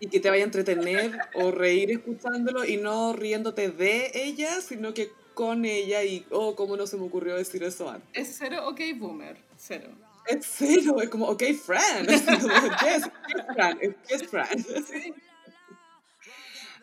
y 0.00 0.08
que 0.08 0.20
te 0.20 0.28
vaya 0.28 0.42
a 0.42 0.46
entretener 0.46 1.16
o 1.34 1.50
reír 1.50 1.92
escuchándolo 1.92 2.66
y 2.66 2.76
no 2.76 3.14
riéndote 3.14 3.70
de 3.70 4.10
ella, 4.14 4.60
sino 4.60 4.92
que 4.92 5.21
con 5.34 5.64
ella 5.64 6.02
y, 6.04 6.26
oh, 6.30 6.54
cómo 6.54 6.76
no 6.76 6.86
se 6.86 6.96
me 6.96 7.04
ocurrió 7.04 7.36
decir 7.36 7.62
eso 7.62 7.88
antes. 7.88 8.08
Es 8.12 8.36
cero, 8.38 8.68
ok, 8.68 8.80
boomer, 8.96 9.36
cero. 9.56 9.90
Es 10.26 10.46
cero, 10.46 10.96
es 11.02 11.08
como, 11.08 11.26
ok, 11.26 11.42
Fran. 11.64 12.08
Es 12.08 12.24
yes, 12.24 13.10
Fran, 13.54 13.78
es 14.08 14.28
Fran. 14.28 14.48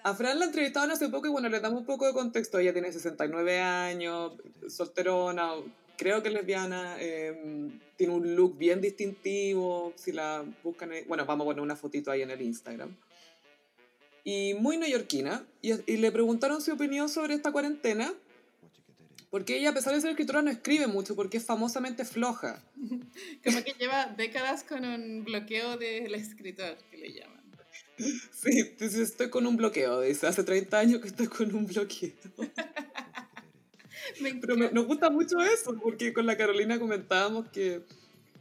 A 0.03 0.13
Fran 0.13 0.39
la 0.39 0.45
entrevistaron 0.45 0.91
hace 0.91 1.09
poco 1.09 1.27
y 1.27 1.29
bueno, 1.29 1.49
le 1.49 1.59
damos 1.59 1.81
un 1.81 1.85
poco 1.85 2.07
de 2.07 2.13
contexto. 2.13 2.59
Ella 2.59 2.73
tiene 2.73 2.91
69 2.91 3.59
años, 3.59 4.33
solterona, 4.67 5.51
creo 5.97 6.23
que 6.23 6.29
lesbiana, 6.29 6.95
eh, 6.99 7.69
tiene 7.97 8.13
un 8.13 8.35
look 8.35 8.57
bien 8.57 8.81
distintivo. 8.81 9.93
Si 9.95 10.11
la 10.11 10.45
buscan, 10.63 10.91
bueno, 11.07 11.25
vamos 11.25 11.45
a 11.45 11.49
poner 11.49 11.61
una 11.61 11.75
fotito 11.75 12.11
ahí 12.11 12.21
en 12.21 12.31
el 12.31 12.41
Instagram. 12.41 12.95
Y 14.23 14.53
muy 14.55 14.77
neoyorquina. 14.77 15.45
Y, 15.61 15.73
y 15.91 15.97
le 15.97 16.11
preguntaron 16.11 16.61
su 16.61 16.73
opinión 16.73 17.09
sobre 17.09 17.33
esta 17.33 17.51
cuarentena. 17.51 18.13
Porque 19.29 19.57
ella, 19.57 19.69
a 19.69 19.73
pesar 19.73 19.93
de 19.93 20.01
ser 20.01 20.09
escritora, 20.09 20.41
no 20.41 20.49
escribe 20.49 20.87
mucho 20.87 21.15
porque 21.15 21.37
es 21.37 21.45
famosamente 21.45 22.03
floja. 22.03 22.63
Como 23.43 23.63
que 23.63 23.73
lleva 23.79 24.07
décadas 24.07 24.63
con 24.63 24.83
un 24.83 25.23
bloqueo 25.23 25.77
del 25.77 26.15
escritor, 26.15 26.77
que 26.89 26.97
le 26.97 27.13
llaman. 27.13 27.39
Sí, 27.97 28.59
entonces 28.59 29.09
estoy 29.09 29.29
con 29.29 29.45
un 29.45 29.57
bloqueo. 29.57 30.01
Dice, 30.01 30.25
hace 30.25 30.43
30 30.43 30.79
años 30.79 31.01
que 31.01 31.09
estoy 31.09 31.27
con 31.27 31.53
un 31.53 31.65
bloqueo. 31.65 32.13
Pero 34.41 34.55
nos 34.55 34.87
gusta 34.87 35.09
mucho 35.09 35.39
eso, 35.41 35.77
porque 35.81 36.13
con 36.13 36.25
la 36.25 36.37
Carolina 36.37 36.79
comentábamos 36.79 37.49
que 37.49 37.83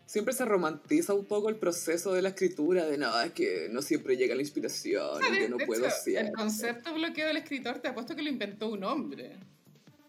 siempre 0.06 0.32
se 0.32 0.44
romantiza 0.44 1.12
un 1.12 1.26
poco 1.26 1.50
el 1.50 1.56
proceso 1.56 2.14
de 2.14 2.22
la 2.22 2.30
escritura, 2.30 2.86
de 2.86 2.96
nada, 2.96 3.26
es 3.26 3.32
que 3.32 3.68
no 3.70 3.82
siempre 3.82 4.16
llega 4.16 4.34
la 4.34 4.40
inspiración, 4.40 5.20
que 5.20 5.48
no 5.48 5.58
puedo 5.58 5.86
hecho, 5.86 6.18
El 6.18 6.32
concepto 6.32 6.94
bloqueo 6.94 7.26
del 7.26 7.36
escritor 7.36 7.80
te 7.80 7.88
apuesto 7.88 8.16
que 8.16 8.22
lo 8.22 8.30
inventó 8.30 8.68
un 8.68 8.84
hombre. 8.84 9.36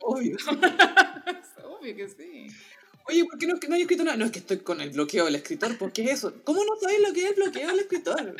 Obvio. 0.01 0.37
Obvio 1.63 1.95
que 1.95 2.09
sí. 2.09 2.47
Oye, 3.07 3.25
¿por 3.25 3.39
qué 3.39 3.47
no, 3.47 3.55
no 3.55 3.75
hay 3.75 3.81
escrito 3.81 4.03
nada? 4.03 4.17
No, 4.17 4.25
es 4.25 4.31
que 4.31 4.39
estoy 4.39 4.59
con 4.59 4.81
el 4.81 4.91
bloqueo 4.91 5.25
del 5.25 5.35
escritor, 5.35 5.77
¿por 5.77 5.91
qué 5.91 6.03
es 6.03 6.11
eso? 6.11 6.33
¿Cómo 6.43 6.63
no 6.63 6.75
sabéis 6.79 6.99
lo 6.99 7.13
que 7.13 7.23
es 7.23 7.29
el 7.29 7.35
bloqueo 7.35 7.67
del 7.67 7.79
escritor? 7.79 8.35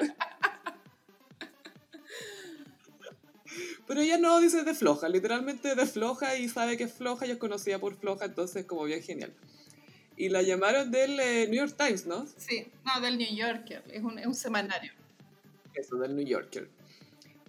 Pero 3.88 4.02
ella 4.02 4.20
no 4.20 4.40
dice 4.40 4.64
de 4.64 4.76
floja, 4.76 5.10
literalmente 5.10 5.74
de 5.74 5.86
floja 5.88 6.38
y 6.38 6.48
sabe 6.48 6.78
que 6.78 6.84
es 6.84 6.94
floja, 6.94 7.26
y 7.26 7.32
es 7.32 7.38
conocida 7.38 7.80
por 7.80 7.96
floja, 7.96 8.26
entonces 8.26 8.66
como 8.66 8.84
bien 8.84 9.02
genial. 9.02 9.34
Y 10.16 10.30
la 10.30 10.44
llamaron 10.44 10.92
del 10.92 11.20
eh, 11.20 11.48
New 11.50 11.66
York 11.66 11.76
Times, 11.76 12.06
¿no? 12.06 12.28
Sí, 12.38 12.68
no, 12.86 13.02
del 13.02 13.18
New 13.18 13.36
Yorker, 13.36 13.84
es 13.92 14.04
un, 14.04 14.20
es 14.20 14.28
un 14.28 14.36
semanario. 14.36 14.92
Eso, 15.74 15.96
del 15.96 16.16
New 16.16 16.26
Yorker 16.26 16.70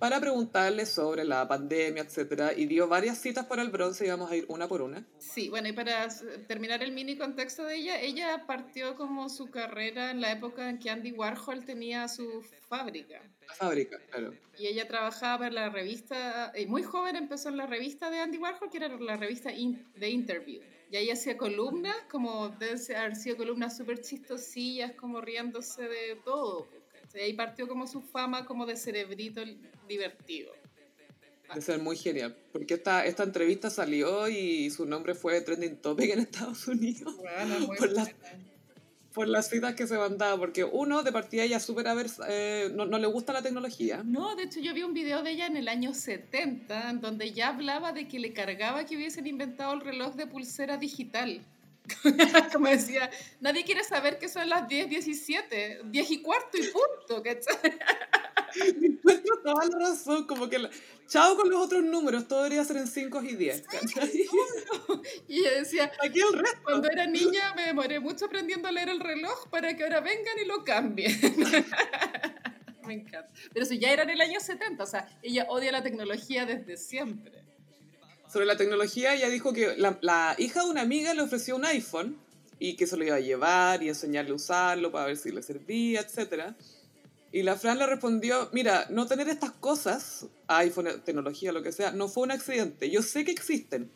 para 0.00 0.18
preguntarle 0.18 0.86
sobre 0.86 1.24
la 1.24 1.46
pandemia, 1.46 2.02
etcétera, 2.02 2.54
y 2.56 2.64
dio 2.64 2.88
varias 2.88 3.18
citas 3.18 3.44
para 3.44 3.60
el 3.60 3.68
bronce 3.68 4.06
y 4.06 4.08
vamos 4.08 4.30
a 4.30 4.36
ir 4.36 4.46
una 4.48 4.66
por 4.66 4.80
una. 4.80 5.06
Sí, 5.18 5.50
bueno, 5.50 5.68
y 5.68 5.72
para 5.72 6.08
terminar 6.48 6.82
el 6.82 6.92
mini 6.92 7.18
contexto 7.18 7.64
de 7.66 7.76
ella, 7.76 8.00
ella 8.00 8.44
partió 8.46 8.96
como 8.96 9.28
su 9.28 9.50
carrera 9.50 10.10
en 10.10 10.22
la 10.22 10.32
época 10.32 10.70
en 10.70 10.78
que 10.78 10.88
Andy 10.88 11.12
Warhol 11.12 11.66
tenía 11.66 12.08
su 12.08 12.42
fábrica. 12.66 13.20
fábrica, 13.58 13.98
claro. 14.10 14.32
Y 14.58 14.68
ella 14.68 14.88
trabajaba 14.88 15.48
en 15.48 15.54
la 15.54 15.68
revista, 15.68 16.50
y 16.56 16.64
muy 16.64 16.82
joven 16.82 17.16
empezó 17.16 17.50
en 17.50 17.58
la 17.58 17.66
revista 17.66 18.10
de 18.10 18.20
Andy 18.20 18.38
Warhol, 18.38 18.70
que 18.70 18.78
era 18.78 18.88
la 18.88 19.18
revista 19.18 19.50
de 19.50 20.08
Interview. 20.08 20.62
Y 20.90 20.96
ahí 20.96 21.10
hacía 21.10 21.36
columnas, 21.36 21.94
como 22.10 22.48
debe 22.48 22.96
haber 22.96 23.16
sido 23.16 23.36
columnas 23.36 23.76
súper 23.76 24.00
chistosillas, 24.00 24.92
como 24.92 25.20
riéndose 25.20 25.82
de 25.82 26.16
todo 26.24 26.68
y 27.14 27.18
ahí 27.18 27.32
partió 27.32 27.66
como 27.66 27.86
su 27.86 28.00
fama 28.00 28.44
como 28.44 28.66
de 28.66 28.76
cerebrito 28.76 29.42
divertido. 29.88 30.52
De 31.54 31.60
ser 31.60 31.80
muy 31.80 31.96
genial, 31.96 32.36
porque 32.52 32.74
esta, 32.74 33.04
esta 33.04 33.24
entrevista 33.24 33.70
salió 33.70 34.28
y 34.28 34.70
su 34.70 34.86
nombre 34.86 35.16
fue 35.16 35.40
trending 35.40 35.78
topic 35.78 36.10
en 36.10 36.20
Estados 36.20 36.68
Unidos. 36.68 37.16
Bueno, 37.16 37.66
muy 37.66 37.76
por, 37.76 37.90
las, 37.90 38.10
por 39.12 39.26
las 39.26 39.48
citas 39.48 39.74
que 39.74 39.88
se 39.88 39.98
mandaba, 39.98 40.38
porque 40.38 40.62
uno 40.62 41.02
de 41.02 41.10
partida 41.10 41.42
ella 41.42 41.58
súper 41.58 41.86
eh, 42.28 42.70
no, 42.72 42.86
no, 42.86 42.98
le 42.98 43.08
gusta 43.08 43.32
la 43.32 43.42
tecnología. 43.42 44.02
No, 44.04 44.36
de 44.36 44.44
hecho 44.44 44.60
yo 44.60 44.72
vi 44.74 44.84
un 44.84 44.94
video 44.94 45.24
de 45.24 45.32
ella 45.32 45.46
en 45.46 45.56
el 45.56 45.66
año 45.66 45.92
70, 45.92 46.92
donde 47.00 47.32
ya 47.32 47.48
hablaba 47.48 47.92
de 47.92 48.06
que 48.06 48.20
le 48.20 48.32
cargaba 48.32 48.86
que 48.86 48.96
hubiesen 48.96 49.26
inventado 49.26 49.72
el 49.74 49.80
reloj 49.80 50.14
de 50.14 50.28
pulsera 50.28 50.76
digital. 50.76 51.40
Como 52.52 52.68
decía, 52.68 53.10
nadie 53.40 53.64
quiere 53.64 53.84
saber 53.84 54.18
que 54.18 54.28
son 54.28 54.48
las 54.48 54.68
10, 54.68 54.88
17, 54.88 55.80
10 55.84 56.10
y 56.10 56.22
cuarto 56.22 56.58
y 56.58 56.62
punto, 56.68 57.22
¿cachai? 57.22 57.78
Encuentro 58.82 59.38
toda 59.42 59.64
la 59.66 59.78
razón, 59.88 60.26
como 60.26 60.48
que 60.48 60.58
chao 61.06 61.36
con 61.36 61.48
los 61.48 61.64
otros 61.64 61.84
números, 61.84 62.26
todo 62.26 62.42
debería 62.42 62.64
ser 62.64 62.78
en 62.78 62.88
5 62.88 63.22
y 63.22 63.36
10. 63.36 63.64
y 65.28 65.44
yo 65.44 65.50
decía, 65.50 65.90
Aquí 66.04 66.20
el 66.20 66.38
resto. 66.38 66.58
cuando 66.64 66.90
era 66.90 67.06
niña 67.06 67.54
me 67.54 67.66
demoré 67.66 68.00
mucho 68.00 68.26
aprendiendo 68.26 68.68
a 68.68 68.72
leer 68.72 68.88
el 68.88 69.00
reloj 69.00 69.48
para 69.50 69.76
que 69.76 69.84
ahora 69.84 70.00
vengan 70.00 70.36
y 70.42 70.46
lo 70.46 70.64
cambien. 70.64 71.16
me 72.82 72.94
encanta. 72.94 73.32
Pero 73.52 73.66
si 73.66 73.78
ya 73.78 73.92
era 73.92 74.02
en 74.02 74.10
el 74.10 74.20
año 74.20 74.40
70, 74.40 74.82
o 74.82 74.86
sea, 74.86 75.06
ella 75.22 75.46
odia 75.48 75.70
la 75.70 75.82
tecnología 75.82 76.44
desde 76.44 76.76
siempre 76.76 77.49
sobre 78.30 78.46
la 78.46 78.56
tecnología, 78.56 79.14
ella 79.14 79.28
dijo 79.28 79.52
que 79.52 79.76
la, 79.76 80.34
hija 80.38 80.62
de 80.62 80.70
una 80.70 80.82
amiga 80.82 81.14
le 81.14 81.22
ofreció 81.22 81.56
un 81.56 81.64
iPhone 81.64 82.16
y 82.58 82.76
que 82.76 82.86
se 82.86 82.96
lo 82.96 83.04
iba 83.04 83.16
a 83.16 83.20
llevar 83.20 83.82
y 83.82 83.88
enseñarle 83.88 84.30
a 84.30 84.34
usarlo 84.34 84.92
para 84.92 85.06
ver 85.06 85.16
si 85.16 85.32
le 85.32 85.42
servía, 85.42 86.00
etc. 86.00 86.54
Y 87.32 87.42
la 87.42 87.56
Fran 87.56 87.78
le 87.78 87.86
respondió, 87.86 88.48
mira, 88.52 88.86
no 88.90 89.06
tener 89.06 89.28
estas 89.28 89.52
cosas, 89.52 90.26
iPhone, 90.46 91.02
tecnología, 91.04 91.52
lo 91.52 91.62
que 91.62 91.72
sea, 91.72 91.92
no 91.92 92.08
fue 92.08 92.24
un 92.24 92.30
accidente. 92.30 92.90
Yo 92.90 93.02
sé 93.02 93.24
que 93.24 93.32
existen, 93.32 93.90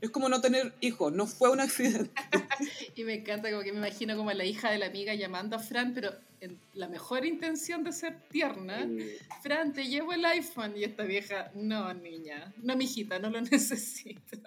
es 0.00 0.10
como 0.10 0.28
no 0.28 0.40
tener 0.40 0.74
hijos, 0.80 1.12
no 1.12 1.26
fue 1.26 1.50
un 1.50 1.60
accidente. 1.60 2.10
y 2.94 3.04
me 3.04 3.14
encanta, 3.14 3.50
como 3.50 3.62
que 3.62 3.72
me 3.72 3.78
imagino 3.78 4.16
como 4.16 4.32
la 4.32 4.44
hija 4.44 4.70
de 4.70 4.78
la 4.78 4.86
amiga 4.86 5.14
llamando 5.14 5.56
a 5.56 5.58
Fran, 5.58 5.94
pero 5.94 6.12
en 6.40 6.58
la 6.74 6.88
mejor 6.88 7.24
intención 7.24 7.84
de 7.84 7.92
ser 7.92 8.18
tierna. 8.28 8.88
Fran, 9.42 9.72
te 9.72 9.86
llevo 9.86 10.12
el 10.12 10.24
iPhone. 10.24 10.76
Y 10.76 10.84
esta 10.84 11.04
vieja, 11.04 11.50
no, 11.54 11.92
niña, 11.94 12.52
no, 12.62 12.76
mijita, 12.76 13.18
no 13.18 13.30
lo 13.30 13.40
necesito. 13.50 14.38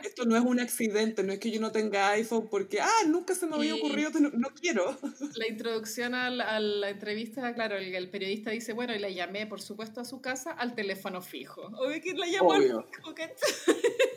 Esto 0.00 0.24
no 0.24 0.36
es 0.36 0.44
un 0.44 0.60
accidente, 0.60 1.24
no 1.24 1.32
es 1.32 1.40
que 1.40 1.50
yo 1.50 1.60
no 1.60 1.72
tenga 1.72 2.10
iPhone 2.10 2.46
porque, 2.48 2.80
ah, 2.80 3.02
nunca 3.08 3.34
se 3.34 3.46
me 3.46 3.56
había 3.56 3.74
ocurrido, 3.74 4.10
no, 4.32 4.48
quiero. 4.50 4.96
La 5.34 5.48
introducción 5.48 6.14
a 6.14 6.30
la, 6.30 6.88
entrevista, 6.88 7.52
claro, 7.54 7.76
el, 7.76 8.08
periodista 8.08 8.52
dice, 8.52 8.72
bueno, 8.72 8.94
y 8.94 9.00
la 9.00 9.10
llamé, 9.10 9.46
por 9.46 9.60
supuesto, 9.60 10.00
a 10.00 10.04
su 10.04 10.20
casa 10.20 10.52
al 10.52 10.76
teléfono 10.76 11.20
fijo. 11.20 11.62
Obvio 11.62 12.00
que 12.00 12.14
la 12.14 12.26
llamó 12.28 12.50
Obvio. 12.50 12.86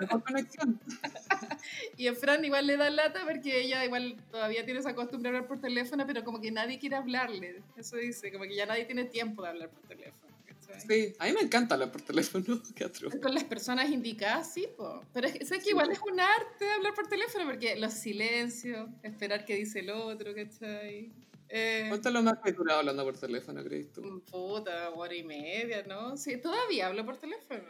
Mejor 0.00 0.24
conexión. 0.24 0.80
y 1.96 2.06
a 2.08 2.14
Fran 2.14 2.44
igual 2.44 2.66
le 2.66 2.76
da 2.76 2.90
lata 2.90 3.24
porque 3.24 3.60
ella 3.60 3.84
igual 3.84 4.16
todavía 4.30 4.64
tiene 4.64 4.80
esa 4.80 4.94
costumbre 4.94 5.30
de 5.30 5.36
hablar 5.36 5.48
por 5.48 5.60
teléfono, 5.60 6.06
pero 6.06 6.24
como 6.24 6.40
que 6.40 6.50
nadie 6.50 6.78
quiere 6.78 6.96
hablarle. 6.96 7.62
Eso 7.76 7.96
dice, 7.96 8.32
como 8.32 8.44
que 8.44 8.54
ya 8.54 8.66
nadie 8.66 8.84
tiene 8.84 9.04
tiempo 9.04 9.42
de 9.42 9.48
hablar 9.48 9.70
por 9.70 9.82
teléfono. 9.82 10.32
Sí, 10.78 11.14
a 11.18 11.26
mí 11.26 11.32
me 11.32 11.40
encanta 11.40 11.74
hablar 11.74 11.92
por 11.92 12.02
teléfono. 12.02 12.44
Con 13.22 13.34
las 13.34 13.44
personas 13.44 13.90
indicadas, 13.90 14.52
sí, 14.52 14.68
pero 15.12 15.26
es, 15.26 15.50
que 15.50 15.70
igual 15.70 15.90
es 15.90 16.00
un 16.00 16.18
arte 16.18 16.70
hablar 16.76 16.94
por 16.94 17.08
teléfono, 17.08 17.44
porque 17.44 17.76
los 17.76 17.92
silencios, 17.92 18.88
esperar 19.02 19.44
que 19.44 19.56
dice 19.56 19.80
el 19.80 19.90
otro, 19.90 20.34
¿cachai? 20.34 21.12
Eh, 21.48 21.84
¿Cuánto 21.88 22.08
es 22.08 22.14
lo 22.14 22.22
más 22.22 22.38
que 22.38 22.54
hablando 22.70 23.04
por 23.04 23.18
teléfono, 23.18 23.62
crees 23.62 23.92
tú? 23.92 24.22
Puta, 24.30 24.90
hora 24.90 25.14
y 25.14 25.22
media, 25.22 25.82
¿no? 25.82 26.16
Sí, 26.16 26.38
todavía 26.38 26.86
hablo 26.86 27.04
por 27.04 27.18
teléfono. 27.18 27.62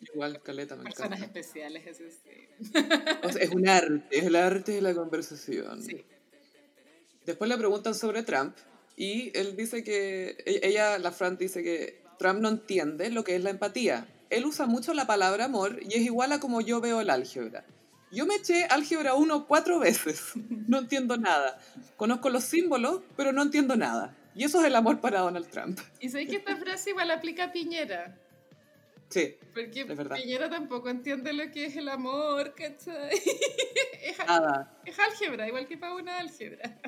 Igual, 0.00 0.42
caleta, 0.42 0.76
me 0.76 0.84
Personas 0.84 1.22
especiales, 1.22 1.86
eso 1.86 2.04
sí. 2.22 2.48
es 3.40 3.50
un 3.50 3.68
arte, 3.68 4.04
es 4.10 4.24
el 4.24 4.36
arte 4.36 4.72
de 4.72 4.82
la 4.82 4.94
conversación. 4.94 5.82
Sí. 5.82 6.04
Después 7.24 7.48
le 7.48 7.56
preguntan 7.56 7.94
sobre 7.94 8.22
Trump 8.22 8.56
y 8.96 9.36
él 9.36 9.56
dice 9.56 9.82
que, 9.82 10.36
e, 10.44 10.60
ella, 10.62 10.98
la 10.98 11.12
Fran, 11.12 11.36
dice 11.36 11.62
que 11.62 12.02
Trump 12.18 12.40
no 12.40 12.48
entiende 12.48 13.10
lo 13.10 13.24
que 13.24 13.36
es 13.36 13.42
la 13.42 13.50
empatía. 13.50 14.06
Él 14.30 14.44
usa 14.46 14.66
mucho 14.66 14.94
la 14.94 15.06
palabra 15.06 15.46
amor 15.46 15.80
y 15.82 15.94
es 15.94 16.02
igual 16.02 16.32
a 16.32 16.40
como 16.40 16.60
yo 16.60 16.80
veo 16.80 17.00
el 17.00 17.10
álgebra. 17.10 17.64
Yo 18.12 18.24
me 18.24 18.36
eché 18.36 18.64
álgebra 18.70 19.14
1 19.14 19.46
cuatro 19.46 19.78
veces. 19.78 20.32
No 20.68 20.78
entiendo 20.78 21.16
nada. 21.16 21.60
Conozco 21.96 22.28
los 22.28 22.42
símbolos, 22.44 23.02
pero 23.16 23.32
no 23.32 23.42
entiendo 23.42 23.76
nada. 23.76 24.16
Y 24.34 24.44
eso 24.44 24.60
es 24.60 24.66
el 24.66 24.74
amor 24.74 25.00
para 25.00 25.20
Donald 25.20 25.48
Trump. 25.48 25.78
Y 26.00 26.08
sé 26.08 26.26
que 26.26 26.36
esta 26.36 26.56
frase 26.56 26.90
igual 26.90 27.10
aplica 27.10 27.44
a 27.44 27.52
Piñera. 27.52 28.18
Sí. 29.08 29.36
Porque 29.54 29.86
Piñera 29.86 30.50
tampoco 30.50 30.88
entiende 30.88 31.32
lo 31.32 31.50
que 31.50 31.66
es 31.66 31.76
el 31.76 31.88
amor, 31.88 32.54
¿cachai? 32.54 33.10
Es, 34.02 34.18
nada. 34.18 34.72
es 34.84 34.96
álgebra, 35.00 35.48
igual 35.48 35.66
que 35.66 35.76
para 35.76 35.94
una 35.94 36.18
álgebra. 36.18 36.78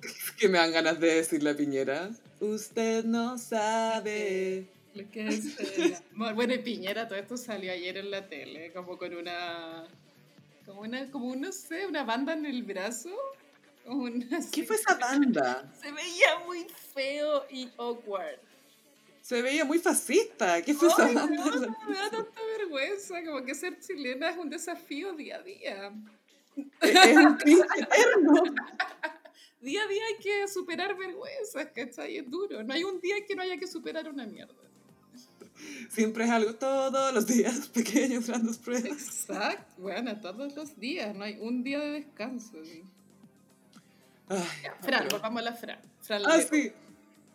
que 0.38 0.48
me 0.48 0.58
dan 0.58 0.72
ganas 0.72 1.00
de 1.00 1.14
decirle 1.14 1.50
a 1.50 1.56
Piñera. 1.56 2.10
Usted 2.40 3.04
no 3.04 3.38
sabe. 3.38 4.66
Lo 4.94 5.10
que 5.10 5.28
es 5.28 5.58
el 5.58 5.96
amor. 6.12 6.34
Bueno, 6.34 6.52
y 6.52 6.58
Piñera, 6.58 7.08
todo 7.08 7.18
esto 7.18 7.38
salió 7.38 7.72
ayer 7.72 7.96
en 7.96 8.10
la 8.10 8.28
tele, 8.28 8.70
como 8.72 8.98
con 8.98 9.14
una. 9.14 9.86
Como 10.66 10.82
una, 10.82 11.10
como 11.10 11.34
no 11.36 11.52
sé, 11.52 11.86
una 11.86 12.04
banda 12.04 12.34
en 12.34 12.44
el 12.44 12.62
brazo. 12.62 13.10
¿Qué 14.52 14.62
fue 14.64 14.76
esa 14.76 14.94
banda? 14.94 15.72
Se 15.82 15.90
veía 15.90 16.38
muy 16.46 16.66
feo 16.94 17.46
y 17.50 17.68
awkward. 17.78 18.38
Se 19.22 19.40
veía 19.40 19.64
muy 19.64 19.78
fascista. 19.78 20.60
¿Qué 20.62 20.74
fue 20.74 20.88
esa? 20.88 21.10
No, 21.12 21.28
me 21.28 21.36
da 21.36 22.10
tanta 22.10 22.40
vergüenza. 22.58 23.24
Como 23.24 23.44
que 23.44 23.54
ser 23.54 23.78
chilena 23.78 24.30
es 24.30 24.36
un 24.36 24.50
desafío 24.50 25.12
día 25.12 25.36
a 25.36 25.42
día. 25.42 25.92
Es 26.80 27.16
un 27.16 27.38
eterno 27.78 28.42
día 29.60 29.84
a 29.84 29.86
día 29.86 30.02
hay 30.08 30.22
que 30.22 30.48
superar 30.48 30.96
vergüenzas, 30.96 31.68
¿cachai? 31.72 32.16
Es 32.16 32.28
duro. 32.28 32.64
No 32.64 32.74
hay 32.74 32.82
un 32.82 33.00
día 33.00 33.14
que 33.26 33.36
no 33.36 33.42
haya 33.42 33.56
que 33.56 33.68
superar 33.68 34.08
una 34.08 34.26
mierda. 34.26 34.54
Siempre 35.88 36.24
es 36.24 36.30
algo 36.30 36.54
todos 36.54 37.14
los 37.14 37.26
días, 37.26 37.68
pequeños, 37.74 38.26
grandes 38.26 38.58
pruebas. 38.58 38.86
Exacto, 38.86 39.72
bueno, 39.78 40.20
todos 40.20 40.56
los 40.56 40.78
días, 40.80 41.14
no 41.14 41.22
hay 41.22 41.38
un 41.40 41.62
día 41.62 41.78
de 41.78 41.90
descanso. 41.92 42.58
Fran, 44.80 45.08
volvamos 45.08 45.40
a 45.40 45.44
la 45.44 45.52
Fran. 45.52 45.80
ah, 46.26 46.40
sí. 46.40 46.72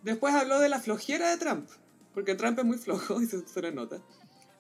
Después 0.07 0.33
habló 0.33 0.59
de 0.59 0.69
la 0.69 0.79
flojera 0.79 1.29
de 1.29 1.35
Trump, 1.35 1.69
porque 2.13 2.33
Trump 2.33 2.57
es 2.57 2.63
muy 2.63 2.77
flojo 2.77 3.21
y 3.21 3.25
se, 3.25 3.45
se 3.45 3.71
nota. 3.73 4.01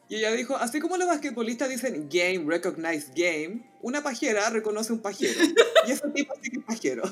Y 0.09 0.17
ella 0.17 0.33
dijo, 0.33 0.57
así 0.57 0.81
como 0.81 0.97
los 0.97 1.07
basquetbolistas 1.07 1.69
dicen 1.69 2.09
game, 2.11 2.43
recognize 2.45 3.09
game, 3.15 3.65
una 3.81 4.03
pajera 4.03 4.49
reconoce 4.49 4.91
un 4.91 5.01
pajero. 5.01 5.39
y 5.87 5.91
ese 5.91 6.05
tipo 6.09 6.33
sí 6.41 6.51
que 6.51 6.59
es 6.59 6.65
pajero. 6.65 7.03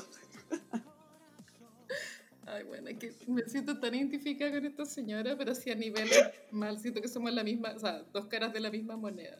Ay, 2.46 2.64
bueno, 2.64 2.90
es 2.90 2.98
que 2.98 3.14
me 3.26 3.42
siento 3.48 3.80
tan 3.80 3.94
identificada 3.94 4.50
con 4.50 4.66
esta 4.66 4.84
señora, 4.84 5.34
pero 5.38 5.54
sí 5.54 5.70
a 5.70 5.74
nivel 5.74 6.10
mal, 6.50 6.78
siento 6.78 7.00
que 7.00 7.08
somos 7.08 7.32
la 7.32 7.42
misma, 7.42 7.72
o 7.74 7.78
sea, 7.78 8.02
dos 8.12 8.26
caras 8.26 8.52
de 8.52 8.60
la 8.60 8.70
misma 8.70 8.98
moneda. 8.98 9.38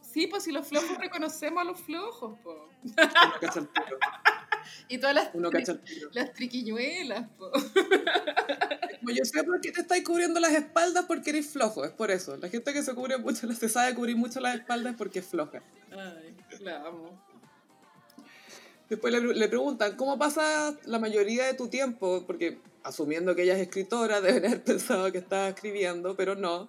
Sí, 0.00 0.26
pues 0.26 0.44
si 0.44 0.52
los 0.52 0.66
flojos 0.66 0.96
reconocemos 0.96 1.60
a 1.60 1.64
los 1.64 1.78
flojos, 1.82 2.38
po. 2.38 2.70
Y 4.88 4.98
todas 4.98 5.14
las, 5.14 5.30
Uno 5.34 5.50
las 6.12 6.32
triquiñuelas, 6.32 7.28
po. 7.38 7.50
Como 7.50 9.14
yo 9.14 9.24
sé 9.24 9.42
por 9.42 9.60
qué 9.60 9.72
te 9.72 9.80
estáis 9.80 10.04
cubriendo 10.04 10.38
las 10.38 10.52
espaldas 10.52 11.06
porque 11.06 11.30
eres 11.30 11.48
flojo, 11.48 11.84
es 11.84 11.90
por 11.90 12.10
eso. 12.10 12.36
La 12.36 12.48
gente 12.48 12.72
que 12.72 12.82
se 12.82 12.94
cubre 12.94 13.18
mucho, 13.18 13.52
se 13.52 13.68
sabe 13.68 13.94
cubrir 13.94 14.16
mucho 14.16 14.40
las 14.40 14.54
espaldas 14.54 14.94
porque 14.96 15.18
es 15.18 15.26
floja. 15.26 15.62
Ay, 15.90 16.36
la 16.60 16.86
amo. 16.86 17.32
Después 18.92 19.14
le, 19.22 19.48
preguntan, 19.48 19.96
¿cómo 19.96 20.18
pasa 20.18 20.76
la 20.84 20.98
mayoría 20.98 21.46
de 21.46 21.54
tu 21.54 21.68
tiempo? 21.68 22.24
Porque 22.26 22.58
asumiendo 22.82 23.34
que 23.34 23.44
ella 23.44 23.54
es 23.54 23.62
escritora, 23.62 24.20
deben 24.20 24.44
haber 24.44 24.62
pensado 24.62 25.10
que 25.10 25.16
estaba 25.16 25.48
escribiendo, 25.48 26.14
pero 26.14 26.34
no. 26.34 26.68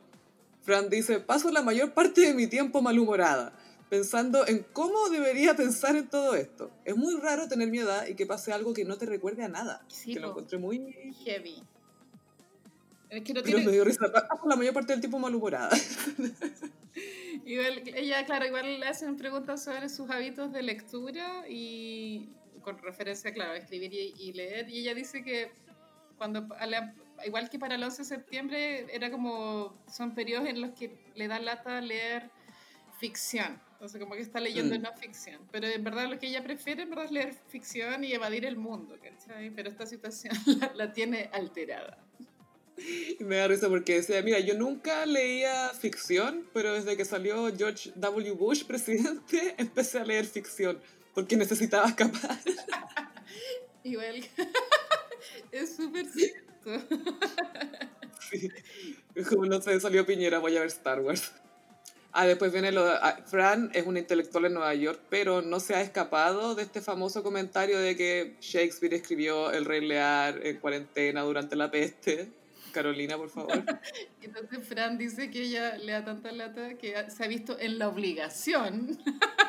Fran 0.62 0.90
dice, 0.90 1.20
paso 1.20 1.52
la 1.52 1.62
mayor 1.62 1.94
parte 1.94 2.22
de 2.22 2.34
mi 2.34 2.48
tiempo 2.48 2.82
malhumorada, 2.82 3.54
pensando 3.94 4.48
en 4.48 4.66
cómo 4.74 5.08
debería 5.10 5.56
pensar 5.56 5.96
en 5.96 6.08
todo 6.08 6.34
esto. 6.34 6.72
Es 6.84 6.96
muy 6.96 7.16
raro 7.18 7.48
tener 7.48 7.70
mi 7.70 7.78
edad 7.78 8.08
y 8.08 8.16
que 8.16 8.26
pase 8.26 8.52
algo 8.52 8.74
que 8.74 8.86
no 8.86 8.98
te 8.98 9.06
recuerde 9.06 9.44
a 9.44 9.50
nada. 9.50 9.86
que 10.04 10.20
lo 10.20 10.30
encontré 10.30 10.58
muy... 10.58 11.14
Heavy. 11.24 11.62
Es 13.12 13.22
que 13.24 13.36
no 13.36 13.44
tiene... 13.44 13.60
Pero 13.60 13.70
me 13.70 13.72
dio 13.72 13.84
risa, 13.84 14.12
paso 14.12 14.48
la 14.50 14.56
mayor 14.56 14.74
parte 14.74 14.94
del 14.94 15.00
tiempo 15.00 15.20
malhumorada. 15.20 15.70
igual, 17.46 17.84
ella, 17.86 18.26
claro, 18.26 18.48
igual 18.48 18.80
le 18.80 18.88
hacen 18.88 19.16
preguntas 19.16 19.64
sobre 19.64 19.88
sus 19.90 20.10
hábitos 20.10 20.52
de 20.52 20.64
lectura 20.64 21.48
y 21.48 22.32
con 22.64 22.80
referencia, 22.80 23.32
claro, 23.32 23.52
a 23.52 23.58
escribir 23.58 23.94
y, 23.94 24.34
leer. 24.34 24.72
Y 24.72 24.80
ella 24.80 24.96
dice 24.96 25.24
que 25.24 25.52
cuando, 26.18 26.48
igual 27.28 27.48
que 27.52 27.60
para 27.60 27.76
el 27.76 27.84
11 27.84 28.02
de 28.02 28.06
septiembre, 28.06 28.88
era 28.92 29.12
como, 29.12 29.78
son 29.88 30.16
periodos 30.16 30.48
en 30.48 30.62
los 30.62 30.72
que 30.72 30.98
le 31.14 31.28
da 31.28 31.38
lata 31.38 31.80
leer 31.80 32.32
ficción. 33.00 33.62
Entonces, 33.84 34.00
como 34.00 34.16
que 34.16 34.22
está 34.22 34.40
leyendo 34.40 34.80
mm. 34.80 34.82
no 34.82 34.94
ficción. 34.94 35.42
Pero 35.52 35.68
en 35.68 35.84
verdad 35.84 36.10
lo 36.10 36.18
que 36.18 36.28
ella 36.28 36.42
prefiere, 36.42 36.84
en 36.84 36.90
verdad, 36.90 37.04
es 37.04 37.12
leer 37.12 37.34
ficción 37.50 38.02
y 38.06 38.14
evadir 38.14 38.46
el 38.46 38.56
mundo, 38.56 38.98
¿cachai? 39.04 39.50
Pero 39.50 39.68
esta 39.68 39.86
situación 39.86 40.34
la 40.76 40.94
tiene 40.94 41.30
alterada. 41.34 41.98
Me 43.20 43.36
da 43.36 43.50
risa 43.50 43.68
porque 43.68 43.96
decía, 43.96 44.22
mira, 44.22 44.40
yo 44.40 44.58
nunca 44.58 45.06
leía 45.06 45.68
ficción, 45.78 46.48
pero 46.54 46.72
desde 46.72 46.96
que 46.96 47.04
salió 47.04 47.54
George 47.54 47.92
W. 47.96 48.32
Bush 48.32 48.64
presidente, 48.68 49.54
empecé 49.58 50.00
a 50.00 50.06
leer 50.06 50.28
ficción, 50.28 50.80
porque 51.14 51.36
necesitaba 51.36 51.86
escapar. 51.90 52.40
Igual, 53.84 54.24
es 55.52 55.76
súper 55.76 56.06
cierto. 56.06 56.88
Sí. 58.32 58.50
Como 59.28 59.46
no 59.46 59.62
sé, 59.62 59.78
salió 59.82 60.06
Piñera, 60.06 60.40
voy 60.40 60.56
a 60.56 60.62
ver 60.62 60.70
Star 60.70 61.02
Wars. 61.02 61.34
Ah, 62.16 62.28
después 62.28 62.52
viene 62.52 62.72
lo 62.72 62.86
de... 62.86 62.92
Ah, 63.02 63.18
Fran 63.26 63.72
es 63.74 63.88
un 63.88 63.98
intelectual 63.98 64.46
en 64.46 64.54
Nueva 64.54 64.76
York, 64.76 65.02
pero 65.10 65.42
no 65.42 65.60
se 65.60 65.74
ha 65.74 65.82
escapado 65.82 66.54
de 66.54 66.62
este 66.62 66.80
famoso 66.80 67.24
comentario 67.24 67.80
de 67.80 67.96
que 67.96 68.36
Shakespeare 68.40 68.94
escribió 68.94 69.52
El 69.52 69.66
Rey 69.66 69.82
Lear 69.82 70.46
en 70.46 70.60
cuarentena 70.60 71.22
durante 71.22 71.56
la 71.56 71.72
peste. 71.72 72.30
Carolina, 72.72 73.18
por 73.18 73.30
favor. 73.30 73.64
Entonces 74.22 74.68
Fran 74.68 75.00
dice 75.00 75.32
que 75.32 75.42
ella 75.42 75.76
le 75.78 75.92
da 75.92 76.06
tanta 76.06 76.32
lata 76.32 76.76
que 76.76 76.94
se 77.10 77.24
ha 77.24 77.28
visto 77.28 77.58
en 77.60 77.80
la 77.80 77.88
obligación 77.88 79.00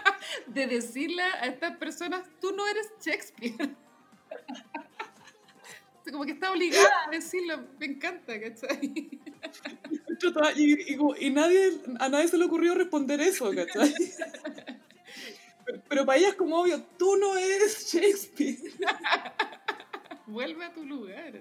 de 0.47 0.67
decirle 0.67 1.23
a 1.23 1.47
estas 1.47 1.77
personas, 1.77 2.27
tú 2.41 2.53
no 2.53 2.67
eres 2.67 2.91
Shakespeare. 3.05 3.75
Como 6.11 6.25
que 6.25 6.33
está 6.33 6.53
obligada 6.53 7.07
a 7.07 7.11
decirlo, 7.11 7.65
me 7.79 7.87
encanta, 7.87 8.39
¿cachai? 8.39 9.21
Y, 10.57 11.31
nadie, 11.31 11.81
a 11.99 12.09
nadie 12.09 12.29
se 12.29 12.39
le 12.39 12.45
ocurrió 12.45 12.75
responder 12.75 13.21
eso, 13.21 13.51
¿cachai? 13.55 13.95
Pero, 15.89 16.05
para 16.05 16.19
ella 16.19 16.29
es 16.29 16.35
como 16.35 16.61
obvio, 16.61 16.83
tú 16.99 17.17
no 17.17 17.37
eres 17.39 17.91
Shakespeare. 17.91 18.59
Vuelve 20.27 20.65
a 20.65 20.73
tu 20.73 20.85
lugar. 20.85 21.33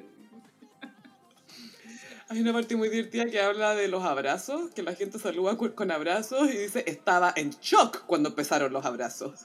Hay 2.30 2.41
una 2.41 2.53
parte 2.53 2.76
muy 2.76 2.89
divertida 2.89 3.26
que 3.26 3.41
habla 3.41 3.76
de 3.76 3.88
los 3.89 4.03
abrazos, 4.03 4.74
que 4.74 4.82
la 4.82 4.95
gente 4.95 5.20
saluda 5.20 5.57
con 5.57 5.91
abrazos 5.91 6.49
y 6.49 6.57
dice, 6.57 6.84
estaba 6.88 7.34
en 7.36 7.51
shock 7.51 8.05
cuando 8.05 8.30
empezaron 8.30 8.72
los 8.72 8.86
abrazos. 8.86 9.41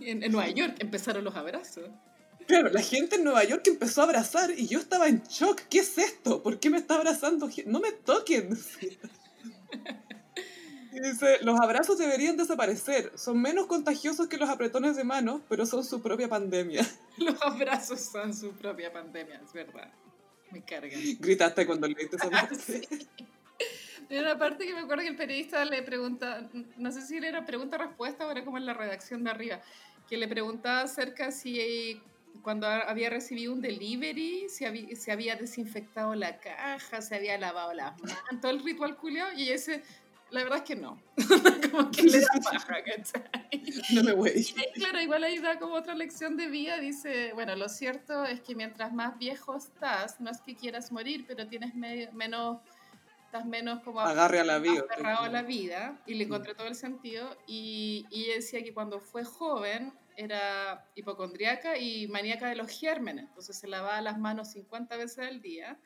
en, 0.00 0.20
Nueva 0.32 0.50
York 0.50 0.76
empezaron 0.80 1.24
los 1.24 1.36
abrazos. 1.36 1.88
Claro, 2.50 2.68
la 2.70 2.82
gente 2.82 3.14
en 3.14 3.22
Nueva 3.22 3.44
York 3.44 3.62
empezó 3.68 4.00
a 4.00 4.04
abrazar 4.04 4.50
y 4.50 4.66
yo 4.66 4.80
estaba 4.80 5.06
en 5.06 5.22
shock. 5.22 5.60
¿Qué 5.70 5.78
es 5.78 5.96
esto? 5.98 6.42
¿Por 6.42 6.58
qué 6.58 6.68
me 6.68 6.78
está 6.78 6.96
abrazando? 6.96 7.48
No 7.66 7.78
me 7.78 7.92
toquen. 7.92 8.50
dice, 10.92 11.38
los 11.42 11.60
abrazos 11.60 11.96
deberían 11.96 12.36
desaparecer. 12.36 13.12
Son 13.14 13.40
menos 13.40 13.66
contagiosos 13.66 14.26
que 14.26 14.36
los 14.36 14.48
apretones 14.48 14.96
de 14.96 15.04
manos, 15.04 15.42
pero 15.48 15.64
son 15.64 15.84
su 15.84 16.02
propia 16.02 16.28
pandemia. 16.28 16.84
Los 17.18 17.40
abrazos 17.40 18.00
son 18.00 18.34
su 18.34 18.50
propia 18.52 18.92
pandemia, 18.92 19.40
es 19.44 19.52
verdad. 19.52 19.92
Me 20.50 20.64
cargan. 20.64 21.00
Gritaste 21.20 21.64
cuando 21.66 21.86
leíste 21.86 22.16
esa 22.16 22.30
parte. 22.30 22.88
De 24.08 24.18
una 24.18 24.36
parte 24.36 24.66
que 24.66 24.74
me 24.74 24.80
acuerdo 24.80 25.04
que 25.04 25.10
el 25.10 25.16
periodista 25.16 25.64
le 25.64 25.84
pregunta, 25.84 26.50
no 26.78 26.90
sé 26.90 27.02
si 27.02 27.16
era 27.18 27.46
pregunta-respuesta 27.46 28.26
o 28.26 28.30
era 28.32 28.44
como 28.44 28.58
en 28.58 28.66
la 28.66 28.74
redacción 28.74 29.22
de 29.22 29.30
arriba, 29.30 29.60
que 30.08 30.16
le 30.16 30.26
preguntaba 30.26 30.80
acerca 30.80 31.30
si 31.30 32.00
cuando 32.42 32.66
había 32.66 33.10
recibido 33.10 33.52
un 33.52 33.60
delivery, 33.60 34.48
se 34.48 34.66
había, 34.66 34.96
se 34.96 35.12
había 35.12 35.36
desinfectado 35.36 36.14
la 36.14 36.38
caja, 36.38 37.02
se 37.02 37.16
había 37.16 37.38
lavado 37.38 37.72
las 37.74 38.00
manos, 38.00 38.40
todo 38.40 38.50
el 38.50 38.62
ritual 38.62 38.96
culiao, 38.96 39.32
y 39.32 39.50
ese, 39.50 39.82
la 40.30 40.42
verdad 40.42 40.58
es 40.58 40.64
que 40.64 40.76
no. 40.76 41.00
como 41.70 41.90
que 41.90 42.02
le 42.02 42.20
da 42.20 42.28
paja, 42.42 42.82
¿cachai? 42.82 43.62
No 43.94 44.02
me 44.02 44.12
voy. 44.12 44.46
claro, 44.74 45.00
igual 45.00 45.24
ahí 45.24 45.38
da 45.38 45.58
como 45.58 45.74
otra 45.74 45.94
lección 45.94 46.36
de 46.36 46.48
vida, 46.48 46.78
dice, 46.78 47.32
bueno, 47.34 47.56
lo 47.56 47.68
cierto 47.68 48.24
es 48.24 48.40
que 48.40 48.54
mientras 48.54 48.92
más 48.92 49.18
viejo 49.18 49.56
estás, 49.56 50.20
no 50.20 50.30
es 50.30 50.40
que 50.40 50.56
quieras 50.56 50.92
morir, 50.92 51.24
pero 51.26 51.46
tienes 51.46 51.74
menos 51.74 52.58
estás 53.30 53.46
menos 53.46 53.80
como 53.84 54.00
agarre 54.00 54.40
a 54.40 54.44
la 54.44 54.58
vida 54.58 54.80
aferrado 54.80 55.22
a 55.22 55.28
la 55.28 55.42
vida 55.42 56.00
y 56.04 56.14
le 56.14 56.24
encontré 56.24 56.52
todo 56.52 56.66
el 56.66 56.74
sentido 56.74 57.38
y, 57.46 58.04
y 58.10 58.26
decía 58.26 58.60
que 58.64 58.74
cuando 58.74 58.98
fue 58.98 59.22
joven 59.22 59.92
era 60.16 60.90
hipocondriaca 60.94 61.78
y 61.78 62.08
maníaca 62.08 62.48
de 62.48 62.56
los 62.56 62.70
gérmenes, 62.70 63.26
entonces 63.26 63.58
se 63.58 63.68
lavaba 63.68 64.00
las 64.00 64.18
manos 64.18 64.52
50 64.52 64.96
veces 64.96 65.18
al 65.18 65.40
día 65.40 65.78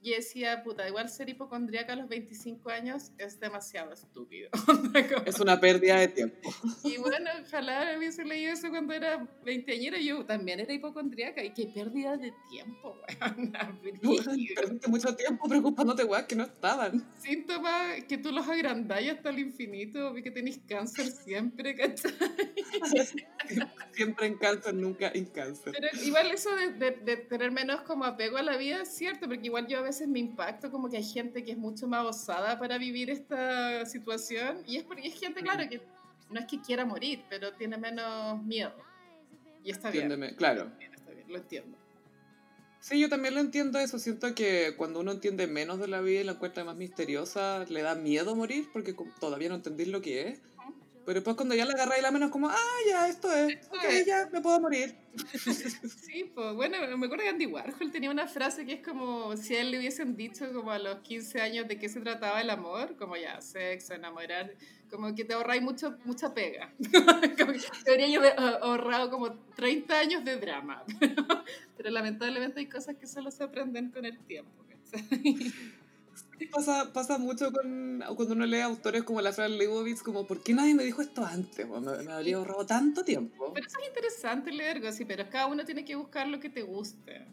y 0.00 0.14
decía, 0.14 0.62
puta, 0.62 0.86
igual 0.86 1.08
ser 1.08 1.28
hipocondríaca 1.28 1.92
a 1.92 1.96
los 1.96 2.08
25 2.08 2.70
años 2.70 3.10
es 3.18 3.40
demasiado 3.40 3.92
estúpido. 3.92 4.48
es 5.26 5.40
una 5.40 5.58
pérdida 5.58 5.98
de 5.98 6.08
tiempo. 6.08 6.50
Y 6.84 6.98
bueno, 6.98 7.30
ojalá 7.42 7.96
hubiese 7.98 8.24
leído 8.24 8.52
eso 8.52 8.70
cuando 8.70 8.94
era 8.94 9.28
veinteañera. 9.44 9.98
Yo 9.98 10.24
también 10.24 10.60
era 10.60 10.72
hipocondríaca. 10.72 11.42
Y 11.42 11.52
qué 11.52 11.66
pérdida 11.66 12.16
de 12.16 12.32
tiempo, 12.48 12.96
weón. 13.20 13.52
Perdiste 14.54 14.88
mucho 14.88 15.16
tiempo 15.16 15.48
preocupándote, 15.48 16.04
weón, 16.04 16.26
que 16.26 16.36
no 16.36 16.44
estaban. 16.44 17.04
Síntomas 17.18 18.04
que 18.04 18.18
tú 18.18 18.30
los 18.30 18.46
agrandáis 18.46 19.10
hasta 19.10 19.30
el 19.30 19.40
infinito, 19.40 20.14
que 20.14 20.30
tenéis 20.30 20.60
cáncer 20.68 21.06
siempre, 21.06 21.74
¿cachai? 21.74 22.12
siempre 23.92 24.26
en 24.26 24.38
cáncer, 24.38 24.74
nunca 24.74 25.10
en 25.12 25.26
cáncer. 25.26 25.72
Pero 25.76 25.88
igual 26.04 26.30
eso 26.30 26.54
de, 26.54 26.92
de, 26.92 27.16
tener 27.16 27.50
menos 27.50 27.80
como 27.82 28.04
apego 28.04 28.36
a 28.36 28.42
la 28.42 28.56
vida 28.56 28.82
es 28.82 28.94
cierto, 28.94 29.26
porque 29.26 29.46
igual 29.46 29.66
yo 29.66 29.87
veces 29.88 30.08
me 30.08 30.18
impacto 30.18 30.70
como 30.70 30.88
que 30.88 30.96
hay 30.96 31.04
gente 31.04 31.44
que 31.44 31.52
es 31.52 31.58
mucho 31.58 31.86
más 31.86 32.04
osada 32.04 32.58
para 32.58 32.78
vivir 32.78 33.10
esta 33.10 33.84
situación 33.86 34.62
y 34.66 34.76
es 34.76 34.84
porque 34.84 35.08
es 35.08 35.18
gente, 35.18 35.42
claro, 35.42 35.68
que 35.68 35.82
no 36.30 36.40
es 36.40 36.46
que 36.46 36.60
quiera 36.60 36.84
morir, 36.84 37.24
pero 37.28 37.52
tiene 37.54 37.76
menos 37.76 38.42
miedo. 38.42 38.74
Y 39.64 39.70
está 39.70 39.90
bien. 39.90 40.08
Claro. 40.36 40.70
Está 40.80 41.12
bien, 41.12 41.26
lo 41.28 41.36
entiendo. 41.36 41.76
Sí, 42.80 43.00
yo 43.00 43.08
también 43.08 43.34
lo 43.34 43.40
entiendo 43.40 43.78
eso. 43.78 43.98
Siento 43.98 44.34
que 44.34 44.74
cuando 44.76 45.00
uno 45.00 45.12
entiende 45.12 45.46
menos 45.46 45.80
de 45.80 45.88
la 45.88 46.00
vida 46.00 46.20
y 46.20 46.24
la 46.24 46.32
encuentra 46.32 46.64
más 46.64 46.76
misteriosa, 46.76 47.64
le 47.68 47.82
da 47.82 47.94
miedo 47.94 48.36
morir 48.36 48.68
porque 48.72 48.94
todavía 49.18 49.48
no 49.48 49.56
entendís 49.56 49.88
lo 49.88 50.00
que 50.00 50.28
es. 50.28 50.42
Pero 51.08 51.20
después 51.20 51.36
cuando 51.36 51.54
ya 51.54 51.64
la 51.64 51.72
agarra 51.72 51.98
y 51.98 52.02
la 52.02 52.10
menos 52.10 52.30
como, 52.30 52.50
ah, 52.50 52.78
ya, 52.86 53.08
esto 53.08 53.32
es, 53.32 53.66
ok, 53.68 54.06
ya, 54.06 54.28
me 54.30 54.42
puedo 54.42 54.60
morir. 54.60 54.94
Sí, 56.02 56.30
pues 56.34 56.54
bueno, 56.54 56.76
me 56.98 57.06
acuerdo 57.06 57.24
que 57.24 57.30
Andy 57.30 57.46
Warhol 57.46 57.90
tenía 57.90 58.10
una 58.10 58.26
frase 58.26 58.66
que 58.66 58.74
es 58.74 58.82
como 58.82 59.34
si 59.38 59.56
a 59.56 59.62
él 59.62 59.70
le 59.70 59.78
hubiesen 59.78 60.16
dicho 60.16 60.52
como 60.52 60.70
a 60.70 60.78
los 60.78 60.98
15 60.98 61.40
años 61.40 61.66
de 61.66 61.78
qué 61.78 61.88
se 61.88 62.00
trataba 62.00 62.42
el 62.42 62.50
amor, 62.50 62.94
como 62.96 63.16
ya, 63.16 63.40
sexo, 63.40 63.94
enamorar, 63.94 64.52
como 64.90 65.14
que 65.14 65.24
te 65.24 65.32
ahorráis 65.32 65.62
mucho, 65.62 65.96
mucha 66.04 66.34
pega. 66.34 66.74
como 67.38 67.52
que 67.54 67.60
debería 67.86 68.08
yo 68.08 68.20
haber 68.20 68.38
ahorrado 68.38 69.08
como 69.08 69.32
30 69.56 69.98
años 69.98 70.24
de 70.26 70.36
drama. 70.36 70.84
Pero 71.78 71.88
lamentablemente 71.88 72.60
hay 72.60 72.66
cosas 72.66 72.96
que 72.96 73.06
solo 73.06 73.30
se 73.30 73.44
aprenden 73.44 73.90
con 73.90 74.04
el 74.04 74.18
tiempo. 74.26 74.62
Pasa, 76.46 76.92
pasa 76.92 77.18
mucho 77.18 77.52
con, 77.52 78.02
cuando 78.16 78.34
uno 78.34 78.46
lee 78.46 78.60
autores 78.60 79.02
como 79.02 79.20
la 79.20 79.32
Fran 79.32 79.58
Lebowitz, 79.58 80.02
como, 80.02 80.26
¿por 80.26 80.42
qué 80.42 80.54
nadie 80.54 80.74
me 80.74 80.84
dijo 80.84 81.02
esto 81.02 81.24
antes? 81.24 81.66
Me, 81.68 82.12
habría 82.12 82.36
ahorrado 82.36 82.64
tanto 82.66 83.04
tiempo. 83.04 83.52
Pero 83.54 83.66
eso 83.66 83.78
es 83.80 83.88
interesante 83.88 84.52
leer, 84.52 84.92
sí, 84.92 85.04
pero 85.04 85.28
cada 85.28 85.46
uno 85.46 85.64
tiene 85.64 85.84
que 85.84 85.96
buscar 85.96 86.28
lo 86.28 86.40
que 86.40 86.48
te 86.48 86.62
guste. 86.62 87.26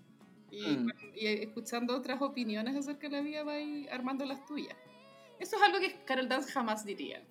Y, 0.51 0.61
mm. 0.61 0.91
y 1.15 1.27
escuchando 1.27 1.95
otras 1.95 2.21
opiniones 2.21 2.75
acerca 2.75 3.09
de 3.09 3.17
la 3.17 3.21
vida, 3.21 3.43
va 3.43 3.53
armando 3.91 4.25
las 4.25 4.45
tuyas. 4.45 4.75
Eso 5.39 5.57
es 5.57 5.61
algo 5.61 5.79
que 5.79 5.95
Carol 6.05 6.29
Dance 6.29 6.51
jamás 6.51 6.85
diría. 6.85 7.21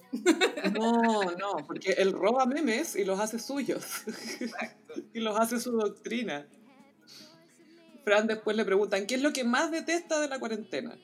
No, 0.72 1.22
no, 1.22 1.56
porque 1.66 1.92
él 1.92 2.12
roba 2.12 2.44
memes 2.46 2.96
y 2.96 3.04
los 3.04 3.18
hace 3.18 3.38
suyos. 3.38 4.06
Exacto. 4.40 4.94
y 5.14 5.20
los 5.20 5.38
hace 5.38 5.58
su 5.58 5.72
doctrina. 5.72 6.46
Fran 8.04 8.26
después 8.26 8.56
le 8.56 8.64
preguntan, 8.64 9.06
¿qué 9.06 9.14
es 9.14 9.22
lo 9.22 9.32
que 9.32 9.44
más 9.44 9.70
detesta 9.70 10.20
de 10.20 10.28
la 10.28 10.38
cuarentena? 10.38 10.98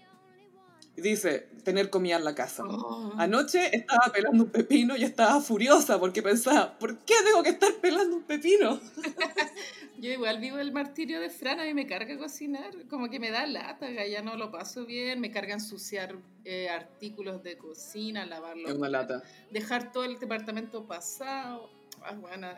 Dice, 0.96 1.48
tener 1.64 1.88
comida 1.88 2.16
en 2.16 2.24
la 2.24 2.34
casa. 2.34 2.64
Oh. 2.64 3.14
Anoche 3.16 3.74
estaba 3.74 4.12
pelando 4.12 4.44
un 4.44 4.50
pepino 4.50 4.96
y 4.96 5.04
estaba 5.04 5.40
furiosa 5.40 5.98
porque 5.98 6.22
pensaba, 6.22 6.78
¿por 6.78 6.98
qué 6.98 7.14
tengo 7.24 7.42
que 7.42 7.50
estar 7.50 7.72
pelando 7.74 8.16
un 8.16 8.22
pepino? 8.22 8.80
Yo 9.98 10.10
igual 10.10 10.40
vivo 10.40 10.58
el 10.58 10.72
martirio 10.72 11.20
de 11.20 11.28
Fran, 11.28 11.60
a 11.60 11.64
mí 11.64 11.74
me 11.74 11.86
carga 11.86 12.16
cocinar, 12.16 12.70
como 12.88 13.10
que 13.10 13.20
me 13.20 13.30
da 13.30 13.46
lata, 13.46 13.90
ya 13.90 14.22
no 14.22 14.34
lo 14.36 14.50
paso 14.50 14.86
bien, 14.86 15.20
me 15.20 15.30
carga 15.30 15.54
ensuciar 15.54 16.16
eh, 16.44 16.70
artículos 16.70 17.42
de 17.42 17.58
cocina, 17.58 18.24
lavarlo. 18.24 18.68
Es 18.68 18.74
una 18.74 18.88
lata. 18.88 19.22
Dejar 19.50 19.92
todo 19.92 20.04
el 20.04 20.18
departamento 20.18 20.86
pasado 20.86 21.70
Ah, 22.02 22.14
bueno, 22.14 22.48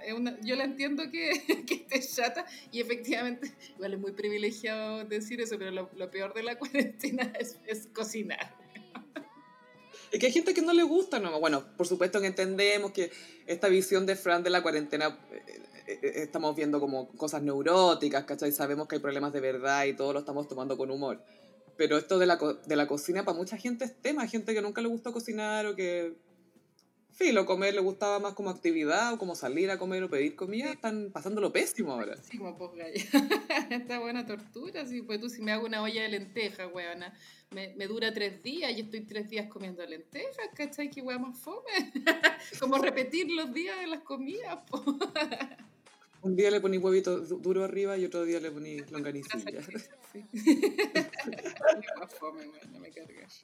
yo 0.42 0.56
la 0.56 0.64
entiendo 0.64 1.10
que, 1.10 1.64
que 1.66 1.74
esté 1.74 2.00
chata 2.00 2.46
y 2.70 2.80
efectivamente, 2.80 3.52
igual 3.74 3.94
es 3.94 4.00
muy 4.00 4.12
privilegiado 4.12 5.04
decir 5.04 5.40
eso, 5.40 5.58
pero 5.58 5.70
lo, 5.70 5.90
lo 5.96 6.10
peor 6.10 6.34
de 6.34 6.42
la 6.42 6.58
cuarentena 6.58 7.32
es, 7.38 7.58
es 7.66 7.88
cocinar. 7.92 8.62
Es 10.12 10.20
que 10.20 10.26
hay 10.26 10.32
gente 10.32 10.52
que 10.52 10.60
no 10.60 10.74
le 10.74 10.82
gusta, 10.82 11.18
¿no? 11.18 11.40
Bueno, 11.40 11.64
por 11.76 11.86
supuesto 11.86 12.20
que 12.20 12.26
entendemos 12.26 12.92
que 12.92 13.10
esta 13.46 13.68
visión 13.68 14.04
de 14.04 14.14
Fran 14.14 14.42
de 14.42 14.50
la 14.50 14.62
cuarentena 14.62 15.18
eh, 15.32 15.42
eh, 15.86 15.98
eh, 16.02 16.12
estamos 16.16 16.54
viendo 16.54 16.80
como 16.80 17.08
cosas 17.08 17.42
neuróticas, 17.42 18.24
¿cachai? 18.24 18.52
Sabemos 18.52 18.86
que 18.86 18.96
hay 18.96 19.00
problemas 19.00 19.32
de 19.32 19.40
verdad 19.40 19.86
y 19.86 19.94
todo 19.94 20.12
lo 20.12 20.18
estamos 20.18 20.48
tomando 20.48 20.76
con 20.76 20.90
humor. 20.90 21.22
Pero 21.78 21.96
esto 21.96 22.18
de 22.18 22.26
la, 22.26 22.38
de 22.66 22.76
la 22.76 22.86
cocina 22.86 23.24
para 23.24 23.38
mucha 23.38 23.56
gente 23.56 23.86
es 23.86 23.94
tema, 24.02 24.26
gente 24.26 24.52
que 24.52 24.60
nunca 24.60 24.82
le 24.82 24.88
gusta 24.88 25.12
cocinar 25.12 25.66
o 25.66 25.74
que 25.74 26.12
lo 27.32 27.46
comer 27.46 27.74
le 27.74 27.80
gustaba 27.80 28.18
más 28.18 28.34
como 28.34 28.50
actividad 28.50 29.12
o 29.12 29.18
como 29.18 29.34
salir 29.34 29.70
a 29.70 29.78
comer 29.78 30.02
o 30.02 30.10
pedir 30.10 30.34
comida, 30.34 30.72
están 30.72 31.10
pasándolo 31.12 31.52
pésimo 31.52 31.92
ahora. 31.92 32.16
Sí, 32.16 32.38
como 32.38 32.56
pues 32.56 32.72
Esta 33.70 34.00
buena 34.00 34.26
tortura, 34.26 34.84
sí, 34.86 35.02
pues 35.02 35.20
tú 35.20 35.28
si 35.28 35.42
me 35.42 35.52
hago 35.52 35.66
una 35.66 35.82
olla 35.82 36.02
de 36.02 36.08
lentejas, 36.08 36.68
weona, 36.72 37.14
me, 37.50 37.74
me, 37.76 37.86
dura 37.86 38.12
tres 38.12 38.42
días 38.42 38.72
y 38.72 38.80
estoy 38.80 39.02
tres 39.02 39.28
días 39.28 39.48
comiendo 39.48 39.86
lentejas, 39.86 40.48
¿cachai? 40.54 40.90
Qué 40.90 41.02
weá 41.02 41.18
más 41.18 41.38
fome. 41.38 41.92
como 42.60 42.78
repetir 42.78 43.30
los 43.30 43.52
días 43.52 43.78
de 43.80 43.86
las 43.86 44.00
comidas, 44.00 44.58
po. 44.68 44.82
Un 46.22 46.36
día 46.36 46.52
le 46.52 46.60
poní 46.60 46.78
huevito 46.78 47.18
duro 47.18 47.64
arriba 47.64 47.98
y 47.98 48.04
otro 48.04 48.24
día 48.24 48.38
le 48.38 48.52
poní 48.52 48.78
longanicilla. 48.90 49.60
Sí. 50.12 50.24
más 51.98 52.14
fome, 52.14 52.48
me 52.78 52.90
cargas. 52.90 53.42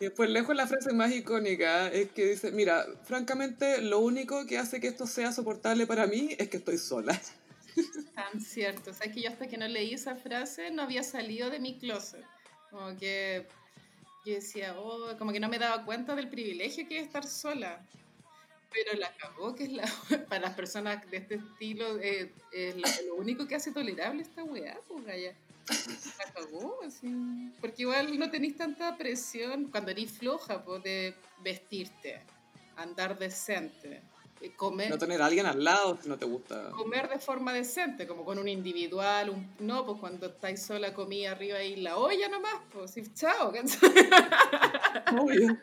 Y 0.00 0.04
después, 0.06 0.28
lejos 0.28 0.56
la 0.56 0.66
frase 0.66 0.92
más 0.92 1.12
icónica 1.12 1.88
es 1.88 2.10
que 2.10 2.26
dice, 2.26 2.50
mira, 2.50 2.84
francamente, 3.04 3.80
lo 3.80 4.00
único 4.00 4.44
que 4.46 4.58
hace 4.58 4.80
que 4.80 4.88
esto 4.88 5.06
sea 5.06 5.32
soportable 5.32 5.86
para 5.86 6.06
mí 6.06 6.34
es 6.38 6.48
que 6.48 6.56
estoy 6.56 6.78
sola. 6.78 7.20
Tan 8.14 8.40
cierto. 8.40 8.90
O 8.90 8.94
sea, 8.94 9.10
que 9.12 9.22
yo 9.22 9.30
hasta 9.30 9.46
que 9.46 9.56
no 9.56 9.68
leí 9.68 9.94
esa 9.94 10.16
frase 10.16 10.70
no 10.70 10.82
había 10.82 11.02
salido 11.02 11.50
de 11.50 11.60
mi 11.60 11.78
closet. 11.78 12.24
Como 12.70 12.96
que 12.96 13.46
yo 14.24 14.34
decía, 14.34 14.74
oh, 14.78 15.16
como 15.18 15.32
que 15.32 15.40
no 15.40 15.48
me 15.48 15.58
daba 15.58 15.84
cuenta 15.84 16.14
del 16.14 16.28
privilegio 16.28 16.88
que 16.88 16.98
es 16.98 17.06
estar 17.06 17.26
sola. 17.26 17.84
Pero 18.72 18.98
la 18.98 19.06
acabó, 19.06 19.54
que 19.54 19.64
es 19.64 19.72
la, 19.72 19.84
para 20.28 20.40
las 20.40 20.54
personas 20.54 21.08
de 21.08 21.18
este 21.18 21.36
estilo, 21.36 21.98
eh, 22.00 22.32
es 22.52 22.74
lo, 22.76 23.14
único 23.14 23.46
que 23.46 23.54
hace 23.54 23.70
tolerable 23.70 24.22
esta 24.22 24.42
weá, 24.42 24.76
pues, 24.88 25.06
allá. 25.06 25.34
La 25.68 26.32
cagó, 26.32 26.80
así. 26.86 27.52
Porque 27.60 27.82
igual 27.82 28.18
no 28.18 28.30
tenéis 28.30 28.56
tanta 28.56 28.96
presión 28.96 29.70
cuando 29.70 29.90
eres 29.90 30.12
floja 30.12 30.64
pues, 30.64 30.82
de 30.82 31.14
vestirte, 31.42 32.20
andar 32.76 33.18
decente, 33.18 34.02
eh, 34.40 34.52
comer. 34.56 34.90
No 34.90 34.98
tener 34.98 35.22
a 35.22 35.26
alguien 35.26 35.46
al 35.46 35.62
lado 35.62 35.98
si 36.02 36.08
no 36.08 36.18
te 36.18 36.26
gusta. 36.26 36.70
Comer 36.70 37.08
de 37.08 37.18
forma 37.18 37.52
decente, 37.52 38.06
como 38.06 38.24
con 38.24 38.38
un 38.38 38.48
individual, 38.48 39.30
un, 39.30 39.54
no, 39.60 39.84
pues 39.86 39.98
cuando 39.98 40.26
estáis 40.26 40.62
sola 40.62 40.92
comida 40.92 41.32
arriba 41.32 41.62
y 41.62 41.76
la 41.76 41.96
olla 41.96 42.28
nomás, 42.28 42.56
pues 42.72 42.90
sí, 42.92 43.02
chao. 43.14 43.52
Obvio. 45.18 45.58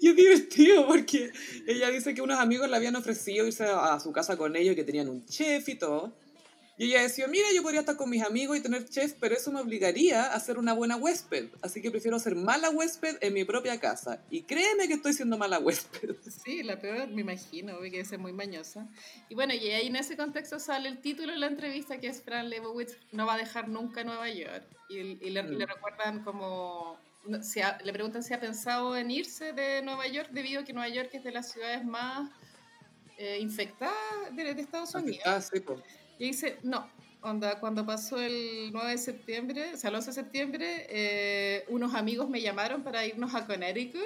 Y 0.00 0.08
es 0.08 0.16
divertido 0.16 0.86
porque 0.86 1.32
ella 1.66 1.90
dice 1.90 2.14
que 2.14 2.22
unos 2.22 2.38
amigos 2.38 2.70
le 2.70 2.76
habían 2.76 2.96
ofrecido 2.96 3.46
irse 3.46 3.64
a 3.64 3.98
su 4.00 4.12
casa 4.12 4.36
con 4.36 4.56
ellos, 4.56 4.74
que 4.74 4.84
tenían 4.84 5.08
un 5.08 5.26
chef 5.26 5.68
y 5.68 5.74
todo. 5.74 6.14
Y 6.80 6.84
ella 6.84 7.02
decía, 7.02 7.28
mira, 7.28 7.46
yo 7.54 7.62
podría 7.62 7.80
estar 7.80 7.94
con 7.94 8.08
mis 8.08 8.22
amigos 8.22 8.56
y 8.56 8.62
tener 8.62 8.88
chef, 8.88 9.12
pero 9.20 9.34
eso 9.34 9.52
me 9.52 9.60
obligaría 9.60 10.32
a 10.32 10.40
ser 10.40 10.56
una 10.56 10.72
buena 10.72 10.96
huésped. 10.96 11.50
Así 11.60 11.82
que 11.82 11.90
prefiero 11.90 12.18
ser 12.18 12.34
mala 12.36 12.70
huésped 12.70 13.18
en 13.20 13.34
mi 13.34 13.44
propia 13.44 13.78
casa. 13.78 14.24
Y 14.30 14.44
créeme 14.44 14.88
que 14.88 14.94
estoy 14.94 15.12
siendo 15.12 15.36
mala 15.36 15.58
huésped. 15.58 16.16
Sí, 16.42 16.62
la 16.62 16.80
peor, 16.80 17.08
me 17.08 17.20
imagino, 17.20 17.78
que 17.80 18.00
es 18.00 18.18
muy 18.18 18.32
mañosa. 18.32 18.88
Y 19.28 19.34
bueno, 19.34 19.52
y 19.52 19.58
ahí 19.72 19.88
en 19.88 19.96
ese 19.96 20.16
contexto 20.16 20.58
sale 20.58 20.88
el 20.88 21.02
título 21.02 21.32
de 21.32 21.38
la 21.38 21.48
entrevista, 21.48 22.00
que 22.00 22.06
es 22.06 22.22
Fran 22.22 22.48
Lebowitz 22.48 22.96
no 23.12 23.26
va 23.26 23.34
a 23.34 23.36
dejar 23.36 23.68
nunca 23.68 24.02
Nueva 24.02 24.30
York. 24.30 24.64
Y, 24.88 25.02
le, 25.02 25.42
le, 25.42 25.42
mm. 25.42 25.58
recuerdan 25.58 26.24
como... 26.24 26.98
le 27.26 27.92
preguntan 27.92 28.22
si 28.22 28.32
ha 28.32 28.40
pensado 28.40 28.96
en 28.96 29.10
irse 29.10 29.52
de 29.52 29.82
Nueva 29.82 30.06
York 30.06 30.30
debido 30.32 30.62
a 30.62 30.64
que 30.64 30.72
Nueva 30.72 30.88
York 30.88 31.10
es 31.12 31.24
de 31.24 31.30
las 31.30 31.52
ciudades 31.52 31.84
más 31.84 32.30
eh, 33.18 33.38
infectadas 33.38 33.94
de, 34.34 34.52
Estados 34.52 34.94
Unidos. 34.94 35.20
Ah, 35.26 35.42
sí, 35.42 35.60
pues. 35.60 35.82
Y 36.20 36.26
dice, 36.26 36.58
no, 36.62 36.86
onda, 37.22 37.58
cuando 37.60 37.86
pasó 37.86 38.20
el 38.20 38.68
9 38.72 38.90
de 38.90 38.98
septiembre, 38.98 39.72
o 39.72 39.76
sea, 39.78 39.88
el 39.88 39.96
11 39.96 40.10
de 40.10 40.14
septiembre, 40.14 40.86
eh, 40.90 41.64
unos 41.68 41.94
amigos 41.94 42.28
me 42.28 42.42
llamaron 42.42 42.82
para 42.82 43.06
irnos 43.06 43.34
a 43.34 43.46
Connecticut 43.46 44.02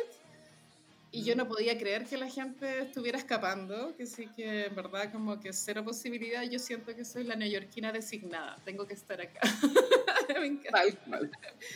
y 1.15 1.23
yo 1.23 1.37
no 1.37 1.47
podía 1.47 1.79
creer 1.79 2.07
que 2.07 2.17
la 2.17 2.29
gente 2.29 2.83
estuviera 2.83 3.17
escapando, 3.17 3.95
que 3.97 4.05
sí 4.05 4.27
que 4.35 4.67
en 4.67 4.75
verdad 4.75 5.13
como 5.13 5.39
que 5.39 5.53
cero 5.53 5.85
posibilidad, 5.85 6.43
yo 6.43 6.59
siento 6.59 6.95
que 6.95 7.05
soy 7.05 7.23
la 7.23 7.37
neoyorquina 7.37 7.93
designada, 7.93 8.59
tengo 8.65 8.85
que 8.85 8.95
estar 8.95 9.21
acá. 9.21 9.41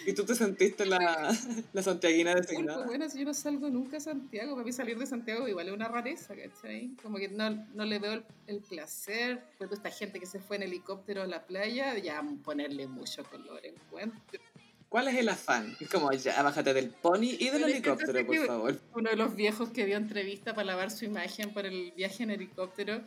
¿Y 0.06 0.12
tú 0.12 0.24
te 0.24 0.34
sentiste 0.34 0.84
la, 0.86 1.32
la 1.72 1.82
santiaguina 1.82 2.34
designada? 2.34 2.84
bueno, 2.86 3.08
si 3.08 3.20
yo 3.20 3.26
no 3.26 3.34
salgo 3.34 3.68
nunca 3.70 3.98
a 3.98 4.00
Santiago, 4.00 4.54
para 4.54 4.64
mí 4.64 4.72
salir 4.72 4.98
de 4.98 5.06
Santiago 5.06 5.46
igual 5.46 5.68
es 5.68 5.74
una 5.74 5.86
rareza, 5.86 6.34
¿cachai? 6.34 6.96
Como 7.00 7.18
que 7.18 7.28
no, 7.28 7.50
no 7.74 7.84
le 7.84 8.00
veo 8.00 8.24
el, 8.46 8.60
placer, 8.60 9.40
pues 9.56 9.70
esta 9.70 9.90
gente 9.90 10.18
que 10.18 10.26
se 10.26 10.40
fue 10.40 10.56
en 10.56 10.64
helicóptero 10.64 11.22
a 11.22 11.26
la 11.26 11.46
playa, 11.46 11.96
ya 11.98 12.22
ponerle 12.42 12.88
mucho 12.88 13.22
color 13.24 13.64
en 13.64 13.76
cuenta. 13.90 14.18
¿Cuál 14.88 15.08
es 15.08 15.16
el 15.16 15.28
afán? 15.28 15.76
Es 15.80 15.90
como, 15.90 16.10
ya, 16.12 16.42
bájate 16.42 16.72
del 16.72 16.88
pony 16.88 17.36
y 17.38 17.50
del 17.50 17.64
helicóptero, 17.64 18.26
por 18.26 18.46
favor. 18.46 18.80
Uno 18.94 19.10
de 19.10 19.16
los 19.16 19.34
viejos 19.34 19.68
que 19.68 19.84
dio 19.84 19.96
entrevista 19.96 20.54
para 20.54 20.64
lavar 20.64 20.90
su 20.90 21.04
imagen 21.04 21.52
por 21.52 21.66
el 21.66 21.92
viaje 21.92 22.22
en 22.22 22.30
helicóptero 22.30 23.02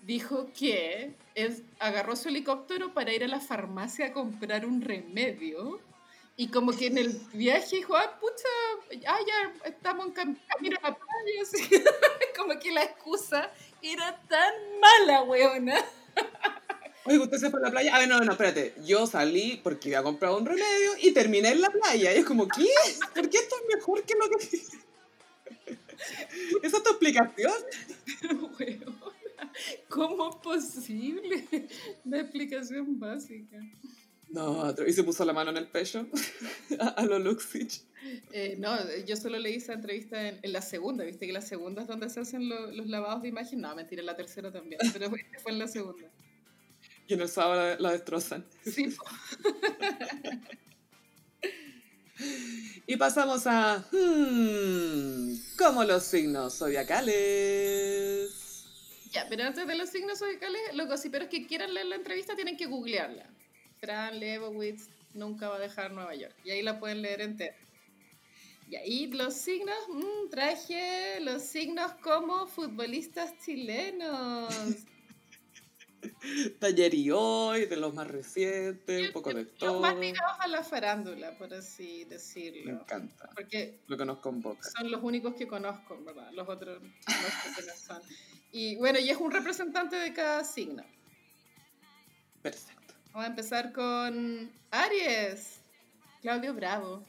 dijo 0.00 0.50
que 0.58 1.14
es, 1.34 1.62
agarró 1.78 2.16
su 2.16 2.28
helicóptero 2.28 2.94
para 2.94 3.12
ir 3.12 3.24
a 3.24 3.28
la 3.28 3.40
farmacia 3.40 4.06
a 4.06 4.12
comprar 4.12 4.64
un 4.64 4.80
remedio. 4.80 5.80
Y 6.38 6.48
como 6.48 6.72
que 6.72 6.86
en 6.86 6.98
el 6.98 7.20
viaje 7.32 7.76
dijo, 7.76 7.96
ah, 7.96 8.18
pucha, 8.18 9.06
ah, 9.06 9.18
ya 9.26 9.68
estamos 9.68 10.06
en 10.06 10.12
camino 10.12 10.78
a 10.82 10.90
la 10.90 10.96
playa. 10.96 11.42
Así. 11.42 11.82
como 12.36 12.58
que 12.58 12.72
la 12.72 12.84
excusa 12.84 13.50
era 13.82 14.18
tan 14.28 14.54
mala, 14.80 15.22
weona. 15.22 15.76
Oye, 17.06 17.18
¿usted 17.18 17.38
se 17.38 17.50
fue 17.50 17.60
a 17.60 17.62
la 17.62 17.70
playa? 17.70 17.94
A 17.94 18.00
ver, 18.00 18.08
no, 18.08 18.20
no, 18.20 18.32
espérate. 18.32 18.74
Yo 18.84 19.06
salí 19.06 19.60
porque 19.62 19.90
iba 19.90 20.00
a 20.00 20.02
comprar 20.02 20.32
un 20.32 20.44
remedio 20.44 20.92
y 21.02 21.12
terminé 21.12 21.50
en 21.50 21.60
la 21.60 21.70
playa. 21.70 22.12
Y 22.14 22.18
es 22.18 22.24
como, 22.24 22.48
¿qué? 22.48 22.66
¿Por 23.14 23.30
qué 23.30 23.38
esto 23.38 23.54
es 23.56 23.76
mejor 23.76 24.02
que 24.04 24.14
lo 24.14 24.28
que... 24.30 24.46
¿Esa 26.62 26.76
es 26.76 26.82
tu 26.82 26.90
explicación? 26.90 27.52
¿Cómo 29.88 30.30
es 30.30 30.36
posible? 30.36 31.46
Una 32.04 32.20
explicación 32.20 32.98
básica. 32.98 33.58
No, 34.28 34.74
y 34.86 34.92
se 34.92 35.04
puso 35.04 35.24
la 35.24 35.32
mano 35.32 35.50
en 35.50 35.56
el 35.56 35.68
pecho 35.68 36.06
a, 36.80 37.04
lo 37.04 37.18
Luxich. 37.18 37.82
Eh, 38.32 38.56
no, 38.58 38.76
yo 39.06 39.16
solo 39.16 39.38
leí 39.38 39.54
esa 39.54 39.74
entrevista 39.74 40.28
en, 40.28 40.52
la 40.52 40.62
segunda, 40.62 41.04
viste 41.04 41.26
que 41.26 41.32
la 41.32 41.40
segunda 41.40 41.82
es 41.82 41.88
donde 41.88 42.10
se 42.10 42.20
hacen 42.20 42.48
los 42.48 42.86
lavados 42.86 43.22
de 43.22 43.28
imagen. 43.28 43.60
No, 43.60 43.74
mentira, 43.74 44.00
en 44.00 44.06
la 44.06 44.16
tercera 44.16 44.52
también, 44.52 44.80
pero 44.92 45.10
fue 45.10 45.52
en 45.52 45.58
la 45.58 45.68
segunda. 45.68 46.08
Y 47.08 47.14
en 47.14 47.20
el 47.20 47.28
sábado 47.28 47.76
la, 47.78 47.92
destrozan. 47.92 48.44
Sí. 48.64 48.96
y 52.86 52.96
pasamos 52.96 53.46
a... 53.46 53.84
Hmm, 53.92 55.36
como 55.56 55.84
los 55.84 56.02
signos 56.02 56.58
zodiacales. 56.58 58.32
Ya, 59.12 59.26
pero 59.28 59.44
antes 59.44 59.66
de 59.66 59.76
los 59.76 59.88
signos 59.88 60.18
zodiacales, 60.18 60.60
los 60.74 60.88
gossiperos 60.88 61.28
que 61.28 61.46
quieran 61.46 61.72
leer 61.72 61.86
la 61.86 61.96
entrevista 61.96 62.34
tienen 62.34 62.56
que 62.56 62.66
googlearla. 62.66 63.30
Fran 63.78 64.18
Lebowitz 64.18 64.88
nunca 65.14 65.48
va 65.48 65.56
a 65.56 65.60
dejar 65.60 65.92
Nueva 65.92 66.14
York. 66.14 66.34
Y 66.44 66.50
ahí 66.50 66.62
la 66.62 66.80
pueden 66.80 67.02
leer 67.02 67.20
entera. 67.20 67.56
Y 68.68 68.74
ahí 68.74 69.06
los 69.06 69.34
signos, 69.34 69.76
mmm, 69.88 70.28
traje 70.30 71.20
los 71.20 71.42
signos 71.42 71.92
como 72.02 72.48
futbolistas 72.48 73.38
chilenos. 73.44 74.52
Taller 76.60 76.94
y 76.94 77.10
hoy, 77.10 77.66
de 77.66 77.76
los 77.76 77.94
más 77.94 78.06
recientes, 78.06 79.06
un 79.06 79.12
poco 79.12 79.32
de 79.32 79.44
todo. 79.44 79.74
Los 79.74 79.82
más 79.82 79.96
ligados 79.96 80.36
a 80.38 80.48
la 80.48 80.62
farándula, 80.62 81.36
por 81.38 81.52
así 81.54 82.04
decirlo. 82.04 82.72
Me 82.72 82.80
encanta. 82.80 83.30
Porque 83.34 83.80
lo 83.86 83.96
que 83.96 84.04
nos 84.04 84.18
convoca. 84.18 84.68
Son 84.70 84.90
los 84.90 85.02
únicos 85.02 85.34
que 85.34 85.46
conozco, 85.46 86.02
¿verdad? 86.04 86.30
Los 86.32 86.48
otros 86.48 86.82
no 86.82 86.88
sé 86.88 87.54
quiénes 87.54 87.78
son. 87.80 88.02
Y 88.52 88.76
bueno, 88.76 88.98
y 88.98 89.10
es 89.10 89.16
un 89.16 89.30
representante 89.30 89.96
de 89.96 90.12
cada 90.12 90.44
signo. 90.44 90.84
Perfecto. 92.42 92.94
Vamos 93.12 93.24
a 93.24 93.26
empezar 93.26 93.72
con 93.72 94.50
Aries. 94.70 95.60
Claudio 96.22 96.54
Bravo. 96.54 97.04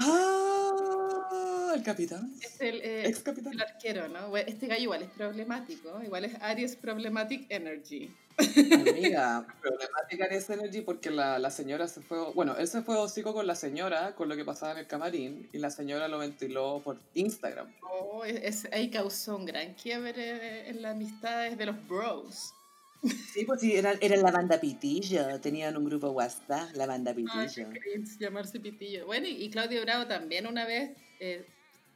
¡Ah! 0.00 1.72
El 1.74 1.82
capitán. 1.82 2.32
Es 2.40 2.60
el, 2.60 2.80
eh, 2.80 3.06
Ex 3.06 3.20
capitán. 3.20 3.52
el 3.52 3.60
arquero, 3.60 4.08
¿no? 4.08 4.36
Este 4.36 4.66
gallo 4.66 4.82
igual 4.82 5.02
es 5.02 5.10
problemático. 5.10 6.02
Igual 6.02 6.24
es 6.24 6.34
Aries 6.40 6.76
Problematic 6.76 7.46
Energy. 7.50 8.10
Amiga, 8.38 9.46
Problematic 9.62 10.22
Aries 10.22 10.50
Energy 10.50 10.80
porque 10.80 11.10
la, 11.10 11.38
la, 11.38 11.50
señora 11.50 11.86
se 11.88 12.00
fue. 12.00 12.32
Bueno, 12.32 12.56
él 12.56 12.68
se 12.68 12.82
fue 12.82 12.96
hocico 12.96 13.34
con 13.34 13.46
la 13.46 13.54
señora, 13.54 14.14
con 14.14 14.28
lo 14.28 14.36
que 14.36 14.44
pasaba 14.44 14.72
en 14.72 14.78
el 14.78 14.86
camarín, 14.86 15.48
y 15.52 15.58
la 15.58 15.70
señora 15.70 16.08
lo 16.08 16.18
ventiló 16.18 16.80
por 16.82 16.98
Instagram. 17.14 17.72
Oh, 17.82 18.24
es, 18.24 18.66
ahí 18.72 18.90
causó 18.90 19.36
un 19.36 19.44
gran 19.44 19.74
quiebre 19.74 20.68
en 20.68 20.82
las 20.82 20.92
amistades 20.92 21.58
de 21.58 21.66
los 21.66 21.88
bros. 21.88 22.54
Sí, 23.02 23.44
pues 23.44 23.60
sí, 23.60 23.76
eran, 23.76 23.98
la 24.00 24.30
banda 24.30 24.58
Pitillo, 24.58 25.40
tenían 25.40 25.76
un 25.76 25.84
grupo 25.84 26.10
WhatsApp, 26.10 26.74
la 26.74 26.86
banda 26.86 27.14
Pitillo. 27.14 27.68
Ay, 27.70 28.04
llamarse 28.18 28.58
Pitillo. 28.58 29.06
Bueno, 29.06 29.26
y, 29.28 29.48
Claudio 29.50 29.82
Bravo 29.82 30.06
también 30.06 30.46
una 30.46 30.64
vez 30.64 30.90
eh, 31.20 31.46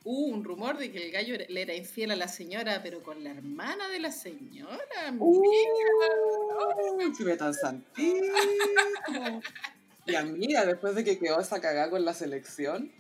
hubo 0.04 0.26
un 0.26 0.44
rumor 0.44 0.78
de 0.78 0.92
que 0.92 1.06
el 1.06 1.12
gallo 1.12 1.36
le 1.48 1.62
era 1.62 1.74
infiel 1.74 2.12
a 2.12 2.16
la 2.16 2.28
señora, 2.28 2.80
pero 2.82 3.02
con 3.02 3.24
la 3.24 3.30
hermana 3.30 3.88
de 3.88 3.98
la 3.98 4.12
señora. 4.12 4.78
Uh, 5.18 5.42
ve 7.24 7.36
tan 7.36 7.54
santito. 7.54 8.26
y 10.06 10.14
amiga, 10.14 10.64
después 10.66 10.94
de 10.94 11.04
que 11.04 11.18
quedó 11.18 11.40
esa 11.40 11.60
cagada 11.60 11.90
con 11.90 12.04
la 12.04 12.14
selección, 12.14 12.92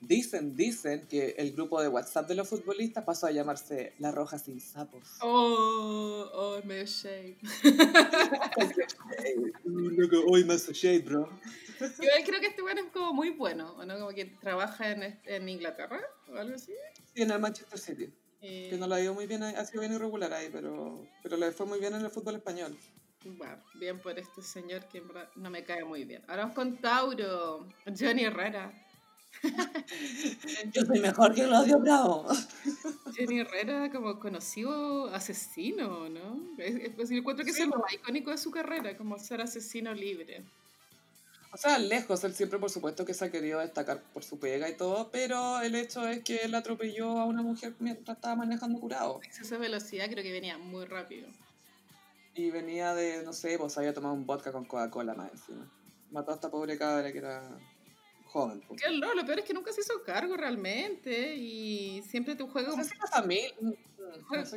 Dicen, 0.00 0.54
dicen 0.54 1.08
que 1.08 1.34
el 1.38 1.52
grupo 1.52 1.82
de 1.82 1.88
WhatsApp 1.88 2.28
de 2.28 2.36
los 2.36 2.48
futbolistas 2.48 3.04
pasó 3.04 3.26
a 3.26 3.32
llamarse 3.32 3.94
La 3.98 4.12
Roja 4.12 4.38
Sin 4.38 4.60
Sapos. 4.60 5.18
Oh, 5.20 6.30
oh, 6.32 6.60
medio 6.64 6.84
shade. 6.84 7.36
Hoy 10.28 10.44
me 10.44 10.54
hace 10.54 10.72
shade, 10.72 11.00
bro. 11.00 11.28
Yo 11.80 12.24
creo 12.24 12.40
que 12.40 12.46
este 12.46 12.62
bueno 12.62 12.82
es 12.82 12.92
como 12.92 13.12
muy 13.12 13.30
bueno, 13.30 13.84
¿no? 13.84 13.98
Como 13.98 14.10
que 14.10 14.26
trabaja 14.26 14.92
en, 14.92 15.20
en 15.24 15.48
Inglaterra 15.48 16.00
o 16.28 16.36
algo 16.36 16.54
así. 16.54 16.72
Sí, 17.14 17.22
en 17.22 17.32
el 17.32 17.40
Manchester 17.40 17.78
City. 17.78 18.12
Que 18.40 18.76
no 18.78 18.86
lo 18.86 18.94
ha 18.94 19.00
ido 19.00 19.14
muy 19.14 19.26
bien, 19.26 19.42
ha 19.42 19.64
sido 19.64 19.80
bien 19.80 19.92
irregular 19.92 20.32
ahí, 20.32 20.48
pero, 20.52 21.04
pero 21.24 21.36
le 21.36 21.50
fue 21.50 21.66
muy 21.66 21.80
bien 21.80 21.94
en 21.94 22.02
el 22.02 22.10
fútbol 22.10 22.36
español. 22.36 22.78
Bueno, 23.24 23.60
bien 23.74 23.98
por 23.98 24.16
este 24.16 24.42
señor 24.42 24.88
que 24.88 25.02
no 25.34 25.50
me 25.50 25.64
cae 25.64 25.84
muy 25.84 26.04
bien. 26.04 26.22
Ahora 26.28 26.42
vamos 26.42 26.54
con 26.54 26.76
Tauro, 26.76 27.66
Johnny 27.98 28.24
Herrera. 28.24 28.72
Yo 30.72 30.84
soy 30.84 31.00
mejor 31.00 31.34
que 31.34 31.44
Claudio 31.44 31.78
Bravo. 31.78 32.26
Jenny 33.14 33.40
Herrera 33.40 33.90
como 33.90 34.18
conocido 34.18 35.12
asesino, 35.14 36.08
¿no? 36.08 36.40
Es, 36.58 36.90
pues, 36.94 37.10
encuentro 37.10 37.44
que 37.44 37.50
es 37.50 37.60
el 37.60 37.68
más 37.68 37.92
icónico 37.92 38.30
de 38.30 38.38
su 38.38 38.50
carrera, 38.50 38.96
como 38.96 39.18
ser 39.18 39.40
asesino 39.40 39.94
libre. 39.94 40.42
O 41.50 41.56
sea, 41.56 41.78
lejos, 41.78 42.22
él 42.24 42.34
siempre 42.34 42.58
por 42.58 42.68
supuesto 42.68 43.06
que 43.06 43.14
se 43.14 43.24
ha 43.24 43.30
querido 43.30 43.60
destacar 43.60 44.02
por 44.12 44.22
su 44.22 44.38
pega 44.38 44.68
y 44.68 44.76
todo, 44.76 45.10
pero 45.10 45.60
el 45.60 45.74
hecho 45.74 46.06
es 46.06 46.22
que 46.22 46.36
él 46.42 46.54
atropelló 46.54 47.18
a 47.18 47.24
una 47.24 47.42
mujer 47.42 47.74
mientras 47.78 48.18
estaba 48.18 48.36
manejando 48.36 48.78
curado. 48.78 49.20
Esa 49.40 49.56
velocidad 49.56 50.10
creo 50.10 50.22
que 50.22 50.32
venía 50.32 50.58
muy 50.58 50.84
rápido. 50.84 51.26
Y 52.34 52.50
venía 52.50 52.94
de, 52.94 53.22
no 53.24 53.32
sé, 53.32 53.56
pues 53.58 53.78
había 53.78 53.94
tomado 53.94 54.14
un 54.14 54.26
vodka 54.26 54.52
con 54.52 54.66
Coca-Cola 54.66 55.14
más 55.14 55.32
encima. 55.32 55.66
Mató 56.10 56.32
a 56.32 56.34
esta 56.34 56.50
pobre 56.50 56.76
cabra 56.76 57.10
que 57.10 57.18
era 57.18 57.42
joven. 58.40 58.62
No, 59.00 59.14
lo 59.14 59.24
peor 59.26 59.40
es 59.40 59.44
que 59.44 59.54
nunca 59.54 59.72
se 59.72 59.80
hizo 59.80 60.02
cargo 60.04 60.36
realmente 60.36 61.34
y 61.34 62.02
siempre 62.02 62.34
tu 62.34 62.48
juego... 62.48 62.76
No 62.76 62.84
sé 62.84 62.90
si. 62.90 62.98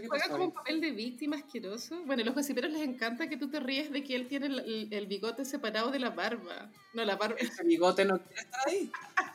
Juega, 0.08 0.30
como 0.30 0.46
un 0.46 0.52
papel 0.52 0.82
de 0.82 0.92
víctima 0.92 1.36
asqueroso. 1.38 2.02
Bueno, 2.06 2.22
a 2.22 2.26
los 2.26 2.36
gossiperos 2.36 2.72
les 2.72 2.82
encanta 2.82 3.28
que 3.28 3.38
tú 3.38 3.50
te 3.50 3.60
ríes 3.60 3.92
de 3.92 4.04
que 4.04 4.16
él 4.16 4.28
tiene 4.28 4.48
el, 4.48 5.08
bigote 5.08 5.46
separado 5.46 5.92
de 5.92 6.00
la 6.00 6.12
barba. 6.12 6.70
No, 6.94 7.04
la 7.04 7.16
barba. 7.16 7.36
Ese 7.40 7.64
bigote 7.64 8.06
no 8.06 8.20
quiere 8.20 8.42
estar 8.42 8.62
ahí. 8.68 8.92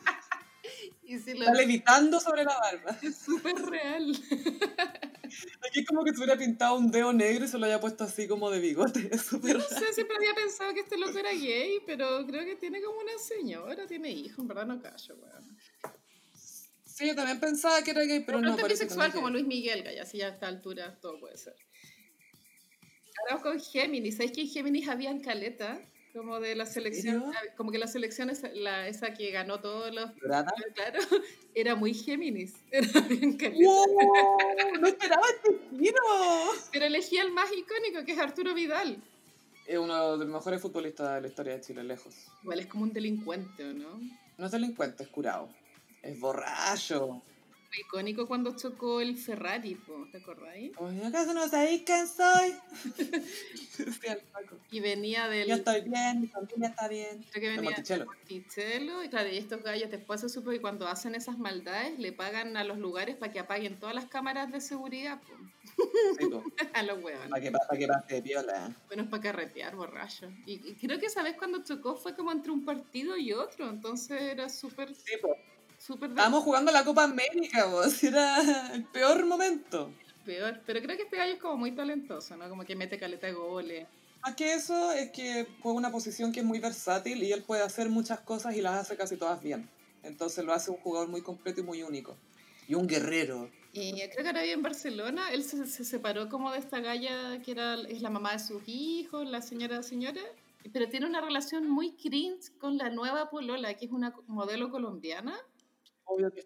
y 1.06 1.14
Está 1.14 1.54
levitando 1.54 2.18
sobre 2.20 2.44
la 2.44 2.58
barba. 2.58 2.98
Es 3.02 3.16
súper 3.16 3.54
real. 3.54 4.12
Aquí 5.68 5.80
es 5.80 5.86
como 5.86 6.04
que 6.04 6.12
se 6.12 6.18
hubiera 6.18 6.36
pintado 6.36 6.76
un 6.76 6.90
dedo 6.90 7.12
negro 7.12 7.44
y 7.44 7.48
se 7.48 7.58
lo 7.58 7.66
haya 7.66 7.80
puesto 7.80 8.04
así 8.04 8.26
como 8.26 8.50
de 8.50 8.60
bigote. 8.60 9.00
Es 9.12 9.32
no 9.32 9.60
sé, 9.60 9.92
siempre 9.92 10.16
había 10.16 10.34
pensado 10.34 10.74
que 10.74 10.80
este 10.80 10.98
loco 10.98 11.18
era 11.18 11.32
gay, 11.32 11.80
pero 11.86 12.26
creo 12.26 12.44
que 12.44 12.56
tiene 12.56 12.82
como 12.82 13.00
una 13.00 13.18
señora, 13.18 13.86
tiene 13.86 14.10
hijos, 14.10 14.40
en 14.40 14.48
verdad 14.48 14.66
no 14.66 14.80
callo, 14.80 15.16
weón. 15.16 15.56
Sí, 16.84 17.06
yo 17.06 17.14
también 17.14 17.38
pensaba 17.38 17.82
que 17.82 17.90
era 17.90 18.02
gay, 18.02 18.24
pero, 18.24 18.40
no, 18.40 18.50
no 18.50 18.56
parece 18.56 18.84
bisexual 18.84 19.12
como 19.12 19.30
Luis 19.30 19.46
Miguel, 19.46 19.84
que 19.84 19.94
ya 19.94 20.02
así 20.02 20.20
a 20.22 20.28
esta 20.28 20.48
altura 20.48 20.98
todo 21.00 21.20
puede 21.20 21.36
ser. 21.36 21.54
Ahora 23.20 23.42
con 23.42 23.60
Géminis, 23.60 24.16
¿sabes 24.16 24.32
que 24.32 24.42
en 24.42 24.48
Géminis 24.48 24.88
habían 24.88 25.20
caleta? 25.20 25.80
Como 26.16 26.40
de 26.40 26.54
la 26.54 26.64
selección, 26.64 27.24
como 27.58 27.70
que 27.70 27.76
la 27.78 27.86
selección 27.86 28.30
esa, 28.30 28.48
la, 28.54 28.88
esa 28.88 29.12
que 29.12 29.30
ganó 29.30 29.60
todos 29.60 29.94
los... 29.94 30.10
Claro, 30.22 30.48
era 31.54 31.74
muy 31.74 31.92
Géminis. 31.92 32.54
Era 32.70 33.00
bien 33.02 33.36
¡Wow! 33.36 33.86
¡No 34.80 34.86
esperaba 34.86 35.22
este 35.28 35.60
giro! 35.76 36.00
Pero 36.72 36.86
elegí 36.86 37.18
al 37.18 37.32
más 37.32 37.50
icónico, 37.52 38.02
que 38.06 38.12
es 38.12 38.18
Arturo 38.18 38.54
Vidal. 38.54 38.96
Es 39.66 39.76
uno 39.76 40.12
de 40.16 40.24
los 40.24 40.34
mejores 40.34 40.62
futbolistas 40.62 41.16
de 41.16 41.20
la 41.20 41.28
historia 41.28 41.52
de 41.54 41.60
Chile, 41.60 41.84
lejos. 41.84 42.14
Igual 42.42 42.60
es 42.60 42.66
como 42.66 42.84
un 42.84 42.94
delincuente, 42.94 43.64
¿o 43.64 43.74
no? 43.74 44.00
No 44.38 44.46
es 44.46 44.52
delincuente, 44.52 45.02
es 45.02 45.10
curado. 45.10 45.50
Es 46.02 46.18
borracho 46.18 47.22
icónico 47.78 48.26
cuando 48.26 48.56
chocó 48.56 49.00
el 49.00 49.16
Ferrari, 49.16 49.78
¿te 50.10 50.18
acordáis? 50.18 50.72
Oye, 50.78 51.04
¿acaso 51.04 51.34
no 51.34 51.48
sabéis 51.48 51.82
quién 51.84 52.06
soy? 52.06 52.54
y 54.70 54.80
venía 54.80 55.28
del... 55.28 55.48
Yo 55.48 55.54
estoy 55.56 55.82
bien, 55.82 56.20
mi 56.20 56.26
familia 56.26 56.68
está 56.68 56.88
bien. 56.88 57.24
Creo 57.30 57.42
que 57.42 57.48
venía 57.48 57.70
de 57.76 58.04
Monticello. 58.04 59.02
Y 59.04 59.08
claro, 59.08 59.28
y 59.28 59.36
estos 59.36 59.62
gallos 59.62 59.90
después 59.90 60.20
se 60.20 60.28
supo 60.28 60.50
que 60.50 60.60
cuando 60.60 60.86
hacen 60.88 61.14
esas 61.14 61.38
maldades 61.38 61.98
le 61.98 62.12
pagan 62.12 62.56
a 62.56 62.64
los 62.64 62.78
lugares 62.78 63.16
para 63.16 63.32
que 63.32 63.38
apaguen 63.38 63.78
todas 63.78 63.94
las 63.94 64.06
cámaras 64.06 64.50
de 64.52 64.60
seguridad, 64.60 65.20
a 66.74 66.82
los 66.82 67.02
huevos. 67.02 67.26
Para 67.28 67.42
que, 67.42 67.50
para 67.50 67.78
que 67.78 67.86
pase 67.86 68.22
piola. 68.22 68.74
Bueno, 68.86 69.02
es 69.04 69.08
para 69.08 69.22
carretear, 69.22 69.76
borracho. 69.76 70.30
Y, 70.46 70.74
creo 70.74 70.98
que 70.98 71.06
esa 71.06 71.22
vez 71.22 71.36
cuando 71.36 71.62
chocó 71.62 71.96
fue 71.96 72.14
como 72.14 72.32
entre 72.32 72.52
un 72.52 72.64
partido 72.64 73.16
y 73.16 73.32
otro, 73.32 73.68
entonces 73.68 74.20
era 74.20 74.48
súper... 74.48 74.94
Sí, 74.94 75.12
Estábamos 75.78 76.42
jugando 76.42 76.72
la 76.72 76.84
Copa 76.84 77.04
América, 77.04 77.66
vos. 77.66 78.02
Era 78.02 78.72
el 78.74 78.84
peor 78.84 79.24
momento. 79.24 79.92
peor. 80.24 80.60
Pero 80.66 80.80
creo 80.82 80.96
que 80.96 81.04
este 81.04 81.16
gallo 81.16 81.34
es 81.34 81.40
como 81.40 81.56
muy 81.56 81.72
talentoso, 81.72 82.36
¿no? 82.36 82.48
Como 82.48 82.64
que 82.64 82.74
mete 82.74 82.98
caleta 82.98 83.26
de 83.26 83.34
goles. 83.34 83.86
Más 84.22 84.34
que 84.34 84.54
eso, 84.54 84.90
es 84.92 85.10
que 85.10 85.46
juega 85.62 85.78
una 85.78 85.92
posición 85.92 86.32
que 86.32 86.40
es 86.40 86.46
muy 86.46 86.58
versátil 86.58 87.22
y 87.22 87.32
él 87.32 87.44
puede 87.44 87.62
hacer 87.62 87.88
muchas 87.88 88.20
cosas 88.20 88.56
y 88.56 88.62
las 88.62 88.74
hace 88.74 88.96
casi 88.96 89.16
todas 89.16 89.40
bien. 89.40 89.68
Entonces 90.02 90.44
lo 90.44 90.52
hace 90.52 90.70
un 90.70 90.78
jugador 90.78 91.08
muy 91.08 91.22
completo 91.22 91.60
y 91.60 91.64
muy 91.64 91.82
único. 91.82 92.16
Y 92.66 92.74
un 92.74 92.88
guerrero. 92.88 93.48
Y 93.72 93.92
creo 93.92 94.22
que 94.22 94.26
ahora 94.26 94.42
vive 94.42 94.54
en 94.54 94.62
Barcelona. 94.62 95.30
Él 95.30 95.44
se, 95.44 95.66
separó 95.66 96.28
como 96.28 96.50
de 96.50 96.58
esta 96.58 96.80
galla 96.80 97.40
que 97.44 97.52
era, 97.52 97.74
es 97.88 98.02
la 98.02 98.10
mamá 98.10 98.32
de 98.32 98.40
sus 98.40 98.62
hijos, 98.66 99.28
la 99.28 99.42
señora 99.42 99.84
señora. 99.84 100.22
Pero 100.72 100.88
tiene 100.88 101.06
una 101.06 101.20
relación 101.20 101.68
muy 101.68 101.92
cringe 101.92 102.50
con 102.58 102.76
la 102.76 102.90
nueva 102.90 103.30
Polola, 103.30 103.74
que 103.74 103.84
es 103.84 103.92
una 103.92 104.12
modelo 104.26 104.70
colombiana 104.70 105.38
Obvio 106.08 106.30
que 106.30 106.44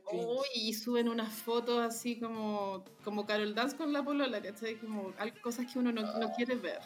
y 0.54 0.72
suben 0.72 1.08
unas 1.08 1.32
fotos 1.32 1.80
así 1.80 2.18
como, 2.18 2.84
como 3.04 3.26
Carol 3.26 3.54
Dance 3.54 3.76
con 3.76 3.92
la 3.92 4.02
polola, 4.02 4.40
¿cachai? 4.40 4.76
Como 4.76 5.12
cosas 5.42 5.70
que 5.70 5.78
uno 5.78 5.92
no, 5.92 6.18
no 6.18 6.32
quiere 6.32 6.54
ver. 6.54 6.80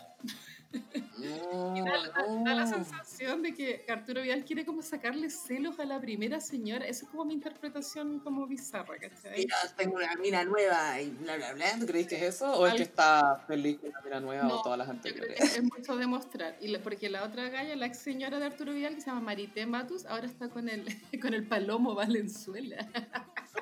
Y 0.74 1.82
da, 2.44 2.54
la 2.54 2.66
sensación 2.66 3.42
de 3.42 3.54
que 3.54 3.84
Arturo 3.88 4.22
Vidal 4.22 4.44
quiere 4.44 4.64
como 4.64 4.82
sacarle 4.82 5.30
celos 5.30 5.78
a 5.78 5.84
la 5.84 6.00
primera 6.00 6.40
señora. 6.40 6.86
Esa 6.86 7.04
es 7.04 7.10
como 7.10 7.24
mi 7.24 7.34
interpretación 7.34 8.20
como 8.20 8.46
bizarra, 8.46 8.98
¿cachai? 8.98 9.38
Mira, 9.38 9.56
tengo 9.76 9.96
una 9.96 10.14
mina 10.16 10.44
nueva 10.44 11.00
y 11.00 11.10
bla, 11.10 11.36
bla, 11.36 11.52
bla. 11.54 11.78
¿Tú 11.78 11.86
crees 11.86 12.06
que 12.06 12.16
es 12.16 12.34
eso? 12.34 12.52
¿O 12.52 12.66
es 12.66 12.74
que 12.74 12.82
está 12.82 13.44
feliz 13.46 13.78
con 13.80 13.90
la 13.92 14.00
mina 14.02 14.20
nueva 14.20 14.48
o 14.48 14.62
todas 14.62 14.78
las 14.78 14.88
anteriores? 14.88 15.40
es 15.40 15.62
mucho 15.62 15.96
demostrar. 15.96 16.56
Y 16.60 16.76
porque 16.78 17.08
la 17.08 17.24
otra 17.24 17.48
galla, 17.48 17.76
la 17.76 17.86
ex 17.86 17.98
señora 17.98 18.38
de 18.38 18.46
Arturo 18.46 18.72
Vidal, 18.72 18.94
que 18.94 19.00
se 19.00 19.06
llama 19.08 19.20
Marité 19.20 19.66
Matus, 19.66 20.06
ahora 20.06 20.26
está 20.26 20.48
con 20.48 20.68
el, 20.68 20.84
con 21.22 21.34
el 21.34 21.46
Palomo 21.46 21.94
Valenzuela. 21.94 22.86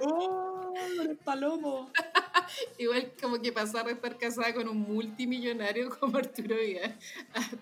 ¡Oh! 0.00 0.74
El 1.00 1.16
Palomo. 1.18 1.90
Igual 2.78 3.12
como 3.20 3.40
que 3.40 3.52
pasar 3.52 3.86
de 3.86 3.92
estar 3.92 4.16
casada 4.18 4.52
con 4.54 4.68
un 4.68 4.78
multimillonario 4.78 5.90
como 6.00 6.18
Arturo 6.18 6.56
Vidal 6.56 6.98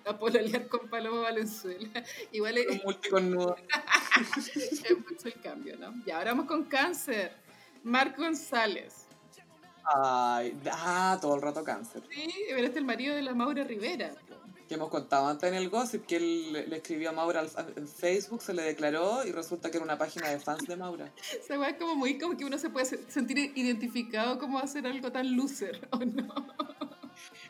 a, 0.05 0.19
pololear 0.19 0.69
con 0.69 0.89
Paloma 0.89 1.23
Valenzuela. 1.23 2.05
Igual 2.33 2.59
es... 2.59 2.67
Un 2.69 2.81
multi 2.85 3.09
con 3.09 3.31
nudo. 3.31 3.57
es 4.37 4.99
mucho 4.99 5.29
el 5.29 5.41
cambio, 5.41 5.77
¿no? 5.77 5.95
Y 6.05 6.11
ahora 6.11 6.33
vamos 6.33 6.47
con 6.47 6.65
cáncer. 6.65 7.33
Marco 7.83 8.23
González. 8.23 9.07
Ay, 9.85 10.57
ah, 10.71 11.19
todo 11.21 11.37
el 11.37 11.43
rato 11.43 11.65
cáncer. 11.65 12.03
Sí, 12.11 12.33
pero 12.49 12.59
este 12.59 12.71
es 12.71 12.77
el 12.77 12.85
marido 12.85 13.15
de 13.15 13.23
la 13.23 13.35
Maura 13.35 13.65
Rivera 13.65 14.15
que 14.71 14.77
hemos 14.77 14.89
contado 14.89 15.27
antes 15.27 15.49
en 15.49 15.57
el 15.57 15.69
gossip, 15.69 16.07
que 16.07 16.15
él 16.15 16.53
le 16.53 16.77
escribió 16.77 17.11
a 17.11 17.13
Maura 17.13 17.45
en 17.75 17.89
Facebook, 17.89 18.41
se 18.41 18.55
le 18.55 18.63
declaró 18.63 19.27
y 19.27 19.33
resulta 19.33 19.69
que 19.69 19.79
era 19.79 19.85
una 19.85 19.99
página 19.99 20.29
de 20.29 20.39
fans 20.39 20.65
de 20.69 20.77
Maura. 20.77 21.13
Se 21.45 21.55
es 21.55 21.77
como 21.77 21.97
muy 21.97 22.21
como 22.21 22.37
que 22.37 22.45
uno 22.45 22.57
se 22.57 22.71
puede 22.71 22.87
sentir 22.87 23.37
identificado 23.57 24.39
como 24.39 24.61
hacer 24.61 24.87
algo 24.87 25.11
tan 25.11 25.37
loser, 25.37 25.89
¿o 25.91 25.99
no? 25.99 26.33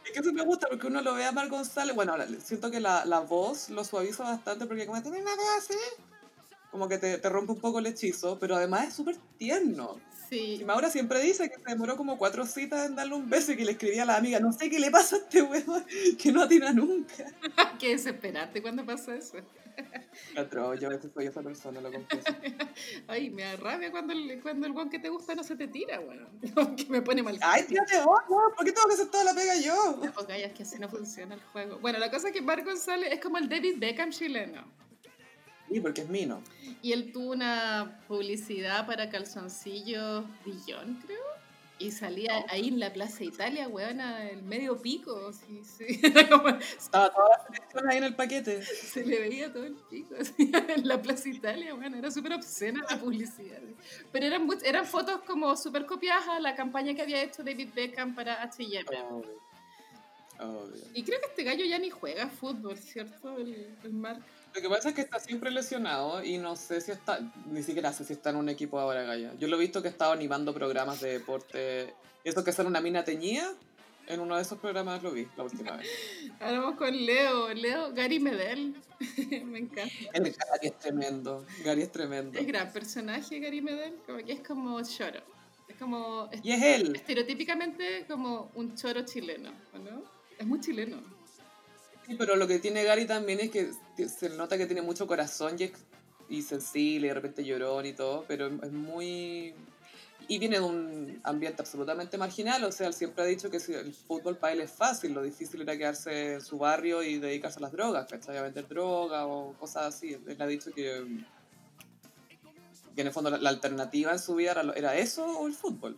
Es 0.02 0.12
que 0.12 0.20
eso 0.20 0.32
me 0.32 0.42
gusta 0.42 0.66
porque 0.68 0.86
uno 0.86 1.02
lo 1.02 1.12
ve 1.12 1.26
a 1.26 1.32
Mar 1.32 1.50
González, 1.50 1.94
bueno, 1.94 2.14
siento 2.42 2.70
que 2.70 2.80
la, 2.80 3.04
la 3.04 3.20
voz 3.20 3.68
lo 3.68 3.84
suaviza 3.84 4.24
bastante 4.24 4.64
porque 4.64 4.86
como 4.86 5.02
tiene 5.02 5.20
una 5.20 5.36
voz 5.36 5.44
así, 5.58 5.74
como 6.70 6.88
que 6.88 6.98
te, 6.98 7.18
te 7.18 7.28
rompe 7.28 7.52
un 7.52 7.60
poco 7.60 7.78
el 7.78 7.86
hechizo, 7.86 8.38
pero 8.38 8.56
además 8.56 8.88
es 8.88 8.94
súper 8.94 9.16
tierno. 9.38 9.98
Sí. 10.28 10.58
Y 10.60 10.64
Maura 10.64 10.88
siempre 10.90 11.20
dice 11.20 11.50
que 11.50 11.56
se 11.56 11.70
demoró 11.70 11.96
como 11.96 12.16
cuatro 12.16 12.46
citas 12.46 12.86
en 12.86 12.94
darle 12.94 13.14
un 13.14 13.28
beso 13.28 13.50
y 13.50 13.56
que 13.56 13.64
le 13.64 13.72
escribía 13.72 14.04
a 14.04 14.06
la 14.06 14.16
amiga, 14.16 14.38
no 14.38 14.52
sé 14.52 14.70
qué 14.70 14.78
le 14.78 14.90
pasa 14.90 15.16
a 15.16 15.18
este 15.18 15.42
huevo 15.42 15.82
que 16.16 16.30
no 16.30 16.42
atina 16.42 16.72
nunca. 16.72 17.24
qué 17.80 17.90
desesperante 17.90 18.62
cuando 18.62 18.86
pasa 18.86 19.16
eso. 19.16 19.38
Otro, 20.38 20.74
yo 20.74 20.88
a 20.88 20.90
veces 20.92 21.10
soy 21.12 21.26
esa 21.26 21.42
persona, 21.42 21.80
lo 21.80 21.90
confieso. 21.90 22.26
Ay, 23.08 23.30
me 23.30 23.42
da 23.42 23.56
rabia 23.56 23.90
cuando 23.90 24.12
el, 24.12 24.40
cuando 24.40 24.66
el 24.68 24.90
que 24.90 25.00
te 25.00 25.08
gusta 25.08 25.34
no 25.34 25.42
se 25.42 25.56
te 25.56 25.66
tira, 25.66 25.98
bueno. 25.98 26.28
que 26.76 26.86
me 26.88 27.02
pone 27.02 27.24
mal. 27.24 27.36
Ay, 27.42 27.64
tírate 27.64 28.00
vos, 28.04 28.20
no, 28.30 28.54
¿por 28.56 28.64
qué 28.64 28.72
tengo 28.72 28.86
que 28.86 28.94
hacer 28.94 29.10
toda 29.10 29.24
la 29.24 29.34
pega 29.34 29.56
yo? 29.56 29.98
No, 30.02 30.12
porque 30.12 30.44
es 30.44 30.52
que 30.52 30.62
así 30.62 30.78
no 30.78 30.88
funciona 30.88 31.34
el 31.34 31.40
juego. 31.40 31.78
Bueno, 31.80 31.98
la 31.98 32.10
cosa 32.10 32.28
es 32.28 32.34
que 32.34 32.42
Marco 32.42 32.66
González 32.66 33.12
es 33.12 33.20
como 33.20 33.38
el 33.38 33.48
David 33.48 33.78
Beckham 33.78 34.10
chileno. 34.10 34.64
Sí, 35.70 35.80
porque 35.80 36.00
es 36.02 36.08
Mino. 36.08 36.42
Y 36.82 36.92
él 36.92 37.12
tuvo 37.12 37.30
una 37.32 38.00
publicidad 38.08 38.86
para 38.86 39.08
calzoncillos 39.08 40.24
Billón, 40.44 40.98
creo. 41.04 41.20
Y 41.78 41.92
salía 41.92 42.44
ahí 42.48 42.68
en 42.68 42.78
la 42.78 42.92
Plaza 42.92 43.24
Italia, 43.24 43.66
weona, 43.66 44.28
el 44.28 44.42
medio 44.42 44.82
pico. 44.82 45.32
Sí, 45.32 45.62
sí. 45.64 45.86
Estaba 46.78 47.10
toda 47.10 47.28
la 47.30 47.46
selección 47.46 47.88
ahí 47.88 47.96
en 47.96 48.04
el 48.04 48.14
paquete. 48.16 48.62
Se 48.62 49.02
le 49.02 49.18
veía 49.18 49.50
todo 49.50 49.64
el 49.64 49.76
pico 49.88 50.14
así, 50.20 50.52
en 50.68 50.86
la 50.86 51.00
Plaza 51.00 51.28
Italia, 51.30 51.74
weona. 51.74 51.96
Era 51.96 52.10
súper 52.10 52.34
obscena 52.34 52.84
la 52.90 52.98
publicidad. 52.98 53.60
Pero 54.12 54.26
eran, 54.26 54.46
eran 54.62 54.84
fotos 54.84 55.20
como 55.26 55.56
súper 55.56 55.86
copiadas 55.86 56.28
a 56.28 56.40
la 56.40 56.54
campaña 56.54 56.94
que 56.94 57.00
había 57.00 57.22
hecho 57.22 57.42
David 57.42 57.70
Beckham 57.74 58.14
para 58.14 58.42
H&M. 58.42 58.84
Y 60.94 61.02
creo 61.02 61.20
que 61.20 61.26
este 61.26 61.44
gallo 61.44 61.64
ya 61.64 61.78
ni 61.78 61.90
juega 61.90 62.28
fútbol, 62.28 62.76
¿cierto? 62.76 63.38
El, 63.38 63.74
el 63.84 63.92
Mark. 63.92 64.22
Lo 64.54 64.60
que 64.60 64.68
pasa 64.68 64.88
es 64.88 64.94
que 64.94 65.00
está 65.02 65.20
siempre 65.20 65.50
lesionado 65.50 66.24
y 66.24 66.38
no 66.38 66.56
sé 66.56 66.80
si 66.80 66.90
está, 66.90 67.20
ni 67.46 67.62
siquiera 67.62 67.92
sé 67.92 68.04
si 68.04 68.14
está 68.14 68.30
en 68.30 68.36
un 68.36 68.48
equipo 68.48 68.80
ahora, 68.80 69.02
Gaya. 69.02 69.32
Yo 69.38 69.46
lo 69.46 69.56
he 69.56 69.60
visto 69.60 69.80
que 69.80 69.88
estaba 69.88 70.12
animando 70.12 70.52
programas 70.52 71.00
de 71.00 71.12
deporte. 71.12 71.94
Eso 72.24 72.42
que 72.42 72.52
sale 72.52 72.68
una 72.68 72.80
mina 72.80 73.04
teñida, 73.04 73.54
en 74.08 74.20
uno 74.20 74.36
de 74.36 74.42
esos 74.42 74.58
programas 74.58 75.02
lo 75.02 75.12
vi 75.12 75.28
la 75.36 75.44
última 75.44 75.76
vez. 75.76 75.88
Ahora 76.40 76.60
vamos 76.60 76.76
con 76.76 76.94
Leo. 76.94 77.54
Leo, 77.54 77.92
Gary 77.94 78.18
Medel. 78.18 78.74
Me 79.44 79.60
encanta. 79.60 79.94
Gary 80.12 80.34
es 80.62 80.78
tremendo. 80.78 81.46
Gary 81.64 81.82
es 81.82 81.92
tremendo. 81.92 82.38
Es 82.38 82.46
gran 82.46 82.72
personaje, 82.72 83.38
Gary 83.38 83.60
Medel. 83.60 83.94
Como 84.04 84.18
que 84.18 84.32
es 84.32 84.40
como 84.40 84.82
choro. 84.82 85.20
Es 85.68 85.76
como. 85.76 86.28
Y 86.42 86.50
es 86.50 86.62
él. 86.62 86.96
Estereotípicamente 86.96 88.04
como 88.08 88.50
un 88.54 88.74
choro 88.74 89.02
chileno, 89.02 89.52
¿no? 89.74 90.02
Es 90.38 90.46
muy 90.46 90.60
chileno 90.60 91.19
pero 92.16 92.36
lo 92.36 92.46
que 92.46 92.58
tiene 92.58 92.84
Gary 92.84 93.06
también 93.06 93.40
es 93.40 93.50
que 93.50 93.70
se 94.08 94.30
nota 94.30 94.58
que 94.58 94.66
tiene 94.66 94.82
mucho 94.82 95.06
corazón 95.06 95.56
y, 96.28 96.42
sensible, 96.42 97.06
y 97.06 97.08
de 97.08 97.14
repente 97.14 97.44
llorón 97.44 97.86
y 97.86 97.92
todo, 97.92 98.24
pero 98.26 98.46
es 98.46 98.72
muy... 98.72 99.54
Y 100.28 100.38
viene 100.38 100.58
de 100.58 100.64
un 100.64 101.20
ambiente 101.24 101.60
absolutamente 101.60 102.16
marginal, 102.16 102.62
o 102.62 102.70
sea, 102.70 102.86
él 102.86 102.94
siempre 102.94 103.24
ha 103.24 103.26
dicho 103.26 103.50
que 103.50 103.56
el 103.56 103.92
fútbol 103.92 104.36
para 104.36 104.52
él 104.52 104.60
es 104.60 104.70
fácil, 104.70 105.12
lo 105.12 105.22
difícil 105.22 105.62
era 105.62 105.76
quedarse 105.76 106.34
en 106.34 106.40
su 106.40 106.58
barrio 106.58 107.02
y 107.02 107.18
dedicarse 107.18 107.58
a 107.58 107.62
las 107.62 107.72
drogas, 107.72 108.06
¿cachai? 108.06 108.36
A 108.36 109.26
o 109.26 109.54
cosas 109.58 109.94
así. 109.94 110.16
Él 110.26 110.36
ha 110.38 110.46
dicho 110.46 110.70
que, 110.72 111.04
que 112.94 113.00
en 113.00 113.06
el 113.08 113.12
fondo 113.12 113.30
la, 113.30 113.50
alternativa 113.50 114.12
en 114.12 114.20
su 114.20 114.36
vida 114.36 114.52
era, 114.52 114.72
era 114.76 114.96
eso 114.96 115.26
o 115.26 115.48
el 115.48 115.54
fútbol. 115.54 115.96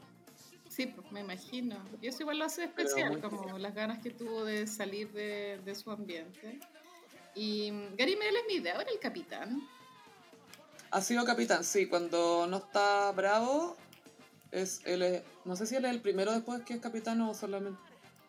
Sí, 0.74 0.86
pues 0.86 1.12
me 1.12 1.20
imagino. 1.20 1.76
Y 2.00 2.06
eso 2.06 2.22
igual 2.22 2.38
lo 2.38 2.46
hace 2.46 2.64
especial, 2.64 3.20
como 3.20 3.58
las 3.58 3.74
ganas 3.74 3.98
que 3.98 4.08
tuvo 4.08 4.42
de 4.44 4.66
salir 4.66 5.12
de, 5.12 5.60
de 5.62 5.74
su 5.74 5.90
ambiente. 5.90 6.60
Y 7.34 7.70
mm, 7.70 7.96
Gary 7.96 8.16
Medel 8.16 8.36
es 8.36 8.42
mi 8.48 8.54
idea, 8.54 8.76
ahora 8.76 8.90
el 8.90 8.98
capitán. 8.98 9.60
Ha 10.90 11.00
sido 11.02 11.26
capitán, 11.26 11.62
sí. 11.62 11.86
Cuando 11.86 12.46
no 12.46 12.56
está 12.56 13.12
bravo, 13.12 13.76
Es, 14.50 14.80
él 14.84 15.22
no 15.44 15.56
sé 15.56 15.66
si 15.66 15.76
él 15.76 15.84
es 15.84 15.90
el 15.90 16.00
primero 16.00 16.32
después 16.32 16.62
que 16.62 16.74
es 16.74 16.80
capitán 16.80 17.20
o 17.20 17.34
solamente... 17.34 17.78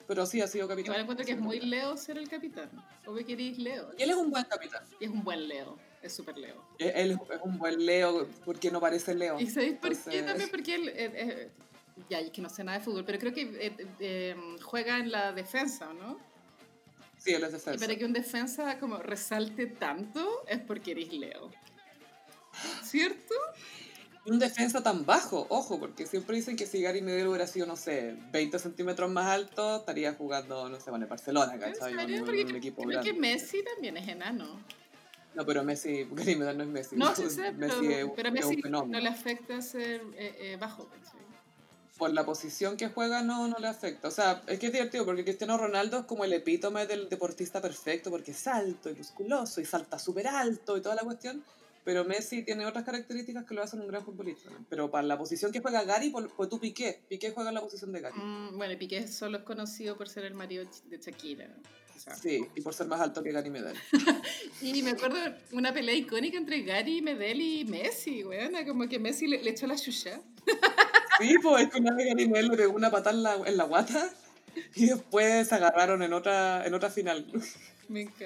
Pero 0.05 0.25
sí 0.25 0.41
ha 0.41 0.47
sido 0.47 0.67
capitán. 0.67 0.87
Igual 0.87 1.01
encuentro 1.01 1.25
que 1.25 1.31
es 1.31 1.39
muy 1.39 1.61
Leo 1.61 1.95
ser 1.95 2.17
el 2.17 2.27
capitán. 2.27 2.69
O 3.05 3.13
que 3.13 3.23
queréis 3.23 3.57
Leo. 3.57 3.91
Y 3.97 4.03
él 4.03 4.09
es 4.09 4.17
un 4.17 4.31
buen 4.31 4.43
capitán. 4.43 4.83
Y 4.99 5.05
es 5.05 5.11
un 5.11 5.23
buen 5.23 5.47
Leo. 5.47 5.77
Es 6.01 6.13
súper 6.13 6.37
Leo. 6.37 6.61
Él 6.77 7.11
es 7.11 7.17
un 7.41 7.57
buen 7.57 7.85
Leo 7.85 8.27
porque 8.43 8.69
no 8.69 8.81
parece 8.81 9.15
Leo. 9.15 9.39
¿Y 9.39 9.47
sabéis 9.47 9.77
por 9.77 9.97
qué 9.97 10.23
también? 10.23 10.49
Porque 10.49 10.75
él... 10.75 10.89
Eh, 10.89 11.11
eh, 11.13 11.51
ya, 12.09 12.19
es 12.19 12.31
que 12.31 12.41
no 12.41 12.49
sé 12.49 12.63
nada 12.63 12.79
de 12.79 12.83
fútbol, 12.83 13.05
pero 13.05 13.19
creo 13.19 13.33
que 13.33 13.75
eh, 13.99 14.35
juega 14.61 14.99
en 14.99 15.11
la 15.11 15.31
defensa, 15.31 15.93
¿no? 15.93 16.19
Sí, 17.17 17.33
él 17.33 17.43
es 17.43 17.51
defensa. 17.53 17.75
Y 17.75 17.87
para 17.87 17.97
que 17.97 18.05
un 18.05 18.13
defensa 18.13 18.79
como 18.79 18.97
resalte 18.97 19.67
tanto 19.67 20.45
es 20.47 20.59
porque 20.59 20.91
eres 20.91 21.13
Leo. 21.13 21.51
¿Cierto? 22.83 23.33
Un 24.25 24.39
defensa 24.39 24.81
tan 24.81 25.05
bajo, 25.05 25.47
ojo, 25.49 25.79
porque 25.79 26.05
siempre 26.05 26.35
dicen 26.35 26.55
que 26.55 26.65
si 26.65 26.81
Gary 26.81 27.01
Medel 27.01 27.27
hubiera 27.27 27.47
sido, 27.47 27.65
no 27.65 27.75
sé, 27.75 28.15
20 28.31 28.57
centímetros 28.59 29.11
más 29.11 29.27
alto, 29.27 29.77
estaría 29.77 30.13
jugando, 30.13 30.69
no 30.69 30.79
sé, 30.79 30.89
bueno, 30.89 31.05
en 31.05 31.09
Barcelona, 31.09 31.57
¿cachai? 31.57 31.93
Un, 31.93 32.29
un, 32.29 32.55
equipo 32.55 32.83
creo 32.83 33.01
que 33.01 33.13
Messi 33.13 33.63
también 33.63 33.97
es 33.97 34.07
enano. 34.07 34.61
No, 35.33 35.45
pero 35.45 35.63
Messi, 35.63 36.07
Gary 36.11 36.35
Medel 36.35 36.57
no 36.57 36.63
es 36.63 36.69
Messi. 36.69 36.95
No, 36.95 37.13
sí 37.15 37.29
sé, 37.29 37.51
Messi 37.53 37.87
pero, 38.15 38.29
a 38.29 38.31
Messi 38.31 38.61
no 38.69 38.85
le 38.85 39.09
afecta 39.09 39.61
ser 39.61 40.01
eh, 40.15 40.35
eh, 40.39 40.57
bajo, 40.59 40.87
¿cachai? 40.87 41.32
Por 42.03 42.13
la 42.13 42.25
posición 42.25 42.75
que 42.75 42.89
juega 42.89 43.21
no, 43.21 43.47
no 43.47 43.57
le 43.59 43.67
afecta. 43.69 44.09
O 44.09 44.11
sea, 44.11 44.43
es 44.47 44.59
que 44.59 44.65
es 44.65 44.73
divertido 44.73 45.05
porque 45.05 45.23
Cristiano 45.23 45.57
Ronaldo 45.57 45.99
es 45.99 46.03
como 46.03 46.25
el 46.25 46.33
epítome 46.33 46.85
del 46.85 47.07
deportista 47.07 47.61
perfecto 47.61 48.11
porque 48.11 48.31
es 48.31 48.45
alto 48.45 48.89
y 48.89 48.93
musculoso 48.93 49.61
y 49.61 49.65
salta 49.65 49.97
súper 49.97 50.27
alto 50.27 50.75
y 50.75 50.81
toda 50.81 50.95
la 50.95 51.03
cuestión. 51.03 51.41
Pero 51.85 52.03
Messi 52.03 52.43
tiene 52.43 52.65
otras 52.65 52.83
características 52.83 53.45
que 53.45 53.53
lo 53.53 53.63
hacen 53.63 53.79
un 53.79 53.87
gran 53.87 54.03
futbolista. 54.03 54.49
Pero 54.69 54.91
para 54.91 55.07
la 55.07 55.17
posición 55.17 55.53
que 55.53 55.61
juega 55.61 55.85
Gary, 55.85 56.09
pues 56.09 56.49
tú 56.49 56.59
Piqué. 56.59 56.99
Piqué 57.07 57.31
juega 57.31 57.51
en 57.51 57.55
la 57.55 57.61
posición 57.61 57.93
de 57.93 58.01
Gary. 58.01 58.19
Mm, 58.19 58.57
bueno, 58.57 58.77
Piqué 58.77 59.07
solo 59.07 59.37
es 59.37 59.43
conocido 59.45 59.95
por 59.95 60.09
ser 60.09 60.25
el 60.25 60.33
marido 60.33 60.65
de 60.89 60.97
Shakira. 60.97 61.55
sí, 62.21 62.45
y 62.53 62.59
por 62.59 62.73
ser 62.73 62.87
más 62.87 62.99
alto 62.99 63.23
que 63.23 63.31
Gary 63.31 63.49
Medel. 63.49 63.77
y 64.61 64.83
me 64.83 64.91
acuerdo 64.91 65.19
una 65.53 65.73
pelea 65.73 65.95
icónica 65.95 66.37
entre 66.37 66.63
Gary 66.63 67.01
Medel 67.01 67.39
y 67.39 67.63
Messi, 67.63 68.25
weón. 68.25 68.51
Como 68.67 68.89
que 68.89 68.99
Messi 68.99 69.25
le, 69.25 69.49
echó 69.49 69.67
la 69.67 69.77
chucha. 69.77 70.19
sí, 71.19 71.35
pues 71.41 71.63
es 71.63 71.69
que 71.69 71.79
una 71.79 71.95
vez 71.95 72.07
Gary 72.07 72.27
Medel 72.27 72.47
le 72.49 72.57
pegó 72.57 72.73
una 72.73 72.91
patada 72.91 73.15
en 73.15 73.23
la, 73.23 73.35
en 73.47 73.57
la 73.57 73.63
guata 73.65 74.09
y 74.75 74.87
después 74.87 75.47
se 75.47 75.55
agarraron 75.55 76.03
en 76.03 76.13
otra, 76.13 76.65
en 76.65 76.73
otra 76.73 76.89
final. 76.89 77.25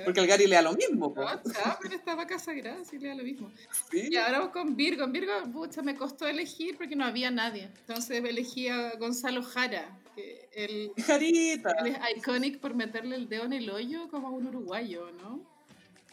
Porque 0.05 0.19
el 0.19 0.27
Gary 0.27 0.47
le 0.47 0.55
da 0.55 0.61
lo 0.61 0.73
mismo. 0.73 1.13
No, 1.15 1.41
pero 1.81 1.95
estaba 1.95 2.25
casa 2.25 2.53
grasa 2.53 2.95
y 2.95 2.99
le 2.99 3.09
da 3.09 3.15
lo 3.15 3.23
mismo. 3.23 3.51
Y 3.91 4.15
ahora 4.15 4.39
vamos 4.39 4.53
con 4.53 4.75
Virgo. 4.75 5.03
En 5.03 5.11
Virgo, 5.11 5.33
pucha, 5.51 5.81
me 5.81 5.95
costó 5.95 6.27
elegir 6.27 6.77
porque 6.77 6.95
no 6.95 7.05
había 7.05 7.31
nadie. 7.31 7.69
Entonces 7.79 8.23
elegí 8.23 8.67
a 8.69 8.95
Gonzalo 8.97 9.43
Jara. 9.43 9.97
Que 10.15 10.47
el, 10.53 10.91
Jarita. 11.05 11.71
Él 11.79 11.87
es 11.87 12.17
iconic 12.17 12.59
por 12.59 12.75
meterle 12.75 13.15
el 13.15 13.27
dedo 13.27 13.45
en 13.45 13.53
el 13.53 13.69
hoyo 13.69 14.09
como 14.09 14.29
un 14.29 14.47
uruguayo, 14.47 15.11
¿no? 15.21 15.41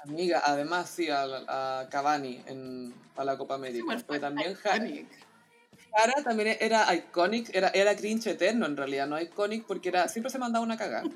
Amiga, 0.00 0.42
además 0.44 0.90
sí, 0.90 1.08
a, 1.08 1.24
a 1.80 1.88
Cavani 1.88 2.42
en, 2.46 2.92
a 3.16 3.24
la 3.24 3.38
Copa 3.38 3.54
América. 3.54 3.96
pero 4.06 4.20
también 4.20 4.54
Jara. 4.54 4.86
Jara 5.96 6.22
también 6.22 6.56
era 6.60 6.92
iconic, 6.94 7.54
era, 7.54 7.68
era 7.68 7.96
cringe 7.96 8.26
eterno 8.28 8.66
en 8.66 8.76
realidad, 8.76 9.06
no 9.06 9.20
iconic 9.20 9.64
porque 9.64 9.90
era, 9.90 10.08
siempre 10.08 10.30
se 10.30 10.38
mandaba 10.38 10.64
una 10.64 10.76
cagada. 10.76 11.08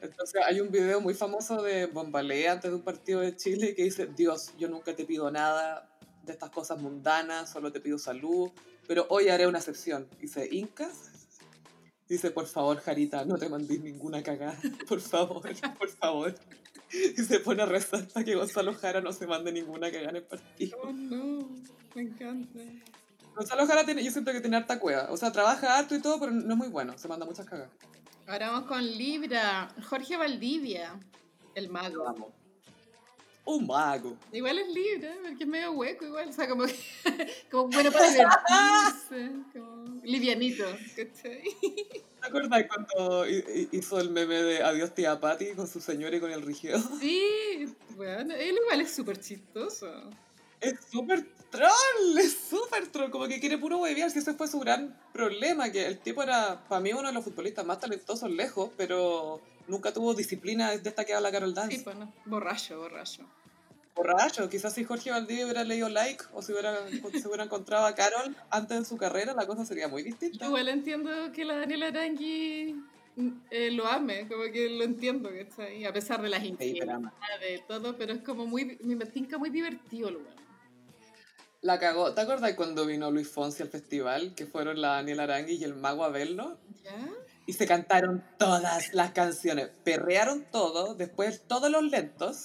Entonces 0.00 0.40
hay 0.44 0.60
un 0.60 0.70
video 0.70 1.00
muy 1.00 1.14
famoso 1.14 1.62
de 1.62 1.86
Bombalé 1.86 2.48
antes 2.48 2.70
de 2.70 2.76
un 2.76 2.82
partido 2.82 3.20
de 3.20 3.36
Chile 3.36 3.74
que 3.74 3.84
dice, 3.84 4.06
Dios, 4.06 4.52
yo 4.58 4.68
nunca 4.68 4.96
te 4.96 5.04
pido 5.04 5.30
nada 5.30 5.88
de 6.24 6.32
estas 6.32 6.50
cosas 6.50 6.80
mundanas, 6.80 7.50
solo 7.50 7.70
te 7.70 7.80
pido 7.80 7.98
salud, 7.98 8.50
pero 8.88 9.06
hoy 9.10 9.28
haré 9.28 9.46
una 9.46 9.58
excepción. 9.58 10.08
Dice, 10.20 10.48
Incas. 10.50 11.10
Dice, 12.08 12.30
por 12.30 12.46
favor, 12.46 12.78
Jarita, 12.78 13.24
no 13.24 13.38
te 13.38 13.48
mandé 13.48 13.78
ninguna 13.78 14.22
cagada, 14.22 14.58
por 14.88 15.00
favor, 15.00 15.42
por 15.78 15.88
favor. 15.88 16.34
Y 16.92 17.22
se 17.22 17.40
pone 17.40 17.62
a 17.62 17.66
rezar 17.66 18.06
para 18.08 18.24
que 18.24 18.34
Gonzalo 18.34 18.74
Jara 18.74 19.00
no 19.00 19.12
se 19.12 19.26
mande 19.26 19.52
ninguna 19.52 19.90
cagada 19.90 20.10
en 20.10 20.16
el 20.16 20.24
partido. 20.24 20.78
Oh, 20.82 20.92
no, 20.92 21.48
me 21.94 22.02
encanta. 22.02 22.58
Gonzalo 23.34 23.66
Jara 23.66 23.84
tiene, 23.84 24.04
yo 24.04 24.10
siento 24.10 24.32
que 24.32 24.40
tiene 24.40 24.56
harta 24.56 24.78
cueva. 24.78 25.08
O 25.10 25.16
sea, 25.16 25.32
trabaja 25.32 25.78
harto 25.78 25.94
y 25.94 26.00
todo, 26.00 26.20
pero 26.20 26.32
no 26.32 26.52
es 26.52 26.58
muy 26.58 26.68
bueno, 26.68 26.96
se 26.98 27.08
manda 27.08 27.24
muchas 27.24 27.46
cagadas. 27.46 27.70
Ahora 28.26 28.50
vamos 28.50 28.68
con 28.68 28.84
Libra. 28.84 29.68
Jorge 29.88 30.16
Valdivia, 30.16 30.98
el 31.54 31.68
mago. 31.68 32.32
Un 33.44 33.66
mago. 33.66 34.16
Igual 34.30 34.58
es 34.58 34.68
Libra, 34.68 35.14
porque 35.22 35.42
es 35.42 35.48
medio 35.48 35.72
hueco 35.72 36.04
igual. 36.04 36.28
O 36.28 36.32
sea, 36.32 36.48
como, 36.48 36.64
como 37.50 37.68
bueno 37.68 37.90
para 37.90 38.10
divertirse. 38.10 39.32
como 39.52 40.00
livianito, 40.04 40.64
¿cachai? 40.96 41.42
¿Te 42.20 42.28
acuerdas 42.28 42.64
cuando 42.68 43.26
hizo 43.26 44.00
el 44.00 44.10
meme 44.10 44.36
de 44.36 44.62
Adiós 44.62 44.94
tía 44.94 45.18
Patty 45.18 45.54
con 45.56 45.66
su 45.66 45.80
señora 45.80 46.16
y 46.16 46.20
con 46.20 46.30
el 46.30 46.42
rigio? 46.42 46.78
Sí, 47.00 47.66
bueno, 47.96 48.34
él 48.34 48.56
igual 48.62 48.80
es 48.80 48.94
súper 48.94 49.18
chistoso. 49.18 49.90
Es 50.62 50.74
súper 50.90 51.26
troll, 51.50 52.18
es 52.18 52.36
súper 52.48 52.86
troll, 52.88 53.10
como 53.10 53.28
que 53.28 53.40
quiere 53.40 53.58
puro 53.58 53.78
huevear, 53.78 54.10
si 54.10 54.20
ese 54.20 54.34
fue 54.34 54.48
su 54.48 54.58
gran 54.60 54.96
problema, 55.12 55.70
que 55.70 55.86
el 55.86 55.98
tipo 55.98 56.22
era, 56.22 56.64
para 56.68 56.80
mí, 56.80 56.92
uno 56.92 57.08
de 57.08 57.14
los 57.14 57.24
futbolistas 57.24 57.66
más 57.66 57.80
talentosos 57.80 58.30
lejos, 58.30 58.70
pero 58.76 59.40
nunca 59.68 59.92
tuvo 59.92 60.14
disciplina 60.14 60.70
desde 60.70 60.88
esta 60.88 61.04
que 61.04 61.14
habla 61.14 61.30
Carol 61.30 61.54
Dance. 61.54 61.76
Sí, 61.76 61.82
pues 61.84 61.96
no, 61.96 62.12
borracho, 62.24 62.78
borracho. 62.78 63.22
Borracho, 63.94 64.48
quizás 64.48 64.72
si 64.72 64.84
Jorge 64.84 65.10
Valdivia 65.10 65.44
hubiera 65.44 65.64
leído 65.64 65.88
like 65.90 66.24
o 66.32 66.40
si 66.40 66.52
hubiera, 66.52 66.88
se 66.88 67.28
hubiera 67.28 67.44
encontrado 67.44 67.84
a 67.84 67.94
Carol 67.94 68.34
antes 68.48 68.78
de 68.78 68.84
su 68.86 68.96
carrera, 68.96 69.34
la 69.34 69.46
cosa 69.46 69.66
sería 69.66 69.86
muy 69.86 70.02
distinta. 70.02 70.46
Igual 70.46 70.68
entiendo 70.68 71.10
que 71.34 71.44
la 71.44 71.56
Daniela 71.56 71.88
Arangui 71.88 72.74
eh, 73.50 73.70
lo 73.70 73.86
ame, 73.86 74.26
como 74.28 74.44
que 74.44 74.70
lo 74.70 74.84
entiendo 74.84 75.28
que 75.28 75.42
está 75.42 75.64
ahí, 75.64 75.84
a 75.84 75.92
pesar 75.92 76.22
de 76.22 76.30
las 76.30 76.42
infidelidades, 76.42 77.10
de 77.40 77.62
todo, 77.68 77.96
pero 77.98 78.14
es 78.14 78.22
como 78.22 78.46
muy, 78.46 78.78
me 78.80 79.04
tinca 79.04 79.36
muy 79.36 79.50
divertido 79.50 80.08
el 80.08 80.14
lugar. 80.14 80.41
La 81.62 81.78
cagó. 81.78 82.12
¿Te 82.12 82.20
acuerdas 82.20 82.52
cuando 82.54 82.84
vino 82.84 83.10
Luis 83.12 83.28
Fonsi 83.28 83.62
al 83.62 83.68
festival? 83.68 84.34
Que 84.34 84.46
fueron 84.46 84.80
la 84.80 84.88
Daniela 84.88 85.22
Arangui 85.22 85.54
y 85.54 85.64
el 85.64 85.74
mago 85.74 86.04
a 86.04 86.08
verlo. 86.08 86.58
¿Ya? 86.82 87.08
Y 87.46 87.52
se 87.52 87.66
cantaron 87.66 88.24
todas 88.36 88.92
las 88.92 89.12
canciones. 89.12 89.70
Perrearon 89.84 90.44
todo, 90.50 90.94
después 90.94 91.42
todos 91.46 91.70
los 91.70 91.84
lentos. 91.84 92.42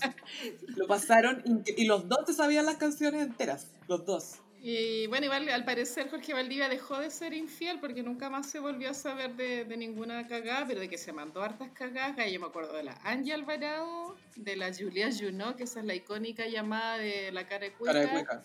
lo 0.68 0.86
pasaron 0.88 1.43
y 1.65 1.86
los 1.86 2.07
dos 2.07 2.26
te 2.26 2.34
sabían 2.34 2.68
las 2.68 2.78
canciones 2.78 3.24
enteras. 3.24 3.68
Los 3.88 4.05
dos. 4.05 4.39
Y 4.61 5.07
bueno, 5.07 5.26
igual 5.26 5.49
al 5.49 5.65
parecer 5.65 6.09
Jorge 6.09 6.34
Valdivia 6.34 6.68
dejó 6.68 6.99
de 6.99 7.09
ser 7.09 7.34
infiel 7.34 7.80
porque 7.80 8.03
nunca 8.03 8.30
más 8.30 8.47
se 8.47 8.59
volvió 8.59 8.89
a 8.89 8.93
saber 8.93 9.36
de, 9.36 9.65
de 9.65 9.78
ninguna 9.78 10.28
cagada, 10.28 10.65
pero 10.68 10.80
de 10.80 10.89
que 10.89 10.97
se 10.97 11.13
mandó 11.13 11.41
hartas 11.41 11.70
cagadas. 11.74 12.32
Yo 12.32 12.39
me 12.39 12.47
acuerdo 12.47 12.74
de 12.74 12.84
la 12.84 12.99
Angie 13.03 13.34
Alvarado, 13.34 14.15
de 14.36 14.55
la 14.55 14.74
Julia 14.74 15.09
Junot, 15.11 15.55
que 15.55 15.63
esa 15.63 15.80
es 15.80 15.86
la 15.86 15.95
icónica 15.95 16.47
llamada 16.47 16.97
de 16.97 17.32
la 17.32 17.47
cara 17.47 17.65
de 17.65 17.74
cuica. 17.74 17.93
Cara 17.93 18.05
de 18.05 18.11
cuica. 18.11 18.43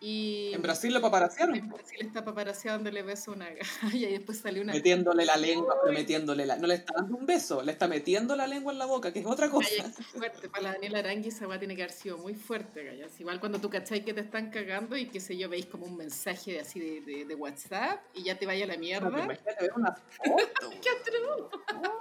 Y 0.00 0.52
en 0.54 0.62
Brasil 0.62 0.94
lo 0.94 1.00
paparaciaron. 1.00 1.56
En 1.56 1.68
Brasil 1.68 1.98
está 2.00 2.24
paparaciado 2.24 2.78
dándole 2.78 3.02
beso 3.02 3.32
a 3.32 3.34
una 3.34 3.48
galla 3.50 3.64
y 4.08 4.12
después 4.12 4.38
salió 4.38 4.62
una. 4.62 4.72
Metiéndole 4.72 5.24
la 5.24 5.36
lengua, 5.36 5.76
pero 5.82 5.92
metiéndole 5.92 6.46
la. 6.46 6.56
No 6.56 6.66
le 6.68 6.74
está 6.74 6.94
dando 6.96 7.16
un 7.16 7.26
beso, 7.26 7.62
le 7.62 7.72
está 7.72 7.88
metiendo 7.88 8.36
la 8.36 8.46
lengua 8.46 8.72
en 8.72 8.78
la 8.78 8.86
boca, 8.86 9.12
que 9.12 9.20
es 9.20 9.26
otra 9.26 9.50
cosa. 9.50 9.68
Ay, 9.70 9.92
es 9.98 10.06
fuerte. 10.06 10.48
Para 10.48 10.62
la 10.62 10.72
Daniela 10.74 11.00
Arangui 11.00 11.28
esa 11.28 11.46
va 11.46 11.58
tiene 11.58 11.74
que 11.74 11.82
haber 11.82 11.94
sido 11.94 12.16
muy 12.18 12.34
fuerte, 12.34 12.84
gallas. 12.84 13.18
Igual 13.18 13.40
cuando 13.40 13.60
tú 13.60 13.68
cachai 13.70 14.04
que 14.04 14.14
te 14.14 14.20
están 14.20 14.50
cagando 14.50 14.96
y 14.96 15.06
qué 15.06 15.18
sé 15.18 15.36
yo, 15.36 15.48
veis 15.48 15.66
como 15.66 15.86
un 15.86 15.96
mensaje 15.96 16.52
de, 16.52 16.60
así 16.60 16.78
de, 16.78 17.00
de, 17.00 17.24
de, 17.24 17.34
WhatsApp 17.34 18.00
y 18.14 18.22
ya 18.22 18.38
te 18.38 18.46
vaya 18.46 18.64
a 18.64 18.68
la 18.68 18.76
mierda. 18.76 19.10
No, 19.10 19.24
imagínate 19.24 19.62
ver 19.62 19.72
una 19.74 19.92
foto. 19.94 20.70
¡Qué 20.82 20.88
atroz! 20.90 21.50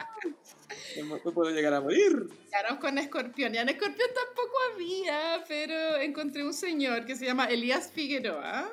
No 1.24 1.32
puedo 1.32 1.52
llegar 1.52 1.74
a 1.74 1.82
morir. 1.82 2.28
Claro, 2.50 2.80
con 2.80 2.98
Escorpión. 2.98 3.54
Ya 3.54 3.62
en 3.62 3.70
Escorpión 3.70 4.10
tampoco 4.14 4.58
había, 4.74 5.43
pero 5.48 5.98
encontré 5.98 6.43
un 6.43 6.54
señor 6.54 7.06
que 7.06 7.16
se 7.16 7.26
llama 7.26 7.45
Elías 7.45 7.86
Figueroa. 7.91 8.72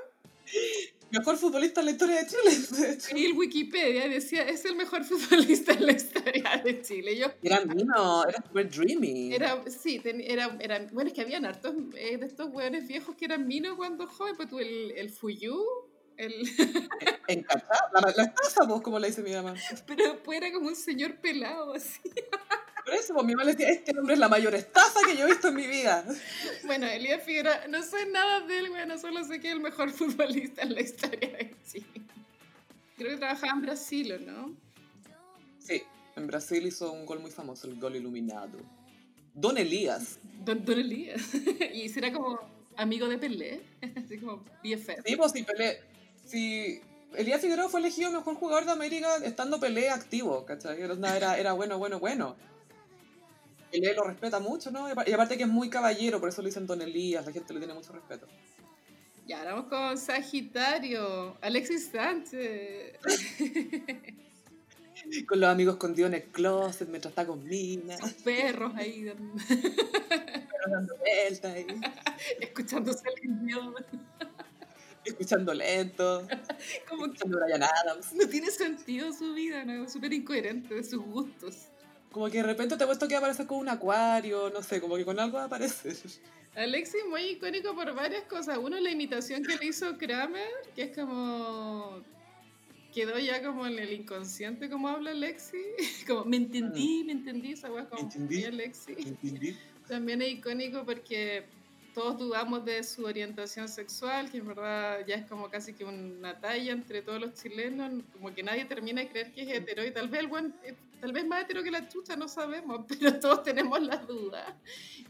Mejor 1.11 1.36
futbolista 1.36 1.81
en 1.81 1.86
la 1.86 1.93
historia 1.93 2.16
de 2.16 2.27
Chile. 2.27 2.99
Y 3.15 3.27
el 3.27 3.32
Wikipedia 3.35 4.09
decía, 4.09 4.43
es 4.43 4.65
el 4.65 4.74
mejor 4.74 5.05
futbolista 5.05 5.73
en 5.73 5.86
la 5.86 5.93
historia 5.93 6.61
de 6.65 6.82
Chile. 6.82 7.16
Yo, 7.16 7.28
era 7.43 7.65
mino, 7.65 8.24
era 8.27 8.43
super 8.43 8.69
dreamy. 8.69 9.32
Era, 9.32 9.62
sí, 9.70 10.01
era, 10.05 10.57
era, 10.61 10.86
bueno, 10.93 11.09
es 11.09 11.15
que 11.15 11.20
habían 11.20 11.47
hartos 11.47 11.74
eh, 11.97 12.16
de 12.16 12.27
estos 12.27 12.49
hueones 12.53 12.89
viejos 12.89 13.15
que 13.15 13.27
eran 13.27 13.47
minos 13.47 13.77
cuando 13.77 14.09
joven, 14.09 14.35
pues 14.36 14.49
tú 14.49 14.59
el, 14.59 14.93
el 14.97 15.11
Fuyu, 15.11 15.65
el... 16.16 16.35
Encantado. 17.28 17.91
La, 17.95 18.12
la 18.16 18.23
estafa, 18.24 18.65
vos, 18.66 18.82
como 18.82 18.99
le 18.99 19.09
dice 19.09 19.23
mi 19.23 19.32
mamá. 19.32 19.55
Pero 19.86 20.20
pues 20.23 20.39
era 20.39 20.53
como 20.53 20.69
un 20.69 20.77
señor 20.77 21.20
pelado, 21.20 21.74
así. 21.74 22.01
Eso, 23.05 23.13
pues 23.13 23.27
mi 23.27 23.35
mamá 23.35 23.45
le 23.45 23.53
decía, 23.53 23.69
este 23.69 23.99
hombre 23.99 24.15
es 24.15 24.19
la 24.19 24.31
mayor 24.31 24.55
estafa 24.55 25.01
que 25.07 25.15
yo 25.15 25.27
he 25.27 25.31
visto 25.31 25.49
en 25.49 25.57
mi 25.57 25.67
vida. 25.67 26.05
Bueno, 26.65 26.87
Elías 26.87 27.23
Figueroa, 27.23 27.67
no 27.69 27.83
sé 27.83 28.07
nada 28.07 28.41
de 28.41 28.59
él, 28.61 28.71
bueno, 28.71 28.97
solo 28.97 29.23
sé 29.25 29.41
que 29.41 29.49
es 29.49 29.55
el 29.55 29.61
mejor 29.61 29.91
futbolista 29.93 30.63
en 30.63 30.75
la 30.75 30.81
historia 30.81 31.29
de 31.29 31.55
Chile. 31.71 31.87
Creo 32.97 33.11
que 33.11 33.17
trabajaba 33.19 33.53
en 33.53 33.61
Brasil, 33.61 34.25
no? 34.27 34.57
Sí, 35.59 35.83
en 36.17 36.27
Brasil 36.27 36.67
hizo 36.67 36.91
un 36.93 37.05
gol 37.05 37.21
muy 37.21 37.31
famoso, 37.31 37.67
el 37.67 37.79
gol 37.79 37.97
iluminado. 37.97 38.59
Don 39.35 39.59
Elías. 39.59 40.19
Don, 40.43 40.65
Don 40.65 40.79
Elías. 40.79 41.21
y 41.75 41.91
será 41.91 42.11
como 42.11 42.41
amigo 42.77 43.07
de 43.07 43.19
Pelé, 43.19 43.61
así 44.03 44.17
como 44.17 44.39
BFF. 44.63 45.05
Sí, 45.05 45.17
pues 45.17 45.33
sí, 45.33 45.43
Pelé 45.43 45.81
sí, 46.25 46.81
Elías 47.17 47.43
Figueroa 47.43 47.69
fue 47.69 47.81
elegido 47.81 48.11
mejor 48.11 48.37
jugador 48.37 48.65
de 48.65 48.73
América 48.73 49.17
estando 49.23 49.61
pelea 49.61 49.95
activo, 49.95 50.47
¿cachai? 50.47 50.81
Era, 50.81 51.39
era 51.39 51.53
bueno, 51.53 51.77
bueno, 51.77 52.01
bueno. 52.01 52.37
Pelé 53.75 53.93
lo 53.93 54.05
respeta 54.05 54.39
mucho, 54.39 54.71
¿no? 54.71 54.89
Y 54.89 55.13
aparte 55.13 55.37
que 55.37 55.43
es 55.43 55.49
muy 55.49 55.69
caballero, 55.69 56.21
por 56.21 56.29
eso 56.29 56.41
le 56.43 56.49
dicen 56.49 56.65
Don 56.65 56.81
Elías, 56.81 57.27
la 57.27 57.33
gente 57.33 57.53
le 57.53 57.59
tiene 57.59 57.75
mucho 57.75 57.93
respeto. 57.93 58.29
Ya, 59.27 59.45
vamos 59.45 59.67
con 59.67 59.99
Sagitario, 59.99 61.37
Alexis 61.41 61.91
Sánchez. 61.91 62.97
con 65.29 65.41
los 65.41 65.51
amigos 65.51 65.75
escondidos 65.75 66.11
en 66.11 66.15
el 66.15 66.23
closet 66.25 66.89
mientras 66.89 67.11
está 67.11 67.27
con 67.27 67.43
Mina. 67.43 67.99
Sus 67.99 68.13
perros 68.13 68.73
ahí. 68.77 69.05
perros 69.49 70.71
dando 70.71 70.95
vueltas 70.97 71.53
ahí. 71.53 71.67
Escuchándose 72.41 73.03
el 73.09 73.75
Escuchando 75.05 75.53
lento. 75.53 76.29
Como 76.89 77.07
escuchando 77.07 77.41
Brian 77.41 77.65
Adams. 77.65 78.13
No 78.15 78.29
tiene 78.29 78.53
sentido 78.53 79.13
su 79.13 79.35
vida, 79.35 79.65
¿no? 79.65 79.89
Súper 79.89 80.13
incoherente 80.13 80.77
de 80.77 80.85
sus 80.85 81.03
gustos. 81.03 81.71
Como 82.15 82.31
que 82.31 82.36
de 82.36 82.45
repente 82.45 82.77
te 82.77 82.85
he 82.85 82.86
puesto 82.86 83.09
que 83.09 83.16
aparece 83.16 83.45
con 83.45 83.59
un 83.59 83.69
acuario, 83.69 84.49
no 84.49 84.62
sé, 84.62 84.81
como 84.81 84.95
que 84.95 85.05
con 85.05 85.19
algo 85.19 85.36
aparece. 85.36 85.97
Alexis 86.55 87.05
muy 87.11 87.23
icónico 87.23 87.74
por 87.74 87.93
varias 87.93 88.23
cosas. 88.27 88.57
Uno, 88.59 88.78
la 88.78 88.93
imitación 88.93 89.43
que 89.43 89.57
le 89.57 89.66
hizo 89.66 89.99
Kramer, 89.99 90.47
que 90.77 90.82
es 90.85 90.97
como 90.97 92.05
quedó 92.95 93.19
ya 93.19 93.43
como 93.43 93.66
en 93.66 93.81
el 93.81 93.93
inconsciente 93.93 94.70
como 94.70 94.86
habla 94.86 95.12
Lexi. 95.12 95.59
Como, 96.07 96.24
me 96.24 96.36
entendí, 96.36 97.03
me 97.05 97.11
entendí, 97.11 97.55
esa 97.55 97.73
weá 97.73 97.89
como 97.89 98.03
¿Entendí? 98.03 98.43
Lexi. 98.43 98.95
También 99.89 100.23
es 100.23 100.35
icónico 100.35 100.85
porque 100.85 101.43
todos 101.95 102.16
dudamos 102.16 102.65
de 102.65 102.85
su 102.85 103.05
orientación 103.05 103.69
sexual, 103.69 104.31
que 104.31 104.39
en 104.39 104.47
verdad 104.47 105.05
ya 105.05 105.16
es 105.16 105.27
como 105.27 105.51
casi 105.51 105.73
que 105.73 105.85
una 105.85 106.39
talla 106.39 106.73
entre 106.73 107.03
todos 107.03 107.20
los 107.20 107.35
chilenos, 107.35 108.05
como 108.12 108.32
que 108.32 108.45
nadie 108.45 108.65
termina 108.66 109.01
de 109.01 109.09
creer 109.09 109.32
que 109.32 109.43
es 109.43 109.49
hetero 109.49 109.85
y 109.85 109.91
tal 109.91 110.09
vez 110.09 110.20
el 110.20 110.28
buen, 110.28 110.55
tal 111.05 111.13
vez 111.13 111.27
más 111.27 111.43
hetero 111.43 111.63
que 111.63 111.71
la 111.71 111.87
chucha, 111.87 112.17
no 112.17 112.29
sabemos, 112.29 112.87
pero 112.89 113.21
todos 113.21 113.43
tenemos 113.43 113.79
las 113.83 114.07
dudas. 114.07 114.55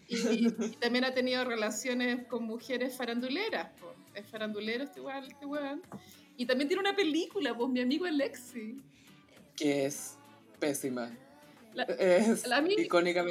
Y, 0.08 0.50
también 0.80 1.04
ha 1.04 1.14
tenido 1.14 1.44
relaciones 1.44 2.26
con 2.26 2.42
mujeres 2.42 2.96
faranduleras, 2.96 3.68
es 4.12 4.26
farandulero 4.26 4.82
este 4.82 4.98
igual, 4.98 5.28
este 5.28 5.46
weón. 5.46 5.82
Y 6.36 6.46
también 6.46 6.66
tiene 6.66 6.80
una 6.80 6.96
película, 6.96 7.56
pues 7.56 7.70
mi 7.70 7.80
amigo 7.80 8.06
Alexi. 8.06 8.82
Que 9.54 9.86
es 9.86 10.18
pésima. 10.58 11.16
es 11.96 12.50
a 12.50 12.60
mí 12.60 12.74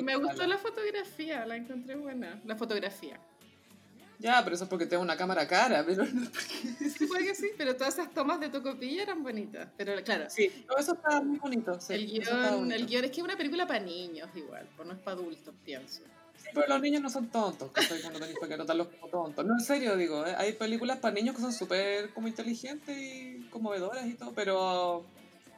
Me 0.01 0.15
gustó 0.15 0.47
la 0.47 0.57
fotografía, 0.57 1.45
la 1.45 1.57
encontré 1.57 1.97
buena. 1.97 2.41
La 2.45 2.55
fotografía. 2.55 3.19
Ya, 4.23 4.41
pero 4.41 4.55
eso 4.55 4.63
es 4.63 4.69
porque 4.69 4.85
tengo 4.85 5.03
una 5.03 5.17
cámara 5.17 5.45
cara, 5.45 5.83
pero 5.85 6.05
no 6.05 6.27
Sí, 6.97 7.05
puede 7.07 7.25
que 7.25 7.35
sí, 7.35 7.51
pero 7.57 7.75
todas 7.75 7.95
esas 7.95 8.13
tomas 8.13 8.39
de 8.39 8.47
Tocopilla 8.47 9.03
eran 9.03 9.21
bonitas. 9.21 9.67
Pero 9.75 10.01
claro. 10.01 10.29
Sí, 10.29 10.49
todo 10.65 10.77
eso 10.77 10.93
está 10.93 11.19
muy 11.21 11.37
bonito. 11.39 11.77
el, 11.89 12.07
guion, 12.07 12.71
el 12.71 12.85
guion 12.85 13.03
es 13.03 13.11
que 13.11 13.17
es 13.17 13.23
una 13.23 13.35
película 13.35 13.67
para 13.67 13.81
niños 13.81 14.29
igual, 14.33 14.65
pues 14.77 14.87
no 14.87 14.93
es 14.93 14.99
para 15.01 15.17
adultos, 15.17 15.53
pienso. 15.65 16.03
Pero 16.53 16.67
los 16.67 16.81
niños 16.81 17.01
no 17.01 17.09
son 17.09 17.27
tontos, 17.27 17.69
que 17.71 17.81
no 17.81 18.19
tenéis 18.19 18.39
que 18.39 18.57
notarlos 18.57 18.87
como 18.87 19.07
tontos. 19.07 19.45
No, 19.45 19.55
en 19.55 19.59
serio, 19.59 19.97
digo, 19.97 20.25
¿eh? 20.25 20.35
hay 20.37 20.53
películas 20.53 20.99
para 20.99 21.13
niños 21.13 21.35
que 21.35 21.41
son 21.41 21.51
súper 21.51 22.11
como 22.13 22.29
inteligentes 22.29 22.97
y 22.97 23.45
conmovedoras 23.51 24.05
y 24.05 24.13
todo, 24.13 24.31
pero 24.33 25.05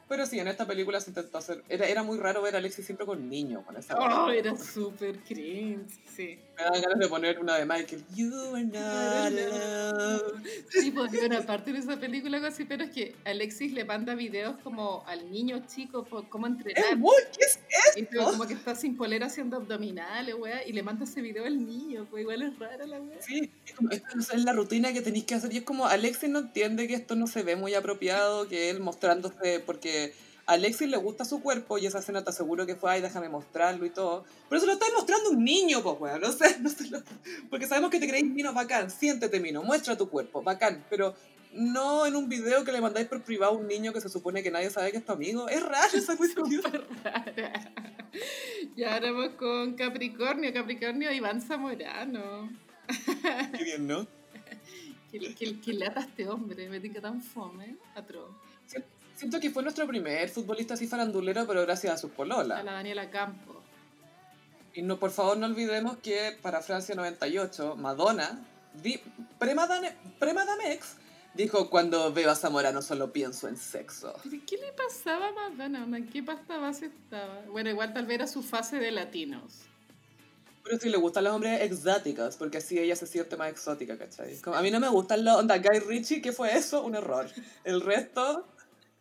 pero 0.08 0.24
sí, 0.24 0.38
en 0.38 0.46
esta 0.46 0.66
película 0.66 1.00
se 1.00 1.10
intentó 1.10 1.38
hacer. 1.38 1.64
Era, 1.68 1.86
era 1.86 2.02
muy 2.04 2.18
raro 2.18 2.40
ver 2.40 2.54
a 2.54 2.58
Alexis 2.58 2.84
siempre 2.84 3.04
con 3.06 3.28
niños. 3.28 3.64
Con 3.64 3.76
esa 3.76 3.98
oh, 3.98 4.30
era 4.30 4.56
súper 4.56 5.18
cringe, 5.20 5.90
sí. 6.14 6.38
Me 6.56 6.64
dan 6.64 6.82
ganas 6.82 6.98
de 6.98 7.08
poner 7.08 7.38
una 7.38 7.56
de 7.56 7.66
Michael. 7.66 8.02
You 8.14 8.32
are 8.54 8.64
not 8.64 8.76
alone. 8.76 10.42
Sí, 10.70 10.90
pues 10.90 11.12
una 11.22 11.42
parte 11.42 11.72
de 11.72 11.80
esa 11.80 11.98
película 11.98 12.38
así, 12.46 12.64
pero 12.64 12.84
es 12.84 12.90
que 12.90 13.14
Alexis 13.24 13.72
le 13.72 13.84
manda 13.84 14.14
videos 14.14 14.56
como 14.62 15.04
al 15.06 15.30
niño 15.30 15.62
chico, 15.66 16.04
por 16.04 16.28
cómo 16.28 16.46
entrenar. 16.46 16.82
¿Qué 17.32 17.44
es 17.44 17.58
esto? 17.96 18.24
como 18.24 18.46
que 18.46 18.54
está 18.54 18.74
sin 18.74 18.96
polera 18.96 19.26
haciendo 19.26 19.56
abdominales, 19.56 20.34
wea, 20.34 20.66
y 20.66 20.72
le 20.72 20.82
manda 20.82 21.04
ese 21.04 21.20
video 21.20 21.44
al 21.44 21.64
niño, 21.64 22.06
pues 22.10 22.22
igual 22.22 22.42
es 22.42 22.58
rara 22.58 22.86
la 22.86 23.00
wea. 23.00 23.20
Sí, 23.20 23.50
es 23.66 23.74
como, 23.74 23.90
esta 23.90 24.34
es 24.34 24.44
la 24.44 24.52
rutina 24.52 24.92
que 24.92 25.02
tenéis 25.02 25.24
que 25.24 25.34
hacer. 25.34 25.52
Y 25.52 25.58
es 25.58 25.64
como, 25.64 25.86
Alexis 25.86 26.30
no 26.30 26.38
entiende 26.40 26.88
que 26.88 26.94
esto 26.94 27.16
no 27.16 27.26
se 27.26 27.42
ve 27.42 27.56
muy 27.56 27.74
apropiado, 27.74 28.48
que 28.48 28.70
él 28.70 28.80
mostrándose, 28.80 29.60
porque 29.60 30.14
a 30.46 30.52
Alexis 30.52 30.88
le 30.88 30.96
gusta 30.96 31.24
su 31.24 31.42
cuerpo 31.42 31.76
y 31.76 31.86
esa 31.86 31.98
escena 31.98 32.22
te 32.22 32.30
aseguro 32.30 32.66
que 32.66 32.76
fue, 32.76 32.92
ay, 32.92 33.02
déjame 33.02 33.28
mostrarlo 33.28 33.84
y 33.84 33.90
todo. 33.90 34.24
Pero 34.48 34.58
eso 34.58 34.66
lo 34.66 34.74
está 34.74 34.86
mostrando 34.94 35.30
un 35.30 35.44
niño, 35.44 35.82
pues, 35.82 35.96
weón. 36.00 36.20
No 36.26 36.32
sé, 36.32 36.58
no 36.60 36.70
sé. 36.70 36.84
Porque 37.50 37.66
sabemos 37.66 37.90
que 37.90 37.98
te 37.98 38.08
creéis 38.08 38.26
Mino 38.26 38.52
bacán. 38.52 38.90
Siéntete, 38.90 39.40
Mino. 39.40 39.62
Muestra 39.62 39.96
tu 39.96 40.08
cuerpo, 40.08 40.42
bacán. 40.42 40.84
Pero 40.88 41.14
no 41.52 42.06
en 42.06 42.14
un 42.14 42.28
video 42.28 42.64
que 42.64 42.72
le 42.72 42.80
mandáis 42.80 43.08
por 43.08 43.22
privado 43.22 43.52
a 43.52 43.56
un 43.56 43.66
niño 43.66 43.92
que 43.92 44.00
se 44.00 44.08
supone 44.08 44.42
que 44.42 44.50
nadie 44.50 44.70
sabe 44.70 44.92
que 44.92 44.98
es 44.98 45.04
tu 45.04 45.12
amigo. 45.12 45.48
Es 45.48 45.62
raro 45.62 45.96
esa 45.96 46.16
cuestión. 46.16 46.62
rara. 47.02 47.72
Y 48.76 48.84
ahora 48.84 49.10
vamos 49.10 49.34
con 49.34 49.74
Capricornio. 49.74 50.52
Capricornio, 50.52 51.12
Iván 51.12 51.42
Zamorano. 51.42 52.48
Qué 53.56 53.64
bien, 53.64 53.86
¿no? 53.86 54.06
que, 55.10 55.72
lata 55.72 56.00
este 56.00 56.28
hombre, 56.28 56.68
me 56.68 56.80
que 56.80 57.00
tan 57.00 57.22
fome, 57.22 57.76
atroz. 57.94 58.30
Siento 59.16 59.40
que 59.40 59.50
fue 59.50 59.62
nuestro 59.62 59.86
primer 59.86 60.28
futbolista 60.28 60.74
así 60.74 60.86
farandulero, 60.86 61.46
pero 61.46 61.62
gracias 61.62 61.94
a 61.94 61.96
sus 61.96 62.10
pololas. 62.10 62.60
A 62.60 62.62
la 62.62 62.72
Daniela 62.72 63.10
Campo. 63.10 63.62
Y 64.74 64.82
no, 64.82 64.98
por 64.98 65.10
favor 65.10 65.38
no 65.38 65.46
olvidemos 65.46 65.96
que 65.96 66.36
para 66.42 66.60
Francia 66.60 66.94
98, 66.94 67.76
Madonna, 67.76 68.46
pre-Madamex, 69.38 70.96
dijo, 71.32 71.70
cuando 71.70 72.12
veo 72.12 72.30
a 72.30 72.34
Zamorano 72.34 72.82
solo 72.82 73.10
pienso 73.10 73.48
en 73.48 73.56
sexo. 73.56 74.14
qué 74.46 74.58
le 74.58 74.72
pasaba 74.72 75.28
a 75.28 75.32
Madonna? 75.32 75.96
¿En 75.96 76.06
qué 76.08 76.22
pasta 76.22 76.58
base 76.58 76.86
estaba? 76.86 77.40
Bueno, 77.50 77.70
igual 77.70 77.94
tal 77.94 78.04
vez 78.04 78.16
era 78.16 78.26
su 78.26 78.42
fase 78.42 78.76
de 78.76 78.90
latinos. 78.90 79.62
Pero 80.62 80.78
sí 80.78 80.90
le 80.90 80.98
gustan 80.98 81.24
los 81.24 81.32
hombres 81.32 81.62
exóticos, 81.62 82.36
porque 82.36 82.58
así 82.58 82.78
ella 82.78 82.96
se 82.96 83.06
siente 83.06 83.38
más 83.38 83.48
exótica, 83.50 83.96
¿cachai? 83.96 84.38
a 84.52 84.60
mí 84.60 84.70
no 84.70 84.78
me 84.80 84.90
gustan 84.90 85.24
los... 85.24 85.36
Onda, 85.36 85.56
Guy 85.56 85.78
Ritchie, 85.78 86.20
¿qué 86.20 86.32
fue 86.32 86.54
eso? 86.54 86.84
Un 86.84 86.96
error. 86.96 87.30
El 87.64 87.80
resto 87.80 88.46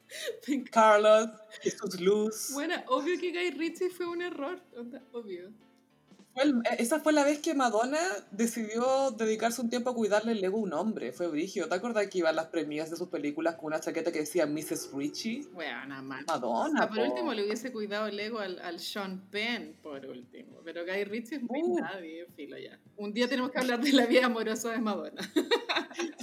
Carlos, 0.71 1.29
Jesús 1.61 1.99
Luz. 1.99 2.51
Bueno, 2.53 2.75
obvio 2.87 3.19
que 3.19 3.31
Guy 3.31 3.51
Ritchie 3.51 3.89
fue 3.89 4.07
un 4.07 4.21
error, 4.21 4.61
obvio. 5.11 5.51
esa 6.77 6.99
fue 6.99 7.13
la 7.13 7.23
vez 7.23 7.39
que 7.39 7.53
Madonna 7.53 7.99
decidió 8.31 9.11
dedicarse 9.11 9.61
un 9.61 9.69
tiempo 9.69 9.89
a 9.89 9.95
cuidarle 9.95 10.33
el 10.33 10.43
ego 10.43 10.57
a 10.57 10.61
un 10.61 10.73
hombre. 10.73 11.13
Fue 11.13 11.27
brigio. 11.27 11.69
¿Te 11.69 11.75
acuerdas 11.75 12.07
que 12.07 12.17
iban 12.17 12.35
las 12.35 12.47
premias 12.47 12.89
de 12.89 12.97
sus 12.97 13.07
películas 13.07 13.55
con 13.55 13.67
una 13.67 13.79
chaqueta 13.79 14.11
que 14.11 14.19
decía 14.19 14.45
Mrs. 14.45 14.91
Richie? 14.93 15.47
Bueno, 15.53 15.85
nada 15.85 16.01
más. 16.01 16.25
Madonna. 16.27 16.83
Ah, 16.83 16.89
por 16.89 16.99
último 16.99 17.33
le 17.33 17.45
hubiese 17.45 17.71
cuidado 17.71 18.07
el 18.07 18.19
ego 18.19 18.39
al, 18.39 18.59
al, 18.59 18.79
Sean 18.79 19.21
Penn, 19.31 19.77
por 19.81 20.05
último. 20.05 20.59
Pero 20.65 20.83
Guy 20.85 21.05
Ritchie 21.05 21.37
es 21.37 21.43
muy 21.43 21.61
uh. 21.63 21.79
nadie, 21.79 22.25
filo 22.35 22.57
ya. 22.57 22.77
Un 22.97 23.13
día 23.13 23.29
tenemos 23.29 23.51
que 23.51 23.59
hablar 23.59 23.79
de 23.79 23.93
la 23.93 24.05
vida 24.05 24.25
amorosa 24.25 24.71
de 24.71 24.79
Madonna. 24.79 25.21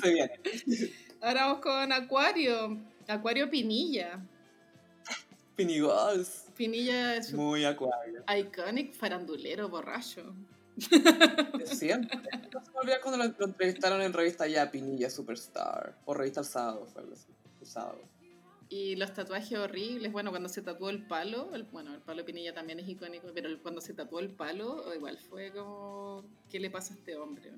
Se 0.02 0.12
bien. 0.12 0.30
Ahora 1.22 1.46
vamos 1.46 1.62
con 1.62 1.92
Acuario. 1.92 2.91
Acuario 3.08 3.50
Pinilla. 3.50 4.20
Pinigols. 5.56 6.46
Pinilla 6.56 7.16
es 7.16 7.32
muy 7.32 7.64
acuario. 7.64 8.24
Iconic 8.28 8.92
farandulero 8.92 9.68
borracho. 9.68 10.34
Siempre. 11.64 12.18
No 12.52 12.64
se 12.64 12.70
me 12.70 12.78
olvida 12.78 13.00
cuando 13.02 13.24
lo, 13.24 13.44
entrevistaron 13.44 14.00
en 14.02 14.12
revista 14.12 14.46
ya 14.46 14.70
Pinilla 14.70 15.10
Superstar. 15.10 15.94
O 16.04 16.14
revista 16.14 16.40
El 16.40 16.46
Sábado, 16.46 16.86
fue 16.86 17.02
algo 17.02 17.14
así. 17.14 17.28
El 17.60 17.66
sábado. 17.66 18.00
Y 18.68 18.96
los 18.96 19.12
tatuajes 19.12 19.58
horribles, 19.58 20.10
bueno, 20.12 20.30
cuando 20.30 20.48
se 20.48 20.62
tatuó 20.62 20.88
el 20.88 21.06
palo, 21.06 21.50
bueno, 21.72 21.94
el 21.94 22.00
palo 22.00 22.24
Pinilla 22.24 22.54
también 22.54 22.80
es 22.80 22.88
icónico, 22.88 23.28
pero 23.34 23.50
cuando 23.60 23.82
se 23.82 23.92
tatuó 23.92 24.18
el 24.18 24.30
palo, 24.30 24.82
igual 24.94 25.18
fue 25.18 25.52
como, 25.52 26.24
¿qué 26.48 26.58
le 26.58 26.70
pasa 26.70 26.94
a 26.94 26.96
este 26.96 27.14
hombre? 27.16 27.52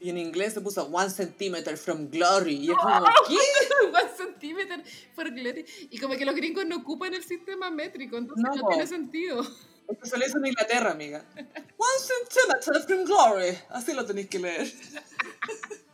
Y 0.00 0.08
en 0.08 0.18
inglés 0.18 0.54
se 0.54 0.60
puso 0.62 0.86
one 0.86 1.10
centimeter 1.10 1.76
from 1.76 2.08
glory. 2.08 2.56
Y 2.56 2.70
es 2.70 2.76
como, 2.82 3.04
¿qué? 3.28 3.36
one 3.86 4.10
centimeter 4.16 4.82
from 5.14 5.34
glory. 5.34 5.64
Y 5.90 5.98
como 5.98 6.16
que 6.16 6.24
los 6.24 6.34
gringos 6.34 6.64
no 6.66 6.76
ocupan 6.78 7.14
el 7.14 7.22
sistema 7.22 7.70
métrico, 7.70 8.16
entonces 8.16 8.44
no, 8.56 8.68
tiene 8.68 8.86
sentido. 8.86 9.42
Esto 9.88 10.06
se 10.06 10.18
lo 10.18 10.26
hizo 10.26 10.38
en 10.38 10.46
Inglaterra, 10.46 10.92
amiga. 10.92 11.24
One 11.36 12.00
centimeter 12.00 12.82
from 12.86 13.04
glory. 13.04 13.58
Así 13.68 13.92
lo 13.92 14.06
tenéis 14.06 14.28
que 14.28 14.38
leer. 14.38 14.72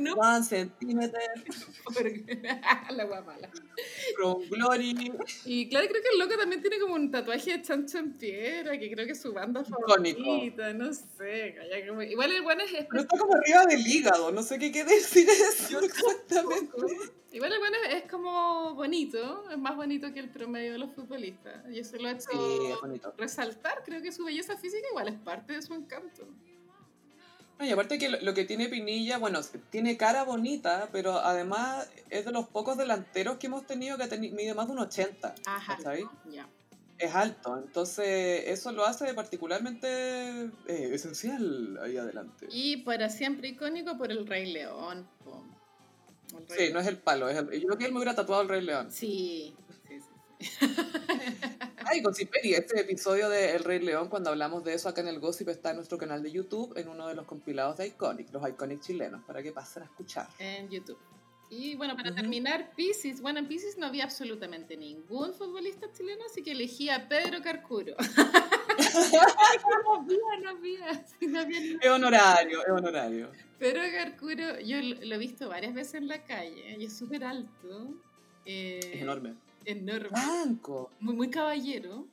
No. 0.00 0.14
One 0.14 0.42
centimeter. 0.42 1.20
la 2.90 3.04
guapala. 3.04 3.50
From 4.16 4.42
Glory. 4.48 5.12
Y 5.44 5.68
claro, 5.68 5.86
creo 5.88 6.02
que 6.02 6.08
el 6.12 6.18
loco 6.18 6.36
también 6.38 6.60
tiene 6.60 6.78
como 6.78 6.94
un 6.94 7.10
tatuaje 7.10 7.58
de 7.58 7.62
chancho 7.62 7.98
en 7.98 8.12
piedra, 8.12 8.78
que 8.78 8.90
creo 8.90 9.06
que 9.06 9.12
es 9.12 9.20
su 9.20 9.32
banda 9.32 9.64
favorita, 9.64 10.72
no 10.72 10.92
sé. 10.92 11.56
Igual 12.10 12.32
el 12.32 12.42
bueno 12.42 12.62
es... 12.64 12.86
Pero 12.88 13.02
está 13.02 13.18
como 13.18 13.34
arriba 13.34 13.66
del 13.66 13.86
hígado, 13.86 14.32
no 14.32 14.42
sé 14.42 14.58
qué 14.58 14.70
quiere 14.70 14.94
decir 14.94 15.28
eso 15.28 15.80
exactamente. 15.84 16.76
Igual 17.32 17.52
el 17.52 17.58
bueno 17.60 17.76
es, 17.90 18.10
como 18.10 18.74
bonito, 18.74 19.50
es 19.50 19.58
más 19.58 19.74
bonito 19.76 20.12
que 20.12 20.20
el 20.20 20.30
promedio 20.30 20.72
de 20.72 20.78
los 20.78 20.92
futbolistas. 20.92 21.64
Y 21.70 21.78
eso 21.78 21.96
lo 21.96 22.08
ha 22.08 22.12
hecho 22.12 22.28
sí, 22.30 23.00
resaltar, 23.16 23.82
creo 23.84 24.02
que 24.02 24.12
su 24.12 24.24
belleza 24.24 24.56
física 24.56 24.86
igual 24.90 25.08
es 25.08 25.18
parte 25.18 25.54
de 25.54 25.62
su 25.62 25.72
encanto. 25.74 26.28
Y 27.64 27.70
aparte 27.70 27.98
que 27.98 28.08
lo, 28.08 28.34
que 28.34 28.44
tiene 28.44 28.68
Pinilla, 28.68 29.18
bueno, 29.18 29.40
tiene 29.70 29.96
cara 29.96 30.24
bonita, 30.24 30.88
pero 30.92 31.18
además 31.18 31.88
es 32.10 32.24
de 32.24 32.32
los 32.32 32.48
pocos 32.48 32.76
delanteros 32.76 33.38
que 33.38 33.46
hemos 33.46 33.66
tenido 33.66 33.98
que 33.98 34.18
mide 34.18 34.54
más 34.54 34.66
de 34.66 34.72
un 34.72 34.78
80. 34.80 35.34
Ajá. 35.46 35.78
¿sabes? 35.82 36.04
Ya. 36.30 36.48
Es 36.98 37.14
alto, 37.14 37.58
entonces 37.58 38.44
eso 38.46 38.70
lo 38.70 38.84
hace 38.84 39.12
particularmente 39.12 40.44
eh, 40.68 40.90
esencial 40.92 41.78
ahí 41.82 41.96
adelante. 41.96 42.46
Y 42.50 42.78
para 42.78 43.08
siempre 43.08 43.48
icónico 43.48 43.98
por 43.98 44.12
el 44.12 44.26
Rey 44.26 44.52
León. 44.52 45.08
Sí, 46.48 46.72
no 46.72 46.80
es 46.80 46.86
el 46.86 46.98
palo, 46.98 47.28
es 47.28 47.36
el, 47.36 47.50
yo 47.60 47.66
creo 47.66 47.78
que 47.78 47.86
él 47.86 47.92
me 47.92 47.98
hubiera 47.98 48.14
tatuado 48.14 48.42
el 48.42 48.48
Rey 48.48 48.62
León. 48.62 48.90
Sí, 48.92 49.54
sí, 49.88 50.00
sí. 50.00 50.66
Ay, 51.86 52.00
Gossiperi, 52.00 52.54
este 52.54 52.80
episodio 52.80 53.28
de 53.28 53.54
El 53.54 53.64
Rey 53.64 53.80
León, 53.80 54.08
cuando 54.08 54.30
hablamos 54.30 54.64
de 54.64 54.74
eso 54.74 54.88
acá 54.88 55.00
en 55.00 55.08
el 55.08 55.20
Gossip, 55.20 55.48
está 55.48 55.70
en 55.70 55.76
nuestro 55.76 55.98
canal 55.98 56.22
de 56.22 56.30
YouTube, 56.30 56.76
en 56.76 56.88
uno 56.88 57.08
de 57.08 57.14
los 57.14 57.26
compilados 57.26 57.78
de 57.78 57.86
Iconic, 57.88 58.32
los 58.32 58.48
Iconic 58.48 58.80
chilenos, 58.80 59.22
para 59.24 59.42
que 59.42 59.52
pasen 59.52 59.82
a 59.82 59.86
escuchar. 59.86 60.28
En 60.38 60.68
YouTube. 60.68 60.98
Y 61.50 61.74
bueno, 61.74 61.96
para 61.96 62.14
terminar, 62.14 62.72
Pisces. 62.74 63.20
Bueno, 63.20 63.38
en 63.38 63.46
Pisces 63.46 63.76
no 63.76 63.86
había 63.86 64.04
absolutamente 64.04 64.76
ningún 64.76 65.34
futbolista 65.34 65.86
chileno, 65.92 66.22
así 66.30 66.42
que 66.42 66.52
elegí 66.52 66.88
a 66.88 67.08
Pedro 67.08 67.42
Carcuro. 67.42 67.94
no 69.84 69.94
había, 69.94 70.40
no 70.42 70.50
había. 70.50 71.04
No 71.20 71.40
había 71.40 71.78
es 71.80 71.90
honorario, 71.90 72.60
es 72.60 72.70
honorario. 72.70 73.30
Pedro 73.58 73.82
Carcuro, 73.92 74.60
yo 74.60 74.78
lo 74.80 75.14
he 75.14 75.18
visto 75.18 75.48
varias 75.48 75.74
veces 75.74 75.94
en 75.94 76.08
la 76.08 76.24
calle 76.24 76.76
y 76.78 76.86
es 76.86 76.96
súper 76.96 77.22
alto. 77.24 77.94
Eh, 78.46 78.80
es 78.94 79.02
enorme. 79.02 79.34
Enorme. 79.64 80.08
Blanco. 80.10 80.90
Muy, 81.00 81.14
muy 81.14 81.30
caballero. 81.30 82.06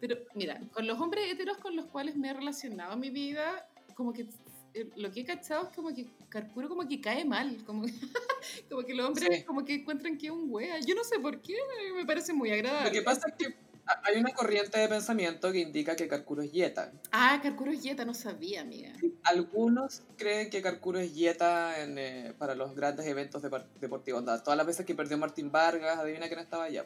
Pero 0.00 0.16
mira, 0.34 0.60
con 0.72 0.86
los 0.86 1.00
hombres 1.00 1.30
heteros 1.30 1.58
con 1.58 1.74
los 1.74 1.86
cuales 1.86 2.16
me 2.16 2.28
he 2.28 2.34
relacionado 2.34 2.92
en 2.94 3.00
mi 3.00 3.10
vida, 3.10 3.68
como 3.94 4.12
que 4.12 4.28
eh, 4.74 4.90
lo 4.96 5.10
que 5.10 5.20
he 5.20 5.24
cachado 5.24 5.68
es 5.68 5.74
como 5.74 5.94
que 5.94 6.06
Carcuro 6.28 6.68
como 6.68 6.86
que 6.86 7.00
cae 7.00 7.24
mal, 7.24 7.64
como, 7.64 7.86
como 8.70 8.82
que 8.82 8.94
los 8.94 9.06
hombres 9.06 9.44
como 9.44 9.64
que 9.64 9.74
encuentran 9.74 10.18
que 10.18 10.26
es 10.26 10.32
un 10.32 10.50
wea. 10.50 10.78
Yo 10.80 10.94
no 10.94 11.02
sé 11.02 11.18
por 11.18 11.40
qué, 11.40 11.54
me 11.94 12.04
parece 12.04 12.34
muy 12.34 12.50
agradable. 12.50 12.90
Lo 12.90 12.92
que 12.92 13.02
pasa 13.02 13.28
es 13.28 13.34
que 13.34 13.54
hay 14.02 14.18
una 14.18 14.32
corriente 14.32 14.78
de 14.78 14.88
pensamiento 14.88 15.52
que 15.52 15.58
indica 15.58 15.94
que 15.96 16.08
Carcuro 16.08 16.42
es 16.42 16.52
yeta. 16.52 16.92
Ah, 17.12 17.40
Carcuro 17.42 17.70
es 17.70 17.82
yeta, 17.82 18.04
no 18.04 18.14
sabía, 18.14 18.62
amiga. 18.62 18.92
Algunos 19.24 20.02
creen 20.16 20.50
que 20.50 20.62
Carcuro 20.62 20.98
es 20.98 21.14
yeta 21.14 21.74
eh, 21.78 22.34
para 22.38 22.54
los 22.54 22.74
grandes 22.74 23.06
eventos 23.06 23.42
deportivos. 23.80 24.24
Todas 24.42 24.56
las 24.56 24.66
veces 24.66 24.86
que 24.86 24.94
perdió 24.94 25.18
Martín 25.18 25.52
Vargas, 25.52 25.98
adivina 25.98 26.26
quién 26.28 26.40
estaba 26.40 26.64
allá. 26.64 26.84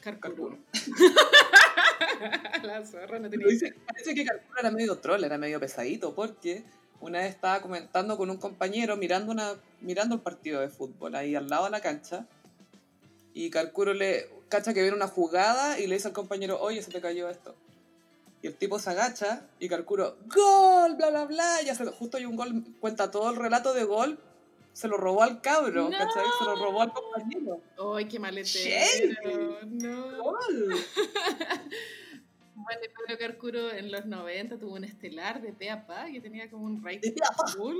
Carcuro. 0.00 0.58
La 2.62 2.84
zorra 2.84 3.18
no 3.20 3.30
tenía 3.30 3.46
Parece 3.86 4.14
que 4.14 4.24
Carcuro 4.24 4.58
era 4.58 4.70
medio 4.70 4.98
troll, 4.98 5.22
era 5.22 5.38
medio 5.38 5.60
pesadito, 5.60 6.14
porque 6.14 6.64
una 7.00 7.20
vez 7.20 7.30
estaba 7.30 7.60
comentando 7.60 8.16
con 8.16 8.30
un 8.30 8.38
compañero 8.38 8.96
mirando, 8.96 9.30
una, 9.30 9.54
mirando 9.80 10.16
el 10.16 10.20
partido 10.20 10.60
de 10.60 10.68
fútbol 10.68 11.14
ahí 11.14 11.36
al 11.36 11.48
lado 11.48 11.66
de 11.66 11.70
la 11.70 11.80
cancha. 11.80 12.26
Y 13.34 13.50
Carcuro 13.50 13.94
le 13.94 14.28
cacha 14.52 14.74
que 14.74 14.82
viene 14.82 14.94
una 14.94 15.08
jugada 15.08 15.80
y 15.80 15.86
le 15.86 15.94
dice 15.94 16.08
al 16.08 16.14
compañero, 16.14 16.60
oye, 16.60 16.82
se 16.82 16.90
te 16.90 17.00
cayó 17.00 17.30
esto. 17.30 17.54
Y 18.42 18.48
el 18.48 18.54
tipo 18.54 18.78
se 18.78 18.90
agacha 18.90 19.46
y 19.58 19.68
Carcuro, 19.68 20.18
¡Gol! 20.26 20.96
Bla, 20.96 21.08
bla, 21.08 21.24
bla. 21.24 21.62
Y 21.62 21.70
hace, 21.70 21.86
justo 21.86 22.18
hay 22.18 22.26
un 22.26 22.36
gol, 22.36 22.62
cuenta 22.78 23.10
todo 23.10 23.30
el 23.30 23.36
relato 23.36 23.72
de 23.72 23.84
gol. 23.84 24.18
Se 24.74 24.88
lo 24.88 24.98
robó 24.98 25.22
al 25.22 25.40
cabro, 25.40 25.88
no. 25.88 25.90
¿cachai? 25.90 26.24
Se 26.38 26.44
lo 26.44 26.56
robó 26.56 26.82
al 26.82 26.92
compañero. 26.92 27.60
¡Ay, 27.96 28.06
qué 28.08 28.18
maletero! 28.18 29.58
¡No! 29.66 30.22
¡Gol! 30.22 30.76
Bueno, 32.54 32.80
Pedro 32.80 33.18
Carcuro 33.18 33.72
en 33.72 33.90
los 33.90 34.06
90 34.06 34.56
tuvo 34.56 34.74
un 34.74 34.84
estelar 34.84 35.42
de 35.42 35.52
Peapa 35.52 36.06
que 36.12 36.20
tenía 36.20 36.48
como 36.48 36.66
un 36.66 36.84
rating 36.84 37.12
full. 37.56 37.74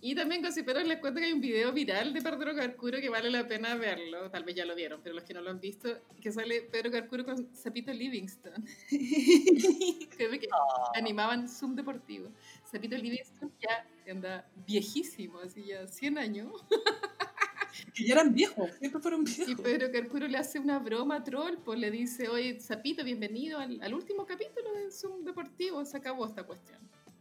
Y 0.00 0.14
también 0.14 0.42
pero 0.64 0.80
les 0.80 0.98
cuento 0.98 1.18
que 1.18 1.26
hay 1.26 1.32
un 1.32 1.40
video 1.40 1.72
viral 1.72 2.12
de 2.12 2.22
Pedro 2.22 2.54
Carcuro 2.54 3.00
que 3.00 3.08
vale 3.08 3.30
la 3.30 3.48
pena 3.48 3.74
verlo. 3.74 4.30
Tal 4.30 4.44
vez 4.44 4.54
ya 4.54 4.64
lo 4.64 4.76
vieron, 4.76 5.00
pero 5.02 5.14
los 5.14 5.24
que 5.24 5.34
no 5.34 5.40
lo 5.40 5.50
han 5.50 5.60
visto, 5.60 5.88
que 6.20 6.30
sale 6.30 6.62
Pedro 6.62 6.92
Carcuro 6.92 7.24
con 7.24 7.52
Zapito 7.54 7.92
Livingston. 7.92 8.64
que 8.88 10.48
oh. 10.52 10.92
animaban 10.94 11.48
Zoom 11.48 11.74
Deportivo. 11.74 12.30
Zapito 12.70 12.96
Livingston 12.96 13.52
ya 13.60 13.86
anda 14.10 14.48
viejísimo, 14.66 15.40
así 15.40 15.64
ya 15.64 15.86
100 15.88 16.18
años. 16.18 16.52
que 17.94 18.06
ya 18.06 18.14
eran 18.14 18.32
viejos, 18.32 18.70
siempre 18.78 19.00
fueron 19.00 19.24
viejos. 19.24 19.48
Y 19.48 19.56
Pedro 19.56 19.90
Carcuro 19.90 20.28
le 20.28 20.38
hace 20.38 20.60
una 20.60 20.78
broma 20.78 21.16
a 21.16 21.24
Troll, 21.24 21.58
pues 21.64 21.78
le 21.78 21.90
dice, 21.90 22.28
oye, 22.28 22.60
Zapito, 22.60 23.02
bienvenido 23.02 23.58
al, 23.58 23.80
al 23.82 23.94
último 23.94 24.24
capítulo 24.26 24.72
de 24.74 24.92
Zoom 24.92 25.24
Deportivo, 25.24 25.84
se 25.84 25.96
acabó 25.96 26.26
esta 26.26 26.44
cuestión. 26.44 26.78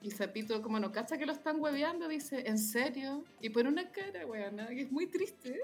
Y 0.07 0.11
Zapito, 0.11 0.61
como 0.61 0.79
no 0.79 0.93
cacha 0.93 1.17
que 1.17 1.25
lo 1.25 1.33
están 1.33 1.59
hueveando, 1.59 2.07
dice, 2.07 2.47
¿en 2.47 2.57
serio? 2.57 3.25
Y 3.41 3.49
pone 3.49 3.67
una 3.67 3.91
cara, 3.91 4.25
weona, 4.25 4.67
que 4.67 4.83
es 4.83 4.91
muy 4.91 5.07
triste. 5.07 5.59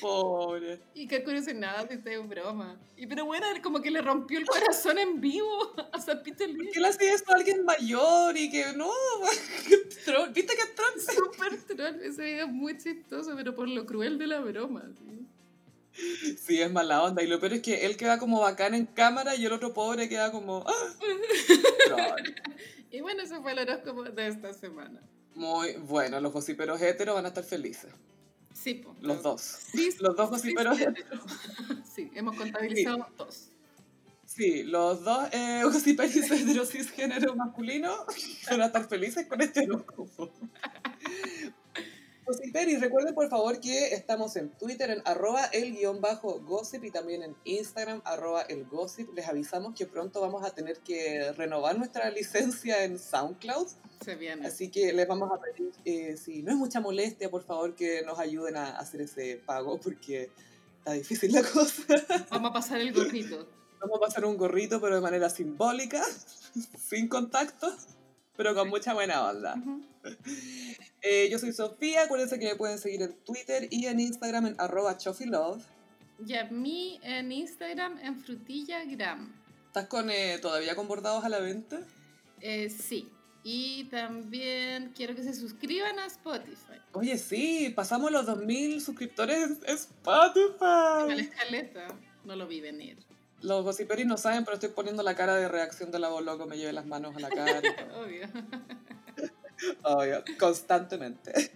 Pobre. 0.00 0.78
Y 0.94 1.08
Carcuro 1.08 1.36
dice, 1.36 1.52
nada, 1.52 1.84
si 1.88 1.94
es 1.94 2.28
broma. 2.28 2.78
Y 2.96 3.08
pero 3.08 3.24
bueno, 3.24 3.44
como 3.60 3.82
que 3.82 3.90
le 3.90 4.00
rompió 4.02 4.38
el 4.38 4.46
corazón 4.46 4.98
en 4.98 5.20
vivo 5.20 5.74
a 5.92 6.00
Zapito 6.00 6.44
¿Por 6.44 6.70
qué 6.70 6.78
le 6.78 6.86
hacía 6.86 7.12
esto 7.12 7.32
a 7.32 7.36
alguien 7.36 7.64
mayor 7.64 8.36
y 8.36 8.48
que 8.48 8.72
no? 8.76 8.92
¿Viste 10.32 10.54
que 10.54 10.66
troll? 10.76 11.00
Súper 11.00 11.60
troll. 11.62 12.00
Ese 12.02 12.22
video 12.22 12.46
es 12.46 12.52
muy 12.52 12.78
chistoso, 12.78 13.32
pero 13.34 13.52
por 13.52 13.68
lo 13.68 13.84
cruel 13.84 14.16
de 14.16 14.28
la 14.28 14.38
broma. 14.38 14.84
¿sí? 14.96 16.36
Sí, 16.40 16.62
es 16.62 16.70
mala 16.70 17.02
onda. 17.02 17.20
Y 17.20 17.26
lo 17.26 17.40
peor 17.40 17.54
es 17.54 17.62
que 17.62 17.84
él 17.84 17.96
queda 17.96 18.20
como 18.20 18.40
bacán 18.40 18.74
en 18.74 18.86
cámara 18.86 19.34
y 19.34 19.44
el 19.44 19.52
otro 19.52 19.74
pobre 19.74 20.08
queda 20.08 20.30
como. 20.30 20.64
¡Ah! 20.68 22.16
Y 22.92 23.00
bueno, 23.00 23.22
eso 23.22 23.40
fue 23.42 23.52
el 23.52 23.58
horóscopo 23.60 24.04
de 24.04 24.28
esta 24.28 24.52
semana. 24.52 25.00
Muy 25.34 25.72
bueno, 25.76 26.20
los 26.20 26.32
gossiperos 26.32 26.80
heteros 26.80 27.14
van 27.14 27.24
a 27.24 27.28
estar 27.28 27.42
felices. 27.42 27.90
Sí, 28.52 28.84
los 29.00 29.22
dos. 29.22 29.40
Sí, 29.40 29.90
los 30.00 30.14
dos 30.14 30.30
gossiperos 30.30 30.78
heteros. 30.78 31.20
Sí, 31.94 32.10
hemos 32.14 32.36
contabilizado 32.36 33.06
dos. 33.18 33.48
Sí, 34.26 34.62
los 34.62 35.04
dos 35.04 35.28
eh, 35.32 35.60
gossiperos 35.64 36.14
heteros 36.16 36.70
cisgénero 36.70 37.34
masculino 37.34 38.06
van 38.50 38.62
a 38.62 38.66
estar 38.66 38.86
felices 38.88 39.26
con 39.26 39.40
este 39.40 39.62
horóscopo. 39.64 40.30
Gossiperi, 42.24 42.76
recuerden 42.76 43.14
por 43.14 43.28
favor 43.28 43.58
que 43.58 43.94
estamos 43.94 44.36
en 44.36 44.50
Twitter 44.50 44.90
en 44.90 45.02
arroba 45.04 45.44
el 45.46 45.72
guion 45.72 46.00
bajo 46.00 46.40
gossip 46.40 46.84
y 46.84 46.90
también 46.90 47.22
en 47.24 47.36
Instagram 47.44 48.00
arroba 48.04 48.42
el 48.42 48.64
gossip. 48.64 49.12
Les 49.14 49.26
avisamos 49.26 49.74
que 49.74 49.86
pronto 49.86 50.20
vamos 50.20 50.44
a 50.44 50.54
tener 50.54 50.78
que 50.78 51.32
renovar 51.32 51.76
nuestra 51.76 52.10
licencia 52.10 52.84
en 52.84 52.98
SoundCloud. 52.98 53.66
Se 54.04 54.14
viene. 54.14 54.46
Así 54.46 54.70
que 54.70 54.92
les 54.92 55.08
vamos 55.08 55.30
a 55.32 55.40
pedir, 55.40 55.72
eh, 55.84 56.16
si 56.16 56.42
no 56.42 56.52
es 56.52 56.58
mucha 56.58 56.80
molestia, 56.80 57.28
por 57.28 57.44
favor 57.44 57.74
que 57.74 58.02
nos 58.02 58.18
ayuden 58.20 58.56
a 58.56 58.78
hacer 58.78 59.00
ese 59.00 59.42
pago 59.44 59.80
porque 59.80 60.30
está 60.78 60.92
difícil 60.92 61.32
la 61.32 61.42
cosa. 61.42 61.82
Vamos 62.30 62.50
a 62.50 62.54
pasar 62.54 62.80
el 62.80 62.92
gorrito. 62.92 63.48
Vamos 63.80 63.96
a 63.96 64.00
pasar 64.00 64.24
un 64.24 64.36
gorrito, 64.36 64.80
pero 64.80 64.94
de 64.94 65.00
manera 65.00 65.28
simbólica, 65.28 66.04
sin 66.88 67.08
contacto, 67.08 67.72
pero 68.36 68.54
con 68.54 68.68
mucha 68.68 68.94
buena 68.94 69.28
onda. 69.28 69.56
Eh, 71.02 71.28
yo 71.30 71.38
soy 71.38 71.52
Sofía, 71.52 72.04
acuérdense 72.04 72.38
que 72.38 72.46
me 72.46 72.54
pueden 72.54 72.78
seguir 72.78 73.02
en 73.02 73.12
Twitter 73.24 73.66
y 73.70 73.86
en 73.86 73.98
Instagram 73.98 74.46
en 74.46 74.54
arroba 74.58 74.96
chofilove. 74.96 75.60
Y 76.24 76.34
a 76.34 76.44
mí 76.44 77.00
en 77.02 77.32
Instagram 77.32 77.98
en 77.98 78.20
frutillagram. 78.20 79.32
¿Estás 79.66 79.88
con, 79.88 80.10
eh, 80.10 80.38
todavía 80.40 80.76
con 80.76 80.86
bordados 80.86 81.24
a 81.24 81.28
la 81.28 81.40
venta? 81.40 81.80
Eh, 82.40 82.70
sí. 82.70 83.08
Y 83.42 83.84
también 83.84 84.92
quiero 84.94 85.16
que 85.16 85.24
se 85.24 85.34
suscriban 85.34 85.98
a 85.98 86.06
Spotify. 86.06 86.78
Oye, 86.92 87.18
sí, 87.18 87.72
pasamos 87.74 88.12
los 88.12 88.24
2.000 88.26 88.80
suscriptores 88.80 89.36
en 89.64 89.74
Spotify. 89.74 90.60
la 90.60 91.16
escaleta, 91.16 91.88
no 92.24 92.36
lo 92.36 92.46
vi 92.46 92.60
venir. 92.60 92.98
Los 93.40 93.64
gossiperis 93.64 94.06
no 94.06 94.16
saben, 94.16 94.44
pero 94.44 94.54
estoy 94.54 94.68
poniendo 94.68 95.02
la 95.02 95.16
cara 95.16 95.34
de 95.34 95.48
reacción 95.48 95.90
de 95.90 95.98
la 95.98 96.08
loco, 96.20 96.46
me 96.46 96.56
lleve 96.56 96.72
las 96.72 96.86
manos 96.86 97.16
a 97.16 97.20
la 97.20 97.28
cara. 97.28 97.60
Obvio. 98.00 98.28
Obvio, 99.82 100.24
constantemente. 100.38 101.52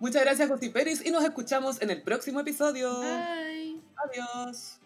Muchas 0.00 0.22
gracias, 0.22 0.48
Gossiperis, 0.48 1.04
y 1.04 1.10
nos 1.10 1.24
escuchamos 1.24 1.80
en 1.82 1.90
el 1.90 2.02
próximo 2.02 2.40
episodio. 2.40 3.00
Bye. 3.00 3.80
Adiós. 3.96 4.80